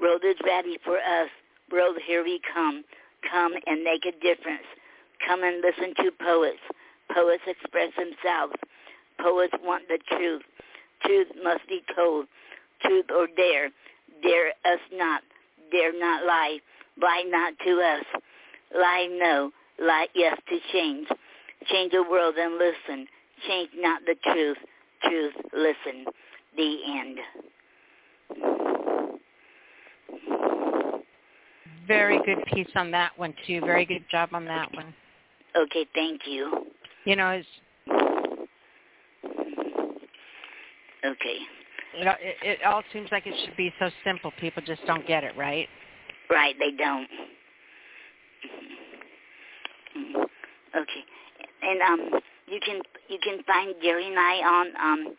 [0.00, 1.28] World is ready for us.
[1.72, 2.84] World, here we come.
[3.30, 4.64] Come and make a difference.
[5.26, 6.58] Come and listen to poets.
[7.14, 8.54] Poets express themselves.
[9.20, 10.42] Poets want the truth.
[11.04, 12.26] Truth must be told.
[12.82, 13.70] Truth or dare.
[14.22, 15.22] Dare us not.
[15.70, 16.58] Dare not lie.
[17.00, 18.04] Lie not to us.
[18.74, 19.50] Lie no.
[19.80, 21.08] Lie yes to change.
[21.70, 23.06] Change the world and listen.
[23.46, 24.58] Change not the truth.
[25.04, 26.04] Truth, listen.
[26.56, 27.18] The end.
[31.86, 33.60] Very good piece on that one too.
[33.60, 34.94] Very good job on that one.
[35.56, 36.66] Okay, thank you.
[37.04, 37.48] You know, it's
[41.04, 41.38] Okay.
[41.94, 44.32] it, it, it all seems like it should be so simple.
[44.40, 45.68] People just don't get it, right?
[46.30, 47.08] Right, they don't.
[50.76, 51.04] Okay.
[51.62, 55.16] And um you can you can find Gary and I on um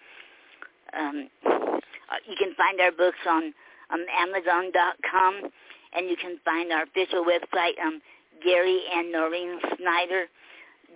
[0.97, 3.53] um uh, you can find our books on
[3.91, 5.51] um amazon.com
[5.93, 8.01] and you can find our official website um
[8.43, 10.25] Gary and Noreen Snyder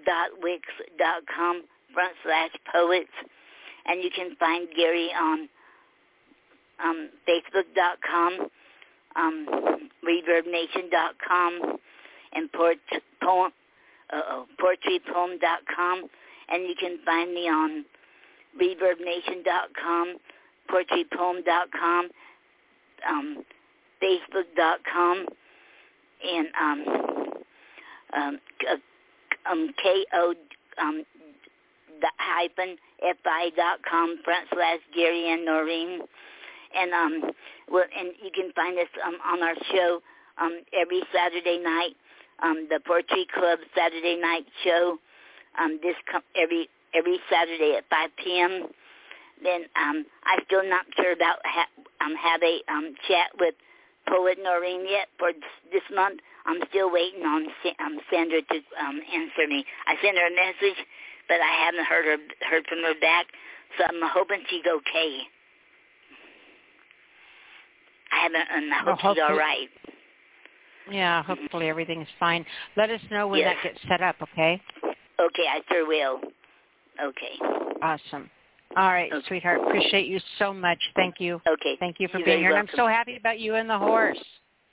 [0.06, 0.62] dot wix
[0.98, 1.64] dot com
[1.94, 3.12] front slash poets.
[3.86, 5.50] And you can find Gary on
[6.84, 8.48] um Facebook dot com,
[9.16, 11.80] um ReverbNation dot com
[12.34, 12.78] and port
[13.22, 13.52] poem
[14.12, 16.04] uh oh poetrypoem dot com.
[16.50, 17.86] And you can find me on
[18.60, 20.16] ReverbNation dot com,
[20.70, 22.10] poetrypoem dot com,
[23.10, 23.46] um
[24.02, 25.26] Facebook dot com
[26.24, 27.13] and um
[28.16, 30.34] um uh, um K O
[30.82, 31.04] um
[32.02, 32.78] dot hyphen
[33.24, 36.02] fi dot com front slash Gary and Noreen.
[36.76, 37.32] And um
[37.70, 40.02] well and you can find us um on our show
[40.42, 41.96] um every Saturday night,
[42.42, 44.98] um the Poetry Club Saturday night show.
[45.60, 48.68] Um this com- every every Saturday at five PM.
[49.44, 51.70] Then um I'm still not sure about ha-
[52.02, 53.56] um have a um chat with
[54.08, 55.32] Poet Noreen yet for
[55.72, 56.20] this month.
[56.46, 57.48] I'm still waiting on
[57.80, 59.66] um, Sandra to um, answer me.
[59.88, 60.80] I sent her a message,
[61.28, 62.18] but I haven't heard her
[62.50, 63.28] heard from her back.
[63.78, 65.20] So I'm hoping she's okay.
[68.12, 69.70] I haven't, and I Well, hope she's all right.
[70.92, 72.46] Yeah, hopefully everything's fine.
[72.76, 73.56] Let us know when Yes.
[73.56, 74.62] that gets set up, okay?
[75.20, 76.22] Okay, I sure will.
[77.02, 77.40] Okay.
[77.82, 78.30] Awesome.
[78.76, 79.62] All right, sweetheart.
[79.62, 80.80] Appreciate you so much.
[80.96, 81.42] Thank you.
[81.48, 81.78] Okay.
[81.80, 82.50] Thank you for You're being here.
[82.50, 84.18] And I'm so happy about you and the horse.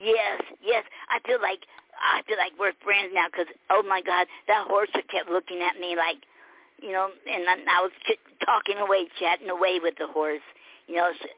[0.01, 0.85] Yes, yes.
[1.11, 1.61] I feel like
[2.01, 5.79] I feel like we're friends now because oh my God, that horse kept looking at
[5.79, 6.17] me like,
[6.83, 10.41] you know, and I, I was ch- talking away, chatting away with the horse.
[10.89, 11.29] You know, s-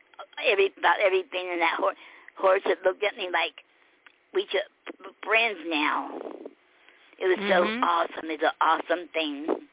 [0.46, 1.96] every about everything in that horse.
[2.36, 3.64] Horse that looked at me like
[4.32, 4.70] we just
[5.24, 6.18] friends now.
[7.18, 7.48] It was Mhm.
[7.48, 8.30] so awesome.
[8.30, 9.68] It's an awesome thing.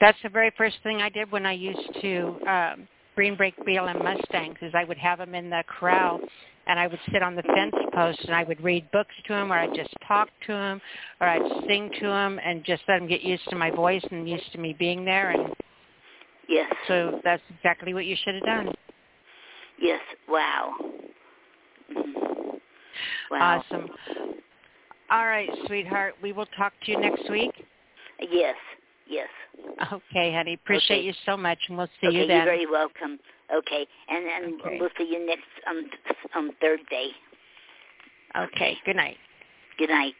[0.00, 4.04] That's the very first thing I did when I used to um, green break and
[4.04, 6.20] Mustangs is I would have them in the corral
[6.66, 9.50] and I would sit on the fence post and I would read books to them
[9.52, 10.80] or I'd just talk to them
[11.20, 14.28] or I'd sing to them and just let them get used to my voice and
[14.28, 15.30] used to me being there.
[15.30, 15.54] And
[16.46, 16.72] Yes.
[16.86, 18.74] so that's exactly what you should have done.
[19.78, 20.02] Yes.
[20.28, 20.74] Wow.
[21.90, 22.60] Mhm.
[23.30, 23.58] Wow.
[23.58, 23.90] Awesome.
[25.10, 26.16] All right, sweetheart.
[26.20, 27.52] We will talk to you next week.
[28.20, 28.56] Yes.
[29.08, 29.28] Yes.
[29.92, 30.54] Okay, honey.
[30.54, 31.06] Appreciate Okay.
[31.06, 32.36] you so much, and we'll see okay, you then.
[32.36, 33.18] You're very welcome.
[33.54, 34.80] Okay, and and Okay.
[34.80, 35.90] we'll see you next um
[36.34, 37.10] um Thursday.
[38.36, 38.78] Okay.
[38.84, 39.16] Good night.
[39.78, 40.14] Good night.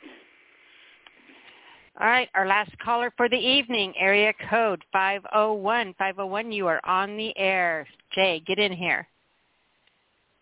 [1.99, 5.95] All right, our last caller for the evening, area code 501.
[5.95, 7.87] 501, you are on the air.
[8.15, 9.09] Jay, get in here.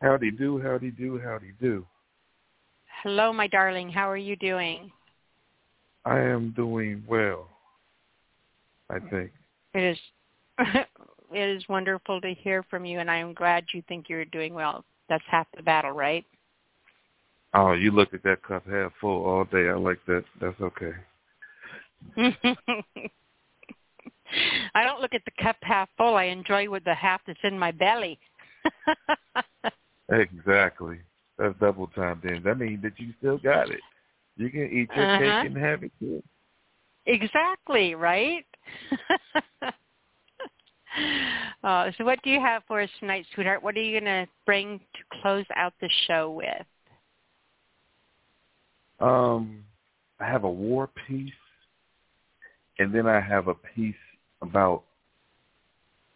[0.03, 1.87] Howdy do, howdy do, howdy do.
[3.05, 3.89] Hello, my darling.
[3.89, 4.91] How are you doing?
[6.05, 7.49] I am doing well.
[8.91, 9.33] I think.
[9.75, 9.99] It is
[11.33, 14.55] it is wonderful to hear from you and I am glad you think you're doing
[14.55, 14.85] well.
[15.09, 16.25] That's half the battle, right?
[17.55, 19.69] Oh, you look at that cup half full all day.
[19.69, 20.25] I like that.
[20.41, 20.93] That's okay.
[24.75, 26.17] I don't look at the cup half full.
[26.17, 28.19] I enjoy with the half that's in my belly.
[30.11, 30.99] Exactly.
[31.39, 32.43] That's double time then.
[32.45, 33.81] That means that you still got it.
[34.37, 35.19] You can eat your Uh-huh.
[35.19, 36.23] cake and have it too.
[37.07, 38.45] Exactly, right?
[41.65, 43.63] uh, so what do you have for us tonight, sweetheart?
[43.63, 46.67] What are you going to bring to close out the show with?
[49.01, 49.65] Um,
[50.21, 51.33] I have a war piece,
[52.79, 53.95] and then I have a piece
[54.41, 54.85] about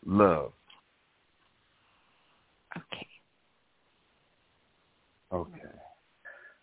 [0.06, 0.52] love.
[2.76, 3.06] Okay.
[5.32, 5.60] Okay.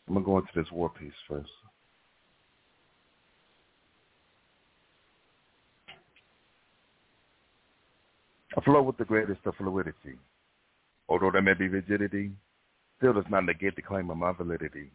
[0.07, 1.49] I'm gonna go into this war piece first.
[8.44, 10.17] I flow with the greatest of fluidity.
[11.07, 12.31] Although there may be rigidity,
[12.97, 14.91] still does not negate the claim of my validity.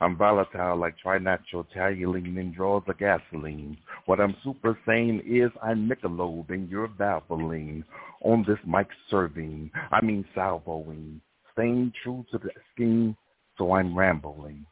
[0.00, 3.78] I'm volatile like trinitral and draws the gasoline.
[4.06, 7.84] What I'm super saying is I'm Michelob and you're Valvoline.
[8.22, 11.20] On this mic serving, I mean salvoing.
[11.52, 13.16] Staying true to the scheme,
[13.56, 14.66] so I'm rambling.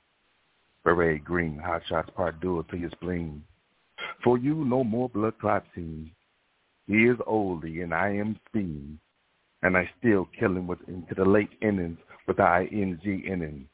[0.85, 3.45] Beret green, hot shots part dual to your spleen.
[4.25, 6.11] For you, no more blood clotting.
[6.91, 8.99] He is oldie and I am speed.
[9.63, 13.69] And I still kill him with into the late innings with the ing innings.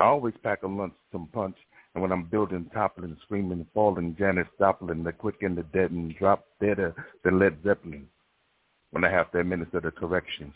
[0.00, 1.56] I always pack a lunch, some punch,
[1.94, 6.14] and when I'm building, toppling, screaming, falling, Janis Joplin, the quick and the dead and
[6.16, 8.08] drop deader uh, than Led Zeppelin.
[8.90, 10.54] When I have to administer the corrections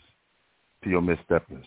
[0.83, 1.63] to your missteppings.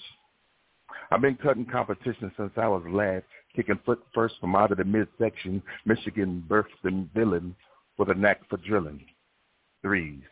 [1.11, 3.23] I've been cutting competition since I was lad,
[3.57, 7.57] kicking foot first from out of the midsection, Michigan birthed the villain
[7.97, 9.05] with a knack for drilling.
[9.85, 10.23] Threes,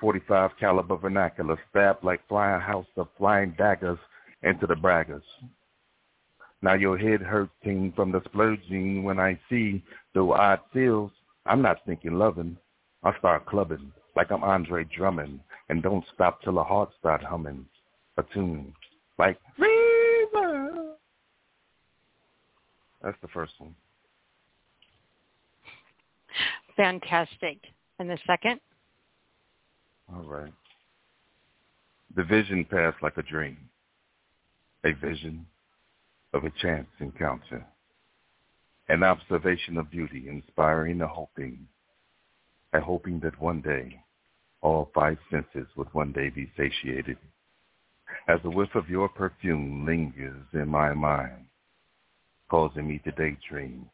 [0.00, 4.00] 45 caliber vernacular, stabbed like flying house of flying daggers
[4.42, 5.22] into the braggers.
[6.60, 11.12] Now your head hurting from the splurging when I see though odd feels,
[11.46, 12.56] I'm not thinking loving.
[13.04, 15.38] I start clubbing like I'm Andre Drummond
[15.68, 17.64] and don't stop till the heart start humming.
[18.16, 18.74] A tune
[19.20, 20.94] like River.
[23.02, 23.76] That's the first one.
[26.76, 27.58] Fantastic.
[28.00, 28.60] And the second?
[30.14, 30.52] All right.
[32.16, 33.58] The vision passed like a dream.
[34.84, 35.46] A vision
[36.32, 37.64] of a chance encounter.
[38.88, 41.68] An observation of beauty inspiring a hoping.
[42.72, 44.00] A hoping that one day
[44.62, 47.16] all five senses would one day be satiated.
[48.28, 51.46] As the whiff of your perfume lingers in my mind,
[52.50, 53.88] causing me to daydream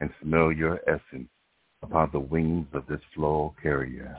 [0.00, 1.28] and smell your essence
[1.82, 4.16] upon the wings of this floral carrier.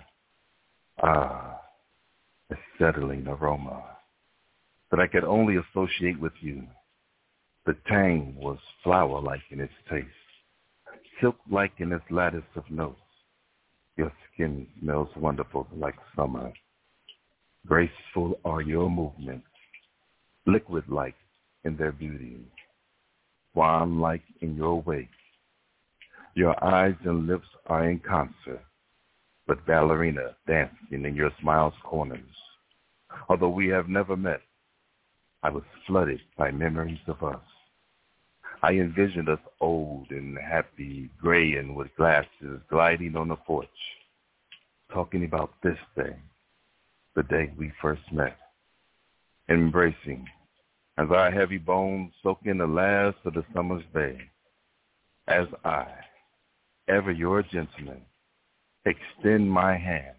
[1.03, 1.59] Ah,
[2.51, 3.83] a settling aroma
[4.91, 6.63] that I could only associate with you.
[7.65, 10.07] The tang was flower-like in its taste,
[11.19, 12.99] silk-like in its lattice of notes.
[13.97, 16.53] Your skin smells wonderful like summer.
[17.67, 19.47] Graceful are your movements,
[20.45, 21.15] liquid-like
[21.65, 22.39] in their beauty,
[23.53, 25.09] wine-like in your wake.
[26.35, 28.63] Your eyes and lips are in concert,
[29.47, 32.19] but ballerina dancing in your smile's corners.
[33.29, 34.41] Although we have never met,
[35.43, 37.41] I was flooded by memories of us.
[38.63, 43.67] I envisioned us old and happy, gray and with glasses, gliding on the porch,
[44.91, 46.15] talking about this day,
[47.15, 48.37] the day we first met,
[49.49, 50.25] embracing
[50.97, 54.17] as our heavy bones soak in the last of the summer's day,
[55.27, 55.87] as I,
[56.87, 58.01] ever your gentleman,
[58.85, 60.15] extend my hand,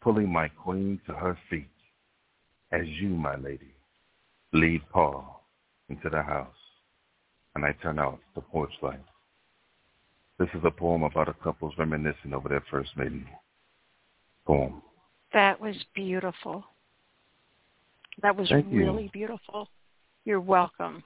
[0.00, 1.68] pulling my queen to her feet,
[2.70, 3.74] as you, my lady,
[4.52, 5.44] lead Paul
[5.88, 6.48] into the house,
[7.54, 9.04] and I turn out the porch light.
[10.38, 13.26] This is a poem about a couple's reminiscing over their first meeting.
[14.46, 14.82] Poem.
[15.32, 16.64] That was beautiful.
[18.22, 18.80] That was Thank you.
[18.80, 19.68] really beautiful.
[20.24, 21.02] You're welcome.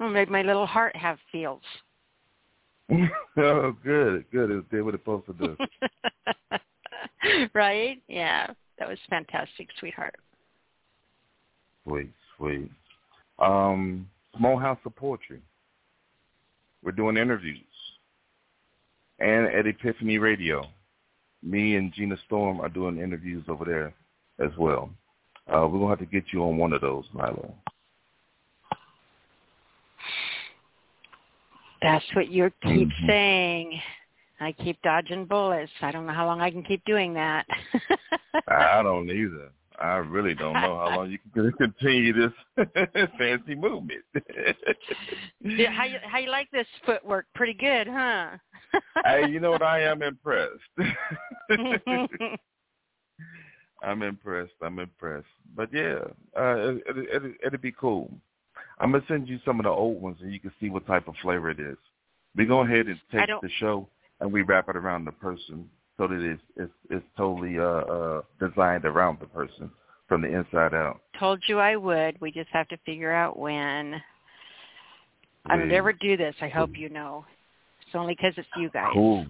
[0.00, 1.62] It made my little heart have feels.
[3.36, 4.50] oh, good, good.
[4.50, 5.56] It did what it's supposed to do.
[7.54, 8.00] right?
[8.08, 8.46] Yeah,
[8.78, 10.16] that was fantastic, sweetheart.
[11.84, 12.70] Sweet, sweet.
[13.38, 15.40] Um, Small House of Poetry.
[16.82, 17.58] We're doing interviews.
[19.18, 20.64] And at Epiphany Radio,
[21.42, 23.94] me and Gina Storm are doing interviews over there
[24.38, 24.90] as well.
[25.48, 27.54] Uh, we're gonna have to get you on one of those, Milo.
[31.82, 33.06] That's what you keep Mhm.
[33.06, 33.80] saying.
[34.40, 35.72] I keep dodging bullets.
[35.80, 37.46] I don't know how long I can keep doing that.
[38.48, 39.50] I don't either.
[39.78, 42.32] I really don't know how long you can continue this
[43.18, 44.04] fancy movement.
[45.40, 47.26] Yeah, how you how you like this footwork?
[47.34, 48.36] Pretty good, huh?
[49.04, 49.62] hey, you know what?
[49.62, 50.58] I am impressed.
[53.82, 54.52] I'm impressed.
[54.62, 55.26] I'm impressed.
[55.54, 56.00] But yeah,
[56.36, 58.10] uh, it, it, it, it'd be cool.
[58.80, 61.08] I'm gonna send you some of the old ones, and you can see what type
[61.08, 61.76] of flavor it is.
[62.36, 63.88] We go ahead and take the show,
[64.20, 68.22] and we wrap it around the person, so that it's it's, it's totally uh, uh,
[68.38, 69.70] designed around the person
[70.06, 71.00] from the inside out.
[71.18, 72.20] Told you I would.
[72.20, 74.00] We just have to figure out when.
[75.46, 75.72] I would Please.
[75.72, 76.34] never do this.
[76.40, 77.24] I hope you know.
[77.86, 78.90] It's only because it's you guys.
[78.92, 79.26] Cool.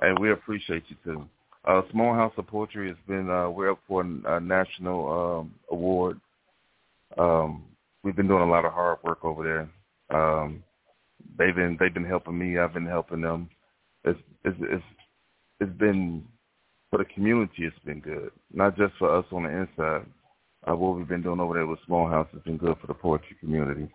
[0.00, 1.28] Hey, we appreciate you too.
[1.64, 6.20] Uh, Small House of Poetry has been uh, we're up for a national um, award.
[7.16, 7.64] Um,
[8.02, 9.44] we've been doing a lot of hard work over
[10.10, 10.18] there.
[10.18, 10.62] Um,
[11.38, 12.58] they've been they've been helping me.
[12.58, 13.48] I've been helping them.
[14.04, 14.84] It's it's it's,
[15.60, 16.24] it's been
[16.90, 17.64] for the community.
[17.64, 20.06] It's been good, not just for us on the inside.
[20.68, 22.94] Uh, what we've been doing over there with Small House has been good for the
[22.94, 23.88] poetry community,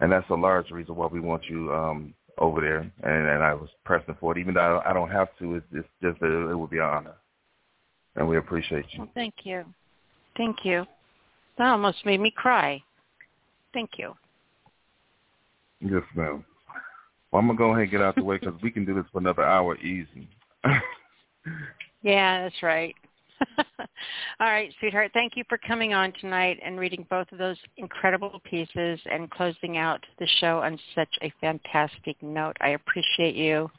[0.00, 2.80] and that's a large reason why we want you um, over there.
[2.80, 5.56] And, and I was pressing for it, even though I don't, have to.
[5.56, 7.14] It's, it's just that it would be an honor,
[8.16, 9.00] and we appreciate you.
[9.00, 9.64] Well, thank you.
[10.36, 10.84] Thank you.
[11.60, 12.82] That almost made me cry.
[13.74, 14.14] Thank you.
[15.78, 16.42] Yes, ma'am.
[17.30, 19.04] Well, I'm gonna go ahead and get out the way because we can do this
[19.12, 20.26] for another hour easy.
[22.02, 22.94] Yeah, that's right.
[23.58, 23.76] All
[24.40, 25.10] right, sweetheart.
[25.12, 29.76] Thank you for coming on tonight and reading both of those incredible pieces and closing
[29.76, 32.56] out the show on such a fantastic note.
[32.62, 33.70] I appreciate you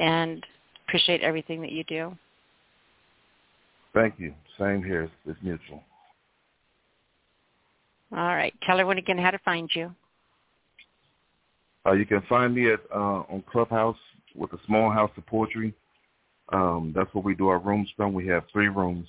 [0.00, 0.44] and
[0.88, 2.16] appreciate everything that you do.
[3.92, 4.34] Thank you.
[4.58, 5.02] Same here.
[5.02, 5.84] It's, it's mutual.
[8.12, 8.54] All right.
[8.62, 9.94] Tell everyone again how to find you.
[11.86, 13.96] Uh, you can find me at uh, on Clubhouse
[14.34, 15.74] with a small house of poetry.
[16.52, 18.12] Um, that's where we do our rooms from.
[18.12, 19.06] We have three rooms.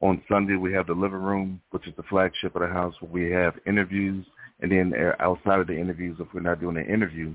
[0.00, 3.10] On Sunday, we have the living room, which is the flagship of the house, where
[3.10, 4.26] we have interviews.
[4.60, 7.34] And then uh, outside of the interviews, if we're not doing an interview,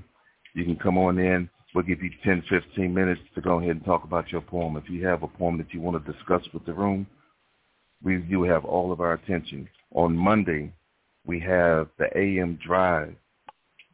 [0.54, 1.48] you can come on in.
[1.74, 4.76] We'll give you 10, 15 minutes to go ahead and talk about your poem.
[4.76, 7.06] If you have a poem that you want to discuss with the room,
[8.02, 9.68] we you have all of our attention.
[9.94, 10.72] On Monday,
[11.26, 13.14] we have the AM Drive.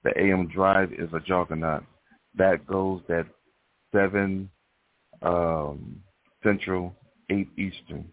[0.02, 1.84] The AM Drive is a juggernaut.
[2.36, 3.26] That goes at
[3.92, 4.50] 7
[5.22, 6.00] um,
[6.42, 6.94] Central,
[7.30, 8.06] 8 Eastern.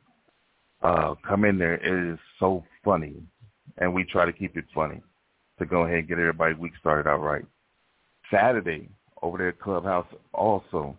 [0.81, 1.75] Uh, come in there.
[1.75, 3.15] It is so funny.
[3.77, 5.01] And we try to keep it funny
[5.59, 7.45] to go ahead and get everybody week started out right.
[8.31, 8.89] Saturday,
[9.21, 10.97] over there at Clubhouse also,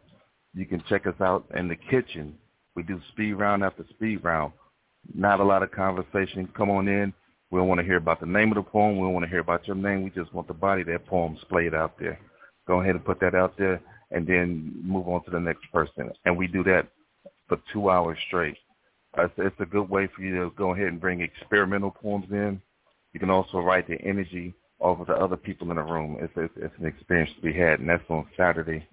[0.54, 2.34] you can check us out in the kitchen.
[2.76, 4.52] We do speed round after speed round.
[5.14, 6.48] Not a lot of conversation.
[6.56, 7.12] Come on in.
[7.50, 8.96] We don't want to hear about the name of the poem.
[8.96, 10.04] We don't want to hear about your name.
[10.04, 12.18] We just want the body of that poem splayed out there.
[12.66, 16.10] Go ahead and put that out there and then move on to the next person.
[16.24, 16.88] And we do that
[17.48, 18.56] for two hours straight.
[19.18, 22.60] Uh, it's, a good way for you to go ahead and bring experimental poems in.
[23.12, 26.16] You can also write the energy over the other people in the room.
[26.20, 28.86] It's, it's, it's an experience to be had, and that's on Saturday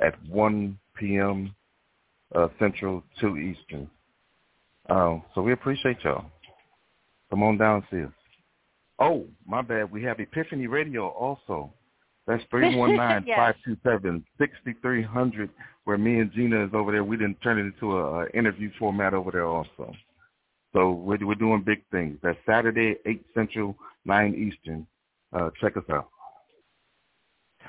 [0.00, 1.54] at 1 p.m.
[2.34, 3.90] Uh, Central, 2 Eastern.
[4.88, 6.24] Um, so we appreciate y'all.
[7.30, 8.12] Come on down, see us.
[8.98, 9.92] Oh, my bad.
[9.92, 11.72] We have Epiphany Radio also.
[12.26, 15.50] That's 319-527-6300,
[15.84, 17.04] where me and Gina is over there.
[17.04, 19.94] We didn't turn it into a, a interview format over there also.
[20.72, 22.18] So we're, we're doing big things.
[22.22, 24.86] That's Saturday, 8 Central, 9 Eastern.
[25.32, 26.08] Uh, check us out.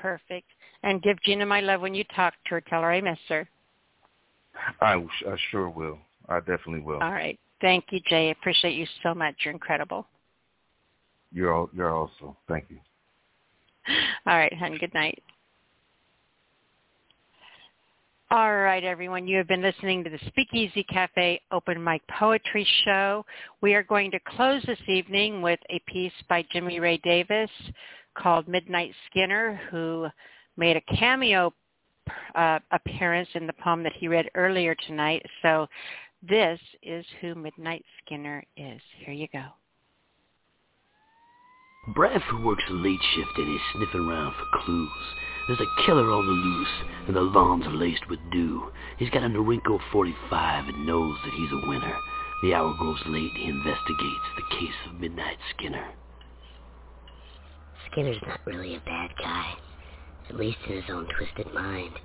[0.00, 0.46] Perfect.
[0.82, 2.60] And give Gina my love when you talk to her.
[2.62, 3.48] Tell her I miss her.
[4.80, 5.98] I, I sure will.
[6.30, 7.02] I definitely will.
[7.02, 7.38] All right.
[7.60, 8.28] Thank you, Jay.
[8.28, 9.34] I appreciate you so much.
[9.44, 10.06] You're incredible.
[11.32, 12.36] You're all, you're also.
[12.48, 12.78] Thank you.
[14.26, 14.76] All right, hon.
[14.78, 15.22] Good night.
[18.32, 19.26] All right, everyone.
[19.26, 23.26] You have been listening to the Speakeasy Cafe Open Mic Poetry Show.
[23.60, 27.50] We are going to close this evening with a piece by Jimmy Ray Davis
[28.16, 30.06] called Midnight Skinner, who
[30.56, 31.52] made a cameo
[32.34, 35.24] uh, appearance in the poem that he read earlier tonight.
[35.42, 35.66] So
[36.28, 38.80] this is who Midnight Skinner is.
[39.04, 39.44] Here you go.
[41.94, 44.90] Bradford works a late shift and is sniffing around for clues.
[45.46, 48.70] There's a killer on the loose, and the lawns are laced with dew.
[48.98, 51.96] He's got a Norinco 45 and knows that he's a winner.
[52.42, 55.88] The hour grows late, he investigates the case of Midnight Skinner.
[57.90, 59.54] Skinner's not really a bad guy,
[60.28, 61.98] at least in his own twisted mind.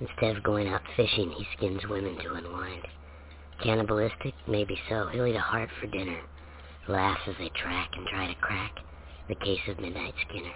[0.00, 2.86] Instead of going out fishing, he skins women to unwind.
[3.62, 4.34] Cannibalistic?
[4.46, 5.08] Maybe so.
[5.12, 6.20] He'll eat a heart for dinner.
[6.88, 8.74] Laughs as they track and try to crack
[9.28, 10.52] the case of Midnight Skinner.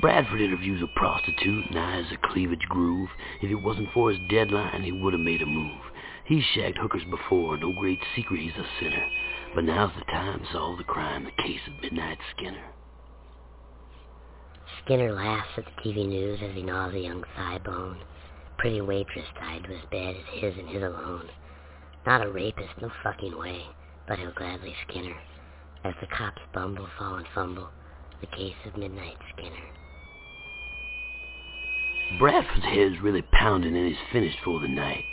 [0.00, 3.08] Bradford interviews a prostitute and eyes a cleavage groove.
[3.42, 5.80] If it wasn't for his deadline, he would have made a move.
[6.24, 9.06] He's shagged hookers before, no great secret he's a sinner.
[9.54, 12.64] But now's the time to solve the crime, the case of Midnight Skinner.
[14.84, 17.98] Skinner laughs at the TV news as he gnaws a young thigh bone.
[18.60, 21.30] Pretty waitress tied to his bed is his and his alone.
[22.04, 23.64] Not a rapist, no fucking way,
[24.06, 25.20] but he'll gladly skin her.
[25.82, 27.70] As the cops bumble, fall, and fumble,
[28.20, 29.64] the case of Midnight Skinner.
[32.18, 35.06] Bradford's head's really pounding and he's finished for the night.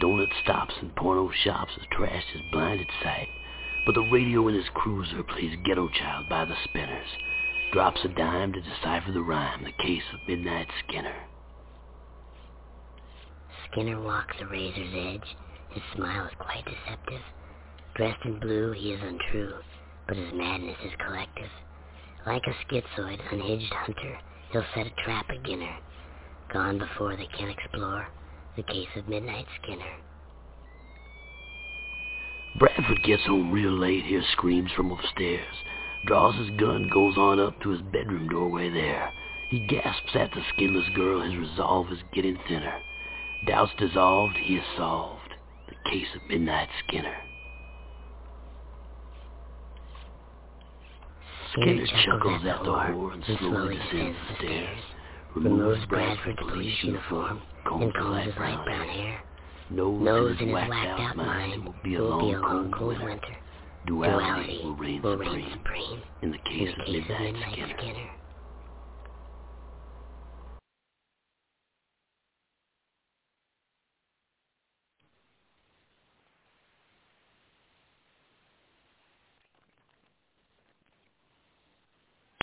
[0.00, 3.28] Donut stops and porno shops has trashed his blinded sight.
[3.86, 7.08] But the radio in his cruiser plays Ghetto Child by the Spinners.
[7.72, 11.16] Drops a dime to decipher the rhyme, the case of Midnight Skinner.
[13.74, 15.36] Skinner walks a razor's edge.
[15.70, 17.20] His smile is quite deceptive.
[17.96, 19.54] Dressed in blue, he is untrue,
[20.06, 21.50] but his madness is collective.
[22.24, 24.16] Like a schizoid, unhinged hunter,
[24.52, 25.76] he'll set a trap beginner.
[26.52, 28.06] Gone before they can explore
[28.54, 29.96] the case of Midnight Skinner.
[32.60, 35.56] Bradford gets home real late, hears screams from upstairs.
[36.06, 39.12] Draws his gun, goes on up to his bedroom doorway there.
[39.48, 42.80] He gasps at the skinless girl, his resolve is getting thinner.
[43.46, 45.20] Doubts dissolved, he is solved.
[45.68, 47.16] The case of Midnight Skinner.
[51.52, 54.80] Skinner chuckles at the whore and slowly descends the stairs.
[55.36, 57.42] Removes Bradford's police uniform
[57.80, 59.22] his light brown hair.
[59.70, 63.36] Knows in his whacked out mind will be a long, cold winter.
[63.86, 67.34] Duality will reign supreme in the case of Midnight.
[67.78, 68.23] Skinner.